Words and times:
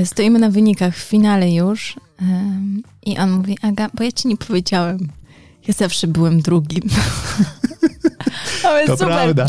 e, 0.00 0.06
stoimy 0.06 0.38
na 0.38 0.50
wynikach 0.50 0.96
w 0.96 1.02
finale 1.02 1.52
już 1.52 1.96
um, 2.20 2.82
i 3.06 3.18
on 3.18 3.30
mówi, 3.30 3.58
Aga, 3.62 3.88
bo 3.94 4.04
ja 4.04 4.12
ci 4.12 4.28
nie 4.28 4.36
powiedziałem. 4.36 5.08
Ja 5.68 5.74
zawsze 5.74 6.06
byłem 6.06 6.40
drugim. 6.40 6.82
Ale 8.64 8.86
to 8.86 8.96
super. 8.96 9.08
prawda. 9.08 9.48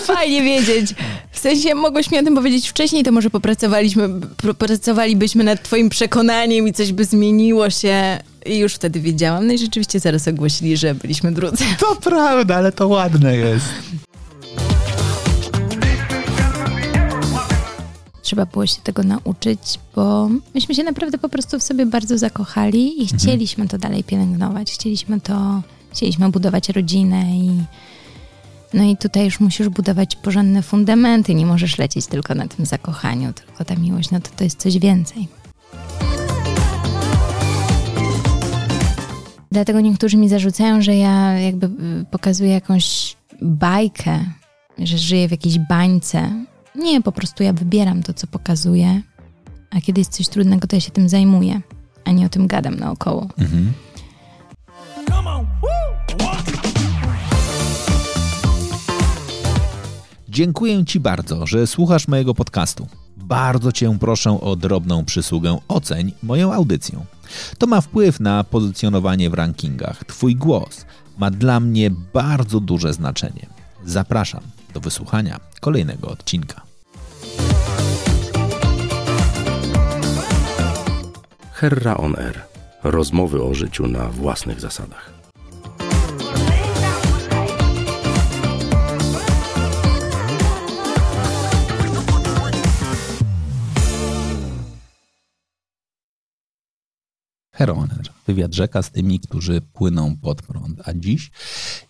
Fajnie 0.00 0.42
wiedzieć. 0.42 0.94
W 1.30 1.38
sensie 1.38 1.74
mogłeś 1.74 2.10
mi 2.10 2.18
o 2.18 2.22
tym 2.22 2.34
powiedzieć 2.34 2.68
wcześniej, 2.68 3.04
to 3.04 3.12
może 3.12 3.30
popracowaliśmy, 3.30 4.08
pracowalibyśmy 4.58 5.44
nad 5.44 5.62
twoim 5.62 5.88
przekonaniem 5.88 6.68
i 6.68 6.72
coś 6.72 6.92
by 6.92 7.04
zmieniło 7.04 7.70
się. 7.70 8.18
I 8.46 8.58
już 8.58 8.74
wtedy 8.74 9.00
wiedziałam. 9.00 9.46
No 9.46 9.52
i 9.52 9.58
rzeczywiście 9.58 10.00
zaraz 10.00 10.28
ogłosili, 10.28 10.76
że 10.76 10.94
byliśmy 10.94 11.32
drudzy. 11.32 11.64
To 11.78 11.96
prawda, 11.96 12.56
ale 12.56 12.72
to 12.72 12.88
ładne 12.88 13.36
jest. 13.36 13.66
Trzeba 18.26 18.46
było 18.46 18.66
się 18.66 18.80
tego 18.82 19.02
nauczyć, 19.02 19.58
bo 19.96 20.28
myśmy 20.54 20.74
się 20.74 20.82
naprawdę 20.82 21.18
po 21.18 21.28
prostu 21.28 21.58
w 21.58 21.62
sobie 21.62 21.86
bardzo 21.86 22.18
zakochali 22.18 22.98
i 22.98 23.02
mhm. 23.02 23.18
chcieliśmy 23.18 23.68
to 23.68 23.78
dalej 23.78 24.04
pielęgnować. 24.04 24.72
Chcieliśmy 24.72 25.20
to, 25.20 25.62
chcieliśmy 25.92 26.28
budować 26.28 26.68
rodzinę 26.68 27.36
i 27.36 27.50
no 28.74 28.82
i 28.82 28.96
tutaj 28.96 29.24
już 29.24 29.40
musisz 29.40 29.68
budować 29.68 30.16
porządne 30.16 30.62
fundamenty. 30.62 31.34
Nie 31.34 31.46
możesz 31.46 31.78
lecieć 31.78 32.06
tylko 32.06 32.34
na 32.34 32.48
tym 32.48 32.66
zakochaniu, 32.66 33.32
tylko 33.32 33.64
ta 33.64 33.74
miłość, 33.74 34.10
no 34.10 34.20
to 34.20 34.30
to 34.36 34.44
jest 34.44 34.58
coś 34.58 34.78
więcej. 34.78 35.28
Dlatego 39.52 39.80
niektórzy 39.80 40.16
mi 40.16 40.28
zarzucają, 40.28 40.82
że 40.82 40.96
ja 40.96 41.32
jakby 41.32 41.66
y, 41.66 42.04
pokazuję 42.10 42.50
jakąś 42.50 43.16
bajkę, 43.42 44.24
że 44.78 44.98
żyję 44.98 45.28
w 45.28 45.30
jakiejś 45.30 45.58
bańce. 45.58 46.46
Nie, 46.76 47.02
po 47.02 47.12
prostu 47.12 47.42
ja 47.42 47.52
wybieram 47.52 48.02
to, 48.02 48.14
co 48.14 48.26
pokazuję, 48.26 49.02
a 49.70 49.80
kiedy 49.80 50.00
jest 50.00 50.12
coś 50.12 50.28
trudnego, 50.28 50.66
to 50.66 50.76
ja 50.76 50.80
się 50.80 50.90
tym 50.90 51.08
zajmuję, 51.08 51.60
a 52.04 52.12
nie 52.12 52.26
o 52.26 52.28
tym 52.28 52.46
gadam 52.46 52.74
naokoło. 52.74 53.28
Mhm. 53.38 53.72
Dziękuję 60.28 60.84
Ci 60.84 61.00
bardzo, 61.00 61.46
że 61.46 61.66
słuchasz 61.66 62.08
mojego 62.08 62.34
podcastu. 62.34 62.86
Bardzo 63.16 63.72
Cię 63.72 63.96
proszę 64.00 64.40
o 64.40 64.56
drobną 64.56 65.04
przysługę 65.04 65.58
oceń 65.68 66.12
moją 66.22 66.52
audycję. 66.52 67.04
To 67.58 67.66
ma 67.66 67.80
wpływ 67.80 68.20
na 68.20 68.44
pozycjonowanie 68.44 69.30
w 69.30 69.34
rankingach. 69.34 70.04
Twój 70.04 70.36
głos 70.36 70.84
ma 71.18 71.30
dla 71.30 71.60
mnie 71.60 71.90
bardzo 71.90 72.60
duże 72.60 72.92
znaczenie. 72.92 73.46
Zapraszam 73.84 74.40
do 74.74 74.80
wysłuchania 74.80 75.40
kolejnego 75.60 76.08
odcinka. 76.08 76.65
Herra 81.52 81.96
on 81.96 82.16
Air. 82.16 82.40
Rozmowy 82.82 83.42
o 83.42 83.54
życiu 83.54 83.86
na 83.86 84.08
własnych 84.08 84.60
zasadach. 84.60 85.15
Heroner. 97.56 98.02
Wywiad 98.26 98.54
rzeka 98.54 98.82
z 98.82 98.90
tymi, 98.90 99.20
którzy 99.20 99.60
płyną 99.60 100.16
pod 100.16 100.42
prąd. 100.42 100.88
A 100.88 100.92
dziś, 100.94 101.30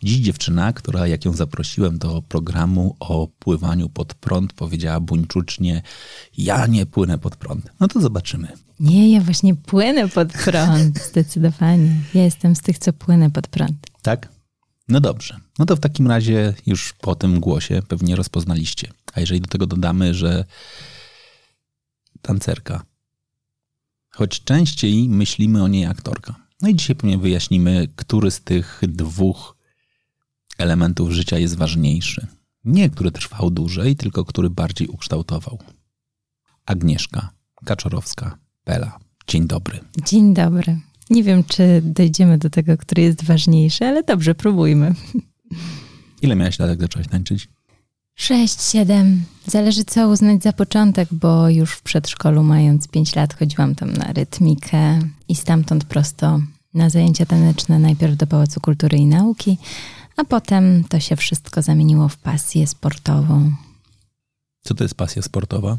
dziś 0.03 0.17
dziewczyna, 0.17 0.73
która 0.73 1.07
jak 1.07 1.25
ją 1.25 1.33
zaprosiłem 1.33 1.99
do 1.99 2.23
programu 2.23 2.97
o 3.01 3.29
pływaniu 3.39 3.89
pod 3.89 4.15
prąd, 4.15 4.53
powiedziała 4.53 5.01
buńczucznie, 5.01 5.83
ja 6.39 6.67
nie 6.67 6.87
płynę 6.87 7.19
pod 7.19 7.37
prąd. 7.37 7.71
No 7.81 7.89
to 7.89 8.01
zobaczymy. 8.01 8.49
Nie, 8.81 9.13
ja 9.13 9.21
właśnie 9.21 9.55
płynę 9.55 10.09
pod 10.09 10.33
prąd, 10.33 10.99
zdecydowanie. 11.11 11.97
Ja 12.15 12.23
jestem 12.23 12.57
z 12.57 12.61
tych, 12.61 12.79
co 12.79 12.93
płynę 12.93 13.31
pod 13.31 13.49
prąd. 13.49 13.87
Tak? 14.03 14.29
No 14.89 15.01
dobrze. 15.01 15.37
No 15.59 15.67
to 15.67 15.77
w 15.77 15.81
takim 15.81 16.07
razie 16.07 16.55
już 16.67 16.93
po 16.93 17.15
tym 17.15 17.41
głosie 17.41 17.83
pewnie 17.89 18.17
rozpoznaliście. 18.17 18.93
A 19.15 19.21
jeżeli 19.21 19.41
do 19.41 19.49
tego 19.49 19.67
dodamy, 19.67 20.15
że 20.15 20.45
tancerka 22.23 22.85
choć 24.17 24.45
częściej 24.45 25.09
myślimy 25.09 25.63
o 25.63 25.69
niej 25.69 25.87
aktorka. 25.87 26.35
No 26.63 26.69
i 26.69 26.75
dzisiaj 26.75 26.97
pewnie 26.97 27.19
wyjaśnimy, 27.19 27.89
który 27.97 28.31
z 28.31 28.41
tych 28.41 28.81
dwóch 28.83 29.57
elementów 30.59 31.11
życia 31.11 31.39
jest 31.39 31.57
ważniejszy. 31.57 32.27
Nie 32.65 32.91
który 32.91 33.11
trwał 33.11 33.51
dłużej, 33.51 33.97
tylko 33.97 34.25
który 34.25 34.51
bardziej 34.51 34.89
ukształtował. 34.89 35.59
Agnieszka 36.67 37.31
Kaczorowska, 37.65 38.39
Pela. 38.65 38.99
Dzień 39.27 39.47
dobry. 39.47 39.81
Dzień 40.07 40.35
dobry. 40.35 40.81
Nie 41.11 41.23
wiem, 41.23 41.45
czy 41.45 41.83
dojdziemy 41.85 42.39
do 42.39 42.51
tego, 42.51 42.77
który 42.77 43.03
jest 43.03 43.25
ważniejszy, 43.25 43.85
ale 43.85 44.03
dobrze, 44.03 44.35
próbujmy. 44.35 44.95
Ile 46.23 46.37
miałeś 46.37 46.59
lat, 46.59 46.69
jak 46.69 46.81
zaczęłaś 46.81 47.09
tańczyć? 47.09 47.49
Sześć, 48.19 48.63
siedem. 48.63 49.25
Zależy 49.47 49.85
co 49.85 50.09
uznać 50.09 50.43
za 50.43 50.53
początek, 50.53 51.09
bo 51.13 51.49
już 51.49 51.73
w 51.73 51.83
przedszkolu 51.83 52.43
mając 52.43 52.89
pięć 52.89 53.17
lat 53.17 53.39
chodziłam 53.39 53.75
tam 53.75 53.93
na 53.93 54.13
rytmikę 54.13 55.01
i 55.29 55.35
stamtąd 55.35 55.85
prosto 55.85 56.41
na 56.75 56.91
zajęcia 56.91 57.27
taneczne 57.27 57.79
najpierw 57.79 58.17
do 58.17 58.27
Pałacu 58.27 58.61
Kultury 58.61 58.99
i 58.99 59.07
Nauki, 59.07 59.59
a 60.17 60.25
potem 60.25 60.85
to 60.85 61.01
się 61.01 61.17
wszystko 61.17 61.63
zamieniło 61.63 62.09
w 62.09 62.17
pasję 62.17 62.67
sportową. 62.67 63.53
Co 64.61 64.75
to 64.75 64.85
jest 64.85 64.95
pasja 64.95 65.23
sportowa? 65.23 65.79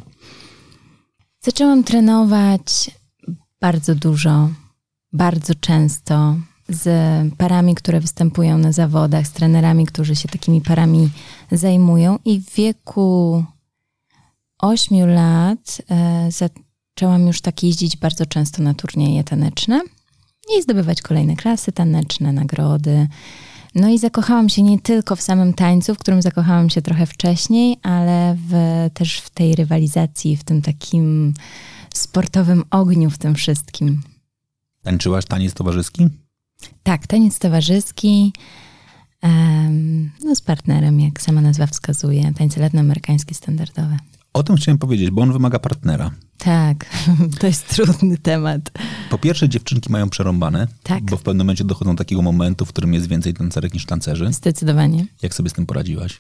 Zaczęłam 1.42 1.84
trenować 1.84 2.92
bardzo 3.62 3.96
dużo, 3.96 4.50
bardzo 5.14 5.56
często 5.56 6.36
z 6.70 6.90
parami, 7.36 7.76
które 7.76 8.00
występują 8.00 8.58
na 8.58 8.72
zawodach, 8.72 9.28
z 9.28 9.32
trenerami, 9.32 9.86
którzy 9.86 10.16
się 10.16 10.30
takimi 10.30 10.62
parami 10.62 11.10
zajmują. 11.52 12.20
I 12.26 12.42
w 12.42 12.56
wieku 12.56 13.44
8 14.60 15.10
lat 15.10 15.82
e, 15.90 16.30
zaczęłam 16.32 17.28
już 17.28 17.42
tak 17.42 17.64
jeździć 17.64 17.98
bardzo 17.98 18.26
często 18.26 18.64
na 18.64 18.74
turnieje 18.74 19.24
taneczne 19.24 19.82
i 20.58 20.62
zdobywać 20.62 21.02
kolejne 21.02 21.36
klasy 21.36 21.72
taneczne, 21.72 22.34
nagrody. 22.34 23.08
No 23.76 23.90
i 23.90 24.00
zakochałam 24.00 24.50
się 24.50 24.62
nie 24.62 24.80
tylko 24.80 25.16
w 25.16 25.22
samym 25.22 25.54
tańcu, 25.54 25.96
w 25.96 25.98
którym 25.98 26.22
zakochałam 26.22 26.70
się 26.70 26.82
trochę 26.82 27.06
wcześniej, 27.06 27.78
ale 27.84 28.38
w, 28.50 28.54
też 28.94 29.20
w 29.20 29.30
tej 29.30 29.56
rywalizacji, 29.56 30.38
w 30.38 30.44
tym 30.44 30.62
takim 30.62 31.34
sportowym 31.94 32.64
ogniu, 32.72 33.10
w 33.10 33.18
tym 33.18 33.36
wszystkim. 33.36 34.02
Tańczyłaś 34.84 35.26
taniec 35.26 35.54
towarzyski? 35.54 36.10
Tak, 36.84 37.08
taniec 37.08 37.40
towarzyski. 37.40 38.34
No 40.26 40.36
z 40.36 40.42
partnerem, 40.42 41.00
jak 41.00 41.22
sama 41.22 41.42
nazwa 41.42 41.68
wskazuje, 41.68 42.34
tańce 42.38 42.62
latinoamerykańskie 42.62 43.36
standardowe. 43.36 43.98
O 44.34 44.44
tym 44.44 44.56
chciałem 44.56 44.78
powiedzieć, 44.78 45.12
bo 45.12 45.22
on 45.22 45.34
wymaga 45.34 45.60
partnera. 45.60 46.12
Tak, 46.38 46.86
to 47.40 47.48
jest 47.48 47.68
trudny 47.68 48.18
temat. 48.18 48.72
Po 49.10 49.18
pierwsze, 49.18 49.50
dziewczynki 49.50 49.92
mają 49.92 50.10
przerąbane, 50.10 50.68
tak. 50.84 51.04
bo 51.04 51.18
w 51.18 51.24
pewnym 51.24 51.46
momencie 51.46 51.64
dochodzą 51.64 51.96
do 51.96 51.98
takiego 51.98 52.22
momentu, 52.22 52.66
w 52.66 52.70
którym 52.70 52.94
jest 52.94 53.08
więcej 53.08 53.34
tancerek 53.34 53.74
niż 53.74 53.86
tancerzy. 53.86 54.34
Zdecydowanie. 54.34 55.06
Jak 55.22 55.34
sobie 55.34 55.50
z 55.50 55.54
tym 55.54 55.66
poradziłaś? 55.66 56.20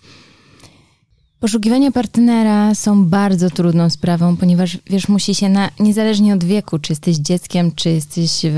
Poszukiwania 1.39 1.91
partnera 1.91 2.75
są 2.75 3.05
bardzo 3.05 3.49
trudną 3.49 3.89
sprawą, 3.89 4.37
ponieważ 4.37 4.77
wiesz, 4.89 5.07
musi 5.07 5.35
się 5.35 5.49
na, 5.49 5.69
niezależnie 5.79 6.33
od 6.33 6.43
wieku, 6.43 6.79
czy 6.79 6.91
jesteś 6.91 7.17
dzieckiem, 7.17 7.71
czy 7.75 7.89
jesteś 7.89 8.45
e, 8.45 8.51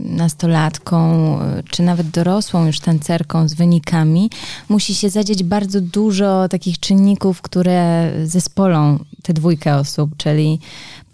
nastolatką, 0.00 0.98
e, 1.40 1.62
czy 1.62 1.82
nawet 1.82 2.10
dorosłą 2.10 2.66
już 2.66 2.80
tancerką 2.80 3.48
z 3.48 3.54
wynikami, 3.54 4.30
musi 4.68 4.94
się 4.94 5.10
zadzieć 5.10 5.42
bardzo 5.42 5.80
dużo 5.80 6.48
takich 6.48 6.80
czynników, 6.80 7.42
które 7.42 8.12
zespolą 8.24 8.98
tę 9.22 9.32
dwójkę 9.32 9.76
osób, 9.76 10.16
czyli 10.16 10.58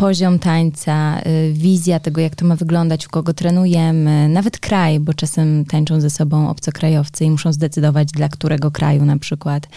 poziom 0.03 0.39
tańca, 0.39 1.21
y, 1.27 1.53
wizja 1.53 2.01
tego, 2.01 2.21
jak 2.21 2.37
to 2.37 2.45
ma 2.45 2.57
wyglądać, 2.57 3.07
u 3.07 3.11
kogo 3.11 3.35
trenujemy, 3.35 4.29
nawet 4.29 4.59
kraj, 4.59 5.01
bo 5.01 5.15
czasem 5.15 5.65
tańczą 5.65 6.01
ze 6.01 6.11
sobą 6.11 6.51
obcokrajowcy 6.51 7.25
i 7.25 7.31
muszą 7.31 7.53
zdecydować, 7.53 8.09
dla 8.13 8.29
którego 8.29 8.71
kraju 8.71 9.05
na 9.05 9.19
przykład. 9.19 9.69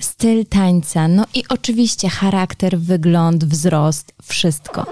Styl 0.00 0.46
tańca, 0.46 1.08
no 1.08 1.24
i 1.34 1.44
oczywiście 1.48 2.08
charakter, 2.08 2.78
wygląd, 2.78 3.44
wzrost, 3.44 4.12
wszystko. 4.22 4.86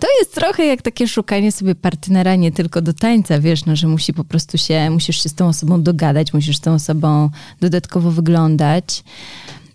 To 0.00 0.06
jest 0.18 0.34
trochę 0.34 0.66
jak 0.66 0.82
takie 0.82 1.08
szukanie 1.08 1.52
sobie 1.52 1.74
partnera 1.74 2.36
nie 2.36 2.52
tylko 2.52 2.82
do 2.82 2.92
tańca, 2.92 3.40
wiesz, 3.40 3.64
no, 3.64 3.76
że 3.76 3.88
musi 3.88 4.12
po 4.14 4.24
prostu 4.24 4.58
się, 4.58 4.90
musisz 4.90 5.22
się 5.22 5.28
z 5.28 5.34
tą 5.34 5.48
osobą 5.48 5.82
dogadać, 5.82 6.32
musisz 6.32 6.56
z 6.56 6.60
tą 6.60 6.74
osobą 6.74 7.30
dodatkowo 7.60 8.10
wyglądać. 8.10 9.04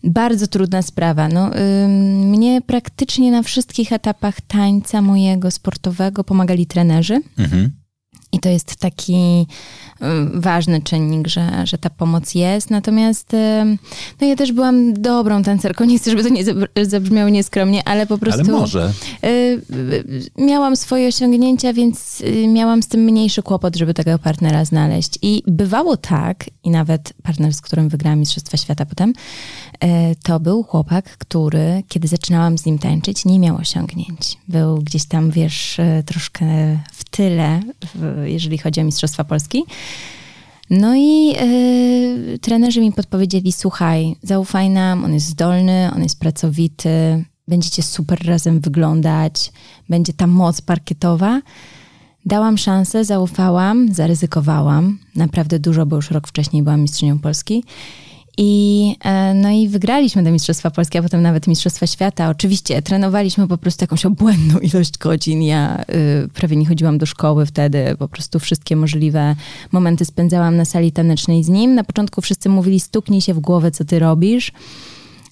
Bardzo 0.03 0.47
trudna 0.47 0.81
sprawa. 0.81 1.27
No, 1.27 1.51
mnie 2.25 2.61
praktycznie 2.61 3.31
na 3.31 3.43
wszystkich 3.43 3.93
etapach 3.93 4.41
tańca 4.41 5.01
mojego 5.01 5.51
sportowego 5.51 6.23
pomagali 6.23 6.65
trenerzy. 6.65 7.21
Mhm. 7.37 7.71
I 8.31 8.39
to 8.39 8.49
jest 8.49 8.75
taki 8.75 9.47
ważny 10.33 10.81
czynnik, 10.81 11.27
że, 11.27 11.67
że 11.67 11.77
ta 11.77 11.89
pomoc 11.89 12.35
jest. 12.35 12.69
Natomiast 12.69 13.35
no 14.21 14.27
ja 14.27 14.35
też 14.35 14.51
byłam 14.51 14.93
dobrą 14.93 15.43
tancerką. 15.43 15.85
Nie 15.85 15.99
chcę, 15.99 16.11
żeby 16.11 16.23
to 16.23 16.29
nie 16.29 16.43
zabrzmiało 16.85 17.29
nieskromnie, 17.29 17.87
ale 17.87 18.07
po 18.07 18.17
prostu... 18.17 18.41
Ale 18.41 18.51
może. 18.51 18.93
Y, 19.23 19.61
miałam 20.37 20.75
swoje 20.75 21.07
osiągnięcia, 21.07 21.73
więc 21.73 22.21
y, 22.21 22.47
miałam 22.47 22.83
z 22.83 22.87
tym 22.87 23.01
mniejszy 23.01 23.43
kłopot, 23.43 23.75
żeby 23.75 23.93
tego 23.93 24.19
partnera 24.19 24.65
znaleźć. 24.65 25.19
I 25.21 25.43
bywało 25.47 25.97
tak, 25.97 26.45
i 26.63 26.69
nawet 26.69 27.13
partner, 27.23 27.53
z 27.53 27.61
którym 27.61 27.89
wygrałam 27.89 28.19
Mistrzostwa 28.19 28.57
Świata 28.57 28.85
potem, 28.85 29.09
y, 29.09 29.87
to 30.23 30.39
był 30.39 30.63
chłopak, 30.63 31.17
który, 31.17 31.83
kiedy 31.87 32.07
zaczynałam 32.07 32.57
z 32.57 32.65
nim 32.65 32.79
tańczyć, 32.79 33.25
nie 33.25 33.39
miał 33.39 33.55
osiągnięć. 33.55 34.37
Był 34.47 34.77
gdzieś 34.77 35.05
tam, 35.05 35.31
wiesz, 35.31 35.77
troszkę 36.05 36.45
w 36.91 37.03
tyle, 37.09 37.61
jeżeli 38.27 38.57
chodzi 38.57 38.81
o 38.81 38.83
Mistrzostwa 38.83 39.23
Polski. 39.23 39.63
No 40.69 40.95
i 40.95 41.27
yy, 41.27 42.39
trenerzy 42.39 42.81
mi 42.81 42.91
podpowiedzieli: 42.91 43.51
słuchaj, 43.51 44.15
zaufaj 44.23 44.69
nam, 44.69 45.05
on 45.05 45.13
jest 45.13 45.25
zdolny, 45.25 45.91
on 45.95 46.03
jest 46.03 46.19
pracowity, 46.19 47.25
będziecie 47.47 47.83
super 47.83 48.25
razem 48.25 48.59
wyglądać, 48.59 49.51
będzie 49.89 50.13
ta 50.13 50.27
moc 50.27 50.61
parkietowa. 50.61 51.41
Dałam 52.25 52.57
szansę, 52.57 53.05
zaufałam, 53.05 53.93
zaryzykowałam. 53.93 54.99
Naprawdę 55.15 55.59
dużo, 55.59 55.85
bo 55.85 55.95
już 55.95 56.11
rok 56.11 56.27
wcześniej 56.27 56.63
byłam 56.63 56.81
mistrzynią 56.81 57.19
Polski. 57.19 57.63
I, 58.41 58.95
e, 59.03 59.33
no 59.33 59.49
i 59.49 59.67
wygraliśmy 59.67 60.23
te 60.23 60.31
Mistrzostwa 60.31 60.71
Polskie, 60.71 60.99
a 60.99 61.03
potem 61.03 61.21
nawet 61.21 61.47
Mistrzostwa 61.47 61.87
Świata. 61.87 62.29
Oczywiście 62.29 62.81
trenowaliśmy 62.81 63.47
po 63.47 63.57
prostu 63.57 63.83
jakąś 63.83 64.05
obłędną 64.05 64.59
ilość 64.73 64.97
godzin. 64.97 65.43
Ja 65.43 65.81
y, 65.81 66.29
prawie 66.33 66.55
nie 66.55 66.65
chodziłam 66.65 66.97
do 66.97 67.05
szkoły 67.05 67.45
wtedy, 67.45 67.95
po 67.99 68.07
prostu 68.07 68.39
wszystkie 68.39 68.75
możliwe 68.75 69.35
momenty 69.71 70.05
spędzałam 70.05 70.57
na 70.57 70.65
sali 70.65 70.91
tanecznej 70.91 71.43
z 71.43 71.49
nim. 71.49 71.75
Na 71.75 71.83
początku 71.83 72.21
wszyscy 72.21 72.49
mówili, 72.49 72.79
stuknij 72.79 73.21
się 73.21 73.33
w 73.33 73.39
głowę, 73.39 73.71
co 73.71 73.85
ty 73.85 73.99
robisz. 73.99 74.51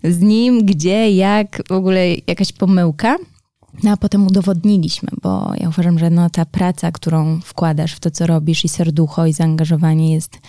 Z 0.03 0.19
nim, 0.19 0.65
gdzie, 0.65 1.11
jak, 1.11 1.63
w 1.67 1.71
ogóle 1.71 2.07
jakaś 2.27 2.51
pomyłka. 2.51 3.17
No 3.83 3.91
a 3.91 3.97
potem 3.97 4.27
udowodniliśmy, 4.27 5.09
bo 5.21 5.51
ja 5.57 5.69
uważam, 5.69 5.99
że 5.99 6.09
no, 6.09 6.29
ta 6.29 6.45
praca, 6.45 6.91
którą 6.91 7.39
wkładasz 7.41 7.93
w 7.93 7.99
to, 7.99 8.11
co 8.11 8.27
robisz 8.27 8.65
i 8.65 8.69
serducho 8.69 9.25
i 9.25 9.33
zaangażowanie 9.33 10.13
jest 10.13 10.39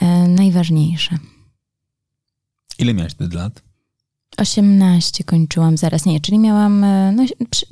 e, 0.00 0.28
najważniejsze. 0.28 1.18
Ile 2.80 2.94
miałeś 2.94 3.12
wtedy 3.12 3.36
lat? 3.36 3.62
18 4.36 5.24
kończyłam 5.24 5.76
zaraz, 5.76 6.04
nie, 6.06 6.20
czyli 6.20 6.38
miałam 6.38 6.84
e, 6.84 7.12
no, 7.12 7.26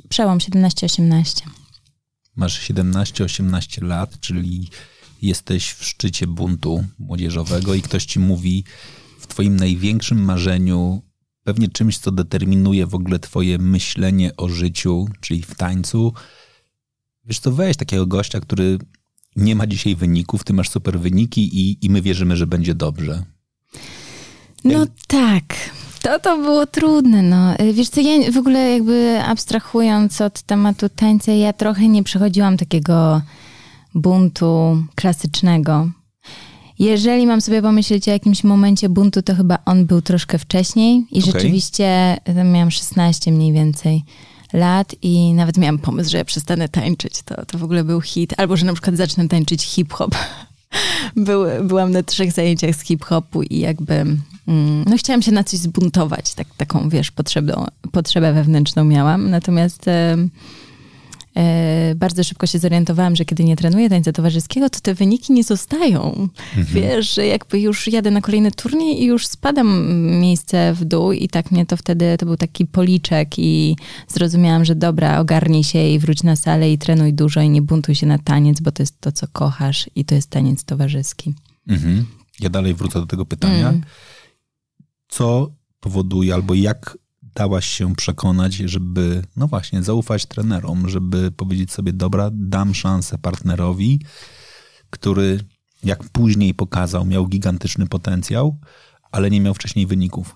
przełom 0.09 0.37
17-18. 0.37 1.41
Masz 2.35 2.69
17-18 2.69 3.83
lat, 3.83 4.19
czyli 4.19 4.69
jesteś 5.21 5.71
w 5.71 5.85
szczycie 5.85 6.27
buntu 6.27 6.85
młodzieżowego 6.99 7.73
i 7.73 7.81
ktoś 7.81 8.05
ci 8.05 8.19
mówi 8.19 8.63
w 9.19 9.27
twoim 9.27 9.55
największym 9.55 10.23
marzeniu, 10.23 11.01
pewnie 11.43 11.69
czymś, 11.69 11.97
co 11.97 12.11
determinuje 12.11 12.85
w 12.85 12.95
ogóle 12.95 13.19
twoje 13.19 13.57
myślenie 13.57 14.35
o 14.37 14.49
życiu, 14.49 15.07
czyli 15.21 15.41
w 15.41 15.55
tańcu. 15.55 16.13
Wiesz 17.25 17.39
co, 17.39 17.51
weź 17.51 17.77
takiego 17.77 18.07
gościa, 18.07 18.39
który 18.39 18.77
nie 19.35 19.55
ma 19.55 19.67
dzisiaj 19.67 19.95
wyników, 19.95 20.43
ty 20.43 20.53
masz 20.53 20.69
super 20.69 20.99
wyniki 20.99 21.59
i, 21.59 21.85
i 21.85 21.89
my 21.89 22.01
wierzymy, 22.01 22.37
że 22.37 22.47
będzie 22.47 22.75
dobrze. 22.75 23.23
No 24.63 24.85
tak. 25.07 25.43
To 26.01 26.19
to 26.19 26.37
było 26.37 26.65
trudne, 26.65 27.21
no. 27.21 27.53
Wiesz 27.73 27.89
co, 27.89 28.01
ja 28.01 28.31
w 28.31 28.37
ogóle 28.37 28.71
jakby 28.71 29.19
abstrahując 29.25 30.21
od 30.21 30.41
tematu 30.41 30.89
tańca, 30.89 31.31
ja 31.31 31.53
trochę 31.53 31.87
nie 31.87 32.03
przechodziłam 32.03 32.57
takiego 32.57 33.21
buntu 33.95 34.83
klasycznego. 34.95 35.89
Jeżeli 36.79 37.27
mam 37.27 37.41
sobie 37.41 37.61
pomyśleć 37.61 38.07
o 38.07 38.11
jakimś 38.11 38.43
momencie 38.43 38.89
buntu, 38.89 39.21
to 39.21 39.35
chyba 39.35 39.57
on 39.65 39.85
był 39.85 40.01
troszkę 40.01 40.39
wcześniej 40.39 41.05
i 41.11 41.19
okay. 41.19 41.31
rzeczywiście 41.31 42.17
miałam 42.45 42.71
16 42.71 43.31
mniej 43.31 43.53
więcej 43.53 44.03
lat 44.53 44.95
i 45.01 45.33
nawet 45.33 45.57
miałam 45.57 45.79
pomysł, 45.79 46.11
że 46.11 46.17
ja 46.17 46.25
przestanę 46.25 46.69
tańczyć. 46.69 47.23
To, 47.23 47.45
to 47.45 47.57
w 47.57 47.63
ogóle 47.63 47.83
był 47.83 48.01
hit. 48.01 48.33
Albo, 48.37 48.57
że 48.57 48.65
na 48.65 48.73
przykład 48.73 48.95
zacznę 48.95 49.27
tańczyć 49.27 49.63
hip-hop. 49.63 50.15
Był, 51.15 51.45
byłam 51.63 51.91
na 51.91 52.03
trzech 52.03 52.31
zajęciach 52.31 52.75
z 52.75 52.81
hip-hopu 52.81 53.43
i 53.43 53.59
jakby 53.59 54.05
Mm, 54.49 54.85
no 54.87 54.97
chciałam 54.97 55.21
się 55.21 55.31
na 55.31 55.43
coś 55.43 55.59
zbuntować, 55.59 56.33
tak, 56.33 56.47
taką, 56.57 56.89
wiesz, 56.89 57.11
potrzebę, 57.11 57.65
potrzebę 57.91 58.33
wewnętrzną 58.33 58.83
miałam, 58.83 59.29
natomiast 59.29 59.85
bardzo 61.95 62.23
szybko 62.23 62.47
się 62.47 62.59
zorientowałam, 62.59 63.15
że 63.15 63.25
kiedy 63.25 63.43
nie 63.43 63.55
trenuję 63.55 63.89
tańca 63.89 64.11
towarzyskiego, 64.11 64.69
to 64.69 64.79
te 64.79 64.93
wyniki 64.93 65.33
nie 65.33 65.43
zostają. 65.43 66.29
Mhm. 66.57 66.65
Wiesz, 66.67 67.13
że 67.15 67.27
jakby 67.27 67.59
już 67.59 67.87
jadę 67.87 68.11
na 68.11 68.21
kolejny 68.21 68.51
turniej 68.51 69.01
i 69.03 69.05
już 69.05 69.27
spadam 69.27 69.93
miejsce 70.19 70.73
w 70.73 70.85
dół 70.85 71.11
i 71.11 71.27
tak 71.27 71.51
mnie 71.51 71.65
to 71.65 71.77
wtedy, 71.77 72.17
to 72.17 72.25
był 72.25 72.37
taki 72.37 72.65
policzek 72.65 73.39
i 73.39 73.75
zrozumiałam, 74.07 74.65
że 74.65 74.75
dobra, 74.75 75.19
ogarnij 75.19 75.63
się 75.63 75.87
i 75.87 75.99
wróć 75.99 76.23
na 76.23 76.35
salę 76.35 76.71
i 76.71 76.77
trenuj 76.77 77.13
dużo 77.13 77.41
i 77.41 77.49
nie 77.49 77.61
buntuj 77.61 77.95
się 77.95 78.07
na 78.07 78.17
taniec, 78.17 78.59
bo 78.59 78.71
to 78.71 78.83
jest 78.83 79.01
to, 79.01 79.11
co 79.11 79.27
kochasz 79.27 79.89
i 79.95 80.05
to 80.05 80.15
jest 80.15 80.29
taniec 80.29 80.63
towarzyski. 80.63 81.33
Mhm. 81.67 82.05
Ja 82.39 82.49
dalej 82.49 82.73
wrócę 82.73 82.99
do 82.99 83.05
tego 83.05 83.25
pytania. 83.25 83.69
Mm 83.69 83.81
co 85.09 85.51
powoduje, 85.79 86.33
albo 86.33 86.53
jak 86.53 86.97
dałaś 87.39 87.67
się 87.67 87.95
przekonać, 87.95 88.53
żeby, 88.53 89.23
no 89.35 89.47
właśnie, 89.47 89.83
zaufać 89.83 90.25
trenerom, 90.25 90.89
żeby 90.89 91.31
powiedzieć 91.31 91.71
sobie, 91.71 91.93
dobra, 91.93 92.29
dam 92.33 92.75
szansę 92.75 93.17
partnerowi, 93.17 94.01
który, 94.89 95.39
jak 95.83 96.03
później 96.03 96.53
pokazał, 96.53 97.05
miał 97.05 97.27
gigantyczny 97.27 97.87
potencjał, 97.87 98.57
ale 99.11 99.29
nie 99.29 99.41
miał 99.41 99.53
wcześniej 99.53 99.87
wyników. 99.87 100.35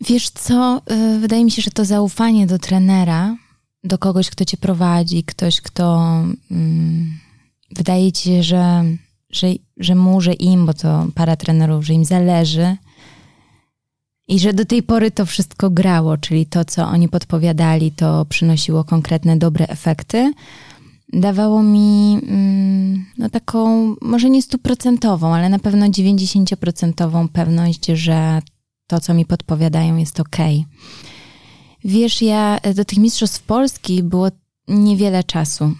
Wiesz 0.00 0.30
co, 0.30 0.82
y, 1.16 1.20
wydaje 1.20 1.44
mi 1.44 1.50
się, 1.50 1.62
że 1.62 1.70
to 1.70 1.84
zaufanie 1.84 2.46
do 2.46 2.58
trenera, 2.58 3.36
do 3.84 3.98
kogoś, 3.98 4.30
kto 4.30 4.44
cię 4.44 4.56
prowadzi, 4.56 5.24
ktoś, 5.24 5.60
kto 5.60 5.96
um, 6.50 7.18
wydaje 7.76 8.12
ci 8.12 8.24
się, 8.24 8.42
że, 8.42 8.84
że, 9.30 9.46
że 9.76 9.94
mu, 9.94 10.20
że 10.20 10.32
im, 10.32 10.66
bo 10.66 10.74
to 10.74 11.06
para 11.14 11.36
trenerów, 11.36 11.86
że 11.86 11.94
im 11.94 12.04
zależy, 12.04 12.76
i 14.30 14.38
że 14.38 14.52
do 14.52 14.64
tej 14.64 14.82
pory 14.82 15.10
to 15.10 15.26
wszystko 15.26 15.70
grało, 15.70 16.16
czyli 16.16 16.46
to, 16.46 16.64
co 16.64 16.86
oni 16.86 17.08
podpowiadali, 17.08 17.92
to 17.92 18.24
przynosiło 18.24 18.84
konkretne, 18.84 19.36
dobre 19.36 19.68
efekty. 19.68 20.32
Dawało 21.12 21.62
mi 21.62 22.18
mm, 22.22 23.06
no 23.18 23.30
taką, 23.30 23.94
może 24.02 24.30
nie 24.30 24.42
stuprocentową, 24.42 25.34
ale 25.34 25.48
na 25.48 25.58
pewno 25.58 25.86
90% 25.86 27.28
pewność, 27.28 27.86
że 27.86 28.42
to, 28.86 29.00
co 29.00 29.14
mi 29.14 29.26
podpowiadają, 29.26 29.96
jest 29.96 30.20
ok. 30.20 30.36
Wiesz, 31.84 32.22
ja 32.22 32.60
do 32.74 32.84
tych 32.84 32.98
mistrzostw 32.98 33.42
Polski 33.42 34.02
było 34.02 34.28
niewiele 34.68 35.24
czasu. 35.24 35.74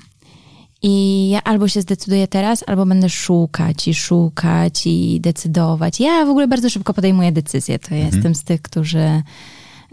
I 0.82 1.28
ja 1.28 1.42
albo 1.44 1.68
się 1.68 1.82
zdecyduję 1.82 2.28
teraz, 2.28 2.64
albo 2.66 2.86
będę 2.86 3.08
szukać 3.08 3.88
i 3.88 3.94
szukać 3.94 4.86
i 4.86 5.20
decydować. 5.20 6.00
Ja 6.00 6.26
w 6.26 6.28
ogóle 6.28 6.48
bardzo 6.48 6.70
szybko 6.70 6.94
podejmuję 6.94 7.32
decyzje. 7.32 7.78
To 7.78 7.94
mhm. 7.94 8.14
jestem 8.14 8.34
z 8.34 8.44
tych, 8.44 8.62
którzy 8.62 9.22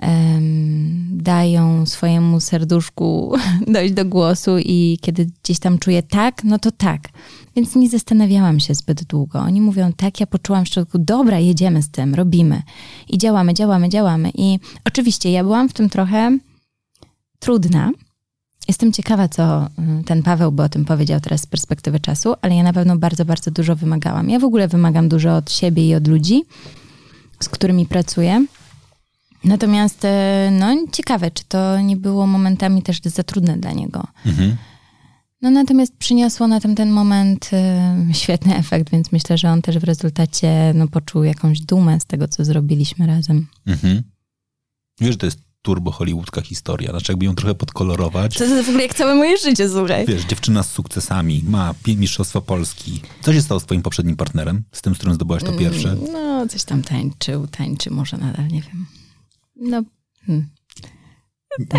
um, 0.02 1.08
dają 1.12 1.86
swojemu 1.86 2.40
serduszku 2.40 3.34
dojść 3.74 3.94
do 3.94 4.06
głosu 4.06 4.58
i 4.58 5.00
kiedy 5.02 5.28
gdzieś 5.44 5.60
tam 5.60 5.80
czuję 5.80 6.04
tak, 6.04 6.44
no 6.44 6.60
to 6.60 6.72
tak. 6.72 7.10
Więc 7.56 7.76
nie 7.76 7.90
zastanawiałam 7.90 8.60
się 8.60 8.76
zbyt 8.76 9.04
długo. 9.04 9.40
Oni 9.40 9.62
mówią 9.62 9.94
tak, 9.94 10.20
ja 10.20 10.28
poczułam 10.28 10.66
w 10.66 10.68
środku, 10.68 10.98
dobra, 11.00 11.40
jedziemy 11.40 11.84
z 11.84 11.90
tym, 11.90 12.16
robimy. 12.16 12.62
I 13.10 13.18
działamy, 13.18 13.54
działamy, 13.54 13.90
działamy. 13.90 14.32
I 14.36 14.60
oczywiście 14.86 15.32
ja 15.32 15.44
byłam 15.44 15.70
w 15.70 15.74
tym 15.74 15.90
trochę 15.90 16.38
trudna, 17.40 17.92
Jestem 18.68 18.94
ciekawa, 18.94 19.28
co 19.28 19.66
y, 20.00 20.04
ten 20.04 20.24
Paweł 20.24 20.52
by 20.52 20.64
o 20.64 20.70
tym 20.70 20.86
powiedział 20.86 21.20
teraz 21.20 21.42
z 21.42 21.46
perspektywy 21.46 22.00
czasu, 22.00 22.34
ale 22.42 22.56
ja 22.56 22.64
na 22.64 22.74
pewno 22.74 22.98
bardzo, 22.98 23.26
bardzo 23.26 23.52
dużo 23.52 23.76
wymagałam. 23.76 24.30
Ja 24.30 24.40
w 24.40 24.44
ogóle 24.44 24.68
wymagam 24.68 25.10
dużo 25.10 25.36
od 25.36 25.52
siebie 25.52 25.88
i 25.88 25.96
od 25.96 26.08
ludzi, 26.08 26.44
z 27.40 27.50
którymi 27.50 27.86
pracuję. 27.86 28.46
Natomiast, 29.44 30.06
y, 30.06 30.08
no, 30.52 30.76
ciekawe, 30.92 31.32
czy 31.32 31.44
to 31.48 31.82
nie 31.82 31.98
było 31.98 32.28
momentami 32.28 32.84
też 32.84 33.02
za 33.02 33.24
trudne 33.24 33.58
dla 33.58 33.72
niego. 33.72 34.08
Mhm. 34.26 34.56
No, 35.42 35.52
natomiast 35.52 35.98
przyniosło 35.98 36.48
na 36.48 36.60
ten 36.60 36.90
moment 36.92 37.50
y, 38.10 38.14
świetny 38.14 38.56
efekt, 38.56 38.90
więc 38.92 39.12
myślę, 39.12 39.38
że 39.38 39.52
on 39.52 39.62
też 39.62 39.80
w 39.80 39.84
rezultacie 39.84 40.72
no, 40.76 40.88
poczuł 40.88 41.24
jakąś 41.24 41.62
dumę 41.62 42.00
z 42.00 42.06
tego, 42.06 42.28
co 42.28 42.46
zrobiliśmy 42.46 43.08
razem. 43.08 43.48
Mhm. 43.68 44.04
Wiesz, 45.02 45.18
to 45.18 45.26
jest 45.26 45.47
turbo 45.68 45.92
hollywoodzka 45.92 46.42
historia. 46.42 46.92
Znaczy 46.92 47.12
jakby 47.12 47.26
ją 47.26 47.36
trochę 47.36 47.56
podkolorować. 47.56 48.38
To 48.38 48.44
jest 48.44 48.66
w 48.66 48.70
ogóle 48.70 48.84
jak 48.84 48.94
całe 48.94 49.16
moje 49.16 49.38
życie, 49.38 49.70
słuchaj. 49.70 50.06
Wiesz, 50.06 50.26
dziewczyna 50.26 50.64
z 50.64 50.72
sukcesami, 50.72 51.44
ma 51.48 51.74
mistrzostwo 51.88 52.42
Polski. 52.42 53.02
Co 53.22 53.34
się 53.34 53.42
stało 53.42 53.60
z 53.60 53.66
twoim 53.66 53.82
poprzednim 53.82 54.16
partnerem? 54.16 54.64
Z 54.72 54.82
tym, 54.82 54.96
z 54.96 54.98
którym 54.98 55.16
zdobyłaś 55.16 55.44
to 55.44 55.54
pierwsze? 55.54 55.90
Mm, 55.90 56.12
no, 56.12 56.48
coś 56.48 56.64
tam 56.64 56.82
tańczył, 56.82 57.48
tańczy, 57.48 57.92
może 57.92 58.18
nadal, 58.18 58.48
nie 58.48 58.62
wiem. 58.62 58.86
No, 59.56 59.84
hmm. 60.26 60.48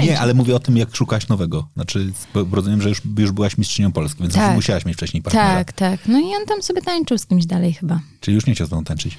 Nie, 0.02 0.20
ale 0.20 0.34
mówię 0.34 0.56
o 0.56 0.58
tym, 0.58 0.76
jak 0.76 0.96
szukałaś 0.96 1.28
nowego. 1.28 1.68
Znaczy, 1.74 2.12
rozumiem, 2.52 2.82
że 2.82 2.88
już, 2.88 3.02
już 3.18 3.32
byłaś 3.32 3.58
mistrzynią 3.58 3.92
Polski, 3.92 4.22
więc 4.22 4.34
Tak. 4.34 4.54
musiałaś 4.54 4.84
mieć 4.84 4.96
wcześniej 4.96 5.22
partnera. 5.22 5.54
Tak, 5.54 5.72
tak. 5.72 6.00
No 6.08 6.20
i 6.20 6.24
on 6.24 6.46
tam 6.46 6.62
sobie 6.62 6.82
tańczył 6.82 7.18
z 7.18 7.26
kimś 7.26 7.46
dalej 7.46 7.72
chyba. 7.72 8.00
Czyli 8.20 8.34
już 8.34 8.46
nie 8.46 8.54
chciał 8.54 8.66
z 8.66 8.70
tobą 8.70 8.84
tańczyć. 8.84 9.18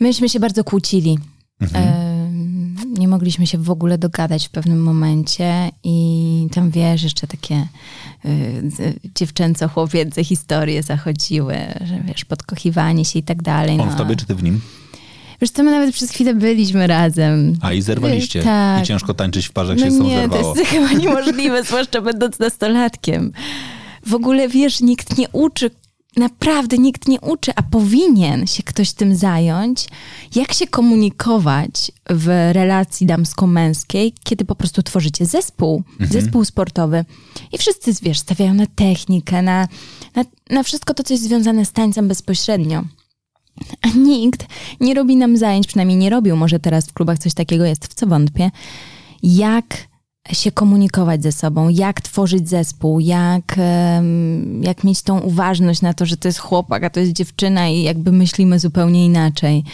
Myśmy 0.00 0.28
się 0.28 0.40
bardzo 0.40 0.64
kłócili. 0.64 1.18
Mhm. 1.60 1.88
Em, 1.88 2.11
nie 2.86 3.08
mogliśmy 3.08 3.46
się 3.46 3.58
w 3.58 3.70
ogóle 3.70 3.98
dogadać 3.98 4.46
w 4.46 4.50
pewnym 4.50 4.82
momencie 4.82 5.70
i 5.84 6.46
tam 6.54 6.70
wiesz, 6.70 7.02
jeszcze 7.02 7.26
takie 7.26 7.54
y, 8.24 8.70
z- 8.70 8.98
dziewczęco-chłopiece 9.14 10.24
historie 10.24 10.82
zachodziły, 10.82 11.54
że 11.84 12.00
wiesz, 12.04 12.24
podkochiwanie 12.24 13.04
się 13.04 13.18
i 13.18 13.22
tak 13.22 13.42
dalej. 13.42 13.80
On 13.80 13.86
no. 13.86 13.92
w 13.92 13.96
tobie 13.96 14.16
czy 14.16 14.26
ty 14.26 14.34
w 14.34 14.42
nim? 14.42 14.60
Wiesz 15.40 15.50
co, 15.50 15.62
my 15.62 15.70
nawet 15.70 15.94
przez 15.94 16.10
chwilę 16.10 16.34
byliśmy 16.34 16.86
razem. 16.86 17.56
A 17.60 17.72
i 17.72 17.82
zerwaliście. 17.82 18.42
Tak. 18.42 18.82
I 18.82 18.86
ciężko 18.86 19.14
tańczyć 19.14 19.46
w 19.46 19.52
parze, 19.52 19.72
jak 19.72 19.80
No 19.80 19.86
się 19.86 19.92
są 19.92 20.04
nie, 20.04 20.28
to 20.28 20.56
jest 20.56 20.70
chyba 20.70 20.92
niemożliwe, 20.92 21.62
zwłaszcza 21.64 22.00
będąc 22.00 22.38
nastolatkiem. 22.38 23.32
W 24.06 24.14
ogóle, 24.14 24.48
wiesz, 24.48 24.80
nikt 24.80 25.18
nie 25.18 25.28
uczy, 25.28 25.70
naprawdę 26.16 26.78
nikt 26.78 27.08
nie 27.08 27.20
uczy, 27.20 27.52
a 27.56 27.62
powinien 27.62 28.46
się 28.46 28.62
ktoś 28.62 28.92
tym 28.92 29.16
zająć, 29.16 29.86
jak 30.34 30.52
się 30.52 30.66
komunikować 30.66 31.92
w 32.10 32.50
relacji 32.52 33.06
damsko-męskiej, 33.06 34.14
kiedy 34.24 34.44
po 34.44 34.54
prostu 34.54 34.82
tworzycie 34.82 35.26
zespół, 35.26 35.82
zespół 36.00 36.44
sportowy 36.44 37.04
i 37.52 37.58
wszyscy, 37.58 37.92
wiesz, 38.02 38.18
stawiają 38.18 38.54
na 38.54 38.66
technikę, 38.66 39.42
na, 39.42 39.68
na, 40.14 40.24
na 40.50 40.62
wszystko 40.62 40.94
to, 40.94 41.02
co 41.02 41.14
jest 41.14 41.24
związane 41.24 41.64
z 41.64 41.72
tańcem 41.72 42.08
bezpośrednio. 42.08 42.84
A 43.82 43.88
nikt 43.88 44.46
nie 44.80 44.94
robi 44.94 45.16
nam 45.16 45.36
zajęć, 45.36 45.66
przynajmniej 45.66 45.98
nie 45.98 46.10
robił, 46.10 46.36
może 46.36 46.58
teraz 46.58 46.86
w 46.86 46.92
klubach 46.92 47.18
coś 47.18 47.34
takiego 47.34 47.64
jest, 47.64 47.86
w 47.86 47.94
co 47.94 48.06
wątpię, 48.06 48.50
jak 49.22 49.91
się 50.32 50.52
komunikować 50.52 51.22
ze 51.22 51.32
sobą, 51.32 51.68
jak 51.68 52.00
tworzyć 52.00 52.48
zespół, 52.48 53.00
jak, 53.00 53.56
jak 54.60 54.84
mieć 54.84 55.02
tą 55.02 55.20
uważność 55.20 55.82
na 55.82 55.94
to, 55.94 56.06
że 56.06 56.16
to 56.16 56.28
jest 56.28 56.38
chłopak, 56.38 56.84
a 56.84 56.90
to 56.90 57.00
jest 57.00 57.12
dziewczyna 57.12 57.68
i 57.68 57.82
jakby 57.82 58.12
myślimy 58.12 58.58
zupełnie 58.58 59.04
inaczej. 59.04 59.64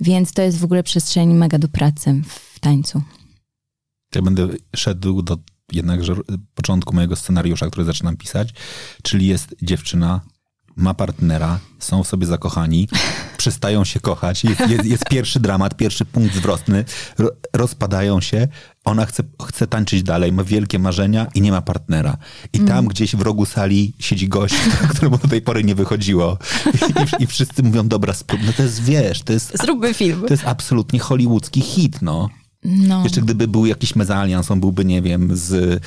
Więc 0.00 0.32
to 0.32 0.42
jest 0.42 0.58
w 0.58 0.64
ogóle 0.64 0.82
przestrzeń 0.82 1.34
mega 1.34 1.58
do 1.58 1.68
pracy 1.68 2.22
w 2.54 2.60
tańcu. 2.60 3.02
Ja 4.14 4.22
będę 4.22 4.48
szedł 4.76 5.22
do 5.22 5.36
jednakże 5.72 6.16
początku 6.54 6.94
mojego 6.94 7.16
scenariusza, 7.16 7.66
który 7.66 7.84
zaczynam 7.84 8.16
pisać, 8.16 8.54
czyli 9.02 9.26
jest 9.26 9.54
dziewczyna, 9.62 10.20
ma 10.76 10.94
partnera, 10.94 11.60
są 11.78 12.04
w 12.04 12.08
sobie 12.08 12.26
zakochani, 12.26 12.88
przestają 13.38 13.84
się 13.84 14.00
kochać, 14.00 14.44
jest, 14.44 14.60
jest, 14.60 14.84
jest 14.84 15.04
pierwszy 15.04 15.40
dramat, 15.40 15.76
pierwszy 15.76 16.04
punkt 16.04 16.34
zwrotny, 16.34 16.84
ro, 17.18 17.30
rozpadają 17.52 18.20
się, 18.20 18.48
ona 18.90 19.06
chce, 19.06 19.22
chce 19.46 19.66
tańczyć 19.66 20.02
dalej, 20.02 20.32
ma 20.32 20.44
wielkie 20.44 20.78
marzenia 20.78 21.26
i 21.34 21.40
nie 21.40 21.50
ma 21.50 21.62
partnera. 21.62 22.16
I 22.52 22.60
tam 22.60 22.86
gdzieś 22.86 23.16
w 23.16 23.20
rogu 23.20 23.46
sali 23.46 23.92
siedzi 23.98 24.28
gość, 24.28 24.54
któremu 24.90 25.18
do 25.18 25.28
tej 25.28 25.42
pory 25.42 25.64
nie 25.64 25.74
wychodziło. 25.74 26.38
I, 27.18 27.22
i 27.22 27.26
wszyscy 27.26 27.62
mówią, 27.62 27.88
dobra, 27.88 28.14
sprób. 28.14 28.40
No 28.46 28.52
to 28.52 28.62
jest, 28.62 28.82
wiesz, 28.82 29.22
to 29.22 29.32
jest, 29.32 29.58
Zróbmy 29.62 29.94
film. 29.94 30.20
to 30.26 30.34
jest 30.34 30.46
absolutnie 30.46 30.98
hollywoodzki 30.98 31.60
hit, 31.60 32.02
no. 32.02 32.28
No. 32.64 33.04
Jeszcze 33.04 33.22
gdyby 33.22 33.48
był 33.48 33.66
jakiś 33.66 33.96
mezalians, 33.96 34.50
on 34.50 34.60
byłby, 34.60 34.84
nie 34.84 35.02
wiem, 35.02 35.36
z 35.36 35.82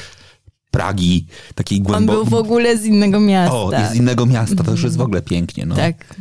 Pragi, 0.72 1.28
takiej 1.56 1.78
On 1.78 1.84
głębokiej... 1.84 2.24
był 2.24 2.32
w 2.32 2.34
ogóle 2.34 2.78
z 2.78 2.86
innego 2.86 3.20
miasta. 3.20 3.56
O, 3.56 3.72
z 3.92 3.96
innego 3.96 4.26
miasta, 4.26 4.64
to 4.64 4.72
już 4.72 4.84
jest 4.84 4.98
w 4.98 5.02
ogóle 5.02 5.22
pięknie, 5.22 5.66
no. 5.66 5.76
Tak. 5.76 6.16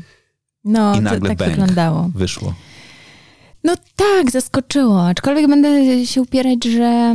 No, 0.65 0.93
I 0.93 0.97
to 0.97 1.03
nagle 1.03 1.29
tak 1.29 1.39
bęk. 1.39 1.51
wyglądało. 1.51 2.11
Wyszło. 2.15 2.55
No 3.65 3.75
tak, 3.97 4.31
zaskoczyło. 4.31 5.07
Aczkolwiek 5.09 5.49
będę 5.49 6.07
się 6.07 6.23
upierać, 6.23 6.65
że 6.65 7.15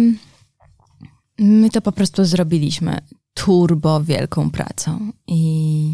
my 1.40 1.70
to 1.70 1.82
po 1.82 1.92
prostu 1.92 2.26
zrobiliśmy 2.26 2.98
turbo 3.34 4.04
wielką 4.04 4.50
pracą. 4.52 5.12
I, 5.28 5.94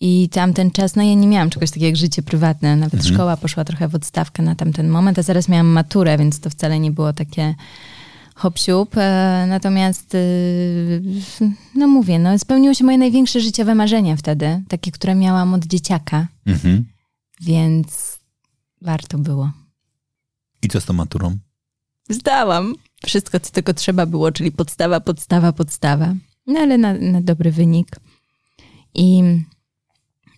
i 0.00 0.28
tamten 0.28 0.70
czas, 0.70 0.96
no 0.96 1.02
ja 1.02 1.14
nie 1.14 1.26
miałam 1.26 1.50
czegoś 1.50 1.70
takiego 1.70 1.86
jak 1.86 1.96
życie 1.96 2.22
prywatne. 2.22 2.76
Nawet 2.76 2.94
Mhm. 2.94 3.14
szkoła 3.14 3.36
poszła 3.36 3.64
trochę 3.64 3.88
w 3.88 3.94
odstawkę 3.94 4.42
na 4.42 4.54
tamten 4.54 4.88
moment, 4.88 5.18
a 5.18 5.22
zaraz 5.22 5.48
miałam 5.48 5.66
maturę, 5.66 6.18
więc 6.18 6.40
to 6.40 6.50
wcale 6.50 6.80
nie 6.80 6.90
było 6.90 7.12
takie 7.12 7.54
hop 8.34 8.58
siup. 8.58 8.96
E, 8.96 9.46
Natomiast, 9.48 10.14
y, 10.14 11.02
no 11.74 11.88
mówię, 11.88 12.18
no 12.18 12.38
spełniło 12.38 12.74
się 12.74 12.84
moje 12.84 12.98
największe 12.98 13.40
życiowe 13.40 13.74
marzenie 13.74 14.16
wtedy, 14.16 14.62
takie, 14.68 14.90
które 14.90 15.14
miałam 15.14 15.54
od 15.54 15.64
dzieciaka, 15.66 16.26
Mhm. 16.46 16.84
więc 17.40 18.15
warto 18.82 19.18
było. 19.18 19.52
I 20.62 20.68
co 20.68 20.80
z 20.80 20.84
tą 20.84 20.92
maturą? 20.92 21.36
Zdałam 22.10 22.74
wszystko, 23.06 23.40
co 23.40 23.52
tylko 23.52 23.74
trzeba 23.74 24.06
było, 24.06 24.32
czyli 24.32 24.52
podstawa, 24.52 25.00
podstawa, 25.00 25.52
podstawa. 25.52 26.14
No 26.46 26.60
ale 26.60 26.78
na, 26.78 26.94
na 26.94 27.20
dobry 27.20 27.52
wynik. 27.52 27.96
I 28.94 29.22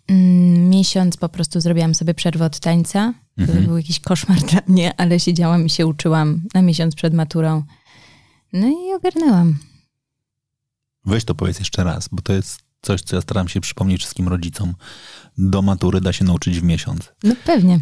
mm, 0.09 0.69
miesiąc 0.71 1.17
po 1.17 1.29
prostu 1.29 1.61
zrobiłam 1.61 1.95
sobie 1.95 2.15
przerwę 2.15 2.45
od 2.45 2.61
tańca. 2.61 3.15
To 3.37 3.43
Mhm. 3.43 3.65
był 3.67 3.77
jakiś 3.77 4.01
koszmar 4.01 4.39
dla 4.39 4.61
mnie, 4.67 5.01
ale 5.01 5.21
siedziałam 5.21 5.67
i 5.67 5.71
się 5.71 5.87
uczyłam 5.87 6.43
na 6.55 6.63
miesiąc 6.63 6.95
przed 6.95 7.15
maturą. 7.15 7.63
No 8.53 8.69
i 8.69 8.95
ogarnęłam. 8.97 9.59
Weź 11.05 11.25
to 11.25 11.35
powiedz 11.35 11.59
jeszcze 11.59 11.85
raz, 11.85 12.09
bo 12.13 12.23
to 12.23 12.33
jest 12.33 12.59
coś, 12.83 13.01
co 13.03 13.17
ja 13.17 13.23
staram 13.23 13.49
się 13.49 13.61
przypomnieć 13.61 14.01
wszystkim 14.01 14.29
rodzicom. 14.29 14.75
Do 15.39 15.63
matury 15.63 16.01
da 16.01 16.13
się 16.13 16.25
nauczyć 16.25 16.61
w 16.61 16.63
miesiąc. 16.63 17.13
No 17.23 17.35
pewnie. 17.45 17.81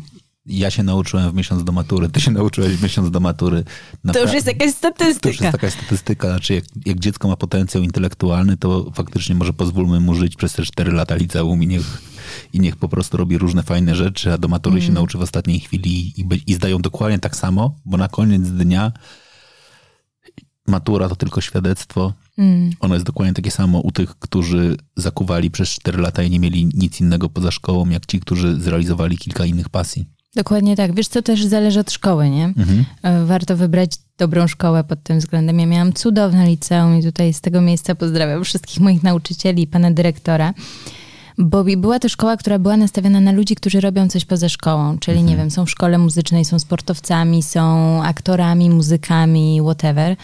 Ja 0.48 0.70
się 0.70 0.82
nauczyłem 0.82 1.30
w 1.30 1.34
miesiąc 1.34 1.64
do 1.64 1.72
matury, 1.72 2.08
ty 2.08 2.20
się 2.20 2.30
nauczyłeś 2.30 2.72
w 2.76 2.82
miesiąc 2.82 3.10
do 3.10 3.20
matury. 3.20 3.64
To 4.12 4.22
już 4.22 4.32
jest 4.32 4.46
jakaś 4.46 4.58
To 4.60 4.66
już 4.66 4.76
statystyka. 4.76 5.28
jest 5.44 5.52
taka 5.52 5.70
statystyka, 5.70 6.28
znaczy 6.28 6.54
jak, 6.54 6.64
jak 6.86 6.98
dziecko 7.00 7.28
ma 7.28 7.36
potencjał 7.36 7.82
intelektualny, 7.82 8.56
to 8.56 8.90
faktycznie 8.94 9.34
może 9.34 9.52
pozwólmy 9.52 10.00
mu 10.00 10.14
żyć 10.14 10.36
przez 10.36 10.52
te 10.52 10.62
4 10.62 10.92
lata 10.92 11.14
liceum 11.16 11.62
i 11.62 11.66
niech, 11.66 12.02
i 12.52 12.60
niech 12.60 12.76
po 12.76 12.88
prostu 12.88 13.16
robi 13.16 13.38
różne 13.38 13.62
fajne 13.62 13.94
rzeczy, 13.94 14.32
a 14.32 14.38
do 14.38 14.48
matury 14.48 14.76
Mm. 14.76 14.86
się 14.86 14.92
nauczy 14.92 15.18
w 15.18 15.22
ostatniej 15.22 15.60
chwili 15.60 16.20
i, 16.20 16.24
by- 16.24 16.40
i 16.46 16.54
zdają 16.54 16.78
dokładnie 16.78 17.18
tak 17.18 17.36
samo, 17.36 17.76
bo 17.84 17.96
na 17.96 18.08
koniec 18.08 18.42
dnia 18.50 18.92
matura 20.68 21.08
to 21.08 21.16
tylko 21.16 21.40
świadectwo. 21.40 22.12
Mm. 22.38 22.70
Ono 22.80 22.94
jest 22.94 23.06
dokładnie 23.06 23.34
takie 23.34 23.50
samo 23.50 23.80
u 23.80 23.92
tych, 23.92 24.18
którzy 24.18 24.76
zakuwali 24.96 25.50
przez 25.50 25.68
4 25.68 25.98
lata 25.98 26.22
i 26.22 26.30
nie 26.30 26.40
mieli 26.40 26.66
nic 26.74 27.00
innego 27.00 27.28
poza 27.28 27.50
szkołą, 27.50 27.88
jak 27.88 28.06
ci, 28.06 28.20
którzy 28.20 28.60
zrealizowali 28.60 29.18
kilka 29.18 29.44
innych 29.44 29.68
pasji. 29.68 30.06
Dokładnie 30.36 30.76
tak. 30.76 30.94
Wiesz, 30.94 31.08
co 31.08 31.22
też 31.22 31.44
zależy 31.44 31.80
od 31.80 31.90
szkoły, 31.90 32.30
nie? 32.30 32.44
Mhm. 32.44 32.84
E, 33.02 33.24
Warto 33.24 33.56
wybrać 33.56 33.90
dobrą 34.18 34.46
szkołę 34.46 34.84
pod 34.84 35.02
tym 35.02 35.18
względem. 35.18 35.60
Ja 35.60 35.66
miałam 35.66 35.92
cudowne 35.92 36.46
liceum 36.46 36.98
i 36.98 37.02
tutaj 37.02 37.32
z 37.32 37.40
tego 37.40 37.60
miejsca 37.60 37.94
pozdrawiam 37.94 38.44
wszystkich 38.44 38.80
moich 38.80 39.02
nauczycieli 39.02 39.62
i 39.62 39.66
pana 39.66 39.90
dyrektora. 39.90 40.54
Bo 41.38 41.64
była 41.64 41.98
to 41.98 42.08
szkoła, 42.08 42.36
która 42.36 42.58
była 42.58 42.76
nastawiona 42.76 43.20
na 43.20 43.32
ludzi, 43.32 43.56
którzy 43.56 43.80
robią 43.80 44.08
coś 44.08 44.24
poza 44.24 44.48
szkołą, 44.48 44.98
czyli 44.98 45.22
nie 45.22 45.36
wiem, 45.36 45.50
są 45.50 45.66
w 45.66 45.70
szkole 45.70 45.98
muzycznej, 45.98 46.44
są 46.44 46.58
sportowcami, 46.58 47.42
są 47.42 48.02
aktorami, 48.02 48.70
muzykami, 48.70 49.60
whatever. 49.62 50.16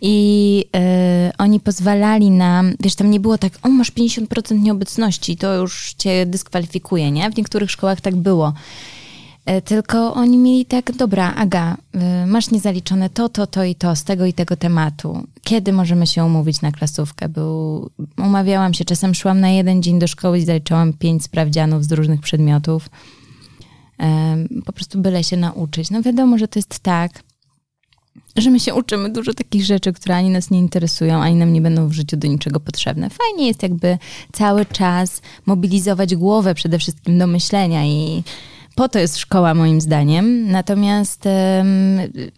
I 0.00 0.64
e, 0.76 1.32
oni 1.38 1.60
pozwalali 1.60 2.30
nam, 2.30 2.74
wiesz, 2.80 2.94
tam 2.94 3.10
nie 3.10 3.20
było 3.20 3.38
tak, 3.38 3.52
o 3.62 3.68
masz 3.68 3.92
50% 3.92 4.62
nieobecności, 4.62 5.36
to 5.36 5.54
już 5.54 5.94
cię 5.98 6.26
dyskwalifikuje, 6.26 7.10
nie? 7.10 7.30
W 7.30 7.36
niektórych 7.36 7.70
szkołach 7.70 8.00
tak 8.00 8.16
było. 8.16 8.52
E, 9.46 9.62
Tylko 9.62 10.14
oni 10.14 10.38
mieli 10.38 10.66
tak, 10.66 10.92
dobra, 10.92 11.34
Aga, 11.34 11.76
y, 12.24 12.26
masz 12.26 12.50
niezaliczone 12.50 13.10
to, 13.10 13.28
to, 13.28 13.46
to 13.46 13.64
i 13.64 13.74
to 13.74 13.96
z 13.96 14.04
tego 14.04 14.26
i 14.26 14.32
tego 14.32 14.56
tematu. 14.56 15.26
Kiedy 15.42 15.72
możemy 15.72 16.06
się 16.06 16.24
umówić 16.24 16.62
na 16.62 16.72
klasówkę? 16.72 17.28
Był, 17.28 17.90
umawiałam 18.18 18.74
się, 18.74 18.84
czasem 18.84 19.14
szłam 19.14 19.40
na 19.40 19.50
jeden 19.50 19.82
dzień 19.82 19.98
do 19.98 20.06
szkoły 20.06 20.38
i 20.38 20.44
zaliczałam 20.44 20.92
pięć 20.92 21.24
sprawdzianów 21.24 21.84
z 21.84 21.92
różnych 21.92 22.20
przedmiotów. 22.20 22.88
Em, 23.98 24.48
Po 24.66 24.72
prostu 24.72 24.98
byle 25.00 25.24
się 25.24 25.36
nauczyć. 25.36 25.90
No 25.90 26.02
wiadomo, 26.02 26.38
że 26.38 26.48
to 26.48 26.58
jest 26.58 26.78
tak, 26.78 27.22
że 28.36 28.50
my 28.50 28.60
się 28.60 28.74
uczymy 28.74 29.10
dużo 29.10 29.34
takich 29.34 29.64
rzeczy, 29.64 29.92
które 29.92 30.16
ani 30.16 30.30
nas 30.30 30.50
nie 30.50 30.58
interesują, 30.58 31.22
ani 31.22 31.36
nam 31.36 31.52
nie 31.52 31.60
będą 31.60 31.88
w 31.88 31.92
życiu 31.92 32.16
do 32.16 32.28
niczego 32.28 32.60
potrzebne. 32.60 33.10
Fajnie 33.10 33.46
jest 33.46 33.62
jakby 33.62 33.98
cały 34.32 34.66
czas 34.66 35.22
mobilizować 35.46 36.14
głowę 36.16 36.54
przede 36.54 36.78
wszystkim 36.78 37.18
do 37.18 37.26
myślenia 37.26 37.86
i 37.86 38.22
po 38.74 38.88
to 38.88 38.98
jest 38.98 39.18
szkoła 39.18 39.54
moim 39.54 39.80
zdaniem. 39.80 40.50
Natomiast 40.50 41.22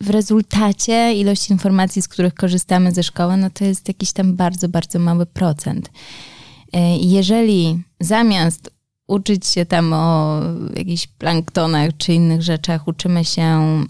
w 0.00 0.11
rezultacie 0.11 1.14
ilość 1.14 1.50
informacji, 1.50 2.02
z 2.02 2.09
których 2.09 2.35
korzystamy 2.35 2.93
ze 2.93 3.02
szkoły, 3.02 3.37
no 3.37 3.50
to 3.50 3.64
jest 3.64 3.88
jakiś 3.88 4.12
tam 4.12 4.37
bardzo, 4.37 4.69
bardzo 4.69 4.99
mały 4.99 5.26
procent. 5.26 5.90
E, 6.73 6.97
Jeżeli 6.97 7.83
zamiast 8.00 8.71
uczyć 9.07 9.47
się 9.47 9.66
tam 9.66 9.93
o 9.93 10.40
jakichś 10.76 11.07
planktonach 11.07 11.90
czy 11.99 12.12
innych 12.14 12.43
rzeczach, 12.43 12.88
uczymy 12.88 13.25
się 13.25 13.85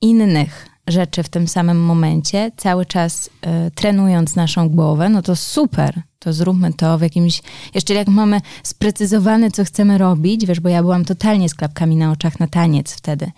innych 0.00 0.66
rzeczy 0.86 1.22
w 1.22 1.28
tym 1.28 1.48
samym 1.48 1.80
momencie, 1.84 2.50
cały 2.56 2.86
czas 2.86 3.30
e, 3.42 3.70
trenując 3.70 4.36
naszą 4.36 4.68
głowę, 4.68 5.08
no 5.08 5.22
to 5.22 5.36
super, 5.36 6.02
to 6.18 6.32
zróbmy 6.32 6.72
to 6.72 6.98
w 6.98 7.02
jakimś, 7.02 7.42
jeszcze 7.74 7.94
jak 7.94 8.08
mamy 8.08 8.40
sprecyzowane, 8.62 9.50
co 9.50 9.64
chcemy 9.64 9.98
robić, 9.98 10.46
wiesz, 10.46 10.60
bo 10.60 10.68
ja 10.68 10.82
byłam 10.82 11.04
totalnie 11.04 11.48
z 11.48 11.54
klapkami 11.54 11.96
na 11.96 12.12
oczach 12.12 12.40
na 12.40 12.46
taniec 12.46 12.92
wtedy, 12.92 13.30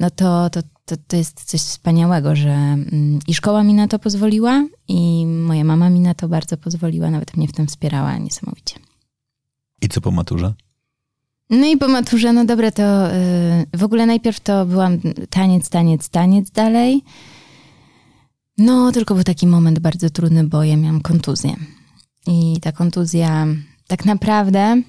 no 0.00 0.10
to, 0.10 0.50
to 0.50 0.60
to, 0.84 0.96
to 1.06 1.16
jest 1.16 1.44
coś 1.44 1.60
wspaniałego, 1.60 2.36
że 2.36 2.50
mm, 2.50 3.18
i 3.26 3.34
szkoła 3.34 3.62
mi 3.62 3.74
na 3.74 3.88
to 3.88 3.98
pozwoliła, 3.98 4.66
i 4.88 5.26
moja 5.26 5.64
mama 5.64 5.90
mi 5.90 6.00
na 6.00 6.14
to 6.14 6.28
bardzo 6.28 6.56
pozwoliła, 6.56 7.10
nawet 7.10 7.36
mnie 7.36 7.48
w 7.48 7.52
tym 7.52 7.66
wspierała 7.66 8.18
niesamowicie. 8.18 8.76
I 9.82 9.88
co 9.88 10.00
po 10.00 10.10
maturze? 10.10 10.54
No 11.50 11.66
i 11.66 11.76
po 11.76 11.88
maturze, 11.88 12.32
no 12.32 12.44
dobra, 12.44 12.70
to 12.70 12.82
yy, 12.82 13.78
w 13.78 13.84
ogóle 13.84 14.06
najpierw 14.06 14.40
to 14.40 14.66
byłam 14.66 14.98
taniec, 15.30 15.68
taniec, 15.68 16.08
taniec 16.08 16.50
dalej. 16.50 17.02
No, 18.58 18.92
tylko 18.92 19.14
był 19.14 19.24
taki 19.24 19.46
moment 19.46 19.78
bardzo 19.78 20.10
trudny, 20.10 20.44
bo 20.44 20.64
ja 20.64 20.76
miałam 20.76 21.00
kontuzję. 21.00 21.56
I 22.26 22.60
ta 22.60 22.72
kontuzja 22.72 23.46
tak 23.86 24.04
naprawdę, 24.04 24.82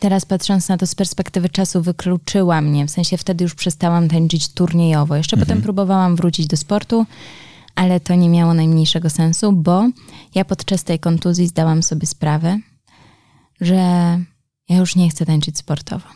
teraz 0.00 0.24
patrząc 0.24 0.68
na 0.68 0.76
to 0.78 0.86
z 0.86 0.94
perspektywy 0.94 1.48
czasu, 1.48 1.82
wykluczyła 1.82 2.60
mnie. 2.60 2.86
W 2.86 2.90
sensie 2.90 3.16
wtedy 3.16 3.44
już 3.44 3.54
przestałam 3.54 4.08
tańczyć 4.08 4.48
turniejowo. 4.48 5.16
Jeszcze 5.16 5.36
mhm. 5.36 5.48
potem 5.48 5.62
próbowałam 5.62 6.16
wrócić 6.16 6.46
do 6.46 6.56
sportu, 6.56 7.06
ale 7.74 8.00
to 8.00 8.14
nie 8.14 8.28
miało 8.28 8.54
najmniejszego 8.54 9.10
sensu, 9.10 9.52
bo 9.52 9.90
ja 10.34 10.44
podczas 10.44 10.84
tej 10.84 10.98
kontuzji 10.98 11.46
zdałam 11.46 11.82
sobie 11.82 12.06
sprawę, 12.06 12.58
że 13.60 13.74
ja 14.68 14.76
już 14.76 14.96
nie 14.96 15.10
chcę 15.10 15.26
tańczyć 15.26 15.58
sportowo. 15.58 16.08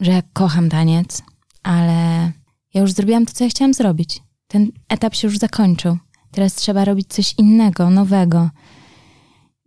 Że 0.00 0.12
ja 0.12 0.22
kocham 0.32 0.68
taniec, 0.68 1.22
ale 1.62 2.32
ja 2.74 2.80
już 2.80 2.92
zrobiłam 2.92 3.26
to, 3.26 3.32
co 3.32 3.44
ja 3.44 3.50
chciałam 3.50 3.74
zrobić. 3.74 4.22
Ten 4.46 4.72
etap 4.88 5.14
się 5.14 5.28
już 5.28 5.38
zakończył. 5.38 5.98
Teraz 6.30 6.54
trzeba 6.54 6.84
robić 6.84 7.08
coś 7.08 7.34
innego, 7.38 7.90
nowego. 7.90 8.50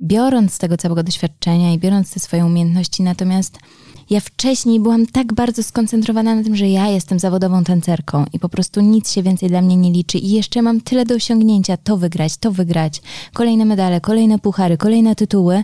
Biorąc 0.03 0.53
z 0.53 0.57
tego 0.57 0.77
całego 0.77 1.03
doświadczenia 1.03 1.74
i 1.74 1.79
biorąc 1.79 2.13
te 2.13 2.19
swoje 2.19 2.45
umiejętności, 2.45 3.03
natomiast 3.03 3.60
ja 4.10 4.19
wcześniej 4.19 4.79
byłam 4.79 5.05
tak 5.05 5.33
bardzo 5.33 5.63
skoncentrowana 5.63 6.36
na 6.36 6.43
tym, 6.43 6.55
że 6.55 6.69
ja 6.69 6.88
jestem 6.88 7.19
zawodową 7.19 7.63
tancerką 7.63 8.25
i 8.33 8.39
po 8.39 8.50
prostu 8.50 8.81
nic 8.81 9.12
się 9.12 9.24
więcej 9.24 9.50
dla 9.50 9.62
mnie 9.62 9.75
nie 9.75 9.91
liczy 9.91 10.17
i 10.17 10.31
jeszcze 10.31 10.62
mam 10.62 10.81
tyle 10.81 11.05
do 11.05 11.15
osiągnięcia, 11.15 11.77
to 11.77 11.98
wygrać, 11.98 12.38
to 12.38 12.51
wygrać, 12.51 13.01
kolejne 13.33 13.65
medale, 13.65 14.01
kolejne 14.01 14.39
puchary, 14.39 14.77
kolejne 14.77 15.15
tytuły, 15.15 15.63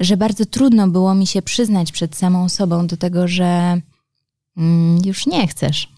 że 0.00 0.16
bardzo 0.16 0.46
trudno 0.46 0.88
było 0.88 1.14
mi 1.14 1.26
się 1.26 1.42
przyznać 1.42 1.92
przed 1.92 2.16
samą 2.16 2.48
sobą 2.48 2.86
do 2.86 2.96
tego, 2.96 3.28
że 3.28 3.80
mm, 4.56 4.98
już 5.04 5.26
nie 5.26 5.46
chcesz. 5.46 5.88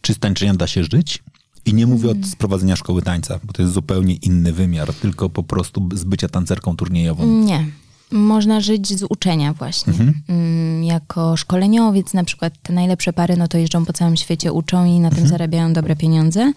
Czy 0.00 0.14
z 0.14 0.18
tańczenia 0.18 0.54
da 0.54 0.66
się 0.66 0.84
żyć? 0.84 1.22
I 1.66 1.74
nie 1.74 1.86
mówię 1.86 2.10
od 2.10 2.26
sprowadzenia 2.26 2.76
szkoły 2.76 3.02
tańca, 3.02 3.40
bo 3.44 3.52
to 3.52 3.62
jest 3.62 3.74
zupełnie 3.74 4.14
inny 4.14 4.52
wymiar, 4.52 4.94
tylko 4.94 5.30
po 5.30 5.42
prostu 5.42 5.88
z 5.94 6.04
bycia 6.04 6.28
tancerką 6.28 6.76
turniejową. 6.76 7.26
Nie. 7.26 7.66
Można 8.10 8.60
żyć 8.60 8.98
z 8.98 9.02
uczenia 9.02 9.52
właśnie. 9.52 9.92
Mhm. 9.92 10.14
Mm, 10.28 10.84
jako 10.84 11.36
szkoleniowiec 11.36 12.14
na 12.14 12.24
przykład 12.24 12.52
te 12.62 12.72
najlepsze 12.72 13.12
pary 13.12 13.36
no 13.36 13.48
to 13.48 13.58
jeżdżą 13.58 13.84
po 13.84 13.92
całym 13.92 14.16
świecie, 14.16 14.52
uczą 14.52 14.84
i 14.84 15.00
na 15.00 15.08
mhm. 15.08 15.14
tym 15.14 15.26
zarabiają 15.26 15.72
dobre 15.72 15.96
pieniądze, 15.96 16.52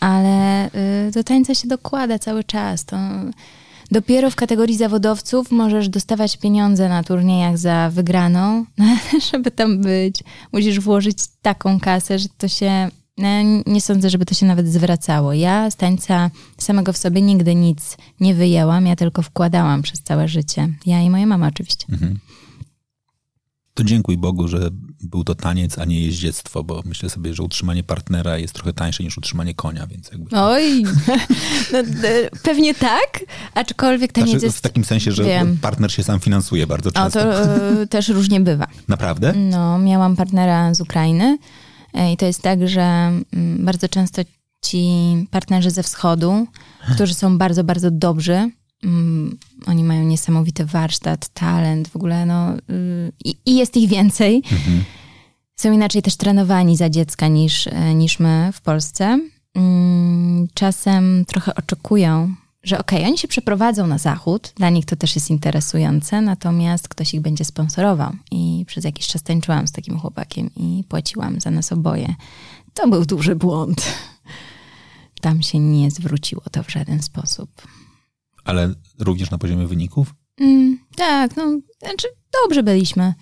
ale 0.00 0.66
y, 1.08 1.10
do 1.14 1.24
tańca 1.24 1.54
się 1.54 1.68
dokłada 1.68 2.18
cały 2.18 2.44
czas. 2.44 2.84
To 2.84 2.96
dopiero 3.90 4.30
w 4.30 4.34
kategorii 4.34 4.76
zawodowców 4.76 5.50
możesz 5.50 5.88
dostawać 5.88 6.36
pieniądze 6.36 6.88
na 6.88 7.02
turniejach 7.02 7.58
za 7.58 7.90
wygraną, 7.90 8.64
no, 8.78 8.86
żeby 9.32 9.50
tam 9.50 9.80
być, 9.80 10.20
musisz 10.52 10.80
włożyć 10.80 11.18
taką 11.42 11.80
kasę, 11.80 12.18
że 12.18 12.28
to 12.38 12.48
się 12.48 12.90
no, 13.18 13.28
nie 13.66 13.80
sądzę, 13.80 14.10
żeby 14.10 14.26
to 14.26 14.34
się 14.34 14.46
nawet 14.46 14.68
zwracało. 14.68 15.32
Ja 15.32 15.70
z 15.70 15.76
tańca 15.76 16.30
samego 16.58 16.92
w 16.92 16.96
sobie 16.96 17.22
nigdy 17.22 17.54
nic 17.54 17.96
nie 18.20 18.34
wyjęłam, 18.34 18.86
ja 18.86 18.96
tylko 18.96 19.22
wkładałam 19.22 19.82
przez 19.82 20.02
całe 20.02 20.28
życie. 20.28 20.68
Ja 20.86 21.02
i 21.02 21.10
moja 21.10 21.26
mama 21.26 21.48
oczywiście. 21.48 21.86
Mhm. 21.92 22.18
To 23.74 23.84
dziękuj 23.84 24.18
Bogu, 24.18 24.48
że 24.48 24.68
był 25.00 25.24
to 25.24 25.34
taniec, 25.34 25.78
a 25.78 25.84
nie 25.84 26.00
jeździectwo, 26.00 26.64
bo 26.64 26.82
myślę 26.84 27.10
sobie, 27.10 27.34
że 27.34 27.42
utrzymanie 27.42 27.82
partnera 27.82 28.38
jest 28.38 28.54
trochę 28.54 28.72
tańsze 28.72 29.02
niż 29.02 29.18
utrzymanie 29.18 29.54
konia, 29.54 29.86
więc 29.86 30.10
jakby... 30.12 30.36
Oj, 30.36 30.82
no, 31.72 31.78
pewnie 32.42 32.74
tak, 32.74 33.24
aczkolwiek 33.54 34.12
taniec 34.12 34.30
znaczy, 34.30 34.46
jest... 34.46 34.58
W 34.58 34.60
takim 34.60 34.84
sensie, 34.84 35.12
że 35.12 35.24
Wiem. 35.24 35.58
partner 35.62 35.92
się 35.92 36.02
sam 36.02 36.20
finansuje 36.20 36.66
bardzo 36.66 36.92
często. 36.92 37.20
O, 37.20 37.22
to 37.22 37.82
y, 37.82 37.86
też 37.86 38.08
różnie 38.08 38.40
bywa. 38.40 38.66
Naprawdę? 38.88 39.32
No, 39.32 39.78
miałam 39.78 40.16
partnera 40.16 40.74
z 40.74 40.80
Ukrainy, 40.80 41.38
E, 41.38 41.38
I 41.94 42.16
to 42.16 42.26
jest 42.26 42.42
tak, 42.42 42.68
że 42.68 42.82
mm, 42.82 43.64
bardzo 43.64 43.88
często 43.88 44.22
ci 44.64 44.88
partnerzy 45.30 45.70
ze 45.70 45.82
wschodu, 45.82 46.46
którzy 46.94 47.14
są 47.14 47.38
bardzo, 47.38 47.64
bardzo 47.64 47.90
dobrzy, 47.90 48.50
mm, 48.84 49.38
oni 49.66 49.84
mają 49.84 50.04
niesamowity 50.04 50.64
warsztat, 50.64 51.28
talent, 51.28 51.88
w 51.88 51.96
ogóle 51.96 52.26
no 52.26 52.54
y, 52.56 53.12
i, 53.24 53.36
i 53.46 53.56
jest 53.56 53.76
ich 53.76 53.88
więcej. 53.88 54.36
Mhm. 54.36 54.84
Są 55.56 55.72
inaczej 55.72 56.02
też 56.02 56.16
trenowani 56.16 56.76
za 56.76 56.90
dziecka 56.90 57.28
niż, 57.28 57.66
e, 57.66 57.94
niż 57.94 58.18
my 58.18 58.50
w 58.52 58.60
Polsce. 58.60 59.20
Mm, 59.54 60.48
czasem 60.54 61.24
trochę 61.24 61.54
oczekują, 61.54 62.34
że 62.64 62.78
okej, 62.78 62.98
okay, 62.98 63.08
oni 63.08 63.18
się 63.18 63.28
przeprowadzą 63.28 63.86
na 63.86 63.98
zachód, 63.98 64.52
dla 64.56 64.70
nich 64.70 64.84
to 64.84 64.96
też 64.96 65.14
jest 65.14 65.30
interesujące, 65.30 66.20
natomiast 66.20 66.88
ktoś 66.88 67.14
ich 67.14 67.20
będzie 67.20 67.44
sponsorował. 67.44 68.12
I 68.30 68.64
przez 68.66 68.84
jakiś 68.84 69.06
czas 69.06 69.22
tańczyłam 69.22 69.68
z 69.68 69.72
takim 69.72 69.98
chłopakiem 69.98 70.50
i 70.56 70.84
płaciłam 70.88 71.40
za 71.40 71.50
nas 71.50 71.72
oboje. 71.72 72.14
To 72.74 72.88
był 72.88 73.04
duży 73.04 73.36
błąd. 73.36 73.86
Tam 75.20 75.42
się 75.42 75.58
nie 75.58 75.90
zwróciło 75.90 76.42
to 76.50 76.62
w 76.62 76.70
żaden 76.70 77.02
sposób. 77.02 77.50
Ale 78.44 78.74
również 78.98 79.30
na 79.30 79.38
poziomie 79.38 79.66
wyników? 79.66 80.14
Mm, 80.40 80.78
tak, 80.96 81.36
no, 81.36 81.60
znaczy 81.78 82.08
dobrze 82.42 82.62
byliśmy. 82.62 83.14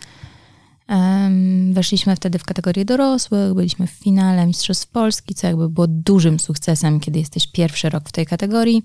Um, 0.89 1.75
weszliśmy 1.75 2.17
wtedy 2.17 2.39
w 2.39 2.45
kategorię 2.45 2.85
dorosłych, 2.85 3.55
byliśmy 3.55 3.87
w 3.87 3.91
finale 3.91 4.47
Mistrzostw 4.47 4.89
Polski, 4.89 5.35
co 5.35 5.47
jakby 5.47 5.69
było 5.69 5.87
dużym 5.87 6.41
sukcesem, 6.41 7.01
kiedy 7.01 7.19
jesteś 7.19 7.47
pierwszy 7.47 7.91
rok 7.91 8.09
w 8.09 8.13
tej 8.13 8.27
kategorii. 8.27 8.83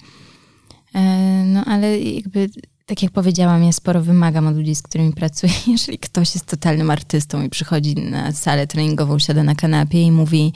E, 0.95 1.00
no 1.45 1.65
ale 1.65 2.00
jakby, 2.00 2.50
tak 2.86 3.04
jak 3.04 3.12
powiedziałam, 3.12 3.63
ja 3.63 3.71
sporo 3.71 4.02
wymagam 4.02 4.47
od 4.47 4.56
ludzi, 4.56 4.76
z 4.76 4.82
którymi 4.82 5.13
pracuję. 5.13 5.54
Jeżeli 5.67 6.00
ktoś 6.00 6.36
jest 6.36 6.45
totalnym 6.45 6.91
artystą 6.91 7.43
i 7.43 7.50
przychodzi 7.50 7.95
na 7.95 8.32
salę 8.32 8.67
treningową, 8.67 9.19
siada 9.19 9.43
na 9.43 9.56
kanapie 9.56 10.02
i 10.02 10.12
mówi 10.12 10.54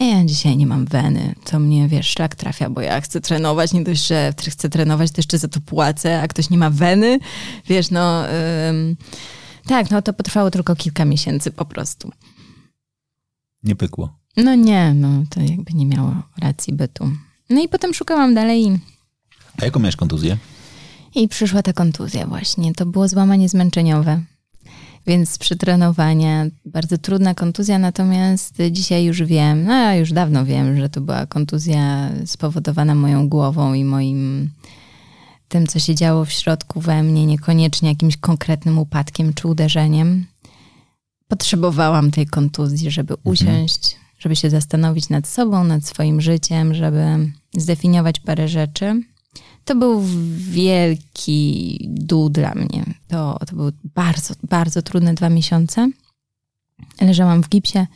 e, 0.00 0.04
ja 0.04 0.24
dzisiaj 0.24 0.56
nie 0.56 0.66
mam 0.66 0.86
weny, 0.86 1.34
to 1.44 1.58
mnie, 1.58 1.88
wiesz, 1.88 2.08
szlak 2.08 2.34
trafia, 2.34 2.70
bo 2.70 2.80
ja 2.80 3.00
chcę 3.00 3.20
trenować, 3.20 3.72
nie 3.72 3.84
dość, 3.84 4.06
że 4.06 4.32
chcę 4.48 4.68
trenować, 4.68 5.10
to 5.10 5.18
jeszcze 5.18 5.38
za 5.38 5.48
to 5.48 5.60
płacę, 5.60 6.22
a 6.22 6.28
ktoś 6.28 6.50
nie 6.50 6.58
ma 6.58 6.70
weny, 6.70 7.18
wiesz, 7.66 7.90
no... 7.90 8.24
Ym, 8.68 8.96
tak, 9.66 9.90
no 9.90 10.02
to 10.02 10.12
potrwało 10.12 10.50
tylko 10.50 10.76
kilka 10.76 11.04
miesięcy 11.04 11.50
po 11.50 11.64
prostu. 11.64 12.10
Nie 13.62 13.76
pykło. 13.76 14.18
No 14.36 14.54
nie, 14.54 14.94
no 14.94 15.08
to 15.30 15.40
jakby 15.40 15.72
nie 15.72 15.86
miało 15.86 16.14
racji 16.38 16.72
bytu. 16.72 17.10
No 17.50 17.62
i 17.62 17.68
potem 17.68 17.94
szukałam 17.94 18.34
dalej 18.34 18.80
a 19.60 19.64
jaką 19.64 19.80
miałeś 19.80 19.96
kontuzję? 19.96 20.36
I 21.14 21.28
przyszła 21.28 21.62
ta 21.62 21.72
kontuzja 21.72 22.26
właśnie. 22.26 22.74
To 22.74 22.86
było 22.86 23.08
złamanie 23.08 23.48
zmęczeniowe. 23.48 24.22
Więc 25.06 25.30
z 25.30 25.38
przetrenowania 25.38 26.46
bardzo 26.64 26.98
trudna 26.98 27.34
kontuzja, 27.34 27.78
natomiast 27.78 28.54
dzisiaj 28.70 29.04
już 29.04 29.22
wiem, 29.22 29.64
no 29.64 29.72
ja 29.72 29.94
już 29.94 30.12
dawno 30.12 30.44
wiem, 30.44 30.80
że 30.80 30.88
to 30.88 31.00
była 31.00 31.26
kontuzja 31.26 32.10
spowodowana 32.26 32.94
moją 32.94 33.28
głową 33.28 33.74
i 33.74 33.84
moim 33.84 34.50
tym, 35.48 35.66
co 35.66 35.78
się 35.78 35.94
działo 35.94 36.24
w 36.24 36.32
środku 36.32 36.80
we 36.80 37.02
mnie, 37.02 37.26
niekoniecznie 37.26 37.88
jakimś 37.88 38.16
konkretnym 38.16 38.78
upadkiem 38.78 39.34
czy 39.34 39.48
uderzeniem. 39.48 40.26
Potrzebowałam 41.28 42.10
tej 42.10 42.26
kontuzji, 42.26 42.90
żeby 42.90 43.14
mhm. 43.14 43.32
usiąść, 43.32 43.92
mhm. 43.92 44.04
żeby 44.18 44.36
się 44.36 44.50
zastanowić 44.50 45.08
nad 45.08 45.28
sobą, 45.28 45.64
nad 45.64 45.86
swoim 45.86 46.20
życiem, 46.20 46.74
żeby 46.74 47.32
zdefiniować 47.56 48.20
parę 48.20 48.48
rzeczy 48.48 49.02
to 49.64 49.74
był 49.74 50.02
wielki 50.36 51.78
dół 51.88 52.30
dla 52.30 52.54
mnie. 52.54 52.84
To, 53.08 53.38
to 53.48 53.56
były 53.56 53.72
bardzo, 53.84 54.34
bardzo 54.48 54.82
trudne 54.82 55.14
dwa 55.14 55.28
miesiące. 55.28 55.90
Leżałam 57.00 57.42
w 57.42 57.48
gipsie. 57.48 57.86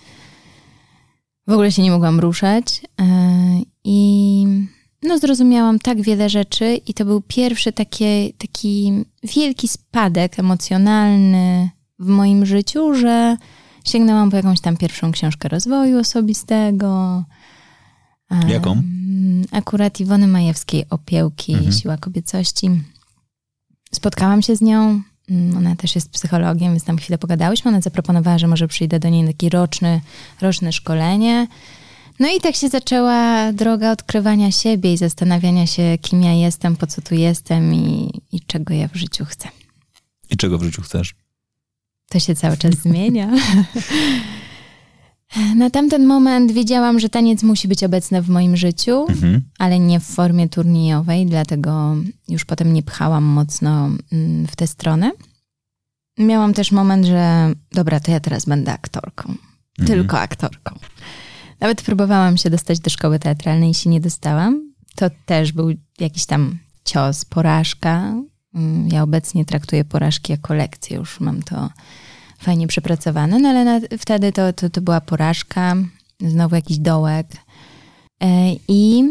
W 1.47 1.53
ogóle 1.53 1.73
się 1.73 1.83
nie 1.83 1.91
mogłam 1.91 2.21
ruszać. 2.21 2.83
E, 3.01 3.05
I 3.85 4.47
no, 5.03 5.19
zrozumiałam 5.19 5.79
tak 5.79 6.03
wiele 6.03 6.29
rzeczy, 6.29 6.81
i 6.87 6.95
to 6.95 7.05
był 7.05 7.23
pierwszy 7.29 7.73
takie, 7.73 8.33
taki 8.39 8.93
wielki 9.23 9.69
spadek 9.69 10.39
emocjonalny 10.39 11.71
w 11.99 12.07
moim 12.07 12.47
życiu, 12.47 12.95
że 12.95 13.37
sięgnęłam 13.85 14.31
po 14.31 14.37
jakąś 14.37 14.61
tam 14.61 14.77
pierwszą 14.77 15.13
książkę 15.13 15.49
rozwoju 15.49 15.99
osobistego. 15.99 17.25
Jaką? 18.49 18.83
akurat 19.53 20.01
Iwony 20.01 20.27
Majewskiej, 20.27 20.85
Opiełki, 20.91 21.53
mhm. 21.53 21.73
Siła 21.73 21.97
Kobiecości. 21.97 22.71
Spotkałam 23.93 24.43
się 24.43 24.57
z 24.57 24.61
nią, 24.61 25.03
mm, 25.31 25.57
ona 25.57 25.77
też 25.77 25.95
jest 25.95 26.11
psychologiem, 26.11 26.71
więc 26.73 26.85
tam 26.85 26.97
chwilę 26.97 27.19
pogadałyśmy. 27.19 27.69
Ona 27.69 27.81
zaproponowała, 27.81 28.39
że 28.39 28.47
może 28.47 28.69
przyjdę 28.69 29.01
do 29.01 29.09
niej 29.09 29.23
na 29.23 29.33
takie 29.33 29.49
roczny, 29.49 30.01
roczne 30.41 30.73
szkolenie. 30.73 31.47
No 32.21 32.29
i 32.37 32.41
tak 32.41 32.57
się 32.57 32.69
zaczęła 32.69 33.53
droga 33.53 33.91
odkrywania 33.91 34.53
siebie 34.53 34.93
i 34.93 34.97
zastanawiania 34.97 35.67
się, 35.67 35.99
kim 36.03 36.23
ja 36.23 36.33
jestem, 36.33 36.77
po 36.77 36.87
co 36.87 37.03
tu 37.03 37.15
jestem 37.15 37.75
i, 37.75 38.11
i 38.33 38.41
czego 38.41 38.75
ja 38.75 38.89
w 38.89 38.97
życiu 38.97 39.25
chcę. 39.25 39.49
I 40.31 40.37
czego 40.37 40.59
w 40.59 40.63
życiu 40.63 40.83
chcesz? 40.83 41.15
To 42.09 42.21
się 42.21 42.35
cały 42.35 42.57
czas 42.57 42.75
zmienia. 42.75 43.31
Na 45.57 45.71
tamten 45.71 46.07
moment 46.07 46.53
wiedziałam, 46.53 47.01
że 47.01 47.09
taniec 47.09 47.43
musi 47.43 47.69
być 47.69 47.85
obecny 47.85 48.23
w 48.23 48.29
moim 48.29 48.57
życiu, 48.57 49.07
Mhm. 49.09 49.43
ale 49.59 49.79
nie 49.79 50.01
w 50.01 50.05
formie 50.05 50.49
turniejowej, 50.49 51.27
dlatego 51.27 51.97
już 52.29 52.45
potem 52.45 52.73
nie 52.73 52.83
pchałam 52.83 53.25
mocno 53.25 53.91
mm, 54.13 54.47
w 54.47 54.57
tę 54.57 54.67
stronę. 54.67 55.11
Miałam 56.19 56.55
też 56.55 56.73
moment, 56.73 57.07
że 57.07 57.53
dobra, 57.73 58.01
to 58.01 58.11
ja 58.11 58.21
teraz 58.21 58.45
będę 58.45 58.73
aktorką. 58.73 59.35
Tylko 59.87 60.21
aktorką. 60.21 60.79
Nawet 61.61 61.83
próbowałam 61.83 62.37
się 62.37 62.51
dostać 62.51 62.81
do 62.81 62.91
szkoły 62.91 63.19
teatralnej 63.19 63.71
i 63.71 63.75
się 63.75 63.91
nie 63.91 64.01
dostałam. 64.01 64.73
To 64.97 65.11
też 65.27 65.53
był 65.53 65.71
jakiś 66.01 66.27
tam 66.27 66.59
cios, 66.85 67.25
porażka. 67.25 68.15
Mm, 68.55 68.89
Ja 68.89 69.03
obecnie 69.03 69.45
traktuję 69.45 69.85
porażki 69.85 70.33
jako 70.33 70.55
lekcję, 70.55 70.97
już 70.97 71.21
mam 71.21 71.43
to 71.43 71.71
fajnie 72.45 72.67
przepracowane, 72.67 73.39
no 73.39 73.49
ale 73.49 73.65
na, 73.65 73.81
wtedy 73.99 74.33
to, 74.33 74.53
to, 74.53 74.71
to 74.71 74.81
była 74.81 75.01
porażka, 75.01 75.77
znowu 76.21 76.55
jakiś 76.55 76.79
dołek. 76.79 77.27
E, 78.23 78.53
I 78.69 79.05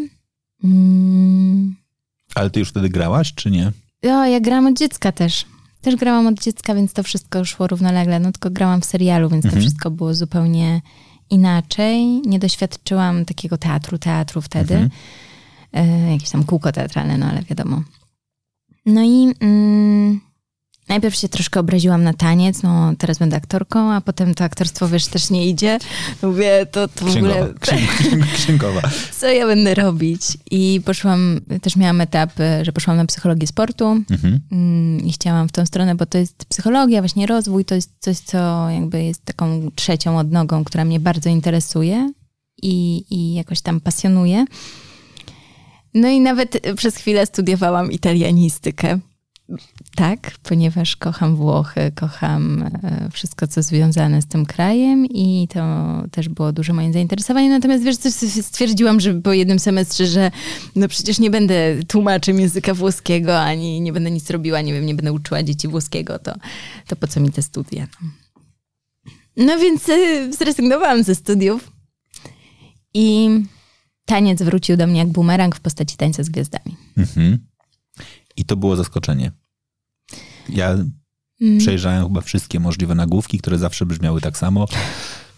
mm, 0.63 1.75
Ale 2.35 2.49
ty 2.49 2.59
już 2.59 2.69
wtedy 2.69 2.89
grałaś, 2.89 3.33
czy 3.33 3.51
nie? 3.51 3.71
o, 4.03 4.25
ja 4.25 4.39
grałam 4.39 4.67
od 4.67 4.77
dziecka 4.77 5.11
też. 5.11 5.45
Też 5.81 5.95
grałam 5.95 6.27
od 6.27 6.39
dziecka, 6.39 6.75
więc 6.75 6.93
to 6.93 7.03
wszystko 7.03 7.45
szło 7.45 7.67
równolegle. 7.67 8.19
No 8.19 8.31
tylko 8.31 8.49
grałam 8.49 8.81
w 8.81 8.85
serialu, 8.85 9.29
więc 9.29 9.45
to 9.45 9.59
wszystko 9.59 9.91
było 9.91 10.13
zupełnie 10.13 10.81
inaczej. 11.29 12.05
Nie 12.05 12.39
doświadczyłam 12.39 13.25
takiego 13.25 13.57
teatru, 13.57 13.97
teatru 13.97 14.41
wtedy. 14.41 14.89
E, 15.73 16.11
jakieś 16.11 16.29
tam 16.29 16.43
kółko 16.43 16.71
teatralne, 16.71 17.17
no 17.17 17.25
ale 17.25 17.41
wiadomo. 17.41 17.81
No 18.85 19.03
i 19.03 19.33
mm, 19.39 20.21
najpierw 20.89 21.15
się 21.15 21.29
troszkę 21.29 21.59
obraziłam 21.59 22.03
na 22.03 22.13
taniec, 22.13 22.63
no 22.63 22.93
teraz 22.97 23.17
będę 23.17 23.35
aktorką, 23.37 23.91
a 23.91 24.01
potem 24.01 24.35
to 24.35 24.43
aktorstwo, 24.43 24.87
wiesz, 24.87 25.07
też 25.07 25.29
nie 25.29 25.47
idzie. 25.47 25.79
Mówię, 26.21 26.65
to, 26.71 26.87
to 26.87 27.05
w 27.05 27.09
Księgowa. 27.09 27.35
ogóle 27.35 27.53
Księg, 27.59 27.91
księg, 27.99 28.25
księgowa. 28.33 28.81
co 29.19 29.27
ja 29.27 29.45
będę 29.45 29.75
robić? 29.75 30.21
I 30.51 30.81
poszłam, 30.85 31.41
też 31.61 31.75
miałam 31.75 32.01
etap, 32.01 32.39
e, 32.39 32.65
że 32.65 32.71
poszłam 32.71 32.97
na 32.97 33.05
psychologię 33.05 33.47
sportu 33.47 33.85
Mhm. 34.11 34.39
mm, 34.51 35.05
i 35.05 35.11
chciałam 35.13 35.47
w 35.47 35.51
tą 35.51 35.65
stronę, 35.65 35.95
bo 35.95 36.05
to 36.05 36.17
jest 36.17 36.45
psychologia, 36.45 37.01
właśnie 37.01 37.27
rozwój, 37.27 37.65
to 37.65 37.75
jest 37.75 37.91
coś, 37.99 38.17
co 38.17 38.69
jakby 38.69 39.03
jest 39.03 39.25
taką 39.25 39.71
trzecią 39.75 40.17
odnogą, 40.17 40.63
która 40.63 40.85
mnie 40.85 40.99
bardzo 40.99 41.29
interesuje 41.29 42.11
i, 42.61 43.05
i 43.09 43.33
jakoś 43.33 43.61
tam 43.61 43.79
pasjonuje. 43.79 44.45
No 45.93 46.07
i 46.09 46.19
nawet 46.21 46.61
przez 46.77 46.95
chwilę 46.95 47.25
studiowałam 47.25 47.91
italianistykę. 47.91 48.99
Tak, 49.95 50.31
ponieważ 50.43 50.95
kocham 50.95 51.35
Włochy, 51.35 51.91
kocham 51.95 52.63
e, 52.63 53.09
wszystko, 53.11 53.47
co 53.47 53.61
związane 53.61 54.21
z 54.21 54.25
tym 54.25 54.45
krajem 54.45 55.05
i 55.05 55.47
to 55.53 55.63
też 56.11 56.29
było 56.29 56.51
duże 56.51 56.73
moje 56.73 56.93
zainteresowanie. 56.93 57.49
Natomiast 57.49 57.83
wiesz, 57.83 57.97
coś 57.97 58.13
stwierdziłam, 58.45 58.99
że 58.99 59.13
po 59.13 59.33
jednym 59.33 59.59
semestrze, 59.59 60.07
że 60.07 60.31
no 60.75 60.87
przecież 60.87 61.19
nie 61.19 61.29
będę 61.29 61.75
tłumaczem 61.87 62.39
języka 62.39 62.73
włoskiego, 62.73 63.41
ani 63.41 63.81
nie 63.81 63.93
będę 63.93 64.11
nic 64.11 64.29
robiła, 64.29 64.61
nie 64.61 64.73
wiem, 64.73 64.85
nie 64.85 64.95
będę 64.95 65.13
uczyła 65.13 65.43
dzieci 65.43 65.67
włoskiego, 65.67 66.19
to, 66.19 66.35
to 66.87 66.95
po 66.95 67.07
co 67.07 67.19
mi 67.19 67.31
te 67.31 67.41
studia? 67.41 67.87
No 69.37 69.57
więc 69.57 69.89
e, 69.89 70.33
zrezygnowałam 70.33 71.03
ze 71.03 71.15
studiów 71.15 71.71
i 72.93 73.29
taniec 74.05 74.41
wrócił 74.41 74.77
do 74.77 74.87
mnie 74.87 74.99
jak 74.99 75.09
bumerang 75.09 75.55
w 75.55 75.59
postaci 75.59 75.97
tańca 75.97 76.23
z 76.23 76.29
gwiazdami. 76.29 76.77
Mhm. 76.97 77.52
I 78.37 78.45
to 78.45 78.55
było 78.57 78.75
zaskoczenie. 78.75 79.31
Ja 80.49 80.77
Mm. 81.41 81.57
przejrzałem 81.59 82.03
chyba 82.03 82.21
wszystkie 82.21 82.59
możliwe 82.59 82.95
nagłówki, 82.95 83.39
które 83.39 83.57
zawsze 83.57 83.85
brzmiały 83.85 84.21
tak 84.21 84.37
samo. 84.37 84.65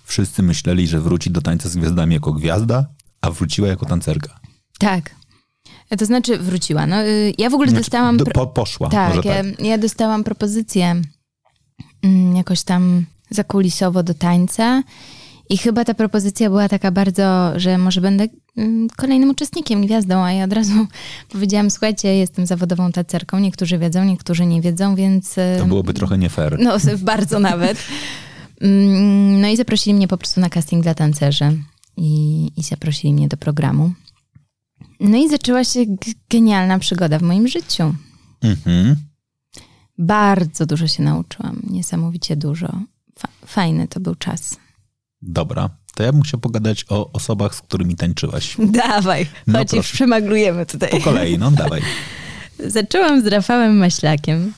Wszyscy 0.03 0.43
myśleli, 0.43 0.87
że 0.87 1.01
wróci 1.01 1.31
do 1.31 1.41
tańca 1.41 1.69
z 1.69 1.75
gwiazdami 1.75 2.13
jako 2.13 2.33
gwiazda, 2.33 2.85
a 3.21 3.31
wróciła 3.31 3.67
jako 3.67 3.85
tancerka. 3.85 4.39
Tak. 4.79 5.15
To 5.99 6.05
znaczy 6.05 6.37
wróciła. 6.37 6.87
No, 6.87 7.03
y, 7.03 7.33
ja 7.37 7.49
w 7.49 7.53
ogóle 7.53 7.69
Znaczy, 7.69 7.81
dostałam... 7.81 8.17
do, 8.17 8.25
po, 8.25 8.47
poszła. 8.47 8.89
tak, 8.89 9.15
ja, 9.25 9.43
tak. 9.43 9.59
ja 9.59 9.77
dostałam 9.77 10.23
propozycję 10.23 11.01
mm, 12.03 12.35
jakoś 12.35 12.63
tam 12.63 13.05
zakulisowo 13.29 14.03
do 14.03 14.13
tańca 14.13 14.83
i 15.49 15.57
chyba 15.57 15.85
ta 15.85 15.93
propozycja 15.93 16.49
była 16.49 16.69
taka 16.69 16.91
bardzo, 16.91 17.53
że 17.59 17.77
może 17.77 18.01
będę 18.01 18.27
mm, 18.57 18.87
kolejnym 18.95 19.29
uczestnikiem, 19.29 19.85
gwiazdą, 19.85 20.23
a 20.23 20.31
ja 20.31 20.43
od 20.45 20.53
razu 20.53 20.87
powiedziałam, 21.31 21.71
słuchajcie, 21.71 22.15
jestem 22.15 22.45
zawodową 22.45 22.91
tacerką, 22.91 23.39
niektórzy 23.39 23.77
wiedzą, 23.77 24.03
niektórzy 24.05 24.45
nie 24.45 24.61
wiedzą, 24.61 24.95
więc... 24.95 25.37
y, 25.37 25.55
To 25.59 25.65
byłoby 25.65 25.93
trochę 25.93 26.17
nie 26.17 26.29
fair. 26.29 26.57
No, 26.59 26.77
bardzo 27.01 27.39
nawet. 27.39 27.77
Mm, 28.61 29.41
No 29.41 29.47
i 29.47 29.57
zaprosili 29.57 29.93
mnie 29.93 30.07
po 30.07 30.17
prostu 30.17 30.41
na 30.41 30.49
casting 30.49 30.83
dla 30.83 30.93
tancerzy 30.93 31.57
i, 31.97 32.51
i 32.57 32.63
zaprosili 32.63 33.13
mnie 33.13 33.27
do 33.27 33.37
programu. 33.37 33.91
No 34.99 35.17
i 35.17 35.29
zaczęła 35.29 35.63
się 35.63 35.79
genialna 36.29 36.79
przygoda 36.79 37.19
w 37.19 37.21
moim 37.21 37.47
życiu. 37.47 37.95
Mhm. 38.41 38.95
Bardzo 39.97 40.65
dużo 40.65 40.87
się 40.87 41.03
nauczyłam, 41.03 41.61
niesamowicie 41.69 42.35
dużo. 42.35 42.79
Fa- 43.19 43.27
fajny 43.45 43.87
to 43.87 43.99
był 43.99 44.15
czas. 44.15 44.57
Dobra. 45.25 45.69
To 45.95 46.03
ja 46.03 46.11
bym 46.11 46.21
chciał 46.21 46.39
pogadać 46.39 46.85
o 46.89 47.11
osobach, 47.13 47.55
z 47.55 47.61
którymi 47.61 47.95
tańczyłaś. 47.95 48.55
Dawaj, 48.59 49.27
No 49.47 49.59
chodź, 49.59 49.69
proszę. 49.69 49.93
przemaglujemy 49.93 50.65
tutaj. 50.65 50.89
Po 50.89 50.99
kolei, 50.99 51.37
no 51.37 51.51
dawaj. 51.51 51.81
Zaczęłam 52.67 53.21
z 53.21 53.27
Rafałem 53.27 53.77
Maślakiem. 53.77 54.53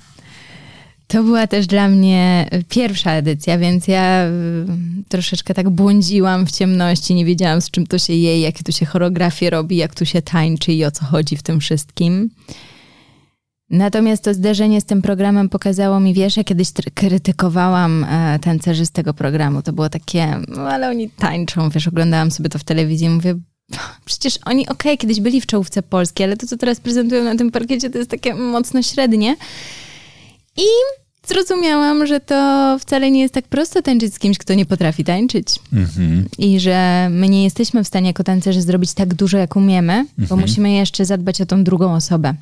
To 1.07 1.23
była 1.23 1.47
też 1.47 1.67
dla 1.67 1.87
mnie 1.87 2.49
pierwsza 2.69 3.11
edycja, 3.11 3.57
więc 3.57 3.87
ja 3.87 4.25
y, 4.25 4.29
troszeczkę 5.09 5.53
tak 5.53 5.69
błądziłam 5.69 6.45
w 6.45 6.51
ciemności, 6.51 7.15
nie 7.15 7.25
wiedziałam 7.25 7.61
z 7.61 7.71
czym 7.71 7.87
to 7.87 7.97
się 7.99 8.13
je, 8.13 8.41
jakie 8.41 8.63
tu 8.63 8.71
się 8.71 8.85
choreografie 8.85 9.49
robi, 9.49 9.77
jak 9.77 9.95
tu 9.95 10.05
się 10.05 10.21
tańczy 10.21 10.73
i 10.73 10.85
o 10.85 10.91
co 10.91 11.05
chodzi 11.05 11.37
w 11.37 11.43
tym 11.43 11.59
wszystkim. 11.59 12.29
Natomiast 13.69 14.23
to 14.23 14.33
zderzenie 14.33 14.81
z 14.81 14.85
tym 14.85 15.01
programem 15.01 15.49
pokazało 15.49 15.99
mi, 15.99 16.13
wiesz, 16.13 16.37
ja 16.37 16.43
kiedyś 16.43 16.67
krytykowałam 16.93 18.03
e, 18.03 18.39
tancerzy 18.39 18.85
z 18.85 18.91
tego 18.91 19.13
programu. 19.13 19.61
To 19.61 19.73
było 19.73 19.89
takie, 19.89 20.41
no 20.47 20.61
ale 20.69 20.89
oni 20.89 21.09
tańczą, 21.09 21.69
wiesz, 21.69 21.87
oglądałam 21.87 22.31
sobie 22.31 22.49
to 22.49 22.59
w 22.59 22.63
telewizji 22.63 23.07
i 23.07 23.09
mówię, 23.09 23.35
przecież 24.05 24.39
oni, 24.45 24.67
okej, 24.67 24.97
kiedyś 24.97 25.19
byli 25.19 25.41
w 25.41 25.45
czołówce 25.45 25.83
polskiej, 25.83 26.23
ale 26.23 26.37
to, 26.37 26.47
co 26.47 26.57
teraz 26.57 26.79
prezentują 26.79 27.23
na 27.23 27.35
tym 27.35 27.51
parkiecie, 27.51 27.89
to 27.89 27.97
jest 27.97 28.09
takie 28.09 28.35
mocno 28.35 28.81
średnie. 28.81 29.35
I 30.57 30.65
zrozumiałam, 31.27 32.07
że 32.07 32.19
to 32.19 32.77
wcale 32.79 33.11
nie 33.11 33.21
jest 33.21 33.33
tak 33.33 33.47
prosto 33.47 33.81
tańczyć 33.81 34.13
z 34.13 34.19
kimś, 34.19 34.37
kto 34.37 34.53
nie 34.53 34.65
potrafi 34.65 35.03
tańczyć. 35.03 35.47
Mhm. 35.73 36.25
I 36.37 36.59
że 36.59 37.07
my 37.11 37.29
nie 37.29 37.43
jesteśmy 37.43 37.83
w 37.83 37.87
stanie 37.87 38.07
jako 38.07 38.23
tancerzy 38.23 38.61
zrobić 38.61 38.93
tak 38.93 39.13
dużo, 39.13 39.37
jak 39.37 39.55
umiemy, 39.55 40.05
bo 40.17 40.37
musimy 40.37 40.71
jeszcze 40.71 41.05
zadbać 41.05 41.41
o 41.41 41.45
tą 41.45 41.63
drugą 41.63 41.95
osobę. 41.95 42.33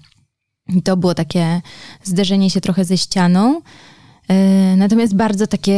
I 0.70 0.82
to 0.82 0.98
było 0.98 1.14
takie 1.14 1.62
zderzenie 2.04 2.50
się 2.50 2.62
trochę 2.62 2.86
ze 2.86 2.98
ścianą. 2.98 3.62
Yy, 4.30 4.36
Natomiast 4.78 5.16
bardzo 5.16 5.48
takie 5.48 5.72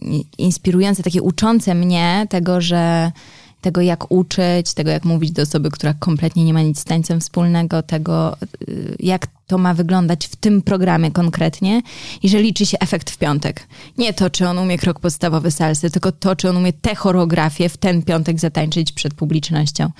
yy, 0.00 0.24
inspirujące, 0.38 1.02
takie 1.02 1.22
uczące 1.22 1.74
mnie 1.74 2.26
tego, 2.30 2.60
że 2.60 3.12
tego 3.60 3.80
jak 3.80 4.12
uczyć, 4.12 4.74
tego 4.74 4.90
jak 4.90 5.04
mówić 5.04 5.30
do 5.30 5.42
osoby, 5.42 5.70
która 5.70 5.94
kompletnie 5.94 6.44
nie 6.44 6.54
ma 6.54 6.62
nic 6.62 6.78
z 6.78 6.84
tańcem 6.84 7.20
wspólnego, 7.20 7.82
tego 7.82 8.36
yy, 8.68 8.96
jak 9.00 9.26
to 9.46 9.58
ma 9.58 9.74
wyglądać 9.74 10.26
w 10.26 10.36
tym 10.36 10.62
programie 10.62 11.10
konkretnie 11.10 11.82
i 12.22 12.28
że 12.28 12.42
liczy 12.42 12.66
się 12.66 12.78
efekt 12.78 13.10
w 13.10 13.18
piątek. 13.18 13.68
Nie 13.98 14.12
to, 14.12 14.30
czy 14.30 14.48
on 14.48 14.58
umie 14.58 14.78
krok 14.78 15.00
podstawowy 15.00 15.50
salsy, 15.50 15.90
tylko 15.90 16.12
to, 16.12 16.36
czy 16.36 16.50
on 16.50 16.56
umie 16.56 16.72
tę 16.72 16.94
choreografię 16.94 17.68
w 17.68 17.76
ten 17.76 18.02
piątek 18.02 18.40
zatańczyć 18.40 18.92
przed 18.92 19.14
publicznością. 19.14 19.90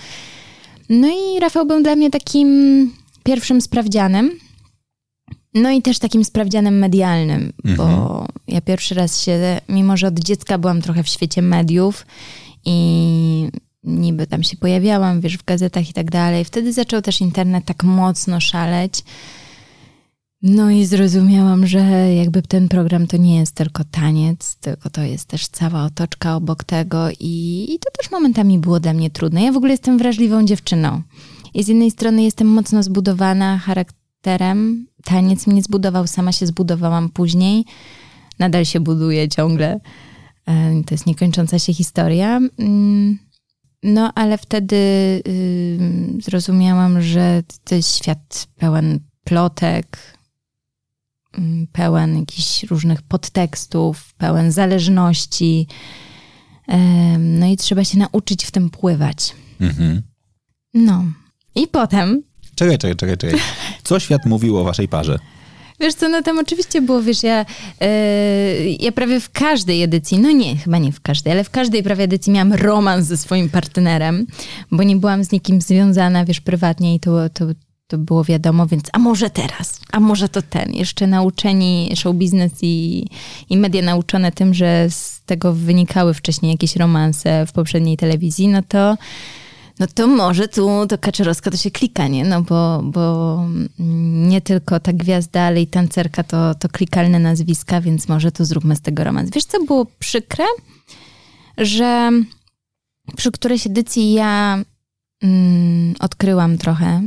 No 0.88 1.08
i 1.08 1.40
Rafał 1.40 1.66
był 1.66 1.82
dla 1.82 1.96
mnie 1.96 2.10
takim 2.10 2.90
pierwszym 3.22 3.60
sprawdzianem. 3.60 4.30
No 5.54 5.70
i 5.70 5.82
też 5.82 5.98
takim 5.98 6.24
sprawdzianem 6.24 6.78
medialnym, 6.78 7.52
bo 7.76 8.26
ja 8.48 8.60
pierwszy 8.60 8.94
raz 8.94 9.22
się, 9.22 9.60
mimo 9.68 9.96
że 9.96 10.06
od 10.06 10.18
dziecka 10.18 10.58
byłam 10.58 10.82
trochę 10.82 11.02
w 11.02 11.08
świecie 11.08 11.42
mediów 11.42 12.06
i 12.64 13.48
niby 13.84 14.26
tam 14.26 14.42
się 14.42 14.56
pojawiałam, 14.56 15.20
wiesz, 15.20 15.38
w 15.38 15.44
gazetach 15.44 15.90
i 15.90 15.92
tak 15.92 16.10
dalej. 16.10 16.44
Wtedy 16.44 16.72
zaczął 16.72 17.02
też 17.02 17.20
internet 17.20 17.64
tak 17.64 17.84
mocno 17.84 18.40
szaleć. 18.40 19.04
No 20.46 20.70
i 20.70 20.84
zrozumiałam, 20.86 21.66
że 21.66 22.14
jakby 22.14 22.42
ten 22.42 22.68
program 22.68 23.06
to 23.06 23.16
nie 23.16 23.36
jest 23.36 23.54
tylko 23.54 23.84
taniec, 23.84 24.56
tylko 24.56 24.90
to 24.90 25.02
jest 25.02 25.28
też 25.28 25.48
cała 25.48 25.84
otoczka 25.84 26.36
obok 26.36 26.64
tego 26.64 27.08
i, 27.20 27.66
i 27.74 27.78
to 27.78 27.90
też 27.90 28.10
momentami 28.10 28.58
było 28.58 28.80
dla 28.80 28.92
mnie 28.92 29.10
trudne. 29.10 29.42
Ja 29.42 29.52
w 29.52 29.56
ogóle 29.56 29.72
jestem 29.72 29.98
wrażliwą 29.98 30.44
dziewczyną. 30.44 31.02
I 31.54 31.62
z 31.62 31.68
jednej 31.68 31.90
strony 31.90 32.22
jestem 32.22 32.46
mocno 32.48 32.82
zbudowana 32.82 33.58
charakterem. 33.58 34.86
Taniec 35.04 35.46
mnie 35.46 35.62
zbudował, 35.62 36.06
sama 36.06 36.32
się 36.32 36.46
zbudowałam 36.46 37.08
później. 37.08 37.64
Nadal 38.38 38.64
się 38.64 38.80
buduje 38.80 39.28
ciągle. 39.28 39.80
E, 40.46 40.82
To 40.86 40.94
jest 40.94 41.06
niekończąca 41.06 41.58
się 41.58 41.74
historia. 41.74 42.40
Mm, 42.58 43.18
No, 43.82 44.12
ale 44.14 44.38
wtedy 44.38 44.76
ym, 45.28 46.18
zrozumiałam, 46.22 47.02
że 47.02 47.42
to 47.64 47.74
jest 47.74 47.96
świat 47.96 48.46
pełen 48.56 49.00
plotek, 49.24 50.14
pełen 51.72 52.18
jakichś 52.18 52.62
różnych 52.62 53.02
podtekstów, 53.02 54.14
pełen 54.14 54.52
zależności. 54.52 55.66
No 57.18 57.46
i 57.46 57.56
trzeba 57.56 57.84
się 57.84 57.98
nauczyć 57.98 58.44
w 58.44 58.50
tym 58.50 58.70
pływać. 58.70 59.34
Mhm. 59.60 60.02
No. 60.74 61.04
I 61.54 61.66
potem 61.66 62.22
Czekaj, 62.54 62.78
czekaj, 62.78 62.96
czekaj, 62.96 63.16
czekaj. 63.16 63.40
Co 63.84 64.00
świat 64.00 64.26
mówił 64.26 64.58
o 64.58 64.64
waszej 64.64 64.88
parze? 64.88 65.18
Wiesz 65.80 65.94
co, 65.94 66.08
no 66.08 66.22
tam 66.22 66.38
oczywiście 66.38 66.82
było, 66.82 67.02
wiesz, 67.02 67.22
ja, 67.22 67.46
yy, 67.80 67.86
ja 68.80 68.92
prawie 68.92 69.20
w 69.20 69.30
każdej 69.30 69.82
edycji, 69.82 70.18
no 70.18 70.30
nie, 70.30 70.56
chyba 70.56 70.78
nie 70.78 70.92
w 70.92 71.00
każdej, 71.00 71.32
ale 71.32 71.44
w 71.44 71.50
każdej 71.50 71.82
prawie 71.82 72.04
edycji 72.04 72.32
miałam 72.32 72.52
romans 72.52 73.06
ze 73.06 73.16
swoim 73.16 73.50
partnerem, 73.50 74.26
bo 74.70 74.82
nie 74.82 74.96
byłam 74.96 75.24
z 75.24 75.32
nikim 75.32 75.60
związana, 75.60 76.24
wiesz, 76.24 76.40
prywatnie 76.40 76.94
i 76.94 77.00
to, 77.00 77.28
to, 77.28 77.44
to 77.86 77.98
było 77.98 78.24
wiadomo, 78.24 78.66
więc 78.66 78.84
a 78.92 78.98
może 78.98 79.30
teraz, 79.30 79.80
a 79.92 80.00
może 80.00 80.28
to 80.28 80.42
ten. 80.42 80.72
Jeszcze 80.72 81.06
nauczeni 81.06 81.92
show 81.96 82.16
biznes 82.16 82.52
i, 82.62 83.06
i 83.50 83.56
media 83.56 83.82
nauczone 83.82 84.32
tym, 84.32 84.54
że 84.54 84.86
z 84.90 85.22
tego 85.26 85.52
wynikały 85.52 86.14
wcześniej 86.14 86.52
jakieś 86.52 86.76
romanse 86.76 87.46
w 87.46 87.52
poprzedniej 87.52 87.96
telewizji, 87.96 88.48
no 88.48 88.62
to 88.68 88.96
no 89.78 89.86
to 89.86 90.06
może 90.06 90.48
tu 90.48 90.86
to 90.88 90.98
Kaczorowska 90.98 91.50
to 91.50 91.56
się 91.56 91.70
klika, 91.70 92.08
nie? 92.08 92.24
No 92.24 92.42
bo, 92.42 92.82
bo 92.84 93.44
nie 94.28 94.40
tylko 94.40 94.80
ta 94.80 94.92
gwiazda, 94.92 95.40
ale 95.40 95.62
i 95.62 95.66
tancerka 95.66 96.22
to, 96.22 96.54
to 96.54 96.68
klikalne 96.68 97.18
nazwiska, 97.18 97.80
więc 97.80 98.08
może 98.08 98.32
tu 98.32 98.44
zróbmy 98.44 98.76
z 98.76 98.80
tego 98.80 99.04
romans. 99.04 99.30
Wiesz, 99.30 99.44
co 99.44 99.64
było 99.64 99.86
przykre? 99.98 100.44
Że 101.58 102.10
przy 103.16 103.32
którejś 103.32 103.66
edycji 103.66 104.12
ja 104.12 104.58
mm, 105.22 105.94
odkryłam 106.00 106.58
trochę, 106.58 107.02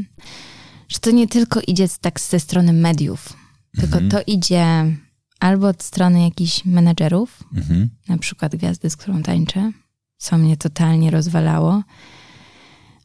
że 0.88 1.00
to 1.00 1.12
nie 1.12 1.28
tylko 1.28 1.60
idzie 1.67 1.88
tak 2.02 2.19
ze 2.19 2.39
strony 2.39 2.73
mediów, 2.73 3.34
tylko 3.80 3.97
to 4.10 4.19
idzie 4.28 4.65
albo 5.39 5.67
od 5.67 5.84
strony 5.84 6.21
jakichś 6.21 6.65
menedżerów, 6.65 7.43
Mhm. 7.58 7.89
na 8.10 8.17
przykład 8.17 8.56
gwiazdy, 8.56 8.89
z 8.89 8.97
którą 8.97 9.23
tańczę, 9.23 9.71
co 10.17 10.38
mnie 10.38 10.58
totalnie 10.58 11.12
rozwalało, 11.12 11.84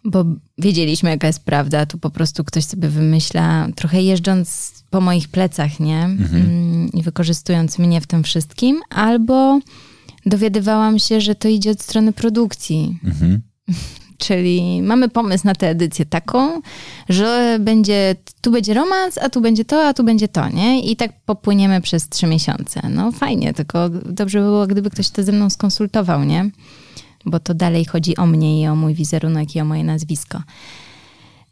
bo 0.05 0.25
wiedzieliśmy, 0.59 1.11
jaka 1.11 1.27
jest 1.27 1.45
prawda. 1.45 1.87
Tu 1.87 1.99
po 1.99 2.11
prostu 2.11 2.45
ktoś 2.45 2.65
sobie 2.65 2.89
wymyśla, 2.89 3.69
trochę 3.75 4.03
jeżdżąc 4.03 4.73
po 4.91 5.01
moich 5.01 5.29
plecach, 5.29 5.81
nie? 5.81 6.05
Mm, 6.05 6.89
I 6.93 7.03
wykorzystując 7.03 7.79
mnie 7.79 8.01
w 8.01 8.07
tym 8.07 8.23
wszystkim, 8.23 8.81
albo 8.91 9.61
dowiadywałam 10.27 10.99
się, 10.99 11.21
że 11.21 11.35
to 11.35 11.49
idzie 11.49 11.71
od 11.71 11.83
strony 11.83 12.13
produkcji. 12.13 12.99
Mhm. 13.05 13.41
Czyli 14.23 14.83
mamy 14.83 15.09
pomysł 15.09 15.47
na 15.47 15.55
tę 15.55 15.69
edycję 15.69 16.07
taką, 16.07 16.61
że 17.09 17.59
będzie, 17.61 18.17
tu 18.41 18.51
będzie 18.51 18.75
romans, 18.75 19.19
a 19.19 19.29
tu 19.29 19.41
będzie 19.41 19.65
to, 19.65 19.87
a 19.87 19.95
tu 19.95 20.05
będzie 20.05 20.29
to, 20.29 20.49
nie? 20.49 20.81
I 20.83 20.97
tak 20.97 21.13
popłyniemy 21.27 21.81
przez 21.81 22.09
trzy 22.09 22.27
miesiące. 22.27 22.81
No 22.91 23.13
fajnie, 23.13 23.55
tylko 23.55 23.89
dobrze 23.89 24.39
by 24.39 24.45
było, 24.45 24.67
gdyby 24.67 24.91
ktoś 24.91 25.11
to 25.11 25.23
ze 25.23 25.33
mną 25.33 25.51
skonsultował, 25.51 26.25
nie? 26.25 26.51
Bo 27.25 27.41
to 27.41 27.55
dalej 27.55 27.85
chodzi 27.85 28.17
o 28.17 28.27
mnie 28.27 28.63
i 28.63 28.67
o 28.67 28.77
mój 28.77 28.95
wizerunek 28.95 29.57
i 29.57 29.61
o 29.61 29.65
moje 29.65 29.85
nazwisko. 29.85 30.43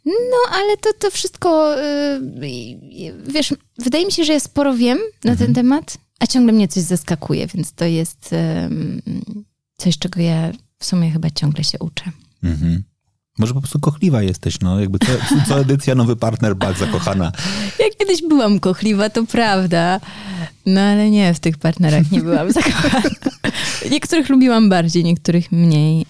No, 0.06 0.36
ale 0.52 0.76
to, 0.76 0.90
to 0.98 1.10
wszystko, 1.10 1.76
yy, 1.76 3.20
wiesz, 3.28 3.54
wydaje 3.78 4.06
mi 4.06 4.12
się, 4.12 4.24
że 4.24 4.32
ja 4.32 4.40
sporo 4.40 4.74
wiem 4.74 4.98
na 5.24 5.36
ten 5.36 5.54
temat, 5.54 5.98
a 6.20 6.26
ciągle 6.26 6.52
mnie 6.52 6.68
coś 6.68 6.82
zaskakuje, 6.82 7.46
więc 7.46 7.72
to 7.72 7.84
jest 7.84 8.30
ym, 8.32 9.02
coś, 9.76 9.98
czego 9.98 10.20
ja 10.20 10.52
w 10.78 10.84
sumie 10.84 11.10
chyba 11.10 11.30
ciągle 11.30 11.64
się 11.64 11.78
uczę. 11.78 12.04
Mhm. 12.42 12.82
Może 13.38 13.54
po 13.54 13.60
prostu 13.60 13.80
kochliwa 13.80 14.22
jesteś, 14.22 14.60
no. 14.60 14.80
Jakby 14.80 14.98
co, 14.98 15.06
co 15.48 15.60
edycja 15.60 15.94
nowy 15.94 16.16
partner, 16.16 16.56
bardzo 16.56 16.86
zakochana. 16.86 17.32
Ja 17.78 17.86
kiedyś 17.98 18.22
byłam 18.22 18.60
kochliwa, 18.60 19.10
to 19.10 19.26
prawda. 19.26 20.00
No 20.66 20.80
ale 20.80 21.10
nie, 21.10 21.34
w 21.34 21.40
tych 21.40 21.58
partnerach 21.58 22.10
nie 22.10 22.20
byłam 22.20 22.52
zakochana. 22.62 23.10
Niektórych 23.90 24.28
lubiłam 24.28 24.68
bardziej, 24.68 25.04
niektórych 25.04 25.52
mniej. 25.52 26.06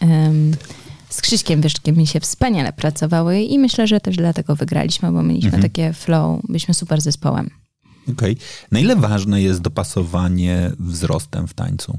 Z 1.08 1.20
Krzyśkiem 1.20 1.60
Wyszkiem 1.60 1.96
mi 1.96 2.06
się 2.06 2.20
wspaniale 2.20 2.72
pracowały 2.72 3.40
i 3.40 3.58
myślę, 3.58 3.86
że 3.86 4.00
też 4.00 4.16
dlatego 4.16 4.56
wygraliśmy, 4.56 5.12
bo 5.12 5.22
mieliśmy 5.22 5.62
takie 5.62 5.92
flow, 5.92 6.40
byliśmy 6.48 6.74
super 6.74 7.00
zespołem. 7.00 7.50
Okej. 8.12 8.36
Na 8.70 8.80
ile 8.80 8.96
ważne 8.96 9.42
jest 9.42 9.60
dopasowanie 9.60 10.70
wzrostem 10.78 11.46
w 11.46 11.54
tańcu? 11.54 11.98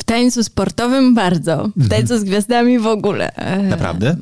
W 0.00 0.04
tańcu 0.04 0.44
sportowym 0.44 1.14
bardzo, 1.14 1.70
w 1.76 1.88
tańcu 1.88 2.18
z 2.18 2.24
gwiazdami 2.24 2.78
w 2.78 2.86
ogóle. 2.86 3.34
E, 3.34 3.62
Naprawdę? 3.62 4.16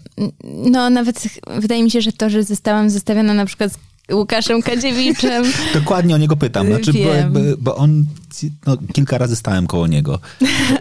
No 0.45 0.91
nawet 0.91 1.23
wydaje 1.59 1.83
mi 1.83 1.91
się, 1.91 2.01
że 2.01 2.13
to, 2.13 2.31
że 2.31 2.43
zostałam 2.43 2.91
zestawiona 2.91 3.35
na 3.35 3.47
przykład 3.47 3.73
z 3.73 3.79
Łukaszem 4.13 4.63
Kadziewiczem, 4.63 5.45
Dokładnie 5.75 6.15
o 6.15 6.19
niego 6.19 6.37
pytam. 6.37 6.67
Znaczy, 6.67 6.93
bo, 6.93 7.41
bo 7.59 7.77
on, 7.77 8.05
no, 8.67 8.77
kilka 8.93 9.19
razy 9.19 9.37
stałem 9.37 9.67
koło 9.67 9.87
niego. 9.87 10.19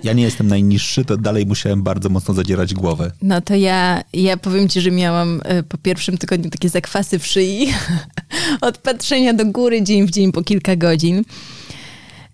Ja 0.04 0.14
nie 0.14 0.24
jestem 0.24 0.48
najniższy, 0.48 1.06
to 1.06 1.18
dalej 1.18 1.46
musiałem 1.46 1.84
bardzo 1.84 2.10
mocno 2.10 2.34
zadzierać 2.34 2.74
głowę. 2.74 3.12
No 3.22 3.42
to 3.42 3.56
ja, 3.56 4.04
ja 4.14 4.38
powiem 4.38 4.70
ci, 4.70 4.82
że 4.82 4.92
miałam 4.92 5.42
e, 5.46 5.64
po 5.64 5.78
pierwszym 5.78 6.18
tygodniu 6.18 6.50
takie 6.50 6.70
zakwasy 6.70 7.20
w 7.20 7.28
szyi 7.28 7.74
od 8.62 8.78
patrzenia 8.78 9.34
do 9.34 9.46
góry 9.46 9.82
dzień 9.84 10.08
w 10.08 10.12
dzień 10.12 10.32
po 10.32 10.44
kilka 10.44 10.76
godzin. 10.76 11.24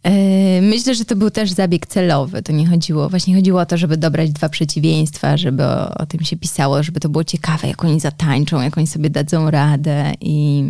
E, 0.03 0.61
Myślę, 0.61 0.95
że 0.95 1.05
to 1.05 1.15
był 1.15 1.29
też 1.31 1.51
zabieg 1.51 1.87
celowy. 1.87 2.41
To 2.43 2.51
nie 2.51 2.67
chodziło, 2.67 3.09
właśnie 3.09 3.35
chodziło 3.35 3.61
o 3.61 3.65
to, 3.65 3.77
żeby 3.77 3.97
dobrać 3.97 4.31
dwa 4.31 4.49
przeciwieństwa, 4.49 5.37
żeby 5.37 5.63
o, 5.63 5.93
o 5.97 6.05
tym 6.05 6.19
się 6.23 6.37
pisało, 6.37 6.83
żeby 6.83 6.99
to 6.99 7.09
było 7.09 7.23
ciekawe, 7.23 7.67
jak 7.67 7.83
oni 7.83 7.99
zatańczą, 7.99 8.61
jak 8.61 8.77
oni 8.77 8.87
sobie 8.87 9.09
dadzą 9.09 9.51
radę 9.51 10.13
i... 10.21 10.63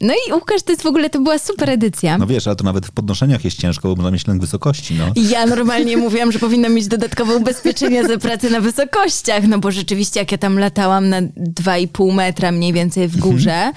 No 0.00 0.14
i 0.28 0.32
Łukasz, 0.32 0.62
to 0.62 0.72
jest 0.72 0.82
w 0.82 0.86
ogóle, 0.86 1.10
to 1.10 1.20
była 1.20 1.38
super 1.38 1.70
edycja. 1.70 2.18
No 2.18 2.26
wiesz, 2.26 2.46
ale 2.46 2.56
to 2.56 2.64
nawet 2.64 2.86
w 2.86 2.90
podnoszeniach 2.90 3.44
jest 3.44 3.60
ciężko, 3.60 3.88
bo 3.88 3.94
można 3.96 4.10
mieć 4.10 4.26
lęk 4.26 4.40
wysokości, 4.40 4.94
no. 4.94 5.12
Ja 5.30 5.46
normalnie 5.46 5.96
mówiłam, 6.06 6.32
że 6.32 6.38
powinna 6.38 6.68
mieć 6.68 6.86
dodatkowe 6.86 7.36
ubezpieczenia 7.36 8.08
za 8.08 8.18
pracę 8.18 8.50
na 8.50 8.60
wysokościach, 8.60 9.44
no 9.48 9.58
bo 9.58 9.70
rzeczywiście 9.70 10.20
jak 10.20 10.32
ja 10.32 10.38
tam 10.38 10.58
latałam 10.58 11.08
na 11.08 11.22
2,5 11.22 12.14
metra 12.14 12.52
mniej 12.52 12.72
więcej 12.72 13.08
w 13.08 13.16
górze, 13.16 13.72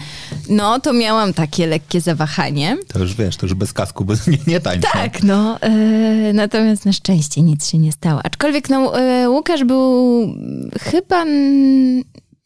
no 0.50 0.80
to 0.80 0.94
miałam 0.94 1.34
takie 1.34 1.68
lekkie 1.68 2.02
zawahanie. 2.02 2.78
To 2.88 3.00
już 3.00 3.16
wiesz, 3.16 3.38
to 3.38 3.46
już 3.46 3.54
bez 3.54 3.74
kasku, 3.74 4.06
bez, 4.06 4.28
nie, 4.28 4.38
nie 4.48 4.60
tańcz. 4.60 4.84
no. 4.84 4.90
Tak, 4.94 5.24
no. 5.24 5.62
E, 5.62 6.34
natomiast 6.34 6.86
na 6.86 6.94
szczęście 6.94 7.42
nic 7.42 7.68
się 7.68 7.78
nie 7.78 7.92
stało. 7.92 8.22
Aczkolwiek 8.24 8.70
no, 8.70 9.00
e, 9.00 9.30
Łukasz 9.30 9.64
był 9.64 10.36
chyba 10.82 11.26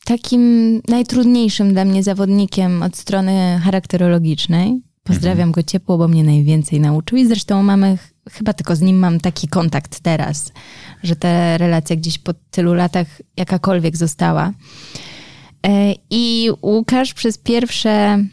takim 0.06 0.82
najtrudniejszym 0.88 1.74
dla 1.74 1.86
mnie 1.86 2.04
zawodnikiem 2.04 2.84
od 2.84 2.98
strony 2.98 3.60
charakterologicznej. 3.64 4.82
Pozdrawiam 5.04 5.52
go 5.52 5.64
ciepło, 5.64 5.98
bo 5.98 6.08
mnie 6.08 6.24
najwięcej 6.24 6.80
nauczył 6.80 7.18
i 7.18 7.28
zresztą 7.28 7.64
mamy, 7.64 7.98
ch- 7.98 8.12
chyba 8.32 8.54
tylko 8.54 8.76
z 8.76 8.82
nim 8.82 9.00
mam 9.00 9.20
taki 9.20 9.48
kontakt 9.48 10.00
teraz, 10.00 10.52
że 11.04 11.16
ta 11.16 11.58
relacja 11.58 11.96
gdzieś 11.96 12.18
po 12.18 12.34
tylu 12.52 12.74
latach 12.74 13.08
jakakolwiek 13.38 13.98
została. 13.98 14.52
E, 15.68 15.94
I 16.10 16.50
Łukasz 16.62 17.14
przez 17.14 17.38
pierwsze 17.38 18.26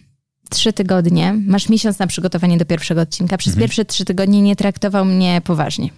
trzy 0.50 0.72
tygodnie, 0.72 1.34
masz 1.46 1.68
miesiąc 1.68 1.98
na 1.98 2.06
przygotowanie 2.06 2.58
do 2.58 2.64
pierwszego 2.64 3.00
odcinka, 3.00 3.36
przez 3.36 3.56
pierwsze 3.56 3.84
trzy 3.84 4.04
tygodnie 4.04 4.42
nie 4.42 4.56
traktował 4.56 5.04
mnie 5.04 5.40
poważnie. 5.44 5.88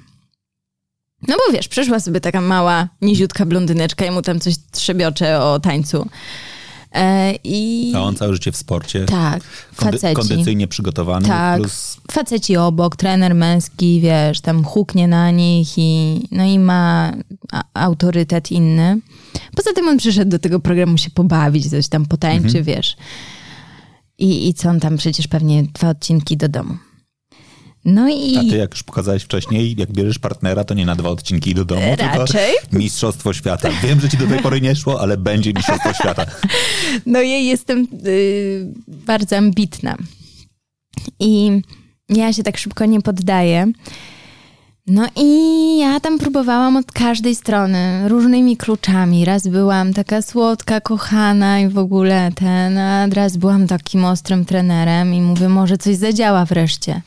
No 1.28 1.34
bo 1.46 1.52
wiesz, 1.52 1.68
przyszła 1.68 2.00
sobie 2.00 2.20
taka 2.20 2.40
mała, 2.40 2.88
niziutka 3.02 3.46
blondyneczka 3.46 4.06
i 4.06 4.10
mu 4.10 4.22
tam 4.22 4.40
coś 4.40 4.54
trzebiocze 4.70 5.40
o 5.42 5.60
tańcu. 5.60 6.08
E, 6.94 7.34
I 7.44 7.92
A 7.96 8.00
on 8.00 8.16
całe 8.16 8.32
życie 8.32 8.52
w 8.52 8.56
sporcie. 8.56 9.04
tak, 9.04 9.42
Kondy- 9.76 9.92
faceci. 9.92 10.14
kondycyjnie 10.16 10.68
przygotowany, 10.68 11.28
Tak. 11.28 11.60
plus 11.60 11.96
Faceci 12.10 12.56
obok, 12.56 12.96
trener 12.96 13.34
męski, 13.34 14.00
wiesz, 14.00 14.40
tam 14.40 14.64
huknie 14.64 15.08
na 15.08 15.30
nich 15.30 15.68
i, 15.78 16.22
no 16.30 16.44
i 16.44 16.58
ma 16.58 17.12
autorytet 17.74 18.50
inny. 18.50 18.98
Poza 19.56 19.72
tym 19.72 19.88
on 19.88 19.98
przyszedł 19.98 20.30
do 20.30 20.38
tego 20.38 20.60
programu 20.60 20.98
się 20.98 21.10
pobawić, 21.10 21.70
coś 21.70 21.88
tam 21.88 22.06
potańczy, 22.06 22.46
Mhm. 22.58 22.64
wiesz. 22.64 22.96
I, 24.18 24.48
I 24.48 24.54
co 24.54 24.68
on 24.68 24.80
tam 24.80 24.96
przecież 24.96 25.26
pewnie 25.26 25.62
dwa 25.62 25.88
odcinki 25.90 26.36
do 26.36 26.48
domu. 26.48 26.74
No 27.84 28.08
i 28.08 28.36
a 28.36 28.40
ty 28.40 28.56
jak 28.56 28.70
już 28.70 28.82
pokazałeś 28.82 29.22
wcześniej, 29.22 29.74
jak 29.78 29.92
bierzesz 29.92 30.18
partnera, 30.18 30.64
to 30.64 30.74
nie 30.74 30.86
na 30.86 30.96
dwa 30.96 31.08
odcinki 31.08 31.54
do 31.54 31.64
domu, 31.64 31.96
Raczej. 31.98 32.52
tylko 32.60 32.78
mistrzostwo 32.78 33.32
świata. 33.32 33.68
Wiem, 33.82 34.00
że 34.00 34.08
ci 34.08 34.16
do 34.16 34.26
tej 34.26 34.38
pory 34.38 34.60
nie 34.60 34.76
szło, 34.76 35.00
ale 35.00 35.16
będzie 35.16 35.52
mistrzostwo 35.52 35.92
świata. 35.92 36.26
No 37.06 37.20
ja 37.20 37.36
jestem 37.36 37.88
y, 38.06 38.72
bardzo 38.88 39.36
ambitna. 39.36 39.96
I 41.20 41.62
ja 42.08 42.32
się 42.32 42.42
tak 42.42 42.58
szybko 42.58 42.84
nie 42.84 43.02
poddaję. 43.02 43.72
No 44.86 45.08
i 45.16 45.78
ja 45.78 46.00
tam 46.00 46.18
próbowałam 46.18 46.76
od 46.76 46.92
każdej 46.92 47.34
strony, 47.34 48.08
różnymi 48.08 48.56
kluczami. 48.56 49.24
Raz 49.24 49.48
byłam 49.48 49.94
taka 49.94 50.22
słodka, 50.22 50.80
kochana 50.80 51.60
i 51.60 51.68
w 51.68 51.78
ogóle 51.78 52.30
ten, 52.34 52.78
a 52.78 53.06
raz 53.06 53.36
byłam 53.36 53.66
takim 53.66 54.04
ostrym 54.04 54.44
trenerem 54.44 55.14
i 55.14 55.20
mówię, 55.20 55.48
może 55.48 55.78
coś 55.78 55.96
zadziała 55.96 56.44
wreszcie. 56.44 57.02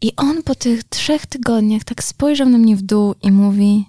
I 0.00 0.16
on 0.16 0.42
po 0.42 0.54
tych 0.54 0.84
trzech 0.84 1.26
tygodniach 1.26 1.84
tak 1.84 2.04
spojrzał 2.04 2.48
na 2.48 2.58
mnie 2.58 2.76
w 2.76 2.82
dół 2.82 3.14
i 3.22 3.32
mówi, 3.32 3.84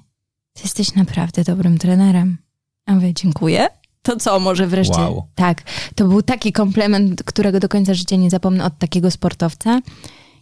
ty 0.53 0.61
jesteś 0.63 0.95
naprawdę 0.95 1.43
dobrym 1.43 1.77
trenerem. 1.77 2.37
A 2.85 2.93
mówię, 2.93 3.13
dziękuję. 3.13 3.67
to 4.01 4.15
co, 4.15 4.39
może 4.39 4.67
wreszcie. 4.67 5.01
Wow. 5.01 5.27
Tak, 5.35 5.63
to 5.95 6.07
był 6.07 6.21
taki 6.21 6.51
komplement, 6.51 7.23
którego 7.23 7.59
do 7.59 7.69
końca 7.69 7.93
życia 7.93 8.15
nie 8.15 8.29
zapomnę 8.29 8.65
od 8.65 8.77
takiego 8.77 9.11
sportowca. 9.11 9.81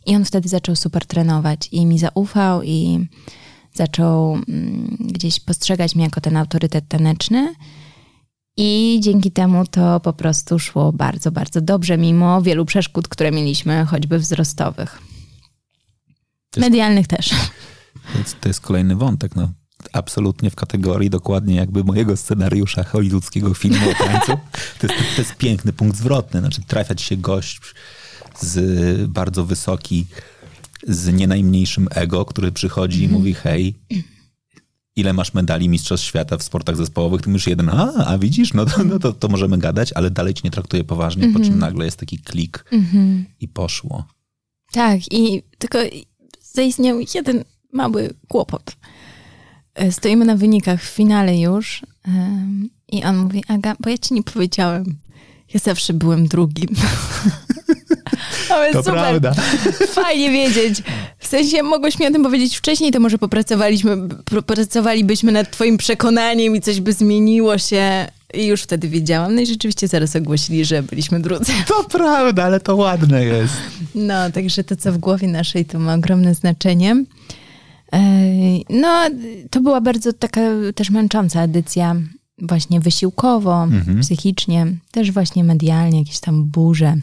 I 0.05 0.15
on 0.15 0.25
wtedy 0.25 0.49
zaczął 0.49 0.75
super 0.75 1.05
trenować 1.05 1.69
i 1.71 1.85
mi 1.85 1.99
zaufał 1.99 2.63
i 2.63 3.07
zaczął 3.73 4.33
mm, 4.33 4.97
gdzieś 4.99 5.39
postrzegać 5.39 5.95
mnie 5.95 6.03
jako 6.03 6.21
ten 6.21 6.37
autorytet 6.37 6.87
taneczny. 6.87 7.55
I 8.57 8.99
dzięki 9.03 9.31
temu 9.31 9.65
to 9.65 9.99
po 9.99 10.13
prostu 10.13 10.59
szło 10.59 10.91
bardzo, 10.91 11.31
bardzo 11.31 11.61
dobrze, 11.61 11.97
mimo 11.97 12.41
wielu 12.41 12.65
przeszkód, 12.65 13.07
które 13.07 13.31
mieliśmy, 13.31 13.85
choćby 13.85 14.19
wzrostowych. 14.19 15.01
Medialnych 16.61 17.07
też. 17.07 17.29
To 18.13 18.19
jest, 18.19 18.41
to 18.41 18.49
jest 18.49 18.61
kolejny 18.61 18.95
wątek. 18.95 19.35
No. 19.35 19.51
Absolutnie 19.93 20.49
w 20.49 20.55
kategorii 20.55 21.09
dokładnie 21.09 21.55
jakby 21.55 21.83
mojego 21.83 22.17
scenariusza 22.17 22.83
hollywoodzkiego 22.83 23.53
filmu 23.53 23.89
o 23.89 24.03
tańcu. 24.05 24.31
To 24.79 24.87
jest, 24.87 25.15
to 25.15 25.21
jest 25.21 25.35
piękny 25.35 25.73
punkt 25.73 25.97
zwrotny. 25.97 26.39
Znaczy 26.39 26.61
trafiać 26.67 27.01
się 27.01 27.17
gość 27.17 27.59
z 28.39 29.09
bardzo 29.09 29.45
wysoki, 29.45 30.05
z 30.87 31.13
nie 31.13 31.27
najmniejszym 31.27 31.87
ego, 31.91 32.25
który 32.25 32.51
przychodzi 32.51 33.03
i 33.03 33.07
mówi 33.07 33.33
hej, 33.33 33.75
ile 34.95 35.13
masz 35.13 35.33
medali 35.33 35.69
Mistrzostw 35.69 36.07
Świata 36.07 36.37
w 36.37 36.43
sportach 36.43 36.77
zespołowych? 36.77 37.21
Ty 37.21 37.29
mówisz 37.29 37.47
jeden, 37.47 37.69
a, 37.69 37.93
a 37.93 38.17
widzisz, 38.17 38.53
no, 38.53 38.65
to, 38.65 38.83
no 38.83 38.99
to, 38.99 39.13
to 39.13 39.27
możemy 39.27 39.57
gadać, 39.57 39.93
ale 39.93 40.11
dalej 40.11 40.33
cię 40.33 40.41
nie 40.43 40.51
traktuje 40.51 40.83
poważnie, 40.83 41.29
po 41.33 41.39
czym 41.39 41.59
nagle 41.59 41.85
jest 41.85 41.99
taki 41.99 42.19
klik 42.19 42.65
i 43.39 43.47
poszło. 43.47 44.05
Tak, 44.71 45.13
i 45.13 45.43
tylko 45.57 45.79
zaistniał 46.55 46.97
jeden 47.15 47.43
mały 47.71 48.13
kłopot. 48.27 48.75
E, 49.75 49.91
Stoimy 49.91 50.25
na 50.25 50.35
wynikach 50.35 50.81
w 50.83 50.87
finale 50.89 51.37
już 51.37 51.81
i 52.91 53.03
on 53.03 53.17
mówi, 53.17 53.43
Aga, 53.47 53.75
bo 53.79 53.89
ja 53.89 53.97
ci 53.97 54.13
nie 54.13 54.23
powiedziałem. 54.23 54.97
Ja 55.53 55.59
zawsze 55.63 55.93
byłem 55.93 56.27
drugim. 56.27 56.69
Ale 58.49 58.73
To 58.73 58.83
super, 58.83 58.93
prawda. 58.99 59.33
fajnie 59.87 60.31
wiedzieć. 60.31 60.83
W 61.19 61.27
sensie 61.27 61.63
mogłeś 61.63 61.99
mi 61.99 62.07
o 62.07 62.11
tym 62.11 62.23
powiedzieć 62.23 62.57
wcześniej, 62.57 62.91
to 62.91 62.99
może 62.99 63.17
popracowaliśmy, 63.17 63.95
pr- 63.97 64.41
pracowalibyśmy 64.41 65.31
nad 65.31 65.51
twoim 65.51 65.77
przekonaniem 65.77 66.55
i 66.55 66.61
coś 66.61 66.81
by 66.81 66.93
zmieniło 66.93 67.57
się 67.57 68.07
i 68.35 68.45
już 68.47 68.61
wtedy 68.63 68.89
wiedziałam. 68.89 69.35
No 69.35 69.41
i 69.41 69.45
rzeczywiście 69.45 69.87
zaraz 69.87 70.15
ogłosili, 70.15 70.65
że 70.65 70.83
byliśmy 70.83 71.19
drudzy. 71.19 71.51
To 71.67 71.83
prawda, 71.83 72.43
ale 72.43 72.59
to 72.59 72.75
ładne 72.75 73.25
jest. 73.25 73.53
No, 73.95 74.31
także 74.31 74.63
to, 74.63 74.75
co 74.75 74.91
w 74.93 74.97
głowie 74.97 75.27
naszej, 75.27 75.65
to 75.65 75.79
ma 75.79 75.93
ogromne 75.93 76.35
znaczenie. 76.35 77.05
Ej, 77.91 78.65
No, 78.69 79.09
to 79.49 79.61
była 79.61 79.81
bardzo 79.81 80.13
taka 80.13 80.41
też 80.75 80.89
męcząca 80.89 81.41
edycja, 81.41 81.95
właśnie 82.41 82.79
wysiłkowo, 82.79 83.63
Mhm. 83.63 83.99
psychicznie, 84.01 84.67
też 84.91 85.11
właśnie 85.11 85.43
medialnie, 85.43 85.99
jakieś 85.99 86.19
tam 86.19 86.43
burze. 86.45 86.95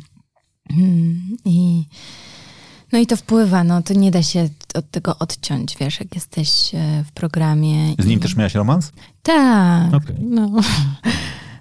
Mm, 0.70 1.36
I, 1.44 1.84
no 2.92 2.98
i 2.98 3.06
to 3.06 3.16
wpływa, 3.16 3.64
no 3.64 3.82
to 3.82 3.94
nie 3.94 4.10
da 4.10 4.22
się 4.22 4.48
od 4.74 4.90
tego 4.90 5.18
odciąć, 5.18 5.76
wiesz, 5.80 6.00
jak 6.00 6.14
jesteś 6.14 6.74
e, 6.74 7.04
w 7.06 7.12
programie. 7.12 7.94
Z 7.98 8.06
nim 8.06 8.18
i... 8.18 8.22
też 8.22 8.36
miałaś 8.36 8.54
romans? 8.54 8.92
Tak, 9.22 9.94
Okej. 9.94 10.16
no. 10.20 10.50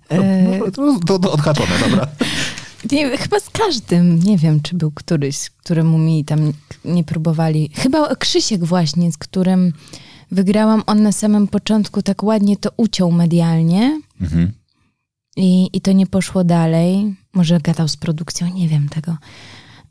E, 0.09 0.59
No, 0.59 0.71
to, 0.71 0.99
to, 1.07 1.19
to 1.19 1.31
odhaczone, 1.31 1.79
dobra. 1.89 2.07
Nie, 2.91 3.17
chyba 3.17 3.39
z 3.39 3.49
każdym. 3.49 4.19
Nie 4.19 4.37
wiem, 4.37 4.61
czy 4.61 4.75
był 4.75 4.91
któryś, 4.91 5.49
któremu 5.49 5.97
mi 5.97 6.25
tam 6.25 6.53
nie 6.85 7.03
próbowali. 7.03 7.69
Chyba 7.75 8.15
Krzysiek 8.15 8.65
właśnie, 8.65 9.11
z 9.11 9.17
którym 9.17 9.73
wygrałam. 10.31 10.83
On 10.85 11.03
na 11.03 11.11
samym 11.11 11.47
początku 11.47 12.01
tak 12.01 12.23
ładnie 12.23 12.57
to 12.57 12.69
uciął 12.77 13.11
medialnie 13.11 14.01
Mhm. 14.21 14.51
i, 15.37 15.69
i 15.73 15.81
to 15.81 15.91
nie 15.91 16.07
poszło 16.07 16.43
dalej. 16.43 17.15
Może 17.33 17.59
gadał 17.59 17.87
z 17.87 17.97
produkcją, 17.97 18.53
nie 18.53 18.67
wiem 18.67 18.89
tego. 18.89 19.17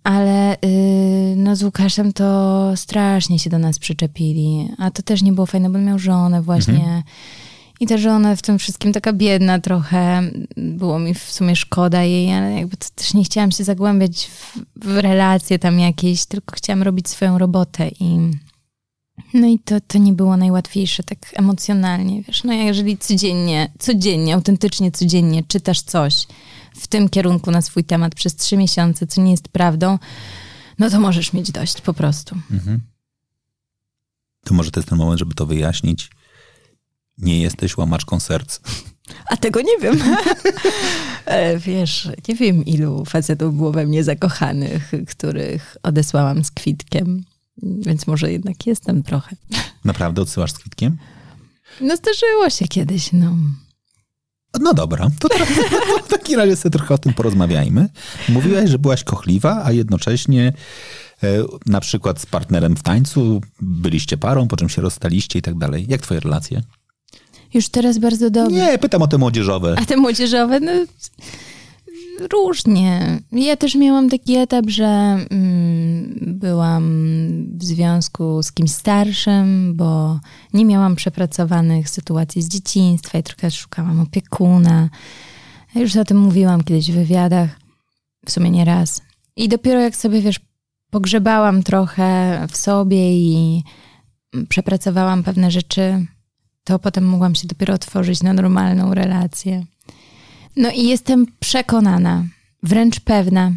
Ale 0.05 0.57
yy, 0.63 1.37
no 1.37 1.57
z 1.57 1.63
Łukaszem 1.63 2.13
to 2.13 2.73
strasznie 2.77 3.39
się 3.39 3.51
do 3.51 3.59
nas 3.59 3.79
przyczepili. 3.79 4.69
A 4.79 4.91
to 4.91 5.03
też 5.03 5.23
nie 5.23 5.33
było 5.33 5.47
fajne, 5.47 5.71
bo 5.71 5.79
miał 5.79 5.99
żonę 5.99 6.43
właśnie. 6.43 7.03
I 7.81 7.87
ta 7.87 7.99
żona 7.99 8.37
w 8.37 8.43
tym 8.43 8.59
wszystkim 8.59 8.93
taka 8.93 9.13
biedna 9.13 9.59
trochę. 9.59 10.23
Było 10.57 10.99
mi 10.99 11.15
w 11.15 11.33
sumie 11.33 11.57
szkoda 11.57 12.03
jej, 12.03 12.33
ale 12.33 12.53
jakby 12.53 12.77
to 12.77 12.87
też 12.95 13.15
nie 13.15 13.25
chciałam 13.25 13.51
się 13.51 13.65
zagłębiać 13.65 14.27
w, 14.27 14.59
w 14.77 14.97
relacje 14.99 15.59
tam 15.59 15.79
jakieś, 15.79 16.27
tylko 16.27 16.57
chciałam 16.57 16.83
robić 16.83 17.09
swoją 17.09 17.39
robotę 17.39 17.89
i 18.01 18.31
no 19.35 19.47
i 19.47 19.59
to, 19.59 19.81
to 19.81 19.99
nie 19.99 20.13
było 20.13 20.37
najłatwiejsze 20.37 21.03
tak 21.03 21.19
emocjonalnie, 21.35 22.23
wiesz, 22.23 22.45
no 22.45 22.53
jeżeli 22.53 22.99
codziennie, 22.99 23.73
codziennie, 23.79 24.35
autentycznie 24.35 24.93
codziennie 24.93 25.43
czytasz 25.49 25.81
coś 25.81 26.27
w 26.81 26.87
tym 26.87 27.09
kierunku 27.09 27.51
na 27.51 27.62
swój 27.62 27.85
temat 27.85 28.14
przez 28.14 28.37
trzy 28.37 28.57
miesiące, 28.57 29.07
co 29.07 29.21
nie 29.23 29.31
jest 29.31 29.49
prawdą, 29.49 29.99
no 30.79 30.90
to 30.90 31.01
możesz 31.01 31.33
mieć 31.33 31.53
dość 31.53 31.81
po 31.81 31.95
prostu. 31.95 32.37
Mhm. 32.51 32.81
To 34.45 34.55
może 34.55 34.71
to 34.71 34.81
jest 34.81 34.88
ten 34.88 34.99
moment, 34.99 35.19
żeby 35.19 35.35
to 35.35 35.47
wyjaśnić. 35.47 36.11
Nie 37.19 37.40
jesteś 37.40 37.77
łamaczką 37.77 38.21
serc. 38.21 38.61
A 39.27 39.37
tego 39.37 39.61
nie 39.61 39.79
wiem. 39.83 39.99
E, 41.25 41.59
Wiesz, 41.59 42.09
nie 42.29 42.35
wiem 42.35 42.64
ilu 42.64 43.05
facetów 43.05 43.57
było 43.57 43.73
we 43.73 43.87
mnie 43.87 44.05
zakochanych, 44.05 44.93
których 45.09 45.77
odesłałam 45.83 46.45
z 46.45 46.51
kwitkiem, 46.51 47.25
więc 47.62 48.07
może 48.07 48.33
jednak 48.33 48.66
jestem 48.66 49.03
trochę. 49.03 49.37
Naprawdę 49.85 50.23
odsyłasz 50.23 50.53
z 50.53 50.59
kwitkiem? 50.59 50.99
No 51.81 51.97
zdarzyło 51.97 52.51
się 52.51 52.69
kiedyś, 52.69 53.12
no. 53.12 53.37
No 54.61 54.75
dobra, 54.75 55.11
to 55.19 55.29
teraz, 55.29 55.49
w 56.07 56.09
takim 56.09 56.39
razie 56.39 56.57
sobie 56.57 56.71
trochę 56.71 56.95
o 56.95 56.99
tym 56.99 57.15
porozmawiajmy. 57.15 57.89
Mówiłaś, 58.29 58.71
że 58.71 58.79
byłaś 58.79 59.05
kochliwa, 59.05 59.63
a 59.65 59.73
jednocześnie 59.73 60.53
e, 61.23 61.29
na 61.67 61.81
przykład 61.81 62.21
z 62.21 62.27
partnerem 62.27 62.77
w 62.77 62.83
tańcu 62.83 63.41
byliście 63.61 64.17
parą, 64.17 64.49
po 64.49 64.57
czym 64.57 64.69
się 64.69 64.83
rozstaliście 64.83 65.39
i 65.39 65.43
tak 65.43 65.59
dalej. 65.59 65.87
Jak 65.89 66.01
twoje 66.01 66.21
relacje? 66.21 66.63
Już 67.55 67.69
teraz 67.69 67.99
bardzo 67.99 68.31
dobrze. 68.31 68.57
Nie, 68.57 68.79
pytam 68.79 69.03
o 69.03 69.09
te 69.09 69.19
młodzieżowe. 69.19 69.77
A 69.79 69.85
te 69.85 69.97
młodzieżowe, 69.97 70.61
no 70.61 70.73
różnie. 72.33 73.21
Ja 73.33 73.57
też 73.57 73.75
miałam 73.75 74.09
taki 74.09 74.37
etap, 74.37 74.65
że 74.69 74.87
mm, 75.31 76.15
byłam 76.27 76.85
w 77.59 77.65
związku 77.65 78.43
z 78.43 78.53
kimś 78.53 78.71
starszym, 78.71 79.75
bo 79.77 80.21
nie 80.53 80.65
miałam 80.65 80.97
przepracowanych 80.97 81.91
sytuacji 81.91 82.43
z 82.43 82.49
dzieciństwa 82.49 83.19
i 83.19 83.23
trochę 83.23 83.51
szukałam 83.51 84.01
opiekuna. 84.01 84.89
Już 85.75 85.97
o 85.97 86.05
tym 86.05 86.19
mówiłam 86.19 86.65
kiedyś 86.65 86.91
w 86.91 86.95
wywiadach, 86.95 87.51
w 88.27 88.31
sumie 88.31 88.51
nie 88.51 88.65
raz. 88.65 89.03
I 89.37 89.49
dopiero 89.49 89.81
jak 89.81 89.97
sobie, 89.97 90.21
wiesz, 90.21 90.41
pogrzebałam 90.91 91.63
trochę 91.63 92.41
w 92.51 92.57
sobie 92.57 93.13
i 93.13 93.63
przepracowałam 94.49 95.23
pewne 95.23 95.51
rzeczy, 95.51 96.07
to 96.65 96.79
potem 96.79 97.05
mogłam 97.05 97.35
się 97.35 97.49
dopiero 97.49 97.75
otworzyć 97.75 98.23
na 98.23 98.33
normalną 98.33 98.95
relację. 98.95 99.65
No 100.57 100.71
i 100.71 100.85
jestem 100.89 101.27
przekonana, 101.41 102.25
wręcz 102.63 103.01
pewna, 103.01 103.53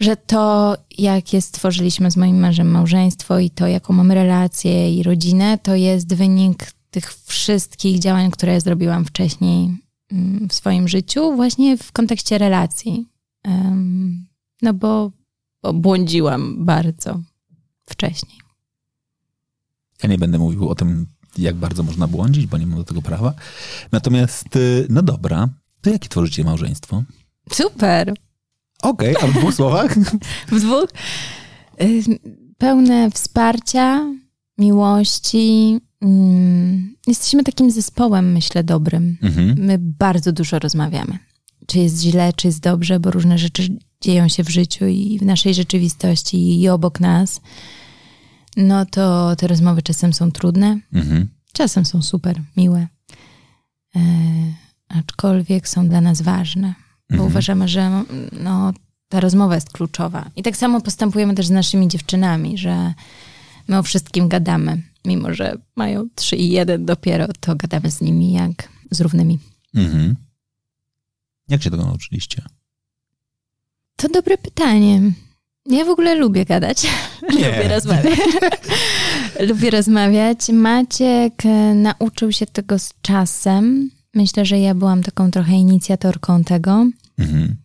że 0.00 0.16
to, 0.16 0.76
jakie 0.98 1.42
stworzyliśmy 1.42 2.10
z 2.10 2.16
moim 2.16 2.36
mężem 2.36 2.70
małżeństwo 2.70 3.38
i 3.38 3.50
to, 3.50 3.66
jaką 3.66 3.92
mamy 3.92 4.14
relację 4.14 4.94
i 4.94 5.02
rodzinę, 5.02 5.58
to 5.58 5.74
jest 5.74 6.14
wynik 6.14 6.72
tych 6.90 7.14
wszystkich 7.14 7.98
działań, 7.98 8.30
które 8.30 8.60
zrobiłam 8.60 9.04
wcześniej 9.04 9.76
mm, 10.12 10.48
w 10.48 10.54
swoim 10.54 10.88
życiu, 10.88 11.36
właśnie 11.36 11.76
w 11.76 11.92
kontekście 11.92 12.38
relacji. 12.38 13.08
No 14.62 14.74
bo, 14.74 15.10
bo 15.62 15.72
błądziłam 15.72 16.64
bardzo 16.64 17.20
wcześniej. 17.86 18.38
Ja 20.02 20.08
nie 20.08 20.18
będę 20.18 20.38
mówił 20.38 20.68
o 20.68 20.74
tym, 20.74 21.06
jak 21.38 21.56
bardzo 21.56 21.82
można 21.82 22.06
błądzić, 22.06 22.46
bo 22.46 22.58
nie 22.58 22.66
mam 22.66 22.78
do 22.78 22.84
tego 22.84 23.02
prawa. 23.02 23.34
Natomiast, 23.92 24.56
y, 24.56 24.86
no 24.90 25.02
dobra, 25.02 25.48
to 25.80 25.90
jakie 25.90 26.08
tworzycie 26.08 26.44
małżeństwo? 26.44 27.02
Super! 27.52 28.14
Okej, 28.82 29.14
a 29.22 29.26
w 29.26 29.32
dwóch 29.32 29.54
słowach? 29.54 29.94
W 30.52 30.60
dwóch. 30.60 30.88
Pełne 32.58 33.10
wsparcia, 33.10 34.14
miłości. 34.58 35.78
Mm, 36.02 36.94
Jesteśmy 37.06 37.44
takim 37.44 37.70
zespołem, 37.70 38.32
myślę, 38.32 38.64
dobrym. 38.64 39.18
Mhm. 39.22 39.54
My 39.58 39.78
bardzo 39.78 40.32
dużo 40.32 40.58
rozmawiamy. 40.58 41.18
Czy 41.66 41.78
jest 41.78 42.02
źle, 42.02 42.32
czy 42.36 42.46
jest 42.48 42.60
dobrze, 42.60 43.00
bo 43.00 43.10
różne 43.10 43.38
rzeczy 43.38 43.78
dzieją 44.00 44.28
się 44.28 44.44
w 44.44 44.48
życiu 44.48 44.86
i 44.86 45.18
w 45.18 45.22
naszej 45.22 45.54
rzeczywistości 45.54 46.60
i 46.60 46.68
obok 46.68 47.00
nas. 47.00 47.40
No 48.56 48.86
to 48.86 49.36
te 49.36 49.46
rozmowy 49.46 49.82
czasem 49.82 50.12
są 50.12 50.32
trudne, 50.32 50.80
Mhm. 50.94 51.28
czasem 51.52 51.84
są 51.84 52.02
super, 52.02 52.40
miłe. 52.56 52.86
Aczkolwiek 54.88 55.68
są 55.68 55.88
dla 55.88 56.00
nas 56.00 56.22
ważne, 56.22 56.74
bo 57.10 57.14
Mhm. 57.14 57.30
uważamy, 57.30 57.68
że 57.68 58.04
no, 58.32 58.72
ta 59.08 59.20
rozmowa 59.20 59.54
jest 59.54 59.72
kluczowa. 59.72 60.30
I 60.36 60.42
tak 60.42 60.56
samo 60.56 60.80
postępujemy 60.80 61.34
też 61.34 61.46
z 61.46 61.50
naszymi 61.50 61.88
dziewczynami, 61.88 62.58
że 62.58 62.94
my 63.68 63.78
o 63.78 63.82
wszystkim 63.82 64.28
gadamy. 64.28 64.82
Mimo, 65.04 65.34
że 65.34 65.56
mają 65.76 66.08
trzy 66.14 66.36
i 66.36 66.50
jeden 66.50 66.84
dopiero, 66.86 67.26
to 67.40 67.56
gadamy 67.56 67.90
z 67.90 68.00
nimi 68.00 68.32
jak 68.32 68.68
z 68.90 69.00
równymi. 69.00 69.38
Mhm. 69.74 70.16
Jak 71.48 71.62
się 71.62 71.70
tego 71.70 71.84
nauczyliście? 71.84 72.42
To 73.96 74.08
dobre 74.08 74.38
pytanie. 74.38 75.00
Ja 75.66 75.84
w 75.84 75.88
ogóle 75.88 76.14
lubię 76.14 76.44
gadać. 76.44 76.86
lubię 77.32 77.68
rozmawiać. 77.68 78.18
lubię 79.48 79.70
rozmawiać. 79.70 80.48
Maciek 80.48 81.46
e, 81.46 81.74
nauczył 81.74 82.32
się 82.32 82.46
tego 82.46 82.78
z 82.78 82.92
czasem. 83.02 83.90
Myślę, 84.14 84.46
że 84.46 84.58
ja 84.58 84.74
byłam 84.74 85.02
taką 85.02 85.30
trochę 85.30 85.52
inicjatorką 85.52 86.44
tego. 86.44 86.86
Mhm. 87.18 87.56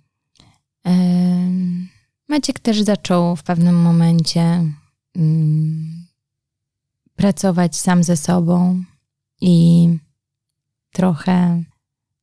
Maciek 2.30 2.60
też 2.60 2.82
zaczął 2.82 3.36
w 3.36 3.44
pewnym 3.44 3.82
momencie 3.82 4.64
mm, 5.16 6.06
pracować 7.16 7.76
sam 7.76 8.04
ze 8.04 8.18
sobą 8.18 8.84
i 9.42 9.88
trochę 10.92 11.64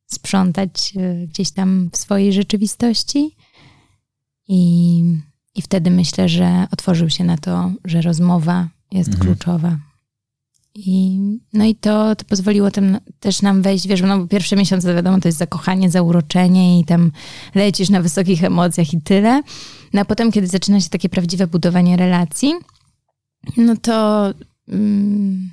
sprzątać 0.05 0.93
e, 0.97 1.27
gdzieś 1.27 1.51
tam 1.51 1.89
w 1.93 1.97
swojej 1.97 2.33
rzeczywistości. 2.33 3.35
I, 4.47 5.03
I 5.55 5.61
wtedy 5.61 5.91
myślę, 5.91 6.29
że 6.29 6.67
otworzył 6.71 7.09
się 7.09 7.23
na 7.23 7.37
to, 7.37 7.71
że 7.85 8.01
rozmowa 8.01 8.67
jest 8.91 9.09
mhm. 9.09 9.27
kluczowa. 9.27 9.77
I, 10.75 11.19
no 11.53 11.65
i 11.65 11.75
to, 11.75 12.15
to 12.15 12.25
pozwoliło 12.25 12.71
tym 12.71 12.97
też 13.19 13.41
nam 13.41 13.61
wejść, 13.61 13.87
wiesz, 13.87 14.01
no 14.01 14.19
bo 14.19 14.27
pierwsze 14.27 14.55
miesiące 14.55 14.95
wiadomo, 14.95 15.19
to 15.19 15.27
jest 15.27 15.37
zakochanie, 15.37 15.89
zauroczenie 15.89 16.79
i 16.79 16.85
tam 16.85 17.11
lecisz 17.55 17.89
na 17.89 18.01
wysokich 18.01 18.43
emocjach 18.43 18.93
i 18.93 19.01
tyle. 19.01 19.41
No 19.93 20.01
a 20.01 20.05
potem, 20.05 20.31
kiedy 20.31 20.47
zaczyna 20.47 20.81
się 20.81 20.89
takie 20.89 21.09
prawdziwe 21.09 21.47
budowanie 21.47 21.97
relacji, 21.97 22.53
no 23.57 23.75
to 23.81 24.27
mm, 24.67 25.51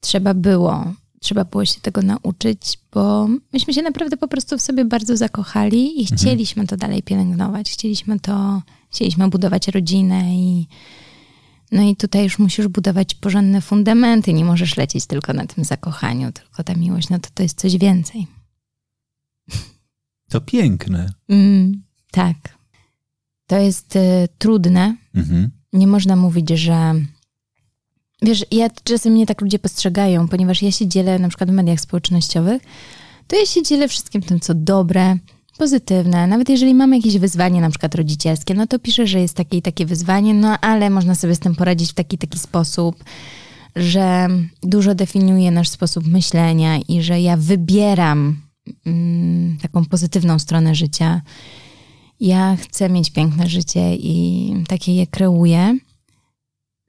trzeba 0.00 0.34
było, 0.34 0.84
trzeba 1.20 1.44
było 1.44 1.64
się 1.64 1.80
tego 1.80 2.02
nauczyć, 2.02 2.78
bo 2.92 3.28
myśmy 3.52 3.74
się 3.74 3.82
naprawdę 3.82 4.16
po 4.16 4.28
prostu 4.28 4.58
w 4.58 4.62
sobie 4.62 4.84
bardzo 4.84 5.16
zakochali 5.16 5.98
i 5.98 6.00
mhm. 6.00 6.18
chcieliśmy 6.18 6.66
to 6.66 6.76
dalej 6.76 7.02
pielęgnować. 7.02 7.70
Chcieliśmy 7.70 8.20
to, 8.20 8.62
chcieliśmy 8.90 9.28
budować 9.28 9.68
rodzinę 9.68 10.36
i 10.36 10.66
no 11.72 11.82
i 11.82 11.96
tutaj 11.96 12.24
już 12.24 12.38
musisz 12.38 12.68
budować 12.68 13.14
porządne 13.14 13.60
fundamenty. 13.60 14.32
Nie 14.32 14.44
możesz 14.44 14.76
lecieć 14.76 15.06
tylko 15.06 15.32
na 15.32 15.46
tym 15.46 15.64
zakochaniu, 15.64 16.32
tylko 16.32 16.64
ta 16.64 16.74
miłość, 16.74 17.08
no 17.08 17.18
to 17.18 17.28
to 17.34 17.42
jest 17.42 17.60
coś 17.60 17.76
więcej. 17.76 18.26
To 20.28 20.40
piękne. 20.40 21.12
Mm, 21.28 21.82
tak. 22.10 22.36
To 23.46 23.56
jest 23.58 23.96
y, 23.96 24.28
trudne. 24.38 24.96
Mhm. 25.14 25.50
Nie 25.72 25.86
można 25.86 26.16
mówić, 26.16 26.50
że. 26.50 26.94
Wiesz, 28.22 28.44
ja 28.50 28.70
czasem 28.84 29.12
mnie 29.12 29.26
tak 29.26 29.40
ludzie 29.40 29.58
postrzegają, 29.58 30.28
ponieważ 30.28 30.62
ja 30.62 30.72
się 30.72 30.86
dzielę 30.86 31.18
na 31.18 31.28
przykład 31.28 31.50
w 31.50 31.52
mediach 31.52 31.80
społecznościowych, 31.80 32.62
to 33.26 33.36
ja 33.36 33.46
się 33.46 33.62
dzielę 33.62 33.88
wszystkim 33.88 34.22
tym, 34.22 34.40
co 34.40 34.54
dobre, 34.54 35.18
pozytywne. 35.56 36.26
Nawet 36.26 36.48
jeżeli 36.48 36.74
mamy 36.74 36.96
jakieś 36.96 37.18
wyzwanie, 37.18 37.60
na 37.60 37.70
przykład 37.70 37.94
rodzicielskie, 37.94 38.54
no 38.54 38.66
to 38.66 38.78
piszę, 38.78 39.06
że 39.06 39.20
jest 39.20 39.34
takie 39.34 39.56
i 39.56 39.62
takie 39.62 39.86
wyzwanie, 39.86 40.34
no 40.34 40.58
ale 40.60 40.90
można 40.90 41.14
sobie 41.14 41.34
z 41.34 41.38
tym 41.38 41.54
poradzić 41.54 41.90
w 41.90 41.94
taki 41.94 42.18
taki 42.18 42.38
sposób, 42.38 43.04
że 43.76 44.28
dużo 44.62 44.94
definiuje 44.94 45.50
nasz 45.50 45.68
sposób 45.68 46.06
myślenia 46.06 46.78
i 46.88 47.02
że 47.02 47.20
ja 47.20 47.36
wybieram 47.36 48.40
mm, 48.86 49.58
taką 49.62 49.84
pozytywną 49.84 50.38
stronę 50.38 50.74
życia. 50.74 51.22
Ja 52.20 52.56
chcę 52.56 52.88
mieć 52.88 53.10
piękne 53.10 53.48
życie 53.48 53.96
i 53.96 54.54
takie 54.68 54.94
je 54.94 55.06
kreuję. 55.06 55.78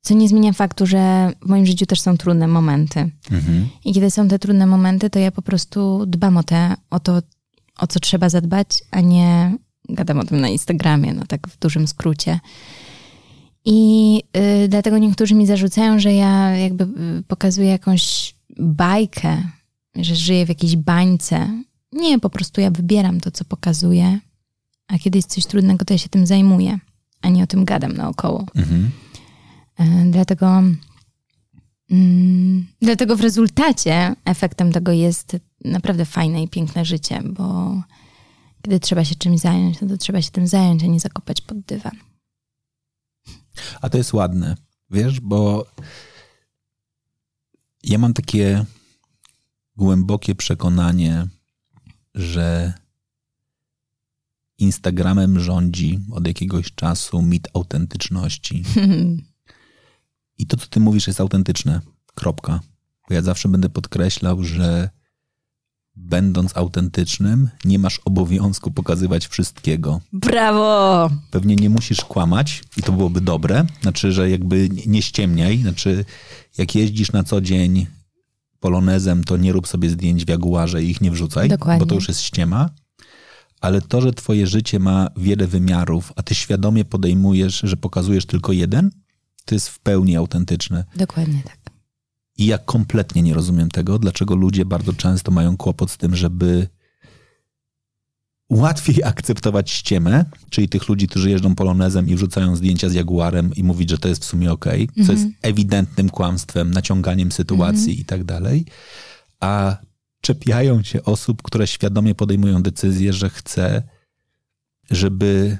Co 0.01 0.13
nie 0.13 0.29
zmienia 0.29 0.53
faktu, 0.53 0.85
że 0.85 1.31
w 1.41 1.49
moim 1.49 1.65
życiu 1.65 1.85
też 1.85 2.01
są 2.01 2.17
trudne 2.17 2.47
momenty. 2.47 2.99
Mhm. 3.31 3.69
I 3.85 3.93
kiedy 3.93 4.11
są 4.11 4.27
te 4.27 4.39
trudne 4.39 4.65
momenty, 4.65 5.09
to 5.09 5.19
ja 5.19 5.31
po 5.31 5.41
prostu 5.41 6.05
dbam 6.05 6.37
o, 6.37 6.43
te, 6.43 6.75
o 6.89 6.99
to, 6.99 7.21
o 7.77 7.87
co 7.87 7.99
trzeba 7.99 8.29
zadbać, 8.29 8.83
a 8.91 9.01
nie 9.01 9.57
gadam 9.89 10.19
o 10.19 10.23
tym 10.23 10.41
na 10.41 10.49
Instagramie, 10.49 11.13
no 11.13 11.25
tak 11.27 11.47
w 11.47 11.59
dużym 11.59 11.87
skrócie. 11.87 12.39
I 13.65 14.23
y, 14.63 14.67
dlatego 14.67 14.97
niektórzy 14.97 15.35
mi 15.35 15.47
zarzucają, 15.47 15.99
że 15.99 16.13
ja 16.13 16.49
jakby 16.49 16.83
y, 16.83 17.23
pokazuję 17.27 17.69
jakąś 17.69 18.35
bajkę, 18.59 19.43
że 19.95 20.15
żyję 20.15 20.45
w 20.45 20.49
jakiejś 20.49 20.75
bańce. 20.75 21.63
Nie, 21.91 22.19
po 22.19 22.29
prostu 22.29 22.61
ja 22.61 22.71
wybieram 22.71 23.19
to, 23.19 23.31
co 23.31 23.45
pokazuję, 23.45 24.19
a 24.87 24.97
kiedy 24.97 25.17
jest 25.17 25.29
coś 25.29 25.45
trudnego, 25.45 25.85
to 25.85 25.93
ja 25.93 25.97
się 25.97 26.09
tym 26.09 26.25
zajmuję, 26.25 26.79
a 27.21 27.29
nie 27.29 27.43
o 27.43 27.47
tym 27.47 27.65
gadam 27.65 27.93
naokoło. 27.93 28.45
Mhm. 28.55 28.91
Y, 29.79 30.11
dlatego 30.11 30.63
Mm, 31.91 32.67
dlatego 32.81 33.15
w 33.15 33.21
rezultacie 33.21 34.15
efektem 34.25 34.71
tego 34.71 34.91
jest 34.91 35.37
naprawdę 35.65 36.05
fajne 36.05 36.43
i 36.43 36.47
piękne 36.47 36.85
życie, 36.85 37.21
bo 37.23 37.75
kiedy 38.61 38.79
trzeba 38.79 39.05
się 39.05 39.15
czymś 39.15 39.39
zająć, 39.39 39.81
no 39.81 39.87
to 39.87 39.97
trzeba 39.97 40.21
się 40.21 40.31
tym 40.31 40.47
zająć, 40.47 40.83
a 40.83 40.87
nie 40.87 40.99
zakopać 40.99 41.41
pod 41.41 41.59
dywan. 41.59 41.95
A 43.81 43.89
to 43.89 43.97
jest 43.97 44.13
ładne, 44.13 44.55
wiesz, 44.89 45.19
bo 45.19 45.65
ja 47.83 47.97
mam 47.97 48.13
takie 48.13 48.65
głębokie 49.75 50.35
przekonanie, 50.35 51.27
że 52.15 52.73
Instagramem 54.57 55.39
rządzi 55.39 55.99
od 56.11 56.27
jakiegoś 56.27 56.75
czasu 56.75 57.21
mit 57.21 57.47
autentyczności. 57.53 58.63
I 60.37 60.47
to, 60.47 60.57
co 60.57 60.67
ty 60.67 60.79
mówisz, 60.79 61.07
jest 61.07 61.21
autentyczne. 61.21 61.81
Kropka. 62.15 62.59
Bo 63.09 63.13
ja 63.15 63.21
zawsze 63.21 63.49
będę 63.49 63.69
podkreślał, 63.69 64.43
że 64.43 64.89
będąc 65.95 66.57
autentycznym, 66.57 67.49
nie 67.65 67.79
masz 67.79 67.99
obowiązku 68.05 68.71
pokazywać 68.71 69.27
wszystkiego. 69.27 70.01
Brawo! 70.13 71.09
Pewnie 71.31 71.55
nie 71.55 71.69
musisz 71.69 72.01
kłamać 72.01 72.63
i 72.77 72.81
to 72.83 72.91
byłoby 72.91 73.21
dobre. 73.21 73.65
Znaczy, 73.81 74.11
że 74.11 74.29
jakby 74.29 74.69
nie 74.85 75.01
ściemniaj. 75.01 75.57
Znaczy, 75.57 76.05
jak 76.57 76.75
jeździsz 76.75 77.11
na 77.11 77.23
co 77.23 77.41
dzień 77.41 77.87
polonezem, 78.59 79.23
to 79.23 79.37
nie 79.37 79.51
rób 79.53 79.67
sobie 79.67 79.89
zdjęć 79.89 80.25
w 80.25 80.29
jaguarze 80.29 80.83
i 80.83 80.89
ich 80.89 81.01
nie 81.01 81.11
wrzucaj, 81.11 81.49
Dokładnie. 81.49 81.79
bo 81.79 81.85
to 81.85 81.95
już 81.95 82.07
jest 82.07 82.21
ściema. 82.21 82.69
Ale 83.61 83.81
to, 83.81 84.01
że 84.01 84.13
twoje 84.13 84.47
życie 84.47 84.79
ma 84.79 85.07
wiele 85.17 85.47
wymiarów, 85.47 86.13
a 86.15 86.23
ty 86.23 86.35
świadomie 86.35 86.85
podejmujesz, 86.85 87.61
że 87.63 87.77
pokazujesz 87.77 88.25
tylko 88.25 88.51
jeden, 88.51 88.91
to 89.47 89.55
jest 89.55 89.69
w 89.69 89.79
pełni 89.79 90.15
autentyczne. 90.15 90.83
Dokładnie 90.95 91.41
tak. 91.43 91.57
I 92.37 92.45
ja 92.45 92.57
kompletnie 92.57 93.21
nie 93.21 93.33
rozumiem 93.33 93.69
tego, 93.69 93.99
dlaczego 93.99 94.35
ludzie 94.35 94.65
bardzo 94.65 94.93
często 94.93 95.31
mają 95.31 95.57
kłopot 95.57 95.91
z 95.91 95.97
tym, 95.97 96.15
żeby 96.15 96.67
łatwiej 98.49 99.03
akceptować 99.03 99.71
ściemę, 99.71 100.25
czyli 100.49 100.69
tych 100.69 100.89
ludzi, 100.89 101.07
którzy 101.07 101.29
jeżdżą 101.29 101.55
polonezem 101.55 102.07
i 102.07 102.15
wrzucają 102.15 102.55
zdjęcia 102.55 102.89
z 102.89 102.93
jaguarem 102.93 103.55
i 103.55 103.63
mówić, 103.63 103.89
że 103.89 103.97
to 103.97 104.07
jest 104.07 104.21
w 104.21 104.27
sumie 104.27 104.51
okej, 104.51 104.89
okay, 104.91 105.05
co 105.05 105.11
jest 105.11 105.25
mhm. 105.25 105.33
ewidentnym 105.41 106.09
kłamstwem, 106.09 106.71
naciąganiem 106.71 107.31
sytuacji 107.31 107.91
mm 107.91 108.01
i 108.01 108.05
tak 108.05 108.23
dalej, 108.23 108.65
a 109.39 109.77
czepiają 110.21 110.83
się 110.83 111.03
osób, 111.03 111.41
które 111.41 111.67
świadomie 111.67 112.15
podejmują 112.15 112.63
decyzję, 112.63 113.13
że 113.13 113.29
chce, 113.29 113.83
żeby 114.91 115.57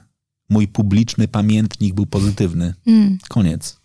mój 0.49 0.67
publiczny 0.67 1.27
pamiętnik 1.27 1.93
był 1.93 2.05
pozytywny. 2.05 2.73
Mm. 2.87 3.17
Koniec. 3.29 3.77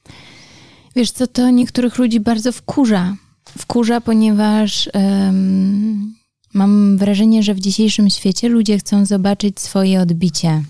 Wiesz 0.96 1.10
co, 1.10 1.26
to 1.26 1.50
niektórych 1.50 1.98
ludzi 1.98 2.20
bardzo 2.20 2.52
wkurza. 2.52 3.16
Wkurza, 3.58 4.00
ponieważ 4.00 4.90
um, 4.94 6.14
mam 6.54 6.98
wrażenie, 6.98 7.42
że 7.42 7.54
w 7.54 7.60
dzisiejszym 7.60 8.10
świecie 8.10 8.48
ludzie 8.48 8.78
chcą 8.78 9.06
zobaczyć 9.06 9.60
swoje 9.60 10.00
odbicie 10.00 10.62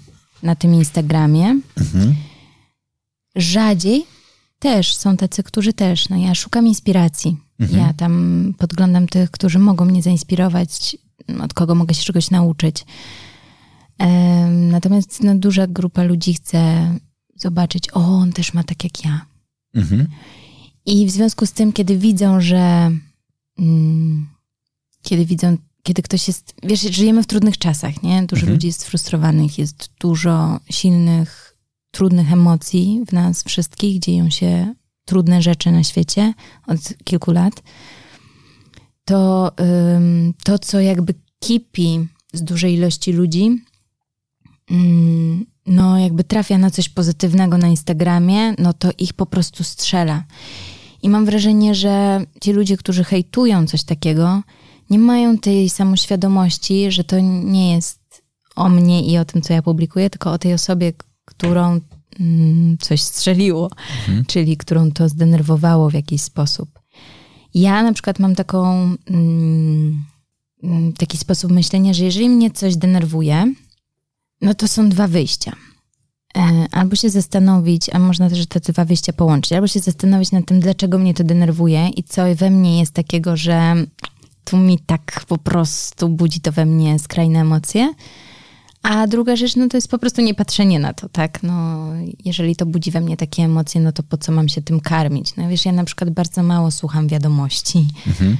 na 0.42 0.56
tym 0.56 0.74
Instagramie. 0.74 1.60
Mhm. 1.80 2.14
Rzadziej 3.36 4.04
też 4.58 4.94
są 4.94 5.16
tacy, 5.16 5.42
którzy 5.42 5.72
też. 5.72 6.08
No 6.08 6.16
ja 6.16 6.34
szukam 6.34 6.66
inspiracji. 6.66 7.36
Mhm. 7.60 7.80
Ja 7.80 7.92
tam 7.92 8.54
podglądam 8.58 9.08
tych, 9.08 9.30
którzy 9.30 9.58
mogą 9.58 9.84
mnie 9.84 10.02
zainspirować, 10.02 10.96
od 11.40 11.54
kogo 11.54 11.74
mogę 11.74 11.94
się 11.94 12.04
czegoś 12.04 12.30
nauczyć. 12.30 12.84
Natomiast 14.50 15.22
no, 15.22 15.34
duża 15.34 15.66
grupa 15.66 16.02
ludzi 16.02 16.34
chce 16.34 16.92
zobaczyć, 17.36 17.92
o, 17.92 18.00
on 18.00 18.32
też 18.32 18.54
ma 18.54 18.64
tak 18.64 18.84
jak 18.84 19.04
ja. 19.04 19.26
Mhm. 19.74 20.08
I 20.86 21.06
w 21.06 21.10
związku 21.10 21.46
z 21.46 21.52
tym, 21.52 21.72
kiedy 21.72 21.98
widzą, 21.98 22.40
że 22.40 22.90
mm, 23.58 24.28
kiedy 25.02 25.26
widzą, 25.26 25.56
kiedy 25.82 26.02
ktoś 26.02 26.28
jest, 26.28 26.54
wiesz, 26.62 26.80
żyjemy 26.80 27.22
w 27.22 27.26
trudnych 27.26 27.58
czasach, 27.58 28.02
nie? 28.02 28.22
Dużo 28.26 28.40
mhm. 28.40 28.52
ludzi 28.52 28.66
jest 28.66 28.80
sfrustrowanych, 28.80 29.58
jest 29.58 29.90
dużo 30.00 30.60
silnych, 30.70 31.56
trudnych 31.90 32.32
emocji 32.32 33.02
w 33.06 33.12
nas 33.12 33.42
wszystkich, 33.42 33.98
dzieją 33.98 34.30
się 34.30 34.74
trudne 35.04 35.42
rzeczy 35.42 35.70
na 35.70 35.84
świecie 35.84 36.34
od 36.66 36.78
kilku 37.04 37.32
lat. 37.32 37.62
To, 39.04 39.52
ym, 39.96 40.34
to 40.44 40.58
co 40.58 40.80
jakby 40.80 41.14
kipi 41.40 42.06
z 42.32 42.42
dużej 42.42 42.74
ilości 42.74 43.12
ludzi, 43.12 43.62
no 45.66 45.98
jakby 45.98 46.24
trafia 46.24 46.58
na 46.58 46.70
coś 46.70 46.88
pozytywnego 46.88 47.58
na 47.58 47.68
Instagramie, 47.68 48.54
no 48.58 48.72
to 48.72 48.90
ich 48.98 49.12
po 49.12 49.26
prostu 49.26 49.64
strzela. 49.64 50.24
I 51.02 51.08
mam 51.08 51.24
wrażenie, 51.24 51.74
że 51.74 52.24
ci 52.40 52.52
ludzie, 52.52 52.76
którzy 52.76 53.04
hejtują 53.04 53.66
coś 53.66 53.84
takiego, 53.84 54.42
nie 54.90 54.98
mają 54.98 55.38
tej 55.38 55.70
samoświadomości, 55.70 56.92
że 56.92 57.04
to 57.04 57.20
nie 57.20 57.74
jest 57.74 58.22
o 58.56 58.68
mnie 58.68 59.06
i 59.06 59.18
o 59.18 59.24
tym, 59.24 59.42
co 59.42 59.52
ja 59.52 59.62
publikuję, 59.62 60.10
tylko 60.10 60.32
o 60.32 60.38
tej 60.38 60.54
osobie, 60.54 60.92
którą 61.24 61.80
mm, 62.20 62.78
coś 62.80 63.02
strzeliło, 63.02 63.70
mhm. 64.00 64.24
czyli 64.24 64.56
którą 64.56 64.90
to 64.92 65.08
zdenerwowało 65.08 65.90
w 65.90 65.94
jakiś 65.94 66.22
sposób. 66.22 66.80
Ja 67.54 67.82
na 67.82 67.92
przykład 67.92 68.18
mam 68.18 68.34
taką, 68.34 68.74
mm, 69.10 70.04
mm 70.62 70.92
taki 70.92 71.18
sposób 71.18 71.52
myślenia, 71.52 71.94
że 71.94 72.04
jeżeli 72.04 72.28
mnie 72.28 72.50
coś 72.50 72.76
denerwuje, 72.76 73.54
no 74.42 74.54
to 74.54 74.68
są 74.68 74.88
dwa 74.88 75.08
wyjścia. 75.08 75.56
E, 76.36 76.66
albo 76.72 76.96
się 76.96 77.10
zastanowić, 77.10 77.90
a 77.90 77.98
można 77.98 78.30
też 78.30 78.46
te 78.46 78.60
dwa 78.60 78.84
wyjścia 78.84 79.12
połączyć, 79.12 79.52
albo 79.52 79.66
się 79.66 79.80
zastanowić 79.80 80.32
nad 80.32 80.46
tym, 80.46 80.60
dlaczego 80.60 80.98
mnie 80.98 81.14
to 81.14 81.24
denerwuje 81.24 81.88
i 81.88 82.04
co 82.04 82.22
we 82.34 82.50
mnie 82.50 82.80
jest 82.80 82.92
takiego, 82.92 83.36
że 83.36 83.74
tu 84.44 84.56
mi 84.56 84.78
tak 84.78 85.24
po 85.28 85.38
prostu 85.38 86.08
budzi 86.08 86.40
to 86.40 86.52
we 86.52 86.66
mnie 86.66 86.98
skrajne 86.98 87.40
emocje. 87.40 87.94
A 88.82 89.06
druga 89.06 89.36
rzecz, 89.36 89.56
no 89.56 89.68
to 89.68 89.76
jest 89.76 89.88
po 89.88 89.98
prostu 89.98 90.22
niepatrzenie 90.22 90.78
na 90.78 90.92
to, 90.92 91.08
tak? 91.08 91.42
No, 91.42 91.86
jeżeli 92.24 92.56
to 92.56 92.66
budzi 92.66 92.90
we 92.90 93.00
mnie 93.00 93.16
takie 93.16 93.42
emocje, 93.42 93.80
no 93.80 93.92
to 93.92 94.02
po 94.02 94.18
co 94.18 94.32
mam 94.32 94.48
się 94.48 94.62
tym 94.62 94.80
karmić? 94.80 95.36
No 95.36 95.48
wiesz, 95.48 95.64
ja 95.64 95.72
na 95.72 95.84
przykład 95.84 96.10
bardzo 96.10 96.42
mało 96.42 96.70
słucham 96.70 97.08
wiadomości. 97.08 97.86
Mhm. 98.06 98.36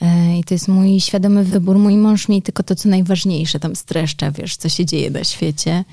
E, 0.00 0.38
I 0.38 0.44
to 0.44 0.54
jest 0.54 0.68
mój 0.68 1.00
świadomy 1.00 1.44
wybór. 1.44 1.78
Mój 1.78 1.96
mąż 1.96 2.28
mi 2.28 2.42
tylko 2.42 2.62
to, 2.62 2.74
co 2.74 2.88
najważniejsze 2.88 3.60
tam 3.60 3.76
streszcza, 3.76 4.30
wiesz, 4.30 4.56
co 4.56 4.68
się 4.68 4.86
dzieje 4.86 5.10
na 5.10 5.24
świecie. 5.24 5.84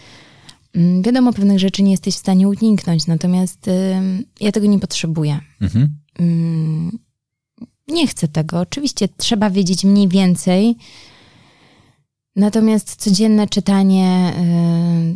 Mm, 0.76 1.02
wiadomo, 1.02 1.34
pewnych 1.34 1.60
rzeczy 1.60 1.84
nie 1.84 1.92
jesteś 1.92 2.16
w 2.16 2.18
stanie 2.18 2.48
uniknąć, 2.48 3.08
natomiast 3.08 3.70
ja 4.40 4.52
tego 4.52 4.68
nie 4.68 4.80
potrzebuję. 4.80 5.40
Mhm. 5.62 5.98
Mm, 6.20 7.00
nie 7.88 8.08
chcę 8.08 8.28
tego. 8.28 8.60
Oczywiście 8.60 9.08
trzeba 9.18 9.50
wiedzieć 9.50 9.84
mniej 9.84 10.08
więcej, 10.08 10.76
Natomiast 12.36 12.96
codzienne 12.96 13.48
czytanie 13.48 14.34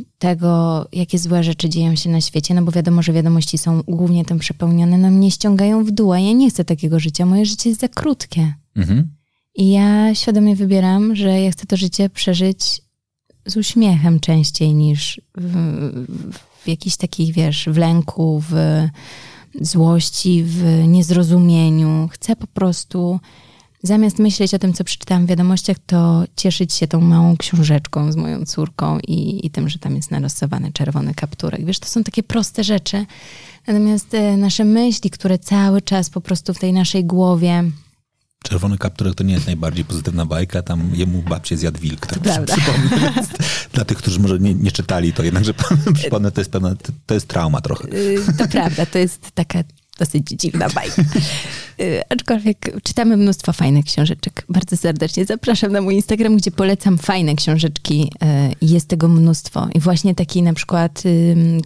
y, 0.02 0.06
tego, 0.18 0.86
jakie 0.92 1.20
złe 1.20 1.44
rzeczy 1.44 1.70
dzieją 1.70 1.96
się 1.96 2.10
na 2.10 2.22
świecie, 2.22 2.54
no 2.54 2.62
bo 2.62 2.72
wiadomo, 2.72 3.02
że 3.02 3.14
wiadomości 3.14 3.58
są 3.58 3.82
głównie 3.88 4.26
tym 4.26 4.40
przepełnione, 4.40 4.98
no 4.98 5.12
mnie 5.12 5.32
ściągają 5.32 5.84
w 5.84 5.92
dół, 5.92 6.12
a 6.12 6.20
ja 6.20 6.34
nie 6.34 6.50
chcę 6.50 6.66
takiego 6.66 7.00
życia. 7.00 7.26
Moje 7.26 7.46
życie 7.46 7.70
jest 7.70 7.82
za 7.82 7.88
krótkie. 7.88 8.54
Mhm. 8.80 9.08
I 9.56 9.72
ja 9.72 10.16
świadomie 10.16 10.56
wybieram, 10.56 11.16
że 11.16 11.42
ja 11.42 11.52
chcę 11.52 11.66
to 11.66 11.78
życie 11.78 12.10
przeżyć 12.10 12.82
z 13.46 13.58
uśmiechem 13.58 14.20
częściej 14.20 14.74
niż 14.74 15.22
w, 15.38 15.56
w 16.64 16.68
jakichś 16.68 16.96
takich, 16.96 17.34
wiesz, 17.34 17.70
w 17.72 17.78
lęku, 17.78 18.44
w 18.50 18.54
złości, 19.62 20.44
w 20.44 20.84
niezrozumieniu. 20.88 22.10
Chcę 22.12 22.36
po 22.36 22.48
prostu 22.48 23.20
zamiast 23.84 24.20
myśleć 24.20 24.54
o 24.54 24.60
tym, 24.60 24.74
co 24.74 24.84
przeczytałam 24.84 25.26
w 25.26 25.30
wiadomościach, 25.30 25.78
to 25.86 26.24
cieszyć 26.36 26.74
się 26.74 26.88
tą 26.88 27.02
małą 27.02 27.38
książeczką 27.38 28.12
z 28.12 28.16
moją 28.16 28.46
córką 28.46 29.00
i, 29.08 29.46
i 29.46 29.50
tym, 29.50 29.70
że 29.70 29.80
tam 29.80 29.96
jest 29.96 30.12
narysowany 30.12 30.72
czerwony 30.72 31.14
kapturek. 31.14 31.66
Wiesz, 31.66 31.80
to 31.80 31.88
są 31.88 32.04
takie 32.04 32.24
proste 32.24 32.64
rzeczy. 32.64 33.06
Natomiast 33.68 34.14
e, 34.14 34.38
nasze 34.38 34.66
myśli, 34.66 35.10
które 35.10 35.40
cały 35.40 35.82
czas 35.82 36.10
po 36.10 36.22
prostu 36.22 36.54
w 36.54 36.60
tej 36.60 36.74
naszej 36.74 37.06
głowie 37.06 37.64
Czerwony 38.44 38.78
kapturek 38.78 39.16
to 39.16 39.24
nie 39.24 39.34
jest 39.34 39.46
najbardziej 39.46 39.86
pozytywna 39.86 40.26
bajka, 40.26 40.62
tam 40.62 40.92
jemu 40.94 41.22
babcie 41.22 41.58
zjadł 41.58 41.80
wilk. 41.80 42.08
Tak 42.08 42.20
prawda. 42.20 42.56
Dla 43.74 43.86
tych, 43.86 43.98
którzy 43.98 44.20
może 44.20 44.40
nie, 44.40 44.56
nie 44.56 44.72
czytali, 44.72 45.14
to 45.14 45.24
jednakże 45.24 45.54
przypomnę, 45.94 46.32
to 46.32 46.42
jest, 46.42 46.52
pewna, 46.52 46.76
to 47.06 47.14
jest 47.14 47.28
trauma 47.28 47.62
trochę. 47.62 47.88
Y, 47.88 48.18
to 48.38 48.48
prawda, 48.48 48.86
to 48.86 48.98
jest 48.98 49.32
taka 49.32 49.64
dosyć 50.00 50.28
dziwna 50.28 50.70
bajka. 50.70 51.02
Y, 51.82 52.02
aczkolwiek 52.10 52.72
czytamy 52.84 53.18
mnóstwo 53.18 53.54
fajnych 53.54 53.86
książeczek. 53.86 54.46
Bardzo 54.50 54.78
serdecznie 54.78 55.26
zapraszam 55.26 55.72
na 55.72 55.82
mój 55.82 55.96
Instagram, 55.96 56.38
gdzie 56.38 56.52
polecam 56.52 56.98
fajne 56.98 57.36
książeczki. 57.36 58.12
Y, 58.62 58.66
jest 58.66 58.88
tego 58.88 59.08
mnóstwo. 59.08 59.68
I 59.76 59.80
właśnie 59.80 60.16
takie 60.16 60.42
na 60.42 60.54
przykład, 60.54 61.04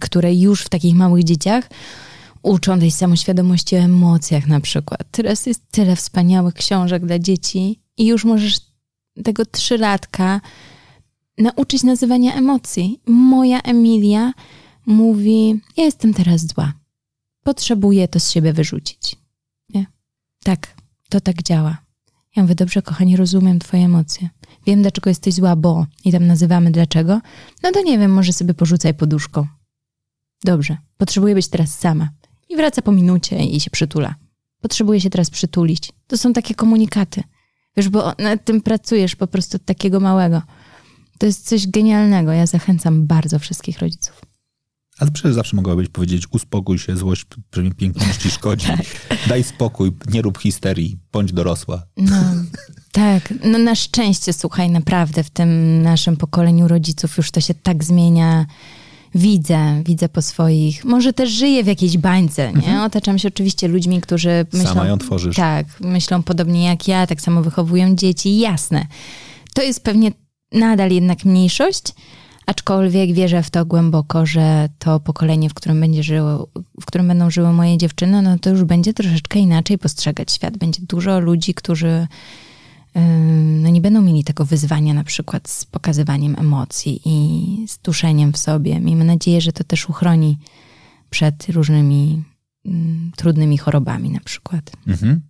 które 0.00 0.34
już 0.34 0.62
w 0.62 0.68
takich 0.68 0.94
małych 0.94 1.24
dzieciach 1.24 1.68
uczą 2.44 2.78
tej 2.78 2.90
samoświadomości 2.90 3.76
o 3.76 3.78
emocjach 3.78 4.46
na 4.46 4.60
przykład. 4.60 5.00
Teraz 5.10 5.46
jest 5.46 5.62
tyle 5.70 5.96
wspaniałych 5.96 6.54
książek 6.54 7.06
dla 7.06 7.18
dzieci 7.18 7.80
i 7.96 8.06
już 8.06 8.24
możesz 8.24 8.60
tego 9.24 9.46
trzylatka 9.46 10.40
nauczyć 11.38 11.82
nazywania 11.82 12.34
emocji. 12.34 13.00
Moja 13.06 13.60
Emilia 13.60 14.32
mówi, 14.86 15.60
ja 15.76 15.84
jestem 15.84 16.14
teraz 16.14 16.46
zła. 16.46 16.72
Potrzebuję 17.44 18.08
to 18.08 18.20
z 18.20 18.30
siebie 18.30 18.52
wyrzucić. 18.52 19.16
Nie? 19.74 19.86
Tak, 20.44 20.74
to 21.08 21.20
tak 21.20 21.42
działa. 21.42 21.78
Ja 22.36 22.42
mówię, 22.42 22.54
dobrze, 22.54 22.82
kochanie, 22.82 23.16
rozumiem 23.16 23.58
twoje 23.58 23.84
emocje. 23.84 24.28
Wiem, 24.66 24.82
dlaczego 24.82 25.10
jesteś 25.10 25.34
zła, 25.34 25.56
bo... 25.56 25.86
I 26.04 26.12
tam 26.12 26.26
nazywamy 26.26 26.70
dlaczego. 26.70 27.20
No 27.62 27.72
to 27.72 27.82
nie 27.82 27.98
wiem, 27.98 28.12
może 28.12 28.32
sobie 28.32 28.54
porzucaj 28.54 28.94
poduszką. 28.94 29.46
Dobrze, 30.44 30.76
potrzebuję 30.96 31.34
być 31.34 31.48
teraz 31.48 31.78
sama. 31.78 32.08
I 32.54 32.56
wraca 32.56 32.82
po 32.82 32.92
minucie 32.92 33.44
i 33.44 33.60
się 33.60 33.70
przytula. 33.70 34.14
Potrzebuję 34.60 35.00
się 35.00 35.10
teraz 35.10 35.30
przytulić. 35.30 35.92
To 36.06 36.18
są 36.18 36.32
takie 36.32 36.54
komunikaty. 36.54 37.22
Wiesz, 37.76 37.88
bo 37.88 38.12
nad 38.18 38.44
tym 38.44 38.60
pracujesz 38.60 39.16
po 39.16 39.26
prostu 39.26 39.56
od 39.56 39.64
takiego 39.64 40.00
małego. 40.00 40.42
To 41.18 41.26
jest 41.26 41.48
coś 41.48 41.66
genialnego. 41.66 42.32
Ja 42.32 42.46
zachęcam 42.46 43.06
bardzo 43.06 43.38
wszystkich 43.38 43.78
rodziców. 43.78 44.20
Ale 44.98 45.10
przecież 45.10 45.34
zawsze 45.34 45.56
mogłabyś 45.56 45.88
powiedzieć, 45.88 46.24
uspokój 46.30 46.78
się, 46.78 46.96
złość 46.96 47.24
piękności 47.76 48.30
szkodzi. 48.36 48.66
tak. 48.66 48.86
Daj 49.28 49.44
spokój, 49.44 49.92
nie 50.12 50.22
rób 50.22 50.38
histerii, 50.38 50.98
bądź 51.12 51.32
dorosła. 51.32 51.82
No, 51.96 52.22
tak. 52.92 53.34
No 53.44 53.58
na 53.58 53.74
szczęście, 53.74 54.32
słuchaj, 54.32 54.70
naprawdę 54.70 55.24
w 55.24 55.30
tym 55.30 55.82
naszym 55.82 56.16
pokoleniu 56.16 56.68
rodziców 56.68 57.16
już 57.16 57.30
to 57.30 57.40
się 57.40 57.54
tak 57.54 57.84
zmienia 57.84 58.46
widzę, 59.14 59.82
widzę 59.84 60.08
po 60.08 60.22
swoich, 60.22 60.84
może 60.84 61.12
też 61.12 61.30
żyję 61.30 61.64
w 61.64 61.66
jakiejś 61.66 61.98
bańce, 61.98 62.52
nie? 62.52 62.58
Mhm. 62.58 62.80
Otaczam 62.80 63.18
się 63.18 63.28
oczywiście 63.28 63.68
ludźmi, 63.68 64.00
którzy 64.00 64.46
myślą... 64.52 64.68
Sama 64.68 64.86
ją 64.86 64.98
tworzysz. 64.98 65.36
Tak, 65.36 65.66
myślą 65.80 66.22
podobnie 66.22 66.64
jak 66.64 66.88
ja, 66.88 67.06
tak 67.06 67.20
samo 67.20 67.42
wychowują 67.42 67.94
dzieci, 67.94 68.38
jasne. 68.38 68.86
To 69.54 69.62
jest 69.62 69.84
pewnie 69.84 70.12
nadal 70.52 70.90
jednak 70.90 71.24
mniejszość, 71.24 71.84
aczkolwiek 72.46 73.12
wierzę 73.12 73.42
w 73.42 73.50
to 73.50 73.64
głęboko, 73.64 74.26
że 74.26 74.68
to 74.78 75.00
pokolenie, 75.00 75.50
w 75.50 75.54
którym 75.54 75.80
będzie 75.80 76.02
żyło, 76.02 76.48
w 76.80 76.86
którym 76.86 77.08
będą 77.08 77.30
żyły 77.30 77.52
moje 77.52 77.78
dziewczyny, 77.78 78.22
no 78.22 78.38
to 78.38 78.50
już 78.50 78.64
będzie 78.64 78.94
troszeczkę 78.94 79.38
inaczej 79.38 79.78
postrzegać 79.78 80.32
świat. 80.32 80.56
Będzie 80.56 80.82
dużo 80.82 81.20
ludzi, 81.20 81.54
którzy 81.54 82.06
no 83.62 83.68
nie 83.70 83.80
będą 83.80 84.02
mieli 84.02 84.24
tego 84.24 84.44
wyzwania 84.44 84.94
na 84.94 85.04
przykład 85.04 85.48
z 85.48 85.64
pokazywaniem 85.64 86.36
emocji 86.38 87.00
i 87.04 87.68
z 87.68 87.78
tuszeniem 87.78 88.32
w 88.32 88.38
sobie. 88.38 88.80
Miejmy 88.80 89.04
nadzieję, 89.04 89.40
że 89.40 89.52
to 89.52 89.64
też 89.64 89.88
uchroni 89.88 90.38
przed 91.10 91.46
różnymi 91.48 92.22
trudnymi 93.16 93.58
chorobami 93.58 94.10
na 94.10 94.20
przykład. 94.20 94.72
Mhm. 94.86 95.20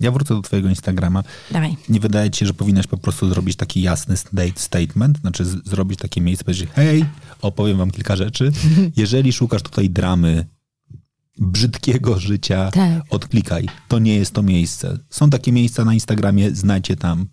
Ja 0.00 0.10
wrócę 0.10 0.34
do 0.34 0.42
twojego 0.42 0.68
Instagrama. 0.68 1.22
Dawaj. 1.50 1.76
Nie 1.88 2.00
wydaje 2.00 2.30
ci 2.30 2.40
się, 2.40 2.46
że 2.46 2.54
powinnaś 2.54 2.86
po 2.86 2.96
prostu 2.96 3.28
zrobić 3.28 3.56
taki 3.56 3.82
jasny 3.82 4.14
statement, 4.56 5.18
znaczy 5.20 5.44
z- 5.44 5.68
zrobić 5.68 5.98
takie 6.00 6.20
miejsce, 6.20 6.44
powiedzieć, 6.44 6.70
hej, 6.74 7.04
opowiem 7.42 7.76
wam 7.78 7.90
kilka 7.90 8.16
rzeczy. 8.16 8.52
Jeżeli 8.96 9.32
szukasz 9.32 9.62
tutaj 9.62 9.90
dramy, 9.90 10.46
brzydkiego 11.38 12.18
życia, 12.18 12.70
tak. 12.70 13.02
odklikaj. 13.10 13.68
To 13.88 13.98
nie 13.98 14.14
jest 14.14 14.34
to 14.34 14.42
miejsce. 14.42 14.98
Są 15.10 15.30
takie 15.30 15.52
miejsca 15.52 15.84
na 15.84 15.94
Instagramie, 15.94 16.50
znajcie 16.50 16.96
tam. 16.96 17.26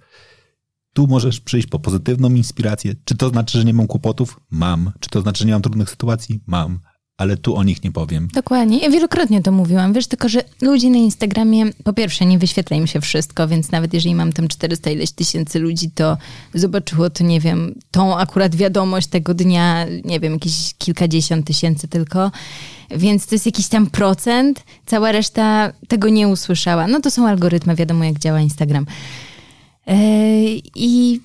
Tu 0.93 1.08
możesz 1.08 1.39
przyjść 1.39 1.68
po 1.68 1.80
pozytywną 1.80 2.30
inspirację. 2.30 2.95
Czy 3.06 3.18
to 3.18 3.30
znaczy, 3.30 3.58
że 3.58 3.66
nie 3.66 3.74
mam 3.74 3.88
kłopotów? 3.88 4.39
Mam. 4.52 4.91
Czy 4.99 5.10
to 5.10 5.22
znaczy, 5.22 5.39
że 5.39 5.45
nie 5.45 5.54
mam 5.54 5.62
trudnych 5.62 5.89
sytuacji? 5.89 6.43
Mam 6.47 6.80
ale 7.22 7.38
tu 7.38 7.56
o 7.56 7.64
nich 7.64 7.84
nie 7.84 7.91
powiem. 7.91 8.28
Dokładnie. 8.34 8.80
Ja 8.80 8.89
wielokrotnie 8.89 9.41
to 9.41 9.52
mówiłam. 9.52 9.93
Wiesz, 9.93 10.08
tylko 10.08 10.30
że 10.30 10.43
ludzie 10.62 10.89
na 10.89 10.97
Instagramie, 10.97 11.66
po 11.84 11.93
pierwsze, 11.93 12.26
nie 12.26 12.39
wyświetla 12.39 12.78
im 12.78 12.88
się 12.88 13.02
wszystko, 13.02 13.47
więc 13.47 13.72
nawet 13.72 13.93
jeżeli 13.93 14.16
mam 14.16 14.34
tam 14.34 14.47
400 14.47 14.89
ileś 14.89 15.12
tysięcy 15.12 15.60
ludzi, 15.60 15.91
to 15.91 16.18
zobaczyło 16.54 17.10
to, 17.10 17.24
nie 17.24 17.39
wiem, 17.39 17.76
tą 17.91 18.18
akurat 18.18 18.56
wiadomość 18.56 19.08
tego 19.08 19.34
dnia, 19.34 19.86
nie 20.06 20.20
wiem, 20.20 20.34
jakieś 20.34 20.74
kilkadziesiąt 20.78 21.47
tysięcy 21.47 21.88
tylko. 21.88 22.32
Więc 22.96 23.28
to 23.28 23.36
jest 23.36 23.46
jakiś 23.46 23.68
tam 23.68 23.88
procent, 23.88 24.64
cała 24.86 25.12
reszta 25.12 25.72
tego 25.88 26.10
nie 26.10 26.28
usłyszała. 26.28 26.88
No 26.88 27.00
to 27.00 27.12
są 27.12 27.28
algorytmy, 27.28 27.76
wiadomo 27.76 28.04
jak 28.04 28.20
działa 28.20 28.39
Instagram. 28.42 28.86
Yy, 29.88 29.96
I 30.76 31.20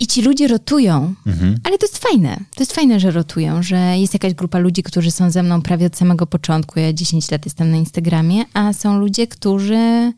i 0.00 0.06
ci 0.06 0.22
ludzie 0.22 0.48
rotują, 0.48 1.14
mhm. 1.26 1.56
ale 1.64 1.78
to 1.78 1.86
jest 1.86 1.98
fajne. 1.98 2.36
To 2.36 2.62
jest 2.62 2.72
fajne, 2.72 3.00
że 3.00 3.10
rotują, 3.10 3.62
że 3.62 3.98
jest 3.98 4.12
jakaś 4.12 4.34
grupa 4.34 4.58
ludzi, 4.58 4.82
którzy 4.82 5.10
są 5.10 5.30
ze 5.30 5.42
mną 5.42 5.62
prawie 5.62 5.86
od 5.86 5.96
samego 5.96 6.26
początku. 6.26 6.80
Ja 6.80 6.92
10 6.92 7.30
lat 7.30 7.44
jestem 7.44 7.70
na 7.70 7.76
Instagramie, 7.76 8.44
a 8.54 8.72
są 8.72 8.98
ludzie, 8.98 9.26
którzy 9.26 10.12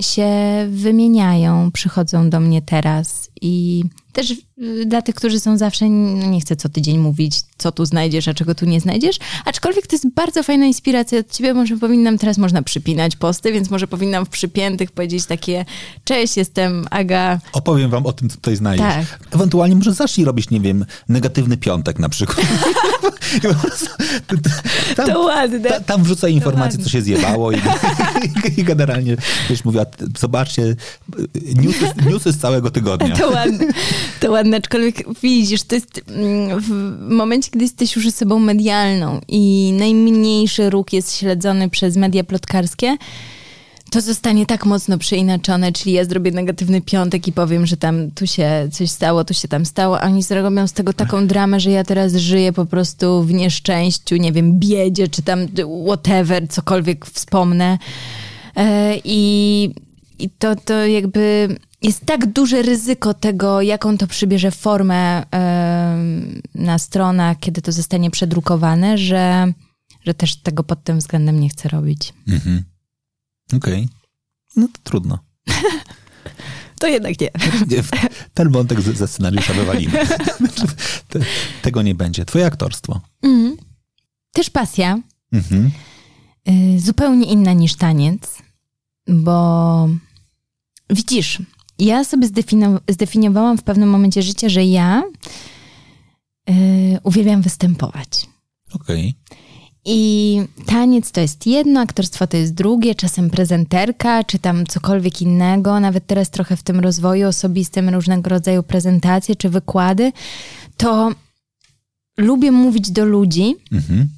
się 0.00 0.30
wymieniają, 0.70 1.70
przychodzą 1.72 2.30
do 2.30 2.40
mnie 2.40 2.62
teraz 2.62 3.30
i 3.40 3.84
też 4.12 4.30
y, 4.30 4.86
dla 4.86 5.02
tych, 5.02 5.14
którzy 5.14 5.40
są 5.40 5.58
zawsze, 5.58 5.88
nie 5.88 6.40
chcę 6.40 6.56
co 6.56 6.68
tydzień 6.68 6.98
mówić, 6.98 7.40
co 7.58 7.72
tu 7.72 7.86
znajdziesz, 7.86 8.28
a 8.28 8.34
czego 8.34 8.54
tu 8.54 8.66
nie 8.66 8.80
znajdziesz, 8.80 9.16
aczkolwiek 9.44 9.86
to 9.86 9.94
jest 9.96 10.08
bardzo 10.14 10.42
fajna 10.42 10.66
inspiracja 10.66 11.18
od 11.18 11.30
ciebie, 11.32 11.54
może 11.54 11.76
powinnam, 11.76 12.18
teraz 12.18 12.38
można 12.38 12.62
przypinać 12.62 13.16
posty, 13.16 13.52
więc 13.52 13.70
może 13.70 13.86
powinnam 13.86 14.26
w 14.26 14.28
przypiętych 14.28 14.90
powiedzieć 14.92 15.26
takie, 15.26 15.64
cześć, 16.04 16.36
jestem 16.36 16.86
Aga. 16.90 17.38
Opowiem 17.52 17.90
wam 17.90 18.06
o 18.06 18.12
tym, 18.12 18.28
co 18.30 18.36
tutaj 18.36 18.56
znajdziesz. 18.56 18.86
Tak. 18.86 19.18
Ewentualnie 19.34 19.76
może 19.76 19.92
zacznij 19.94 20.24
robić, 20.26 20.50
nie 20.50 20.60
wiem, 20.60 20.84
negatywny 21.08 21.56
piątek 21.56 21.98
na 21.98 22.08
przykład. 22.08 22.46
I 23.36 23.40
tam, 24.96 25.06
To 25.06 25.20
ładne. 25.20 25.60
ta- 25.68 25.80
tam 25.80 26.02
wrzucaj 26.02 26.32
informacje, 26.34 26.78
co 26.84 26.88
się 26.90 27.02
zjebało 27.02 27.52
i, 27.52 27.56
i 28.56 28.64
generalnie, 28.64 29.16
wiesz, 29.50 29.64
mówiła, 29.64 29.84
zobaczcie, 30.18 30.76
newsy, 31.54 31.86
newsy 32.10 32.32
z 32.32 32.38
całego 32.38 32.70
tygodnia. 32.70 33.16
To 33.16 33.28
ładne, 33.30 33.66
to 34.20 34.30
ładne, 34.30 34.56
aczkolwiek 34.56 35.20
widzisz, 35.22 35.62
to 35.62 35.74
jest 35.74 36.00
mm, 36.08 36.60
w 36.60 36.70
momencie, 37.10 37.50
kiedy 37.50 37.64
jesteś 37.64 37.96
już 37.96 38.06
osobą 38.06 38.38
medialną 38.38 39.20
i 39.28 39.72
najmniejszy 39.78 40.70
ruch 40.70 40.92
jest 40.92 41.16
śledzony 41.16 41.70
przez 41.70 41.96
media 41.96 42.24
plotkarskie, 42.24 42.96
to 43.90 44.00
zostanie 44.00 44.46
tak 44.46 44.66
mocno 44.66 44.98
przeinaczone, 44.98 45.72
czyli 45.72 45.92
ja 45.92 46.04
zrobię 46.04 46.30
negatywny 46.30 46.80
piątek 46.80 47.28
i 47.28 47.32
powiem, 47.32 47.66
że 47.66 47.76
tam 47.76 48.10
tu 48.10 48.26
się 48.26 48.68
coś 48.72 48.90
stało, 48.90 49.24
tu 49.24 49.34
się 49.34 49.48
tam 49.48 49.66
stało, 49.66 50.00
a 50.00 50.06
oni 50.06 50.22
zrobią 50.22 50.66
z 50.66 50.72
tego 50.72 50.92
taką 50.92 51.26
dramę, 51.26 51.60
że 51.60 51.70
ja 51.70 51.84
teraz 51.84 52.14
żyję 52.14 52.52
po 52.52 52.66
prostu 52.66 53.22
w 53.22 53.32
nieszczęściu, 53.32 54.16
nie 54.16 54.32
wiem, 54.32 54.58
biedzie, 54.58 55.08
czy 55.08 55.22
tam 55.22 55.46
whatever, 55.86 56.48
cokolwiek 56.48 57.06
wspomnę. 57.06 57.78
E, 58.56 58.96
I, 59.04 59.74
i 60.18 60.30
to, 60.30 60.56
to 60.56 60.86
jakby 60.86 61.48
jest 61.82 62.06
tak 62.06 62.26
duże 62.32 62.62
ryzyko 62.62 63.14
tego, 63.14 63.62
jaką 63.62 63.98
to 63.98 64.06
przybierze 64.06 64.50
formę 64.50 65.22
em, 65.30 66.42
na 66.54 66.78
stronach, 66.78 67.38
kiedy 67.40 67.62
to 67.62 67.72
zostanie 67.72 68.10
przedrukowane, 68.10 68.98
że, 68.98 69.52
że 70.04 70.14
też 70.14 70.36
tego 70.36 70.62
pod 70.64 70.84
tym 70.84 70.98
względem 70.98 71.40
nie 71.40 71.48
chcę 71.48 71.68
robić. 71.68 72.12
Mhm. 72.28 72.62
Okej. 73.56 73.88
No 74.56 74.68
to 74.68 74.78
trudno. 74.82 75.18
To 76.80 76.86
jednak 76.86 77.20
nie. 77.20 77.30
Ten 78.34 78.52
wątek 78.52 78.80
ze, 78.80 79.08
scenariusza 79.08 79.52
wywalimy. 79.54 79.92
Te, 81.08 81.18
tego 81.62 81.82
nie 81.82 81.94
będzie. 81.94 82.24
Twoje 82.24 82.46
aktorstwo. 82.46 83.00
Mhm. 83.22 83.56
Też 84.32 84.50
pasja, 84.50 84.98
Mhm. 85.32 85.70
y, 86.76 86.80
zupełnie 86.80 87.26
inna 87.26 87.52
niż 87.52 87.74
taniec, 87.76 88.20
bo 89.08 89.88
widzisz, 90.90 91.38
ja 91.78 92.04
sobie 92.04 92.28
zdefini- 92.28 92.78
zdefiniowałam 92.88 93.58
w 93.58 93.62
pewnym 93.62 93.88
momencie 93.90 94.22
życia, 94.22 94.48
że 94.48 94.64
ja 94.64 95.02
y, 96.50 96.52
uwielbiam 97.02 97.42
występować. 97.42 98.26
Okej. 98.74 99.14
I 99.84 100.40
taniec 100.66 101.12
to 101.12 101.20
jest 101.20 101.46
jedno, 101.46 101.80
aktorstwo 101.80 102.26
to 102.26 102.36
jest 102.36 102.54
drugie, 102.54 102.94
czasem 102.94 103.30
prezenterka, 103.30 104.24
czy 104.24 104.38
tam 104.38 104.66
cokolwiek 104.66 105.22
innego. 105.22 105.80
Nawet 105.80 106.06
teraz 106.06 106.30
trochę 106.30 106.56
w 106.56 106.62
tym 106.62 106.80
rozwoju 106.80 107.28
osobistym 107.28 107.88
różnego 107.88 108.30
rodzaju 108.30 108.62
prezentacje 108.62 109.36
czy 109.36 109.48
wykłady, 109.48 110.12
to 110.76 111.12
lubię 112.18 112.52
mówić 112.52 112.90
do 112.90 113.04
ludzi 113.04 113.56
Mhm. 113.72 114.08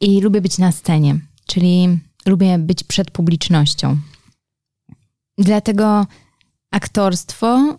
i 0.00 0.20
lubię 0.20 0.40
być 0.40 0.58
na 0.58 0.72
scenie, 0.72 1.18
czyli 1.46 1.98
lubię 2.26 2.58
być 2.58 2.84
przed 2.84 3.10
publicznością. 3.10 3.96
Dlatego 5.38 6.06
aktorstwo 6.70 7.70
y, 7.70 7.74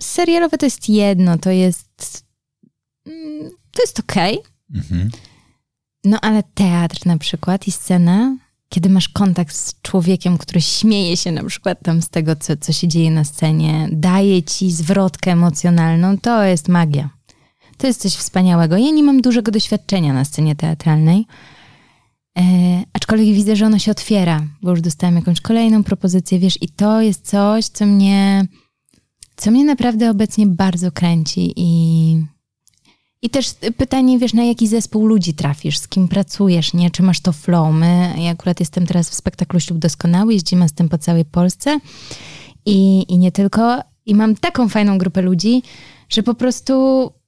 serialowe 0.00 0.58
to 0.58 0.66
jest 0.66 0.88
jedno, 0.88 1.38
to 1.38 1.50
jest 1.50 2.24
mm, 3.06 3.50
to 3.72 3.82
jest 3.82 4.00
okej, 4.00 4.38
Mhm. 4.74 5.10
no 6.04 6.20
ale 6.20 6.42
teatr 6.54 7.06
na 7.06 7.18
przykład 7.18 7.68
i 7.68 7.72
scena, 7.72 8.36
kiedy 8.68 8.88
masz 8.88 9.08
kontakt 9.08 9.54
z 9.56 9.74
człowiekiem, 9.82 10.38
który 10.38 10.60
śmieje 10.60 11.16
się 11.16 11.32
na 11.32 11.44
przykład 11.44 11.78
tam 11.82 12.02
z 12.02 12.08
tego, 12.08 12.36
co, 12.36 12.56
co 12.56 12.72
się 12.72 12.88
dzieje 12.88 13.10
na 13.10 13.24
scenie, 13.24 13.88
daje 13.92 14.42
ci 14.42 14.72
zwrotkę 14.72 15.32
emocjonalną, 15.32 16.18
to 16.18 16.42
jest 16.42 16.68
magia. 16.68 17.10
To 17.76 17.86
jest 17.86 18.00
coś 18.00 18.12
wspaniałego. 18.14 18.76
Ja 18.76 18.90
nie 18.90 19.02
mam 19.02 19.20
dużego 19.22 19.50
doświadczenia 19.52 20.12
na 20.12 20.24
scenie 20.24 20.56
teatralnej, 20.56 21.26
aczkolwiek 22.92 23.34
widzę, 23.34 23.56
że 23.56 23.66
ono 23.66 23.78
się 23.78 23.90
otwiera, 23.90 24.46
bo 24.62 24.70
już 24.70 24.80
dostałam 24.80 25.16
jakąś 25.16 25.40
kolejną 25.40 25.84
propozycję, 25.84 26.38
wiesz, 26.38 26.62
i 26.62 26.68
to 26.68 27.00
jest 27.00 27.26
coś, 27.26 27.64
co 27.64 27.86
mnie, 27.86 28.46
co 29.36 29.50
mnie 29.50 29.64
naprawdę 29.64 30.10
obecnie 30.10 30.46
bardzo 30.46 30.92
kręci 30.92 31.52
i 31.56 32.22
i 33.22 33.30
też 33.30 33.54
pytanie, 33.76 34.18
wiesz, 34.18 34.34
na 34.34 34.44
jaki 34.44 34.68
zespół 34.68 35.06
ludzi 35.06 35.34
trafisz, 35.34 35.78
z 35.78 35.88
kim 35.88 36.08
pracujesz, 36.08 36.74
nie? 36.74 36.90
Czy 36.90 37.02
masz 37.02 37.20
to 37.20 37.32
flow? 37.32 37.74
My, 37.74 38.14
ja 38.18 38.30
akurat 38.30 38.60
jestem 38.60 38.86
teraz 38.86 39.10
w 39.10 39.14
spektaklu 39.14 39.60
Ślub 39.60 39.78
Doskonały, 39.78 40.32
jeździmy 40.32 40.68
z 40.68 40.72
tym 40.72 40.88
po 40.88 40.98
całej 40.98 41.24
Polsce 41.24 41.78
i, 42.66 43.04
i 43.08 43.18
nie 43.18 43.32
tylko. 43.32 43.82
I 44.06 44.14
mam 44.14 44.36
taką 44.36 44.68
fajną 44.68 44.98
grupę 44.98 45.22
ludzi, 45.22 45.62
że 46.08 46.22
po 46.22 46.34
prostu 46.34 46.72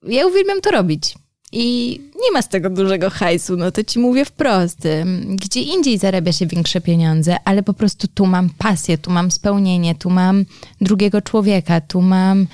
ja 0.02 0.26
uwielbiam 0.26 0.61
to 0.61 0.70
robić. 0.70 1.14
I 1.53 2.01
nie 2.22 2.32
ma 2.32 2.42
z 2.42 2.48
tego 2.48 2.70
dużego 2.70 3.11
hajsu, 3.11 3.57
no 3.57 3.70
to 3.70 3.84
ci 3.84 3.98
mówię 3.98 4.24
wprost. 4.24 4.78
Gdzie 5.24 5.61
indziej 5.62 5.98
zarabia 5.98 6.32
się 6.32 6.46
większe 6.46 6.80
pieniądze, 6.80 7.36
ale 7.44 7.62
po 7.62 7.74
prostu 7.74 8.09
tu 8.09 8.26
mam 8.26 8.51
pasję, 8.51 8.98
tu 8.98 9.11
mam 9.11 9.30
spełnienie, 9.30 9.94
tu 9.94 10.11
mam 10.11 10.44
drugiego 10.80 11.22
człowieka, 11.22 11.80
tu 11.80 12.01
mam 12.03 12.46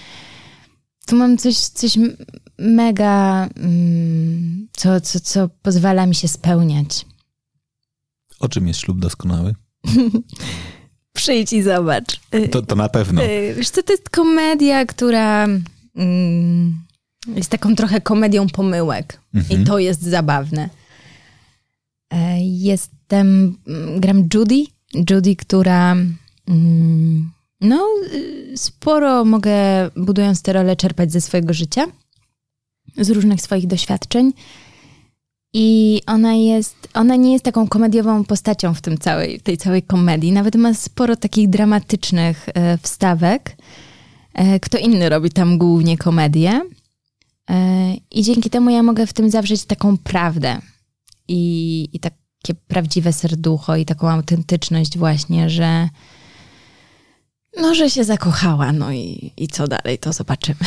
tu 1.07 1.17
mam 1.17 1.39
coś, 1.39 1.57
coś 1.57 1.99
mega, 2.59 3.49
co, 4.73 5.01
co, 5.01 5.21
co 5.21 5.49
pozwala 5.63 6.07
mi 6.07 6.15
się 6.15 6.29
spełniać. 6.29 7.07
O 8.41 8.49
czym 8.49 8.69
jest 8.69 8.81
ślub 8.81 8.99
doskonały? 9.01 9.55
Przyjdź 11.13 11.53
i 11.53 11.63
zobacz. 11.63 12.21
To, 12.51 12.63
to 12.63 12.75
na 12.77 12.89
pewno. 12.89 13.23
y, 13.23 13.55
Wiesz 13.57 13.71
co, 13.71 13.83
to 13.83 13.93
jest 13.93 14.11
komedia, 14.11 14.87
która 14.87 15.45
mm, 15.97 16.86
jest 17.35 17.51
taką 17.51 17.77
trochę 17.77 18.01
komedią 18.01 18.47
pomyłek. 18.49 19.21
Mhm. 19.35 19.63
I 19.63 19.65
to 19.65 19.79
jest 19.79 20.03
zabawne. 20.03 20.69
E, 22.11 22.41
Jestem, 22.41 23.57
mm, 23.67 24.01
gram 24.01 24.29
Judy. 24.35 24.65
Judy, 25.11 25.37
która 25.37 25.93
mm, 26.49 27.31
no, 27.61 27.87
y, 28.15 28.53
sporo 28.57 29.25
mogę, 29.25 29.55
budując 29.97 30.43
te 30.43 30.53
role, 30.53 30.77
czerpać 30.77 31.13
ze 31.13 31.21
swojego 31.21 31.55
życia, 31.55 31.87
z 32.99 33.11
różnych 33.11 33.41
swoich 33.41 33.67
doświadczeń. 33.67 34.33
I 35.53 36.03
ona 36.07 36.35
jest, 36.35 36.77
ona 36.95 37.17
nie 37.17 37.33
jest 37.33 37.45
taką 37.45 37.69
komediową 37.69 38.25
postacią 38.25 38.75
w 38.75 38.81
tym 38.81 38.99
całej, 38.99 39.39
w 39.39 39.43
tej 39.43 39.57
całej 39.57 39.83
komedii. 39.83 40.33
Nawet 40.33 40.57
ma 40.57 40.75
sporo 40.75 41.17
takich 41.17 41.49
dramatycznych 41.51 42.49
e, 42.55 42.79
wstawek. 42.79 43.57
E, 44.35 44.61
Kto 44.61 44.79
inny 44.79 45.09
robi 45.09 45.31
tam 45.31 45.59
głównie 45.59 45.99
komedię. 45.99 46.63
I 48.11 48.23
dzięki 48.23 48.51
temu 48.51 48.71
ja 48.71 48.83
mogę 48.83 49.07
w 49.07 49.13
tym 49.13 49.31
zawrzeć 49.31 49.65
taką 49.65 49.99
prawdę 49.99 50.59
i, 51.29 51.89
i 51.93 52.01
takie 52.01 52.55
prawdziwe 52.69 53.13
serducho 53.13 53.77
i 53.77 53.85
taką 53.85 54.11
autentyczność 54.11 54.99
właśnie, 54.99 55.51
że 55.51 55.89
no, 57.57 57.75
że 57.75 57.91
się 57.91 58.05
zakochała, 58.05 58.73
no 58.73 58.93
i, 58.93 59.33
i 59.37 59.49
co 59.49 59.69
dalej, 59.69 59.99
to 59.99 60.13
zobaczymy. 60.13 60.59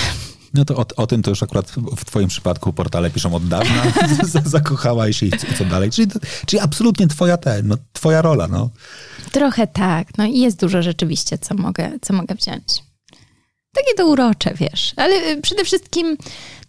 No 0.53 0.65
to 0.65 0.77
o, 0.77 0.85
o 0.95 1.07
tym 1.07 1.21
to 1.21 1.29
już 1.29 1.43
akurat 1.43 1.71
w, 1.97 2.05
twoim 2.05 2.27
przypadku 2.27 2.73
portale 2.73 3.09
piszą 3.09 3.35
od 3.35 3.47
dawna. 3.47 3.83
Z- 4.23 4.49
Zakochałaś 4.49 5.17
się 5.17 5.25
i 5.25 5.31
co, 5.57 5.65
dalej. 5.65 5.91
Czyli, 5.91 6.07
czyli 6.45 6.59
absolutnie 6.59 7.07
twoja 7.07 7.37
ten, 7.37 7.67
no, 7.67 7.75
twoja 7.93 8.21
rola, 8.21 8.47
no. 8.47 8.69
Trochę 9.31 9.67
tak, 9.67 10.17
no 10.17 10.25
i 10.25 10.39
jest 10.39 10.59
dużo 10.59 10.81
rzeczywiście, 10.81 11.37
co 11.37 11.55
mogę, 11.55 11.91
co 12.01 12.13
mogę 12.13 12.35
wziąć. 12.35 12.83
Takie 13.73 13.93
to 13.97 14.07
urocze, 14.07 14.53
wiesz, 14.53 14.93
ale 14.95 15.15
y, 15.15 15.41
przede 15.41 15.65
wszystkim 15.65 16.17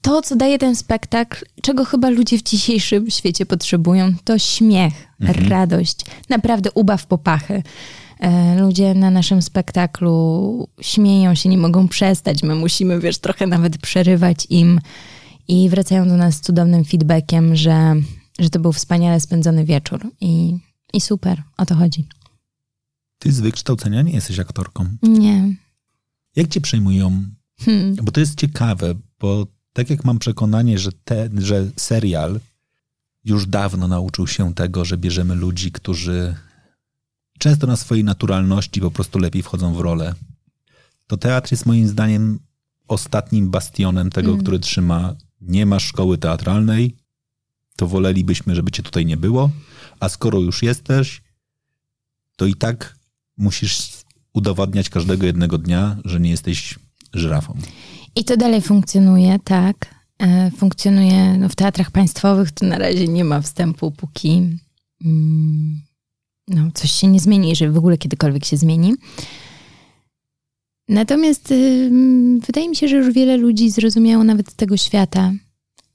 to, 0.00 0.22
co 0.22 0.36
daje 0.36 0.58
ten 0.58 0.76
spektakl, 0.76 1.44
czego 1.62 1.84
chyba 1.84 2.10
ludzie 2.10 2.38
w 2.38 2.42
dzisiejszym 2.42 3.10
świecie 3.10 3.46
potrzebują, 3.46 4.12
to 4.24 4.38
śmiech, 4.38 4.92
radość, 5.48 6.00
naprawdę 6.28 6.70
ubaw 6.74 7.06
popachy. 7.06 7.62
E, 8.20 8.60
Ludzie 8.60 8.94
na 8.94 9.10
naszym 9.10 9.42
spektaklu 9.42 10.68
śmieją 10.80 11.34
się, 11.34 11.48
nie 11.48 11.58
mogą 11.58 11.88
przestać. 11.88 12.42
My 12.42 12.54
musimy, 12.54 13.00
wiesz, 13.00 13.18
trochę 13.18 13.46
nawet 13.46 13.78
przerywać 13.78 14.46
im 14.50 14.80
i 15.48 15.68
wracają 15.68 16.08
do 16.08 16.16
nas 16.16 16.34
z 16.34 16.40
cudownym 16.40 16.84
feedbackiem, 16.84 17.56
że, 17.56 17.94
że 18.38 18.50
to 18.50 18.60
był 18.60 18.72
wspaniale 18.72 19.20
spędzony 19.20 19.64
wieczór. 19.64 20.10
I, 20.20 20.58
i 20.92 21.00
super, 21.00 21.42
o 21.56 21.66
to 21.66 21.74
chodzi. 21.74 22.06
Ty 23.18 23.32
z 23.32 23.40
wykształcenia 23.40 24.02
nie 24.02 24.12
jesteś 24.12 24.38
aktorką. 24.38 24.86
Nie. 25.02 25.54
Jak 26.36 26.48
cię 26.48 26.60
przejmują? 26.60 27.24
Hmm. 27.60 27.96
Bo 28.02 28.12
to 28.12 28.20
jest 28.20 28.38
ciekawe, 28.38 28.94
bo 29.20 29.46
tak 29.72 29.90
jak 29.90 30.04
mam 30.04 30.18
przekonanie, 30.18 30.78
że, 30.78 30.92
te, 30.92 31.28
że 31.38 31.70
serial 31.76 32.40
już 33.24 33.46
dawno 33.46 33.88
nauczył 33.88 34.26
się 34.26 34.54
tego, 34.54 34.84
że 34.84 34.98
bierzemy 34.98 35.34
ludzi, 35.34 35.72
którzy 35.72 36.34
często 37.38 37.66
na 37.66 37.76
swojej 37.76 38.04
naturalności 38.04 38.80
po 38.80 38.90
prostu 38.90 39.18
lepiej 39.18 39.42
wchodzą 39.42 39.74
w 39.74 39.80
rolę, 39.80 40.14
to 41.06 41.16
teatr 41.16 41.52
jest 41.52 41.66
moim 41.66 41.88
zdaniem 41.88 42.38
ostatnim 42.88 43.50
bastionem 43.50 44.10
tego, 44.10 44.36
który 44.36 44.58
trzyma. 44.58 45.14
Nie 45.40 45.66
masz 45.66 45.84
szkoły 45.84 46.18
teatralnej, 46.18 46.96
to 47.76 47.86
wolelibyśmy, 47.86 48.54
żeby 48.54 48.70
cię 48.70 48.82
tutaj 48.82 49.06
nie 49.06 49.16
było, 49.16 49.50
a 50.00 50.08
skoro 50.08 50.38
już 50.38 50.62
jesteś, 50.62 51.22
to 52.36 52.46
i 52.46 52.54
tak 52.54 52.96
musisz 53.36 53.88
udowadniać 54.32 54.90
każdego 54.90 55.26
jednego 55.26 55.58
dnia, 55.58 55.96
że 56.04 56.20
nie 56.20 56.30
jesteś 56.30 56.78
żyrafą. 57.14 57.58
I 58.16 58.24
to 58.24 58.36
dalej 58.36 58.62
funkcjonuje, 58.62 59.38
tak. 59.44 59.94
E, 60.18 60.50
Funkcjonuje 60.50 61.38
no, 61.38 61.48
w 61.48 61.54
teatrach 61.54 61.90
państwowych, 61.90 62.52
to 62.52 62.66
na 62.66 62.78
razie 62.78 63.08
nie 63.08 63.24
ma 63.24 63.40
wstępu, 63.40 63.90
póki 63.90 64.58
mm, 65.04 65.82
no, 66.48 66.70
coś 66.74 66.92
się 66.92 67.06
nie 67.06 67.20
zmieni, 67.20 67.48
jeżeli 67.48 67.72
w 67.72 67.78
ogóle 67.78 67.98
kiedykolwiek 67.98 68.44
się 68.44 68.56
zmieni. 68.56 68.94
Natomiast 70.88 71.50
ym, 71.50 72.40
wydaje 72.40 72.68
mi 72.68 72.76
się, 72.76 72.88
że 72.88 72.96
już 72.96 73.12
wiele 73.12 73.36
ludzi 73.36 73.70
zrozumiało 73.70 74.24
nawet 74.24 74.50
z 74.50 74.54
tego 74.54 74.76
świata, 74.76 75.32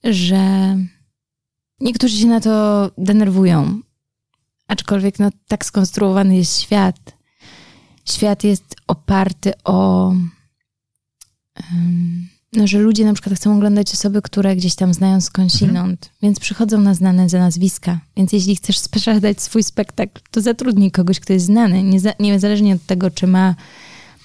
że 0.04 0.76
niektórzy 1.80 2.18
się 2.18 2.26
na 2.26 2.40
to 2.40 2.90
denerwują. 2.98 3.80
Aczkolwiek 4.68 5.18
no, 5.18 5.30
tak 5.48 5.64
skonstruowany 5.64 6.36
jest 6.36 6.60
świat. 6.60 7.16
Świat 8.04 8.44
jest 8.44 8.76
oparty 8.86 9.52
o 9.64 10.12
no, 12.52 12.66
że 12.66 12.78
ludzie 12.78 13.04
na 13.04 13.12
przykład 13.12 13.36
chcą 13.36 13.56
oglądać 13.56 13.92
osoby, 13.92 14.22
które 14.22 14.56
gdzieś 14.56 14.74
tam 14.74 14.94
znają 14.94 15.20
skądinąd, 15.20 16.10
więc 16.22 16.40
przychodzą 16.40 16.80
na 16.80 16.94
znane 16.94 17.28
za 17.28 17.38
nazwiska. 17.38 18.00
Więc 18.16 18.32
jeśli 18.32 18.56
chcesz 18.56 18.78
sprzedać 18.78 19.42
swój 19.42 19.62
spektakl, 19.62 20.20
to 20.30 20.40
zatrudnij 20.40 20.90
kogoś, 20.90 21.20
kto 21.20 21.32
jest 21.32 21.46
znany, 21.46 21.82
nieza, 21.82 22.12
niezależnie 22.20 22.74
od 22.74 22.86
tego, 22.86 23.10
czy 23.10 23.26
ma 23.26 23.54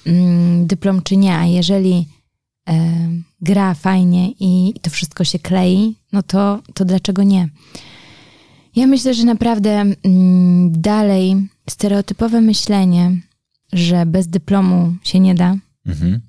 mm, 0.06 0.66
dyplom, 0.66 1.02
czy 1.02 1.16
nie. 1.16 1.36
A 1.36 1.46
jeżeli 1.46 2.06
gra 3.40 3.74
fajnie 3.74 4.30
i, 4.30 4.72
i 4.76 4.80
to 4.80 4.90
wszystko 4.90 5.24
się 5.24 5.38
klei, 5.38 5.96
no 6.12 6.22
to, 6.22 6.62
to 6.74 6.84
dlaczego 6.84 7.22
nie? 7.22 7.48
Ja 8.76 8.86
myślę, 8.86 9.14
że 9.14 9.24
naprawdę 9.24 9.70
mm, 10.02 10.72
dalej 10.80 11.48
stereotypowe 11.70 12.40
myślenie, 12.40 13.20
że 13.72 14.06
bez 14.06 14.28
dyplomu 14.28 14.94
się 15.02 15.20
nie 15.20 15.34
da, 15.34 15.56
Mhm. 15.86 16.20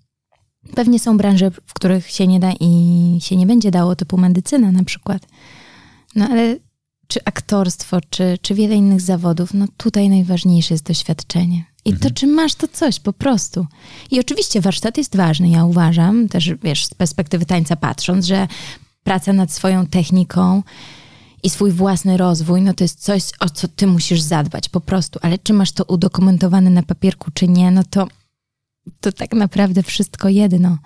Pewnie 0.75 0.99
są 0.99 1.17
branże, 1.17 1.51
w 1.51 1.73
których 1.73 2.09
się 2.09 2.27
nie 2.27 2.39
da 2.39 2.53
i 2.59 3.17
się 3.21 3.35
nie 3.35 3.47
będzie 3.47 3.71
dało, 3.71 3.95
typu 3.95 4.17
medycyna 4.17 4.71
na 4.71 4.83
przykład. 4.83 5.27
No 6.15 6.27
ale 6.29 6.57
czy 7.07 7.19
aktorstwo, 7.25 7.97
czy, 8.09 8.37
czy 8.41 8.55
wiele 8.55 8.75
innych 8.75 9.01
zawodów, 9.01 9.53
no 9.53 9.65
tutaj 9.77 10.09
najważniejsze 10.09 10.73
jest 10.73 10.85
doświadczenie. 10.85 11.65
I 11.85 11.93
to, 11.93 12.11
czy 12.11 12.27
masz 12.27 12.55
to 12.55 12.67
coś 12.67 12.99
po 12.99 13.13
prostu. 13.13 13.67
I 14.11 14.19
oczywiście 14.19 14.61
warsztat 14.61 14.97
jest 14.97 15.15
ważny, 15.15 15.49
ja 15.49 15.65
uważam, 15.65 16.29
też 16.29 16.51
wiesz, 16.63 16.85
z 16.85 16.93
perspektywy 16.93 17.45
tańca 17.45 17.75
patrząc, 17.75 18.25
że 18.25 18.47
praca 19.03 19.33
nad 19.33 19.51
swoją 19.51 19.87
techniką 19.87 20.63
i 21.43 21.49
swój 21.49 21.71
własny 21.71 22.17
rozwój, 22.17 22.61
no 22.61 22.73
to 22.73 22.83
jest 22.83 23.03
coś, 23.03 23.23
o 23.39 23.49
co 23.49 23.67
ty 23.67 23.87
musisz 23.87 24.21
zadbać 24.21 24.69
po 24.69 24.81
prostu. 24.81 25.19
Ale 25.21 25.37
czy 25.37 25.53
masz 25.53 25.71
to 25.71 25.83
udokumentowane 25.83 26.69
na 26.69 26.83
papierku, 26.83 27.31
czy 27.33 27.47
nie, 27.47 27.71
no 27.71 27.83
to 27.89 28.07
to 29.01 29.11
tak 29.11 29.33
naprawdę 29.33 29.83
wszystko 29.83 30.29
jedno. 30.29 30.77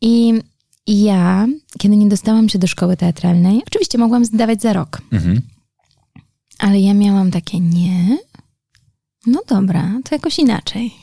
I 0.00 0.32
ja, 0.86 1.46
kiedy 1.78 1.96
nie 1.96 2.08
dostałam 2.08 2.48
się 2.48 2.58
do 2.58 2.66
szkoły 2.66 2.96
teatralnej, 2.96 3.62
oczywiście 3.66 3.98
mogłam 3.98 4.24
zdawać 4.24 4.62
za 4.62 4.72
rok, 4.72 5.02
Mhm. 5.12 5.40
ale 6.58 6.80
ja 6.80 6.94
miałam 6.94 7.30
takie 7.30 7.60
nie. 7.60 8.18
No 9.26 9.40
dobra, 9.48 9.90
to 10.04 10.14
jakoś 10.14 10.38
inaczej. 10.38 10.94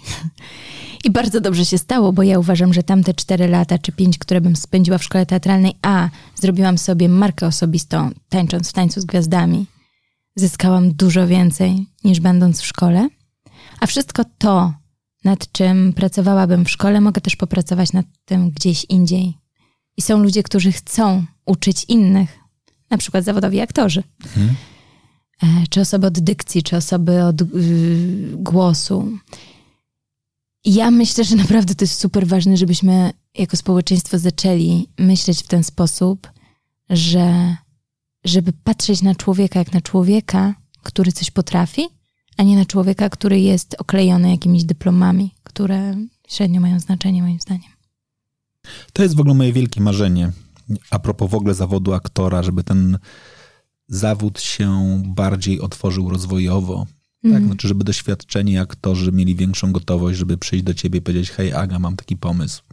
I 1.03 1.11
bardzo 1.11 1.41
dobrze 1.41 1.65
się 1.65 1.77
stało, 1.77 2.13
bo 2.13 2.23
ja 2.23 2.39
uważam, 2.39 2.73
że 2.73 2.83
tamte 2.83 3.13
cztery 3.13 3.47
lata 3.47 3.79
czy 3.79 3.91
pięć, 3.91 4.17
które 4.17 4.41
bym 4.41 4.55
spędziła 4.55 4.97
w 4.97 5.03
szkole 5.03 5.25
teatralnej, 5.25 5.73
a 5.81 6.09
zrobiłam 6.35 6.77
sobie 6.77 7.09
markę 7.09 7.47
osobistą, 7.47 8.11
tańcząc 8.29 8.69
w 8.69 8.73
tańcu 8.73 9.01
z 9.01 9.05
gwiazdami, 9.05 9.65
zyskałam 10.35 10.93
dużo 10.93 11.27
więcej 11.27 11.85
niż 12.03 12.19
będąc 12.19 12.61
w 12.61 12.65
szkole. 12.65 13.09
A 13.79 13.85
wszystko 13.87 14.23
to, 14.37 14.73
nad 15.25 15.51
czym 15.51 15.93
pracowałabym 15.93 16.65
w 16.65 16.69
szkole, 16.69 17.01
mogę 17.01 17.21
też 17.21 17.35
popracować 17.35 17.93
nad 17.93 18.05
tym 18.25 18.49
gdzieś 18.49 18.85
indziej. 18.89 19.37
I 19.97 20.01
są 20.01 20.19
ludzie, 20.23 20.43
którzy 20.43 20.71
chcą 20.71 21.25
uczyć 21.45 21.85
innych, 21.87 22.39
na 22.89 22.97
przykład 22.97 23.23
zawodowi 23.23 23.61
aktorzy, 23.61 24.03
E, 25.43 25.67
czy 25.69 25.81
osoby 25.81 26.07
od 26.07 26.19
dykcji, 26.19 26.63
czy 26.63 26.77
osoby 26.77 27.23
od 27.23 27.41
y, 27.41 27.45
głosu. 28.33 29.11
I 30.63 30.73
ja 30.73 30.91
myślę, 30.91 31.23
że 31.23 31.35
naprawdę 31.35 31.75
to 31.75 31.83
jest 31.83 31.99
super 31.99 32.27
ważne, 32.27 32.57
żebyśmy 32.57 33.11
jako 33.35 33.57
społeczeństwo 33.57 34.19
zaczęli 34.19 34.87
myśleć 34.99 35.43
w 35.43 35.47
ten 35.47 35.63
sposób, 35.63 36.29
że 36.89 37.55
żeby 38.25 38.53
patrzeć 38.53 39.01
na 39.01 39.15
człowieka 39.15 39.59
jak 39.59 39.73
na 39.73 39.81
człowieka, 39.81 40.55
który 40.83 41.11
coś 41.11 41.31
potrafi, 41.31 41.87
a 42.37 42.43
nie 42.43 42.55
na 42.55 42.65
człowieka, 42.65 43.09
który 43.09 43.39
jest 43.39 43.75
oklejony 43.79 44.31
jakimiś 44.31 44.63
dyplomami, 44.63 45.31
które 45.43 45.95
średnio 46.27 46.61
mają 46.61 46.79
znaczenie 46.79 47.21
moim 47.21 47.39
zdaniem. 47.39 47.71
To 48.93 49.03
jest 49.03 49.15
w 49.15 49.19
ogóle 49.19 49.35
moje 49.35 49.53
wielkie 49.53 49.81
marzenie. 49.81 50.31
A 50.89 50.99
propos 50.99 51.31
w 51.31 51.35
ogóle 51.35 51.53
zawodu 51.53 51.93
aktora, 51.93 52.43
żeby 52.43 52.63
ten 52.63 52.97
zawód 53.87 54.41
się 54.41 55.01
bardziej 55.05 55.61
otworzył 55.61 56.09
rozwojowo. 56.09 56.85
Tak, 57.31 57.45
znaczy, 57.45 57.67
żeby 57.67 57.83
doświadczeni 57.83 58.57
aktorzy 58.57 59.11
mieli 59.11 59.35
większą 59.35 59.71
gotowość, 59.71 60.19
żeby 60.19 60.37
przyjść 60.37 60.65
do 60.65 60.73
ciebie 60.73 60.99
i 60.99 61.01
powiedzieć: 61.01 61.29
Hej, 61.29 61.53
Aga, 61.53 61.79
mam 61.79 61.95
taki 61.95 62.17
pomysł. 62.17 62.63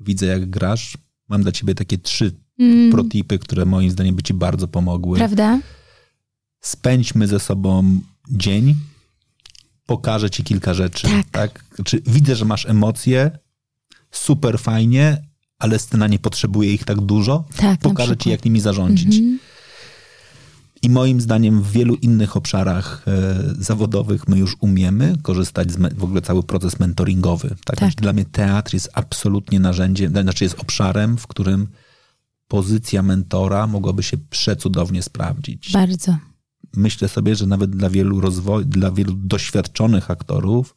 Widzę, 0.00 0.26
jak 0.26 0.50
grasz. 0.50 0.98
Mam 1.28 1.42
dla 1.42 1.52
ciebie 1.52 1.74
takie 1.74 1.98
trzy 1.98 2.32
protipy, 2.90 3.38
które 3.38 3.64
moim 3.64 3.90
zdaniem 3.90 4.14
by 4.14 4.22
ci 4.22 4.34
bardzo 4.34 4.68
pomogły. 4.68 5.18
Prawda? 5.18 5.60
Spędźmy 6.60 7.26
ze 7.26 7.40
sobą 7.40 8.00
dzień, 8.30 8.74
pokażę 9.86 10.30
ci 10.30 10.44
kilka 10.44 10.74
rzeczy. 10.74 11.02
Tak. 11.08 11.26
Tak. 11.30 11.64
Znaczy, 11.74 12.02
widzę, 12.06 12.36
że 12.36 12.44
masz 12.44 12.66
emocje, 12.66 13.30
super 14.10 14.58
fajnie, 14.58 15.22
ale 15.58 15.78
scena 15.78 16.06
nie 16.06 16.18
potrzebuje 16.18 16.72
ich 16.72 16.84
tak 16.84 17.00
dużo. 17.00 17.44
Tak, 17.56 17.80
Pokażę 17.80 18.16
ci, 18.16 18.30
jak 18.30 18.44
nimi 18.44 18.60
zarządzić. 18.60 19.16
Mhm. 19.16 19.38
I 20.82 20.90
moim 20.90 21.20
zdaniem 21.20 21.62
w 21.62 21.70
wielu 21.72 21.94
innych 21.94 22.36
obszarach 22.36 23.04
e, 23.08 23.34
zawodowych 23.58 24.28
my 24.28 24.38
już 24.38 24.56
umiemy 24.60 25.16
korzystać 25.22 25.72
z 25.72 25.76
me- 25.78 25.90
w 25.90 26.04
ogóle 26.04 26.22
cały 26.22 26.42
proces 26.42 26.78
mentoringowy. 26.80 27.56
Tak? 27.64 27.78
Tak. 27.78 27.94
Dla 27.94 28.12
mnie 28.12 28.24
teatr 28.24 28.74
jest 28.74 28.90
absolutnie 28.92 29.60
narzędziem, 29.60 30.12
znaczy 30.12 30.44
jest 30.44 30.60
obszarem, 30.60 31.18
w 31.18 31.26
którym 31.26 31.68
pozycja 32.48 33.02
mentora 33.02 33.66
mogłaby 33.66 34.02
się 34.02 34.16
przecudownie 34.30 35.02
sprawdzić. 35.02 35.72
Bardzo. 35.72 36.16
Myślę 36.76 37.08
sobie, 37.08 37.36
że 37.36 37.46
nawet 37.46 37.70
dla 37.76 37.90
wielu 37.90 38.20
rozwoj, 38.20 38.66
dla 38.66 38.90
wielu 38.90 39.12
doświadczonych 39.14 40.10
aktorów 40.10 40.74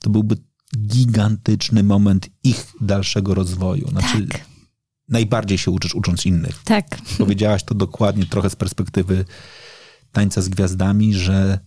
to 0.00 0.10
byłby 0.10 0.36
gigantyczny 0.76 1.82
moment 1.82 2.28
ich 2.44 2.72
dalszego 2.80 3.34
rozwoju. 3.34 3.88
Znaczy, 3.88 4.26
Tak. 4.26 4.40
najbardziej 5.08 5.58
się 5.58 5.70
uczysz 5.70 5.94
ucząc 5.94 6.26
innych. 6.26 6.62
Tak. 6.64 6.86
Powiedziałaś 7.18 7.64
to 7.64 7.74
dokładnie 7.74 8.26
trochę 8.26 8.50
z 8.50 8.56
perspektywy 8.56 9.24
tańca 10.12 10.42
z 10.42 10.48
gwiazdami, 10.48 11.14
że 11.14 11.58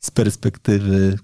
z 0.00 0.10
perspektywy 0.10 1.18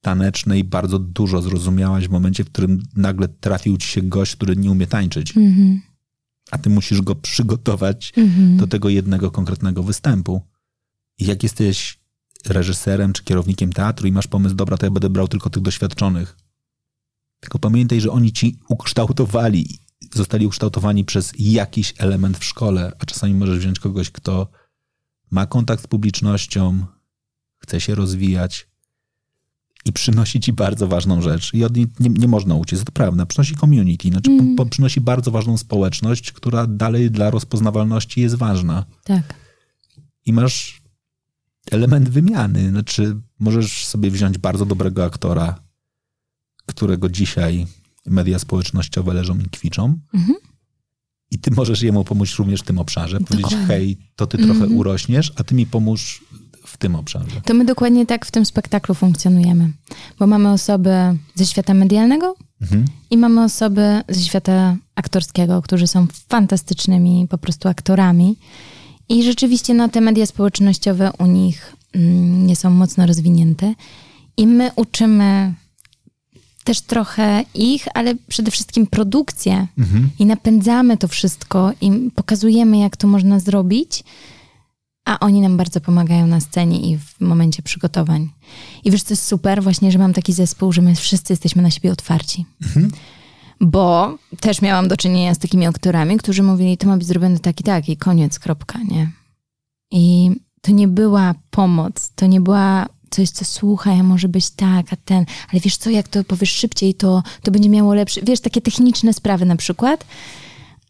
tanecznej 0.00 0.64
bardzo 0.64 0.98
dużo 0.98 1.42
zrozumiałaś 1.42 2.08
w 2.08 2.10
momencie, 2.10 2.44
w 2.44 2.50
którym 2.50 2.82
nagle 2.96 3.28
trafił 3.28 3.76
ci 3.76 3.88
się 3.88 4.02
gość, 4.02 4.36
który 4.36 4.56
nie 4.56 4.70
umie 4.70 4.86
tańczyć, 4.86 5.36
Mhm. 5.36 5.80
a 6.50 6.58
ty 6.58 6.70
musisz 6.70 7.02
go 7.02 7.14
przygotować 7.14 8.12
Mhm. 8.16 8.56
do 8.56 8.66
tego 8.66 8.88
jednego 8.88 9.30
konkretnego 9.30 9.82
występu. 9.82 10.40
Jak 11.20 11.42
jesteś 11.42 11.98
reżyserem 12.46 13.12
czy 13.12 13.24
kierownikiem 13.24 13.72
teatru 13.72 14.06
i 14.06 14.12
masz 14.12 14.26
pomysł, 14.26 14.54
dobra, 14.54 14.76
to 14.76 14.86
ja 14.86 14.90
będę 14.90 15.10
brał 15.10 15.28
tylko 15.28 15.50
tych 15.50 15.62
doświadczonych. 15.62 16.36
Tylko 17.40 17.58
pamiętaj, 17.58 18.00
że 18.00 18.10
oni 18.10 18.32
ci 18.32 18.58
ukształtowali, 18.68 19.78
zostali 20.14 20.46
ukształtowani 20.46 21.04
przez 21.04 21.32
jakiś 21.38 21.94
element 21.98 22.38
w 22.38 22.44
szkole, 22.44 22.92
a 22.98 23.06
czasami 23.06 23.34
możesz 23.34 23.58
wziąć 23.58 23.78
kogoś, 23.78 24.10
kto 24.10 24.48
ma 25.30 25.46
kontakt 25.46 25.84
z 25.84 25.86
publicznością, 25.86 26.86
chce 27.58 27.80
się 27.80 27.94
rozwijać 27.94 28.70
i 29.84 29.92
przynosi 29.92 30.40
ci 30.40 30.52
bardzo 30.52 30.88
ważną 30.88 31.22
rzecz. 31.22 31.54
I 31.54 31.64
od 31.64 31.76
niej 31.76 31.86
nie, 32.00 32.10
nie 32.10 32.28
można 32.28 32.54
uciec, 32.54 32.84
to 32.84 32.92
prawda. 32.92 33.26
Przynosi 33.26 33.56
community, 33.56 34.08
znaczy 34.08 34.30
po, 34.38 34.64
po, 34.64 34.70
przynosi 34.70 35.00
bardzo 35.00 35.30
ważną 35.30 35.58
społeczność, 35.58 36.32
która 36.32 36.66
dalej 36.66 37.10
dla 37.10 37.30
rozpoznawalności 37.30 38.20
jest 38.20 38.34
ważna 38.34 38.84
Tak. 39.04 39.34
i 40.26 40.32
masz 40.32 40.79
element 41.70 42.08
wymiany. 42.08 42.70
Znaczy, 42.70 43.16
możesz 43.38 43.86
sobie 43.86 44.10
wziąć 44.10 44.38
bardzo 44.38 44.66
dobrego 44.66 45.04
aktora, 45.04 45.60
którego 46.66 47.08
dzisiaj 47.08 47.66
media 48.06 48.38
społecznościowe 48.38 49.14
leżą 49.14 49.38
i 49.38 49.44
kwiczą. 49.50 49.98
Mhm. 50.14 50.34
I 51.30 51.38
ty 51.38 51.50
możesz 51.50 51.82
jemu 51.82 52.04
pomóc 52.04 52.34
również 52.38 52.60
w 52.60 52.64
tym 52.64 52.78
obszarze. 52.78 53.20
Powiedzieć, 53.20 53.50
Dokładnie. 53.50 53.66
hej, 53.66 53.98
to 54.16 54.26
ty 54.26 54.38
trochę 54.38 54.66
urośniesz, 54.66 55.32
a 55.36 55.44
ty 55.44 55.54
mi 55.54 55.66
pomóż 55.66 56.24
w 56.66 56.76
tym 56.76 56.94
obszarze. 56.94 57.40
To 57.44 57.54
my 57.54 57.64
dokładnie 57.64 58.06
tak 58.06 58.26
w 58.26 58.30
tym 58.30 58.44
spektaklu 58.46 58.94
funkcjonujemy, 58.94 59.72
bo 60.18 60.26
mamy 60.26 60.50
osoby 60.50 60.90
ze 61.34 61.46
świata 61.46 61.74
medialnego 61.74 62.34
Mhm. 62.62 62.84
i 63.10 63.16
mamy 63.16 63.44
osoby 63.44 64.02
ze 64.08 64.20
świata 64.20 64.76
aktorskiego, 64.94 65.62
którzy 65.62 65.86
są 65.86 66.06
fantastycznymi 66.28 67.26
po 67.30 67.38
prostu 67.38 67.68
aktorami. 67.68 68.36
I 69.10 69.22
rzeczywiście 69.22 69.74
no, 69.74 69.88
te 69.88 70.00
media 70.00 70.26
społecznościowe 70.26 71.10
u 71.18 71.26
nich 71.26 71.76
mm, 71.94 72.46
nie 72.46 72.56
są 72.56 72.70
mocno 72.70 73.06
rozwinięte. 73.06 73.74
I 74.36 74.46
my 74.46 74.70
uczymy 74.76 75.54
też 76.64 76.80
trochę 76.80 77.44
ich, 77.54 77.86
ale 77.94 78.14
przede 78.28 78.50
wszystkim 78.50 78.86
produkcję 78.86 79.66
i 80.18 80.26
napędzamy 80.26 80.96
to 80.96 81.08
wszystko 81.08 81.72
i 81.80 82.10
pokazujemy, 82.14 82.78
jak 82.78 82.96
to 82.96 83.06
można 83.06 83.40
zrobić, 83.40 84.04
a 85.04 85.18
oni 85.20 85.40
nam 85.40 85.56
bardzo 85.56 85.80
pomagają 85.80 86.26
na 86.26 86.40
scenie 86.40 86.80
i 86.80 86.98
w 86.98 87.20
momencie 87.20 87.62
przygotowań. 87.62 88.28
I 88.84 88.90
wiesz, 88.90 89.02
co 89.02 89.12
jest 89.12 89.26
super? 89.26 89.62
Właśnie, 89.62 89.92
że 89.92 89.98
mam 89.98 90.12
taki 90.12 90.32
zespół, 90.32 90.72
że 90.72 90.82
my 90.82 90.94
wszyscy 90.94 91.32
jesteśmy 91.32 91.62
na 91.62 91.70
siebie 91.70 91.92
otwarci. 91.92 92.44
Bo 93.60 94.18
też 94.40 94.62
miałam 94.62 94.88
do 94.88 94.96
czynienia 94.96 95.34
z 95.34 95.38
takimi 95.38 95.66
aktorami, 95.66 96.16
którzy 96.16 96.42
mówili, 96.42 96.76
to 96.76 96.86
ma 96.86 96.96
być 96.96 97.06
zrobione 97.06 97.38
tak 97.38 97.60
i 97.60 97.64
tak 97.64 97.88
i 97.88 97.96
koniec, 97.96 98.38
kropka, 98.38 98.78
nie? 98.88 99.10
I 99.90 100.30
to 100.60 100.72
nie 100.72 100.88
była 100.88 101.34
pomoc, 101.50 102.12
to 102.14 102.26
nie 102.26 102.40
była 102.40 102.86
coś, 103.10 103.30
co 103.30 103.44
słuchaj, 103.44 104.00
a 104.00 104.02
może 104.02 104.28
być 104.28 104.50
tak, 104.50 104.92
a 104.92 104.96
ten, 104.96 105.24
ale 105.52 105.60
wiesz 105.60 105.76
co, 105.76 105.90
jak 105.90 106.08
to 106.08 106.24
powiesz 106.24 106.52
szybciej, 106.52 106.94
to, 106.94 107.22
to 107.42 107.50
będzie 107.50 107.68
miało 107.68 107.94
lepszy, 107.94 108.20
wiesz, 108.22 108.40
takie 108.40 108.60
techniczne 108.60 109.12
sprawy 109.12 109.44
na 109.44 109.56
przykład, 109.56 110.06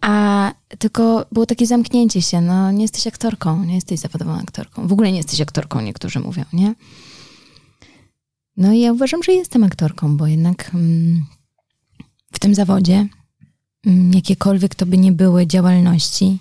a 0.01 0.53
tylko 0.79 1.27
było 1.33 1.47
takie 1.47 1.67
zamknięcie 1.67 2.23
się, 2.23 2.41
no 2.41 2.73
nie 2.73 2.83
jesteś 2.83 3.07
aktorką, 3.07 3.65
nie 3.65 3.75
jesteś 3.75 4.01
zawodową 4.01 4.33
aktorką, 4.33 4.89
w 4.89 4.93
ogóle 4.93 5.13
nie 5.13 5.19
jesteś 5.19 5.41
aktorką, 5.41 5.81
niektórzy 5.81 6.21
mówią, 6.21 6.45
nie? 6.53 6.75
No 8.57 8.73
i 8.73 8.81
ja 8.81 8.93
uważam, 8.93 9.23
że 9.23 9.33
jestem 9.33 9.65
aktorką, 9.65 10.17
bo 10.17 10.27
jednak 10.27 10.71
mm, 10.75 11.27
w 12.33 12.39
tym 12.39 12.55
zawodzie, 12.55 13.09
mm, 13.87 14.13
jakiekolwiek 14.15 14.75
to 14.75 14.87
by 14.87 14.99
nie 14.99 15.13
były 15.13 15.47
działalności, 15.47 16.39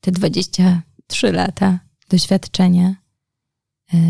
te 0.00 0.12
23 0.12 1.32
lata 1.32 1.80
doświadczenia, 2.08 2.94
yy, 3.92 4.00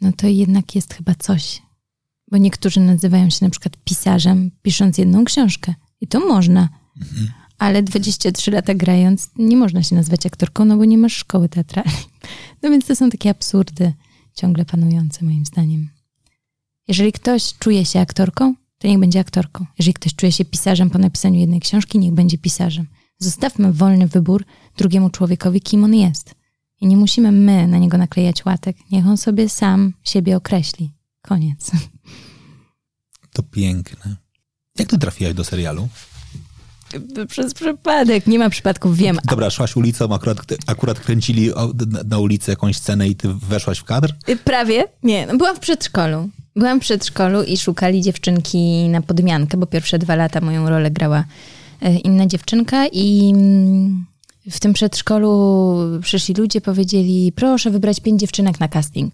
no 0.00 0.12
to 0.12 0.26
jednak 0.26 0.74
jest 0.74 0.94
chyba 0.94 1.14
coś. 1.14 1.62
Bo 2.30 2.36
niektórzy 2.36 2.80
nazywają 2.80 3.30
się 3.30 3.38
na 3.44 3.50
przykład 3.50 3.76
pisarzem, 3.84 4.50
pisząc 4.62 4.98
jedną 4.98 5.24
książkę. 5.24 5.74
I 6.00 6.06
to 6.06 6.20
można. 6.20 6.68
Ale 7.58 7.82
23 7.82 8.50
lata 8.50 8.74
grając, 8.74 9.30
nie 9.36 9.56
można 9.56 9.82
się 9.82 9.94
nazwać 9.94 10.26
aktorką, 10.26 10.64
no 10.64 10.76
bo 10.76 10.84
nie 10.84 10.98
masz 10.98 11.16
szkoły 11.16 11.48
teatralnej. 11.48 11.94
No 12.62 12.70
więc 12.70 12.86
to 12.86 12.96
są 12.96 13.10
takie 13.10 13.30
absurdy 13.30 13.92
ciągle 14.34 14.64
panujące 14.64 15.24
moim 15.24 15.46
zdaniem. 15.46 15.88
Jeżeli 16.88 17.12
ktoś 17.12 17.54
czuje 17.58 17.84
się 17.84 18.00
aktorką, 18.00 18.54
to 18.78 18.88
niech 18.88 18.98
będzie 18.98 19.20
aktorką. 19.20 19.66
Jeżeli 19.78 19.94
ktoś 19.94 20.14
czuje 20.14 20.32
się 20.32 20.44
pisarzem 20.44 20.90
po 20.90 20.98
napisaniu 20.98 21.40
jednej 21.40 21.60
książki, 21.60 21.98
niech 21.98 22.12
będzie 22.12 22.38
pisarzem. 22.38 22.86
Zostawmy 23.18 23.72
wolny 23.72 24.06
wybór 24.06 24.44
drugiemu 24.76 25.10
człowiekowi, 25.10 25.60
kim 25.60 25.84
on 25.84 25.94
jest. 25.94 26.34
I 26.80 26.86
nie 26.86 26.96
musimy 26.96 27.32
my 27.32 27.66
na 27.66 27.78
niego 27.78 27.98
naklejać 27.98 28.44
łatek. 28.44 28.76
Niech 28.90 29.06
on 29.06 29.16
sobie 29.16 29.48
sam 29.48 29.92
siebie 30.04 30.36
określi. 30.36 30.90
Koniec. 31.22 31.70
To 33.32 33.42
piękne. 33.42 34.16
Jak 34.78 34.88
ty 34.88 34.98
trafiłaś 34.98 35.34
do 35.34 35.44
serialu? 35.44 35.88
Przez 37.28 37.54
przypadek. 37.54 38.26
Nie 38.26 38.38
ma 38.38 38.50
przypadków, 38.50 38.96
wiem. 38.96 39.18
Dobra, 39.24 39.50
szłaś 39.50 39.76
ulicą, 39.76 40.14
akurat, 40.14 40.38
akurat 40.66 41.00
kręcili 41.00 41.50
na, 42.04 42.18
ulicy 42.18 42.50
jakąś 42.50 42.76
scenę 42.76 43.08
i 43.08 43.16
ty 43.16 43.28
weszłaś 43.34 43.78
w 43.78 43.84
kadr? 43.84 44.14
Prawie. 44.44 44.84
Nie, 45.02 45.26
no 45.26 45.36
byłam 45.36 45.56
w 45.56 45.60
przedszkolu. 45.60 46.28
Byłam 46.56 46.80
w 46.80 46.82
przedszkolu 46.82 47.42
i 47.42 47.56
szukali 47.56 48.02
dziewczynki 48.02 48.88
na 48.88 49.02
podmiankę, 49.02 49.56
bo 49.56 49.66
pierwsze 49.66 49.98
dwa 49.98 50.14
lata 50.14 50.40
moją 50.40 50.68
rolę 50.68 50.90
grała 50.90 51.24
e, 51.82 51.96
inna 51.96 52.26
dziewczynka 52.26 52.86
i 52.86 53.32
mm, 53.34 54.06
w 54.50 54.60
tym 54.60 54.72
przedszkolu 54.72 55.78
przyszli 56.02 56.34
ludzie, 56.34 56.60
powiedzieli 56.60 57.32
proszę 57.32 57.70
wybrać 57.70 58.00
pięć 58.00 58.20
dziewczynek 58.20 58.60
na 58.60 58.68
casting. 58.68 59.12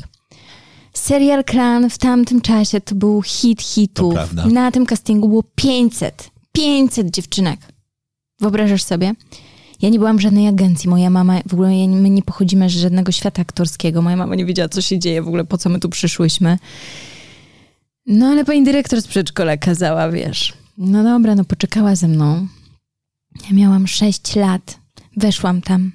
Serial 0.95 1.45
Klan 1.45 1.91
w 1.91 1.99
tamtym 1.99 2.41
czasie 2.41 2.81
to 2.81 2.95
był 2.95 3.23
hit 3.23 3.63
hitów. 3.63 4.15
Na 4.53 4.71
tym 4.71 4.87
castingu 4.87 5.29
było 5.29 5.43
500. 5.55 6.31
500 6.53 7.11
dziewczynek. 7.11 7.61
Wyobrażasz 8.41 8.83
sobie? 8.83 9.13
Ja 9.83 9.89
nie 9.89 9.99
byłam 9.99 10.17
w 10.17 10.21
żadnej 10.21 10.49
agencji. 10.49 10.91
Moja 10.91 11.11
mama, 11.11 11.41
w 11.49 11.53
ogóle 11.53 11.79
ja, 11.79 11.89
my 11.89 12.11
nie 12.11 12.23
pochodzimy 12.23 12.71
z 12.71 12.73
żadnego 12.73 13.13
świata 13.13 13.43
aktorskiego. 13.43 14.03
Moja 14.03 14.17
mama 14.17 14.35
nie 14.35 14.45
wiedziała, 14.45 14.69
co 14.69 14.83
się 14.83 14.99
dzieje, 14.99 15.23
w 15.23 15.29
ogóle 15.29 15.45
po 15.45 15.59
co 15.59 15.69
my 15.69 15.81
tu 15.81 15.89
przyszłyśmy. 15.89 16.59
No 18.07 18.27
ale 18.27 18.45
pani 18.45 18.65
dyrektor 18.65 19.03
z 19.03 19.07
przedszkola 19.07 19.57
kazała, 19.57 20.11
wiesz. 20.11 20.53
No 20.79 21.05
dobra, 21.05 21.35
no 21.35 21.45
poczekała 21.45 21.97
ze 21.97 22.09
mną. 22.09 22.47
Ja 23.49 23.57
miałam 23.57 23.87
6 23.87 24.37
lat. 24.37 24.79
Weszłam 25.17 25.61
tam. 25.63 25.93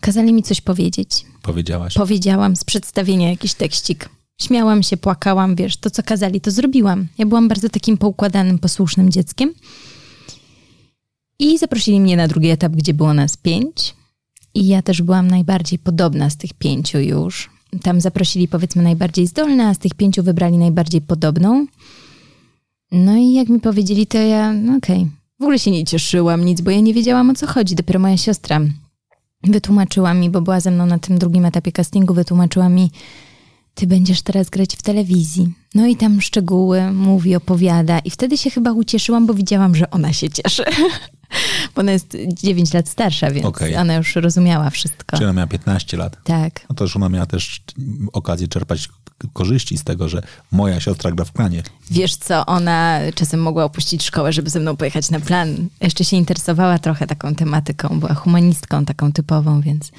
Kazali 0.00 0.32
mi 0.32 0.42
coś 0.42 0.60
powiedzieć. 0.60 1.26
Powiedziałaś. 1.42 1.94
Powiedziałam 1.94 2.56
z 2.56 2.64
przedstawienia 2.64 3.30
jakiś 3.30 3.54
tekścik. 3.54 4.08
Śmiałam 4.40 4.82
się, 4.82 4.96
płakałam, 4.96 5.56
wiesz, 5.56 5.76
to 5.76 5.90
co 5.90 6.02
kazali, 6.02 6.40
to 6.40 6.50
zrobiłam. 6.50 7.06
Ja 7.18 7.26
byłam 7.26 7.48
bardzo 7.48 7.68
takim 7.68 7.98
poukładanym, 7.98 8.58
posłusznym 8.58 9.10
dzieckiem. 9.10 9.54
I 11.38 11.58
zaprosili 11.58 12.00
mnie 12.00 12.16
na 12.16 12.28
drugi 12.28 12.50
etap, 12.50 12.72
gdzie 12.72 12.94
było 12.94 13.14
nas 13.14 13.36
pięć. 13.36 13.94
I 14.54 14.68
ja 14.68 14.82
też 14.82 15.02
byłam 15.02 15.28
najbardziej 15.28 15.78
podobna 15.78 16.30
z 16.30 16.36
tych 16.36 16.54
pięciu 16.54 16.98
już. 16.98 17.50
Tam 17.82 18.00
zaprosili 18.00 18.48
powiedzmy 18.48 18.82
najbardziej 18.82 19.26
zdolne, 19.26 19.66
a 19.66 19.74
z 19.74 19.78
tych 19.78 19.94
pięciu 19.94 20.22
wybrali 20.22 20.58
najbardziej 20.58 21.00
podobną. 21.00 21.66
No 22.92 23.16
i 23.16 23.32
jak 23.32 23.48
mi 23.48 23.60
powiedzieli, 23.60 24.06
to 24.06 24.18
ja, 24.18 24.52
no 24.52 24.76
okej. 24.76 25.06
W 25.40 25.42
ogóle 25.42 25.58
się 25.58 25.70
nie 25.70 25.84
cieszyłam 25.84 26.44
nic, 26.44 26.60
bo 26.60 26.70
ja 26.70 26.80
nie 26.80 26.94
wiedziałam 26.94 27.30
o 27.30 27.34
co 27.34 27.46
chodzi. 27.46 27.74
Dopiero 27.74 28.00
moja 28.00 28.16
siostra 28.16 28.60
wytłumaczyła 29.42 30.14
mi, 30.14 30.30
bo 30.30 30.40
była 30.40 30.60
ze 30.60 30.70
mną 30.70 30.86
na 30.86 30.98
tym 30.98 31.18
drugim 31.18 31.44
etapie 31.44 31.72
castingu, 31.72 32.14
wytłumaczyła 32.14 32.68
mi, 32.68 32.90
ty 33.78 33.86
będziesz 33.86 34.22
teraz 34.22 34.50
grać 34.50 34.76
w 34.76 34.82
telewizji. 34.82 35.52
No 35.74 35.86
i 35.86 35.96
tam 35.96 36.20
szczegóły 36.20 36.92
mówi, 36.92 37.36
opowiada. 37.36 37.98
I 37.98 38.10
wtedy 38.10 38.38
się 38.38 38.50
chyba 38.50 38.72
ucieszyłam, 38.72 39.26
bo 39.26 39.34
widziałam, 39.34 39.74
że 39.74 39.90
ona 39.90 40.12
się 40.12 40.30
cieszy. 40.30 40.64
bo 41.74 41.80
ona 41.80 41.92
jest 41.92 42.16
9 42.28 42.74
lat 42.74 42.88
starsza, 42.88 43.30
więc 43.30 43.46
Okej. 43.46 43.76
ona 43.76 43.94
już 43.94 44.16
rozumiała 44.16 44.70
wszystko. 44.70 45.16
Czyli 45.16 45.24
ona 45.24 45.32
miała 45.32 45.46
15 45.46 45.96
lat. 45.96 46.16
Tak. 46.24 46.66
No 46.68 46.74
to 46.74 46.84
już 46.84 46.96
ona 46.96 47.08
miała 47.08 47.26
też 47.26 47.60
okazję 48.12 48.48
czerpać 48.48 48.88
korzyści 49.32 49.78
z 49.78 49.84
tego, 49.84 50.08
że 50.08 50.22
moja 50.52 50.80
siostra 50.80 51.12
gra 51.12 51.24
w 51.24 51.32
planie. 51.32 51.62
Wiesz 51.90 52.16
co, 52.16 52.46
ona 52.46 53.00
czasem 53.14 53.40
mogła 53.40 53.64
opuścić 53.64 54.04
szkołę, 54.04 54.32
żeby 54.32 54.50
ze 54.50 54.60
mną 54.60 54.76
pojechać 54.76 55.10
na 55.10 55.20
plan. 55.20 55.68
Jeszcze 55.80 56.04
się 56.04 56.16
interesowała 56.16 56.78
trochę 56.78 57.06
taką 57.06 57.34
tematyką, 57.34 58.00
była 58.00 58.14
humanistką 58.14 58.84
taką 58.84 59.12
typową, 59.12 59.60
więc... 59.60 59.90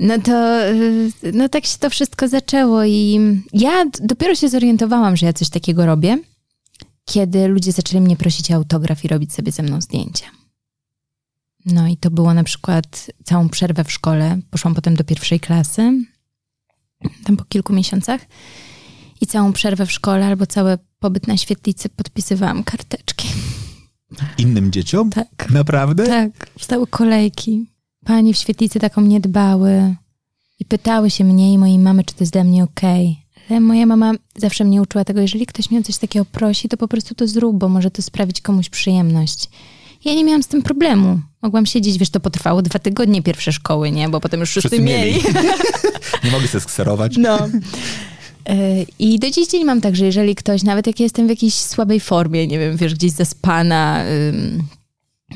No 0.00 0.18
to, 0.18 0.60
y, 0.68 1.32
no 1.32 1.48
tak 1.48 1.66
się 1.66 1.78
to 1.78 1.90
wszystko 1.90 2.28
zaczęło 2.28 2.84
i 2.84 3.20
ja 3.52 3.84
dopiero 4.00 4.34
się 4.34 4.48
zorientowałam, 4.48 5.16
że 5.16 5.26
ja 5.26 5.32
coś 5.32 5.48
takiego 5.48 5.86
robię, 5.86 6.18
kiedy 7.04 7.48
ludzie 7.48 7.72
zaczęli 7.72 8.00
mnie 8.00 8.16
prosić 8.16 8.50
o 8.50 8.54
autograf 8.54 9.04
i 9.04 9.08
robić 9.08 9.32
sobie 9.32 9.52
ze 9.52 9.62
mną 9.62 9.80
zdjęcia. 9.80 10.26
No 11.66 11.88
i 11.88 11.96
to 11.96 12.10
było 12.10 12.34
na 12.34 12.44
przykład 12.44 13.10
całą 13.24 13.48
przerwę 13.48 13.84
w 13.84 13.92
szkole. 13.92 14.40
Poszłam 14.50 14.74
potem 14.74 14.96
do 14.96 15.04
pierwszej 15.04 15.40
klasy, 15.40 16.04
tam 17.24 17.36
po 17.36 17.44
kilku 17.44 17.72
miesiącach 17.72 18.20
i 19.20 19.26
całą 19.26 19.52
przerwę 19.52 19.86
w 19.86 19.92
szkole 19.92 20.26
albo 20.26 20.46
cały 20.46 20.78
pobyt 20.98 21.26
na 21.26 21.36
świetlicy 21.36 21.88
podpisywałam 21.88 22.64
karteczki. 22.64 23.28
Innym 24.38 24.72
dzieciom? 24.72 25.10
Tak. 25.10 25.50
Naprawdę? 25.50 26.06
Tak, 26.06 26.50
stały 26.60 26.86
kolejki. 26.86 27.66
Pani 28.04 28.34
w 28.34 28.36
świetlicy 28.36 28.80
taką 28.80 29.00
nie 29.00 29.20
dbały 29.20 29.94
i 30.60 30.64
pytały 30.64 31.10
się 31.10 31.24
mnie 31.24 31.52
i 31.52 31.58
mojej 31.58 31.78
mamy, 31.78 32.04
czy 32.04 32.14
to 32.14 32.22
jest 32.24 32.32
dla 32.32 32.44
mnie 32.44 32.64
okej. 32.64 33.16
Ale 33.50 33.60
moja 33.60 33.86
mama 33.86 34.12
zawsze 34.36 34.64
mnie 34.64 34.82
uczyła 34.82 35.04
tego, 35.04 35.20
jeżeli 35.20 35.46
ktoś 35.46 35.70
mnie 35.70 35.80
o 35.80 35.82
coś 35.82 35.98
takiego 35.98 36.24
prosi, 36.24 36.68
to 36.68 36.76
po 36.76 36.88
prostu 36.88 37.14
to 37.14 37.28
zrób, 37.28 37.58
bo 37.58 37.68
może 37.68 37.90
to 37.90 38.02
sprawić 38.02 38.40
komuś 38.40 38.68
przyjemność. 38.68 39.48
Ja 40.04 40.14
nie 40.14 40.24
miałam 40.24 40.42
z 40.42 40.46
tym 40.46 40.62
problemu. 40.62 41.20
Mogłam 41.42 41.66
siedzieć, 41.66 41.98
wiesz, 41.98 42.10
to 42.10 42.20
potrwało 42.20 42.62
dwa 42.62 42.78
tygodnie 42.78 43.22
pierwsze 43.22 43.52
szkoły, 43.52 43.90
nie? 43.90 44.08
Bo 44.08 44.20
potem 44.20 44.40
już 44.40 44.50
wszyscy, 44.50 44.68
Wszyscy 44.68 44.84
mieli. 44.84 45.12
mieli. 45.12 45.24
Nie 46.24 46.30
mogli 46.30 46.48
sobie 46.48 46.60
skserować. 46.60 47.16
No. 47.16 47.38
E, 48.48 48.82
I 48.98 49.18
do 49.18 49.30
dziś 49.30 49.48
dzień 49.48 49.64
mam 49.64 49.80
tak, 49.80 49.96
że 49.96 50.06
jeżeli 50.06 50.34
ktoś, 50.34 50.62
nawet 50.62 50.86
jak 50.86 51.00
ja 51.00 51.04
jestem 51.04 51.26
w 51.26 51.30
jakiejś 51.30 51.54
słabej 51.54 52.00
formie, 52.00 52.46
nie 52.46 52.58
wiem, 52.58 52.76
wiesz, 52.76 52.94
gdzieś 52.94 53.12
zaspana, 53.12 54.04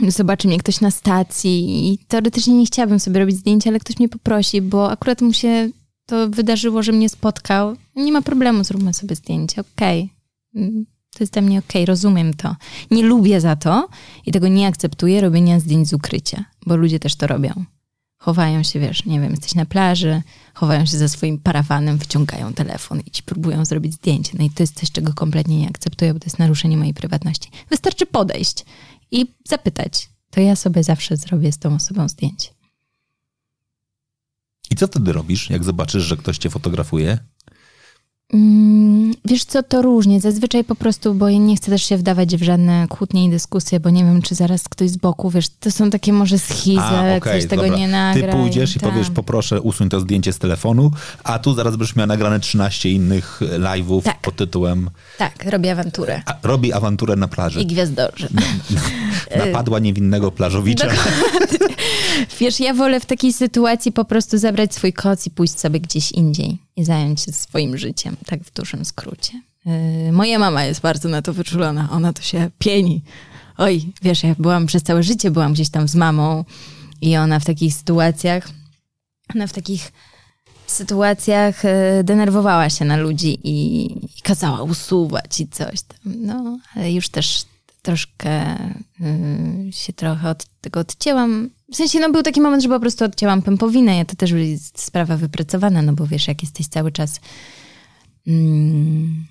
zobaczy 0.09 0.49
mnie 0.49 0.59
ktoś 0.59 0.81
na 0.81 0.91
stacji 0.91 1.93
i 1.93 1.99
teoretycznie 1.99 2.55
nie 2.55 2.67
chciałabym 2.67 3.01
sobie 3.01 3.21
robić 3.21 3.37
zdjęcia, 3.37 3.71
ale 3.71 3.81
ktoś 3.81 3.99
mnie 3.99 4.09
poprosi, 4.09 4.63
bo 4.63 4.91
akurat 4.91 5.21
mu 5.23 5.33
się 5.33 5.71
to 6.07 6.29
wydarzyło, 6.29 6.83
że 6.83 6.93
mnie 6.93 7.09
spotkał. 7.09 7.77
Nie 7.97 8.13
ma 8.13 8.23
problemu, 8.23 8.65
zróbmy 8.65 8.95
sobie 8.95 9.17
zdjęcie, 9.17 9.61
okej. 9.61 10.13
Mm, 10.55 10.87
To 11.13 11.19
jest 11.21 11.33
dla 11.33 11.43
mnie 11.43 11.59
okej, 11.59 11.87
rozumiem 11.87 12.35
to. 12.35 12.57
Nie 12.91 13.03
lubię 13.03 13.41
za 13.41 13.57
to 13.57 13.89
i 14.27 14.33
tego 14.33 14.49
nie 14.49 14.67
akceptuję 14.67 15.21
robienia 15.21 15.61
zdjęć 15.61 15.89
z 15.89 15.93
ukrycia, 15.93 16.45
bo 16.67 16.77
ludzie 16.77 16.99
też 16.99 17.17
to 17.17 17.27
robią. 17.27 17.65
Chowają 18.21 18.63
się, 18.63 18.81
wiesz, 18.81 19.05
nie 19.05 19.21
wiem, 19.21 19.31
jesteś 19.31 19.55
na 19.55 19.67
plaży, 19.67 20.23
chowają 20.55 20.87
się 20.87 20.99
za 20.99 21.09
swoim 21.09 21.39
parawanem, 21.39 21.99
wyciągają 21.99 22.53
telefon 22.53 23.01
i 23.07 23.11
ci 23.11 23.23
próbują 23.23 23.65
zrobić 23.65 23.93
zdjęcie. 23.95 24.33
No 24.39 24.45
i 24.45 24.51
to 24.51 24.63
jest 24.63 24.81
coś, 24.81 24.91
czego 24.91 25.15
kompletnie 25.15 25.59
nie 25.59 25.69
akceptuję, 25.69 26.15
bo 26.15 26.21
to 26.21 26.27
jest 26.27 26.39
naruszenie 26.39 26.77
mojej 26.77 26.95
prywatności. 26.95 27.51
Wystarczy 27.71 28.07
podejść 28.07 28.65
i 29.11 29.35
zapytać. 29.49 30.09
To 30.31 30.41
ja 30.41 30.57
sobie 30.57 30.83
zawsze 30.83 31.17
zrobię 31.17 31.53
z 31.53 31.59
tą 31.59 31.75
osobą 31.75 32.09
zdjęcie. 32.09 32.49
I 34.71 34.77
co 34.77 34.87
wtedy 34.87 35.13
robisz, 35.13 35.51
jak 35.51 35.65
zobaczysz, 35.65 36.03
że 36.03 36.17
ktoś 36.17 36.39
cię 36.39 36.51
fotografuje? 36.51 37.19
Mm, 38.33 39.15
wiesz 39.25 39.45
co, 39.45 39.63
to 39.63 39.83
różnie. 39.83 40.21
Zazwyczaj 40.21 40.65
po 40.65 40.75
prostu, 40.75 41.15
bo 41.15 41.29
ja 41.29 41.39
nie 41.39 41.57
chcę 41.57 41.71
też 41.71 41.83
się 41.83 41.97
wdawać 41.97 42.37
w 42.37 42.43
żadne 42.43 42.87
kłótnie 42.89 43.25
i 43.25 43.31
dyskusje, 43.31 43.81
bo 43.81 43.91
nie 43.91 44.05
wiem, 44.05 44.23
czy 44.23 44.35
zaraz 44.35 44.69
ktoś 44.69 44.91
z 44.91 44.97
boku, 44.97 45.31
wiesz, 45.31 45.49
to 45.61 45.71
są 45.71 45.91
takie 45.91 46.13
może 46.13 46.39
schizy, 46.39 46.81
ale 46.81 47.17
okej, 47.17 47.21
ktoś 47.41 47.51
tego 47.51 47.63
dobra. 47.63 47.79
nie 47.79 47.89
nagra. 47.89 48.33
Ty 48.33 48.39
pójdziesz 48.39 48.77
i 48.77 48.81
tak. 48.81 48.91
powiesz, 48.91 49.11
poproszę 49.11 49.61
usuń 49.61 49.89
to 49.89 50.01
zdjęcie 50.01 50.33
z 50.33 50.39
telefonu, 50.39 50.91
a 51.25 51.39
tu 51.39 51.55
zaraz 51.55 51.77
będziesz 51.77 51.97
miała 51.97 52.07
nagrane 52.07 52.41
13 52.41 52.91
innych 52.91 53.41
live'ów 53.59 54.03
Tak. 54.03 54.21
pod 54.21 54.37
tytułem 54.37 54.91
Tak, 55.19 55.45
robię 55.45 55.73
awanturę. 55.73 56.23
a, 56.27 56.35
Robi 56.43 56.73
awanturę 56.73 57.17
na 57.17 57.29
plaży. 57.29 57.61
I 57.61 57.67
gwiazdorzy. 57.67 58.29
Napadła 59.37 59.79
niewinnego 59.89 60.31
plażowicza. 60.31 60.89
Wiesz, 62.41 62.61
ja 62.61 62.75
wolę 62.75 63.01
w 63.01 63.07
takiej 63.07 63.33
sytuacji 63.33 63.93
po 63.93 64.05
prostu 64.05 64.39
zabrać 64.39 64.75
swój 64.75 64.93
koc 64.93 65.27
i 65.27 65.31
pójść 65.31 65.61
sobie 65.61 65.81
gdzieś 65.81 66.13
indziej 66.13 66.59
i 66.79 66.85
zająć 66.85 67.21
się 67.21 67.33
swoim 67.33 67.79
życiem, 67.79 68.17
tak 68.27 68.43
w 68.43 68.53
dużym 68.53 68.85
skrócie. 68.85 69.43
Yy, 69.67 70.13
moja 70.13 70.39
mama 70.39 70.65
jest 70.65 70.81
bardzo 70.81 71.09
na 71.09 71.23
to 71.23 71.33
wyczulona, 71.33 71.89
ona 71.91 72.13
to 72.13 72.23
się 72.23 72.51
pieni. 72.59 73.03
Oj, 73.57 73.93
wiesz, 74.03 74.23
ja 74.23 74.35
byłam 74.39 74.67
przez 74.67 74.83
całe 74.83 75.03
życie, 75.03 75.31
byłam 75.31 75.53
gdzieś 75.53 75.71
tam 75.71 75.89
z 75.89 75.95
mamą 75.95 76.45
i 77.01 77.17
ona 77.17 77.41
w 77.41 77.45
takich 77.45 77.75
sytuacjach, 77.75 78.49
ona 79.35 79.47
w 79.47 79.53
takich 79.53 79.93
sytuacjach 80.67 81.65
e, 81.65 82.05
denerwowała 82.05 82.71
się 82.71 82.85
na 82.85 82.97
ludzi 82.97 83.39
i, 83.45 83.87
i 84.19 84.23
kazała 84.23 84.63
usuwać 84.63 85.41
i 85.41 85.49
coś 85.49 85.83
tam. 85.83 85.99
No, 86.05 86.59
ale 86.75 86.93
już 86.93 87.09
też 87.09 87.45
troszkę 87.83 88.57
y, 89.01 89.73
się 89.73 89.93
trochę 89.93 90.31
od 90.31 90.47
tego 90.61 90.81
odcięłam. 90.81 91.51
W 91.73 91.77
sensie, 91.77 92.01
no 92.01 92.11
był 92.13 92.23
taki 92.23 92.41
moment, 92.41 92.63
że 92.63 92.69
po 92.69 92.81
prostu 92.81 93.05
odcięłam 93.05 93.43
pępowinę. 93.43 93.97
Ja 93.97 94.05
to 94.05 94.17
też 94.17 94.31
jest 94.31 94.81
sprawa 94.83 95.17
wypracowana, 95.17 95.83
no 95.83 95.93
bo 95.93 96.07
wiesz, 96.07 96.29
jak 96.29 96.43
jesteś 96.43 96.67
cały 96.67 96.93
czas 96.93 97.21
mm, 98.27 99.27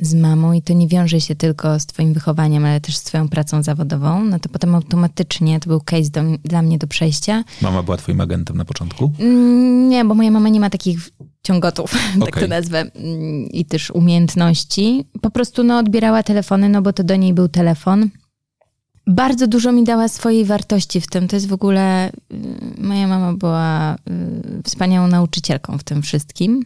z 0.00 0.14
mamą 0.14 0.52
i 0.52 0.62
to 0.62 0.72
nie 0.72 0.88
wiąże 0.88 1.20
się 1.20 1.34
tylko 1.34 1.80
z 1.80 1.86
twoim 1.86 2.12
wychowaniem, 2.12 2.64
ale 2.64 2.80
też 2.80 2.96
z 2.96 3.02
twoją 3.02 3.28
pracą 3.28 3.62
zawodową, 3.62 4.24
no 4.24 4.38
to 4.38 4.48
potem 4.48 4.74
automatycznie 4.74 5.60
to 5.60 5.68
był 5.68 5.80
case 5.80 6.10
do, 6.10 6.22
dla 6.44 6.62
mnie 6.62 6.78
do 6.78 6.86
przejścia. 6.86 7.44
Mama 7.62 7.82
była 7.82 7.96
twoim 7.96 8.20
agentem 8.20 8.56
na 8.56 8.64
początku? 8.64 9.12
Mm, 9.18 9.88
Nie, 9.88 10.04
bo 10.04 10.14
moja 10.14 10.30
mama 10.30 10.48
nie 10.48 10.60
ma 10.60 10.70
takich 10.70 11.10
ciągotów, 11.42 11.90
tak 12.20 12.28
Okej. 12.28 12.42
to 12.42 12.48
nazwę, 12.48 12.80
mm, 12.80 13.46
i 13.50 13.64
też 13.64 13.90
umiejętności. 13.90 15.04
Po 15.20 15.30
prostu 15.30 15.64
no, 15.64 15.78
odbierała 15.78 16.22
telefony, 16.22 16.68
no 16.68 16.82
bo 16.82 16.92
to 16.92 17.04
do 17.04 17.16
niej 17.16 17.34
był 17.34 17.48
telefon. 17.48 18.10
Bardzo 19.06 19.46
dużo 19.46 19.72
mi 19.72 19.84
dała 19.84 20.08
swojej 20.08 20.44
wartości 20.44 21.00
w 21.00 21.06
tym. 21.06 21.28
To 21.28 21.36
jest 21.36 21.48
w 21.48 21.52
ogóle. 21.52 22.10
y, 22.10 22.12
Moja 22.78 23.06
mama 23.06 23.32
była 23.32 23.94
y, 23.94 24.62
wspaniałą 24.64 25.08
nauczycielką 25.08 25.78
w 25.78 25.84
tym 25.84 26.02
wszystkim. 26.02 26.64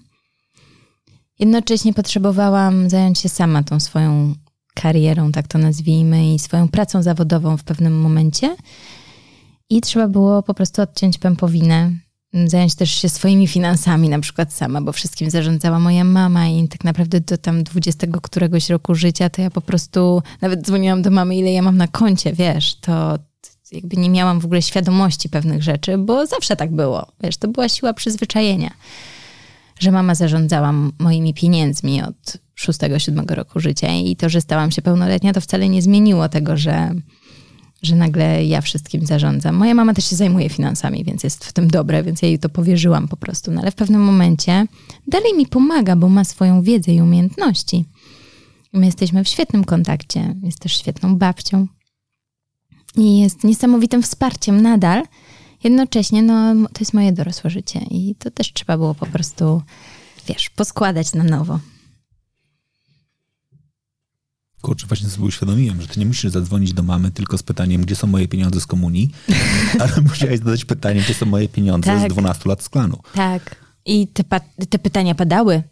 Jednocześnie 1.38 1.94
potrzebowałam 1.94 2.90
zająć 2.90 3.18
się 3.18 3.28
sama 3.28 3.62
tą 3.62 3.80
swoją 3.80 4.34
karierą, 4.74 5.32
tak 5.32 5.48
to 5.48 5.58
nazwijmy, 5.58 6.34
i 6.34 6.38
swoją 6.38 6.68
pracą 6.68 7.02
zawodową 7.02 7.56
w 7.56 7.64
pewnym 7.64 8.00
momencie. 8.00 8.56
I 9.70 9.80
trzeba 9.80 10.08
było 10.08 10.42
po 10.42 10.54
prostu 10.54 10.82
odciąć 10.82 11.18
pępowinę, 11.18 11.92
zająć 12.32 12.74
też 12.74 12.90
się 12.90 13.08
swoimi 13.08 13.48
finansami, 13.48 14.08
na 14.08 14.18
przykład 14.18 14.52
sama, 14.52 14.80
bo 14.80 14.92
wszystkim 14.92 15.30
zarządzała 15.30 15.78
moja 15.78 16.04
mama 16.04 16.48
i 16.48 16.68
tak 16.68 16.84
naprawdę 16.84 17.20
do 17.20 17.38
tam 17.38 17.64
20 17.64 18.06
któregoś 18.22 18.70
roku 18.70 18.94
życia 18.94 19.30
to 19.30 19.42
ja 19.42 19.50
po 19.50 19.60
prostu 19.60 20.22
nawet 20.40 20.66
dzwoniłam 20.66 21.02
do 21.02 21.10
mamy, 21.10 21.36
ile 21.36 21.52
ja 21.52 21.62
mam 21.62 21.76
na 21.76 21.88
koncie, 21.88 22.32
wiesz, 22.32 22.74
to 22.80 23.18
jakby 23.72 23.96
nie 23.96 24.10
miałam 24.10 24.40
w 24.40 24.44
ogóle 24.44 24.62
świadomości 24.62 25.28
pewnych 25.28 25.62
rzeczy, 25.62 25.98
bo 25.98 26.26
zawsze 26.26 26.56
tak 26.56 26.72
było, 26.72 27.06
wiesz, 27.22 27.36
to 27.36 27.48
była 27.48 27.68
siła 27.68 27.92
przyzwyczajenia, 27.92 28.70
że 29.78 29.90
mama 29.90 30.14
zarządzała 30.14 30.72
moimi 30.98 31.34
pieniędzmi 31.34 32.02
od 32.02 32.36
6-7 32.58 33.34
roku 33.34 33.60
życia 33.60 33.94
i 33.94 34.16
to, 34.16 34.28
że 34.28 34.40
stałam 34.40 34.70
się 34.70 34.82
pełnoletnia, 34.82 35.32
to 35.32 35.40
wcale 35.40 35.68
nie 35.68 35.82
zmieniło 35.82 36.28
tego, 36.28 36.56
że 36.56 36.90
że 37.82 37.96
nagle 37.96 38.44
ja 38.44 38.60
wszystkim 38.60 39.06
zarządzam. 39.06 39.56
Moja 39.56 39.74
mama 39.74 39.94
też 39.94 40.10
się 40.10 40.16
zajmuje 40.16 40.48
finansami, 40.48 41.04
więc 41.04 41.24
jest 41.24 41.44
w 41.44 41.52
tym 41.52 41.68
dobre, 41.68 42.02
więc 42.02 42.22
ja 42.22 42.28
jej 42.28 42.38
to 42.38 42.48
powierzyłam 42.48 43.08
po 43.08 43.16
prostu. 43.16 43.50
No 43.50 43.60
ale 43.60 43.70
w 43.70 43.74
pewnym 43.74 44.00
momencie 44.00 44.66
dalej 45.06 45.34
mi 45.34 45.46
pomaga, 45.46 45.96
bo 45.96 46.08
ma 46.08 46.24
swoją 46.24 46.62
wiedzę 46.62 46.92
i 46.92 47.00
umiejętności. 47.00 47.84
My 48.72 48.86
jesteśmy 48.86 49.24
w 49.24 49.28
świetnym 49.28 49.64
kontakcie. 49.64 50.34
Jest 50.42 50.58
też 50.58 50.78
świetną 50.78 51.16
babcią. 51.16 51.66
I 52.96 53.18
jest 53.18 53.44
niesamowitym 53.44 54.02
wsparciem 54.02 54.60
nadal. 54.60 55.02
Jednocześnie, 55.64 56.22
no, 56.22 56.54
to 56.54 56.80
jest 56.80 56.94
moje 56.94 57.12
dorosłe 57.12 57.50
życie 57.50 57.80
i 57.90 58.14
to 58.18 58.30
też 58.30 58.52
trzeba 58.52 58.76
było 58.76 58.94
po 58.94 59.06
prostu, 59.06 59.62
wiesz, 60.28 60.50
poskładać 60.50 61.14
na 61.14 61.24
nowo. 61.24 61.58
Kurczę, 64.66 64.86
właśnie 64.86 65.08
sobie 65.08 65.26
uświadomiłem, 65.26 65.82
że 65.82 65.88
ty 65.88 66.00
nie 66.00 66.06
musisz 66.06 66.30
zadzwonić 66.30 66.72
do 66.72 66.82
mamy 66.82 67.10
tylko 67.10 67.38
z 67.38 67.42
pytaniem, 67.42 67.82
gdzie 67.82 67.96
są 67.96 68.06
moje 68.06 68.28
pieniądze 68.28 68.60
z 68.60 68.66
komunii, 68.66 69.10
ale 69.80 69.92
musiałeś 70.08 70.38
zadać 70.38 70.64
pytanie, 70.64 71.00
gdzie 71.00 71.14
są 71.14 71.26
moje 71.26 71.48
pieniądze 71.48 71.90
Tak. 71.90 72.10
z 72.10 72.14
12 72.14 72.48
lat 72.48 72.62
z 72.62 72.68
klanu. 72.68 72.98
Tak. 73.14 73.56
I 73.84 74.08
te, 74.08 74.24
te 74.70 74.78
pytania 74.78 75.14
padały. 75.14 75.62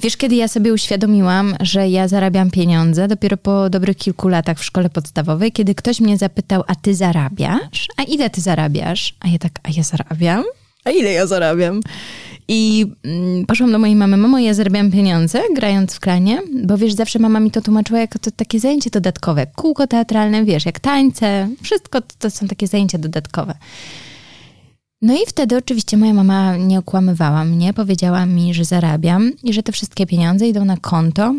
Wiesz, 0.00 0.16
kiedy 0.16 0.34
ja 0.34 0.48
sobie 0.48 0.72
uświadomiłam, 0.72 1.56
że 1.60 1.88
ja 1.88 2.08
zarabiam 2.08 2.50
pieniądze, 2.50 3.08
dopiero 3.08 3.36
po 3.36 3.70
dobrych 3.70 3.96
kilku 3.96 4.28
latach 4.28 4.58
w 4.58 4.64
szkole 4.64 4.90
podstawowej, 4.90 5.52
kiedy 5.52 5.74
ktoś 5.74 6.00
mnie 6.00 6.18
zapytał, 6.18 6.62
a 6.66 6.74
ty 6.74 6.94
zarabiasz? 6.94 7.88
A 7.96 8.02
ile 8.02 8.30
ty 8.30 8.40
zarabiasz? 8.40 9.14
A 9.20 9.28
ja 9.28 9.38
tak, 9.38 9.52
a 9.62 9.68
ja 9.76 9.82
zarabiam? 9.82 10.44
A 10.84 10.90
ile 10.90 11.12
ja 11.12 11.26
zarabiam? 11.26 11.80
I 12.48 12.86
mm, 13.04 13.46
poszłam 13.46 13.72
do 13.72 13.78
mojej 13.78 13.96
mamy, 13.96 14.16
mamo, 14.16 14.38
ja 14.38 14.54
zarabiam 14.54 14.90
pieniądze 14.90 15.42
grając 15.54 15.94
w 15.94 16.00
klanie, 16.00 16.42
bo 16.64 16.78
wiesz, 16.78 16.92
zawsze 16.92 17.18
mama 17.18 17.40
mi 17.40 17.50
to 17.50 17.60
tłumaczyła 17.60 18.00
jako 18.00 18.18
to 18.18 18.30
takie 18.30 18.60
zajęcie 18.60 18.90
dodatkowe. 18.90 19.46
Kółko 19.46 19.86
teatralne, 19.86 20.44
wiesz, 20.44 20.66
jak 20.66 20.80
tańce, 20.80 21.48
wszystko 21.62 22.00
to, 22.00 22.14
to 22.18 22.30
są 22.30 22.48
takie 22.48 22.66
zajęcia 22.66 22.98
dodatkowe. 22.98 23.54
No 25.02 25.14
i 25.14 25.26
wtedy 25.26 25.56
oczywiście 25.56 25.96
moja 25.96 26.14
mama 26.14 26.56
nie 26.56 26.78
okłamywała 26.78 27.44
mnie, 27.44 27.74
powiedziała 27.74 28.26
mi, 28.26 28.54
że 28.54 28.64
zarabiam 28.64 29.32
i 29.42 29.52
że 29.52 29.62
te 29.62 29.72
wszystkie 29.72 30.06
pieniądze 30.06 30.48
idą 30.48 30.64
na 30.64 30.76
konto. 30.76 31.34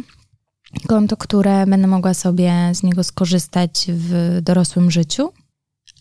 Konto, 0.88 1.18
które 1.18 1.66
będę 1.66 1.88
mogła 1.88 2.14
sobie 2.14 2.54
z 2.74 2.84
niego 2.84 3.04
skorzystać 3.04 3.86
w 3.90 4.40
dorosłym 4.42 4.92
życiu. 4.92 5.30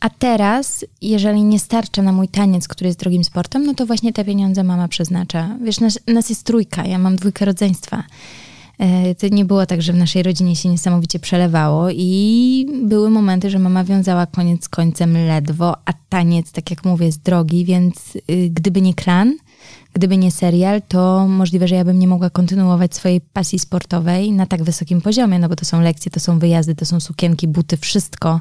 A 0.01 0.11
teraz, 0.11 0.84
jeżeli 1.03 1.44
nie 1.44 1.59
starcza 1.59 2.03
na 2.03 2.12
mój 2.12 2.28
taniec, 2.28 2.68
który 2.68 2.88
jest 2.88 3.01
drogim 3.01 3.24
sportem, 3.24 3.66
no 3.66 3.74
to 3.74 3.86
właśnie 3.86 4.12
te 4.12 4.24
pieniądze 4.24 4.64
mama 4.64 4.88
przeznacza. 4.88 5.57
Wiesz, 5.64 5.80
nas, 5.80 5.99
nas 6.07 6.30
jest 6.30 6.42
trójka, 6.44 6.84
ja 6.86 6.99
mam 6.99 7.16
dwójkę 7.16 7.44
rodzeństwa. 7.44 8.03
E, 8.78 9.14
To 9.14 9.28
nie 9.28 9.44
było 9.44 9.66
tak, 9.66 9.82
że 9.82 9.92
w 9.92 9.97
naszej 9.97 10.22
rodzinie 10.22 10.57
się 10.57 10.68
niesamowicie 10.68 11.18
przelewało 11.18 11.88
i 11.90 12.66
były 12.82 13.11
momenty, 13.11 13.51
że 13.51 13.59
mama 13.59 13.84
wiązała 13.84 14.26
koniec 14.26 14.64
z 14.64 14.68
końcem 14.68 15.12
ledwo, 15.26 15.76
a 15.84 15.92
taniec, 16.09 16.53
tak 16.53 16.70
jak 16.70 16.84
mówię, 16.84 17.07
jest 17.07 17.22
drogi, 17.22 17.64
więc 17.64 18.16
y, 18.30 18.51
gdyby 18.51 18.82
nie 18.82 18.94
klan, 18.94 19.36
gdyby 19.92 20.16
nie 20.16 20.30
serial, 20.30 20.82
to 20.88 21.28
możliwe, 21.28 21.68
że 21.68 21.74
ja 21.74 21.84
bym 21.84 21.99
nie 21.99 22.09
mogła 22.09 22.30
kontynuować 22.30 22.94
swojej 22.94 23.20
pasji 23.20 23.59
sportowej 23.59 24.32
na 24.32 24.47
tak 24.47 24.62
wysokim 24.62 25.01
poziomie, 25.01 25.38
no 25.38 25.49
bo 25.49 25.57
to 25.57 25.64
są 25.64 25.80
lekcje, 25.80 26.11
to 26.11 26.20
są 26.20 26.38
wyjazdy, 26.38 26.74
to 26.74 26.86
są 26.86 27.01
sukienki, 27.01 27.49
buty, 27.49 27.76
wszystko. 27.76 28.40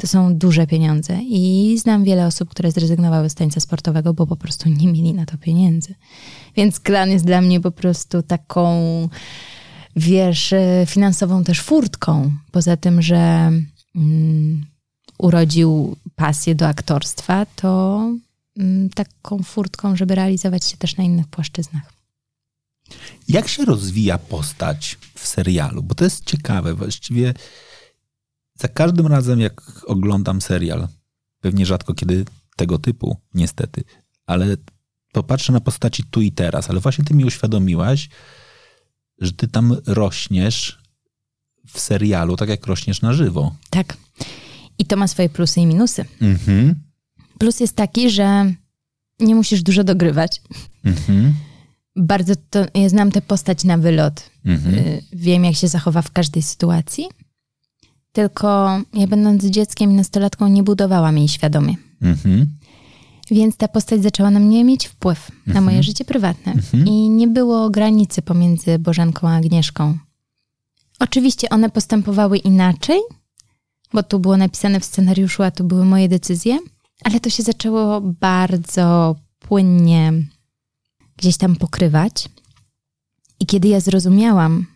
To 0.00 0.06
są 0.06 0.36
duże 0.36 0.66
pieniądze 0.66 1.18
i 1.22 1.74
znam 1.78 2.04
wiele 2.04 2.26
osób, 2.26 2.48
które 2.48 2.72
zrezygnowały 2.72 3.30
z 3.30 3.34
tańca 3.34 3.60
sportowego, 3.60 4.14
bo 4.14 4.26
po 4.26 4.36
prostu 4.36 4.68
nie 4.68 4.92
mieli 4.92 5.14
na 5.14 5.26
to 5.26 5.38
pieniędzy. 5.38 5.94
Więc 6.56 6.80
klan 6.80 7.10
jest 7.10 7.24
dla 7.24 7.40
mnie 7.40 7.60
po 7.60 7.70
prostu 7.70 8.22
taką 8.22 9.08
wiesz, 9.96 10.52
e, 10.52 10.84
finansową 10.86 11.44
też 11.44 11.60
furtką. 11.60 12.32
Poza 12.50 12.76
tym, 12.76 13.02
że 13.02 13.50
mm, 13.96 14.66
urodził 15.18 15.96
pasję 16.16 16.54
do 16.54 16.68
aktorstwa, 16.68 17.46
to 17.46 18.00
mm, 18.58 18.90
taką 18.90 19.42
furtką, 19.42 19.96
żeby 19.96 20.14
realizować 20.14 20.64
się 20.64 20.76
też 20.76 20.96
na 20.96 21.04
innych 21.04 21.26
płaszczyznach. 21.26 21.92
Jak 23.28 23.48
się 23.48 23.64
rozwija 23.64 24.18
postać 24.18 24.98
w 25.14 25.26
serialu? 25.26 25.82
Bo 25.82 25.94
to 25.94 26.04
jest 26.04 26.24
ciekawe. 26.24 26.74
Właściwie 26.74 27.34
za 28.60 28.68
każdym 28.68 29.06
razem, 29.06 29.40
jak 29.40 29.84
oglądam 29.86 30.40
serial, 30.40 30.88
pewnie 31.40 31.66
rzadko 31.66 31.94
kiedy 31.94 32.24
tego 32.56 32.78
typu, 32.78 33.16
niestety, 33.34 33.84
ale 34.26 34.56
popatrzę 35.12 35.52
na 35.52 35.60
postaci 35.60 36.04
tu 36.10 36.20
i 36.20 36.32
teraz, 36.32 36.70
ale 36.70 36.80
właśnie 36.80 37.04
ty 37.04 37.14
mi 37.14 37.24
uświadomiłaś, 37.24 38.08
że 39.18 39.32
ty 39.32 39.48
tam 39.48 39.76
rośniesz 39.86 40.78
w 41.66 41.80
serialu, 41.80 42.36
tak 42.36 42.48
jak 42.48 42.66
rośniesz 42.66 43.02
na 43.02 43.12
żywo. 43.12 43.56
Tak. 43.70 43.96
I 44.78 44.86
to 44.86 44.96
ma 44.96 45.08
swoje 45.08 45.28
plusy 45.28 45.60
i 45.60 45.66
minusy. 45.66 46.04
Mhm. 46.20 46.74
Plus 47.38 47.60
jest 47.60 47.76
taki, 47.76 48.10
że 48.10 48.54
nie 49.20 49.34
musisz 49.34 49.62
dużo 49.62 49.84
dogrywać. 49.84 50.42
Mhm. 50.84 51.34
Bardzo 51.96 52.34
to, 52.50 52.66
ja 52.74 52.88
znam 52.88 53.12
tę 53.12 53.22
postać 53.22 53.64
na 53.64 53.78
wylot. 53.78 54.30
Mhm. 54.44 54.74
Y, 54.74 55.02
Wiem, 55.12 55.44
jak 55.44 55.54
się 55.54 55.68
zachowa 55.68 56.02
w 56.02 56.12
każdej 56.12 56.42
sytuacji. 56.42 57.08
Tylko 58.12 58.80
ja 58.94 59.06
będąc 59.06 59.44
dzieckiem 59.44 59.90
i 59.90 59.94
nastolatką 59.94 60.48
nie 60.48 60.62
budowałam 60.62 61.18
jej 61.18 61.28
świadomie. 61.28 61.74
Mhm. 62.02 62.46
Więc 63.30 63.56
ta 63.56 63.68
postać 63.68 64.02
zaczęła 64.02 64.30
na 64.30 64.40
mnie 64.40 64.64
mieć 64.64 64.86
wpływ 64.86 65.30
na 65.46 65.60
moje 65.60 65.82
życie 65.82 66.04
prywatne. 66.04 66.54
I 66.86 67.08
nie 67.08 67.28
było 67.28 67.70
granicy 67.70 68.22
pomiędzy 68.22 68.78
Bożenką 68.78 69.28
a 69.28 69.36
Agnieszką. 69.36 69.98
Oczywiście 71.00 71.48
one 71.48 71.70
postępowały 71.70 72.38
inaczej, 72.38 73.00
bo 73.92 74.02
tu 74.02 74.20
było 74.20 74.36
napisane 74.36 74.80
w 74.80 74.84
scenariuszu, 74.84 75.42
a 75.42 75.50
tu 75.50 75.64
były 75.64 75.84
moje 75.84 76.08
decyzje, 76.08 76.58
ale 77.04 77.20
to 77.20 77.30
się 77.30 77.42
zaczęło 77.42 78.00
bardzo 78.00 79.16
płynnie 79.38 80.12
gdzieś 81.16 81.36
tam 81.36 81.56
pokrywać. 81.56 82.28
I 83.40 83.46
kiedy 83.46 83.68
ja 83.68 83.80
zrozumiałam, 83.80 84.66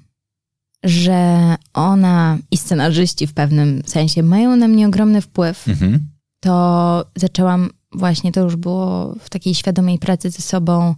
że 0.85 1.55
ona 1.75 2.39
i 2.51 2.57
scenarzyści 2.57 3.27
w 3.27 3.35
pewnym 3.35 3.83
sensie 3.87 4.23
mają 4.23 4.57
na 4.57 4.69
mnie 4.69 4.87
ogromny 4.87 5.21
wpływ, 5.21 5.69
Mhm. 5.69 6.09
to 6.41 7.05
zaczęłam 7.17 7.71
właśnie, 7.93 8.33
to 8.33 8.41
już 8.41 8.57
było 8.57 9.15
w 9.21 9.31
takiej 9.31 9.55
świadomej 9.55 9.99
pracy 9.99 10.31
ze 10.31 10.43
sobą, 10.43 10.95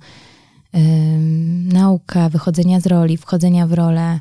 ym, 0.76 1.68
nauka 1.68 2.28
wychodzenia 2.28 2.80
z 2.80 2.87
roli, 2.87 3.16
wchodzenia 3.16 3.66
w 3.66 3.72
rolę, 3.72 4.20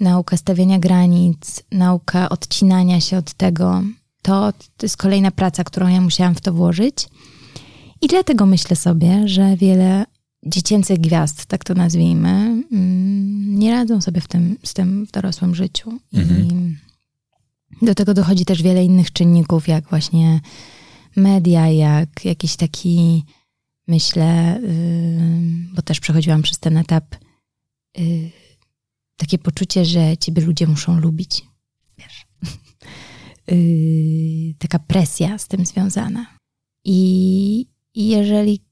nauka 0.00 0.36
stawiania 0.36 0.78
granic, 0.78 1.62
nauka 1.72 2.28
odcinania 2.28 3.00
się 3.00 3.18
od 3.18 3.32
tego. 3.34 3.82
To, 4.22 4.52
to 4.52 4.86
jest 4.86 4.96
kolejna 4.96 5.30
praca, 5.30 5.64
którą 5.64 5.88
ja 5.88 6.00
musiałam 6.00 6.34
w 6.34 6.40
to 6.40 6.52
włożyć. 6.52 7.08
I 8.02 8.06
dlatego 8.06 8.46
myślę 8.46 8.76
sobie, 8.76 9.28
że 9.28 9.56
wiele 9.56 10.04
dziecięcych 10.46 10.98
gwiazd, 10.98 11.46
tak 11.46 11.64
to 11.64 11.74
nazwijmy, 11.74 12.28
mm, 12.72 13.58
nie 13.58 13.70
radzą 13.70 14.00
sobie 14.00 14.20
w 14.20 14.28
tym, 14.28 14.56
z 14.62 14.74
tym 14.74 15.06
w 15.06 15.10
dorosłym 15.10 15.54
życiu. 15.54 15.98
I 16.12 17.86
do 17.86 17.94
tego 17.94 18.14
dochodzi 18.14 18.44
też 18.44 18.62
wiele 18.62 18.84
innych 18.84 19.12
czynników, 19.12 19.68
jak 19.68 19.88
właśnie 19.88 20.40
media, 21.16 21.68
jak 21.68 22.24
jakiś 22.24 22.56
taki, 22.56 23.24
myślę, 23.88 24.60
yy, 24.62 25.74
bo 25.74 25.82
też 25.82 26.00
przechodziłam 26.00 26.42
przez 26.42 26.58
ten 26.58 26.76
etap, 26.76 27.14
yy, 27.98 28.30
takie 29.16 29.38
poczucie, 29.38 29.84
że 29.84 30.16
ciebie 30.16 30.42
ludzie 30.42 30.66
muszą 30.66 31.00
lubić. 31.00 31.44
Wiesz. 31.98 32.26
Yy, 33.48 34.54
taka 34.64 34.78
presja 34.78 35.38
z 35.38 35.48
tym 35.48 35.66
związana. 35.66 36.26
I, 36.84 37.66
I 37.94 38.08
jeżeli 38.08 38.65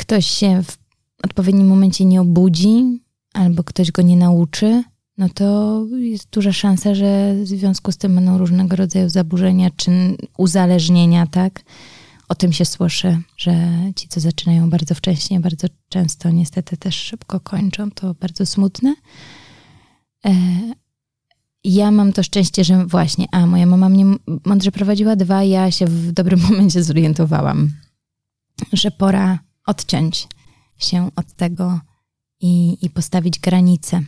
ktoś 0.00 0.26
się 0.26 0.62
w 0.62 0.78
odpowiednim 1.24 1.66
momencie 1.66 2.04
nie 2.04 2.20
obudzi, 2.20 3.02
albo 3.32 3.64
ktoś 3.64 3.92
go 3.92 4.02
nie 4.02 4.16
nauczy, 4.16 4.82
no 5.18 5.28
to 5.28 5.86
jest 5.98 6.30
duża 6.30 6.52
szansa, 6.52 6.94
że 6.94 7.34
w 7.34 7.46
związku 7.46 7.92
z 7.92 7.96
tym 7.96 8.14
będą 8.14 8.38
różnego 8.38 8.76
rodzaju 8.76 9.08
zaburzenia 9.08 9.70
czy 9.76 9.90
uzależnienia, 10.38 11.26
tak? 11.26 11.62
O 12.28 12.34
tym 12.34 12.52
się 12.52 12.64
słyszy, 12.64 13.22
że 13.36 13.68
ci, 13.96 14.08
co 14.08 14.20
zaczynają 14.20 14.70
bardzo 14.70 14.94
wcześnie, 14.94 15.40
bardzo 15.40 15.66
często 15.88 16.30
niestety 16.30 16.76
też 16.76 16.94
szybko 16.94 17.40
kończą. 17.40 17.90
To 17.90 18.14
bardzo 18.14 18.46
smutne. 18.46 18.94
E, 20.24 20.34
ja 21.64 21.90
mam 21.90 22.12
to 22.12 22.22
szczęście, 22.22 22.64
że 22.64 22.86
właśnie, 22.86 23.26
a 23.32 23.46
moja 23.46 23.66
mama 23.66 23.88
mnie 23.88 24.04
mądrze 24.44 24.72
prowadziła, 24.72 25.16
dwa, 25.16 25.42
ja 25.42 25.70
się 25.70 25.86
w 25.86 26.12
dobrym 26.12 26.40
momencie 26.50 26.82
zorientowałam, 26.82 27.70
że 28.72 28.90
pora 28.90 29.38
odciąć 29.70 30.28
się 30.78 31.10
od 31.16 31.32
tego 31.32 31.80
i, 32.40 32.78
i 32.82 32.90
postawić 32.90 33.38
granice. 33.38 34.02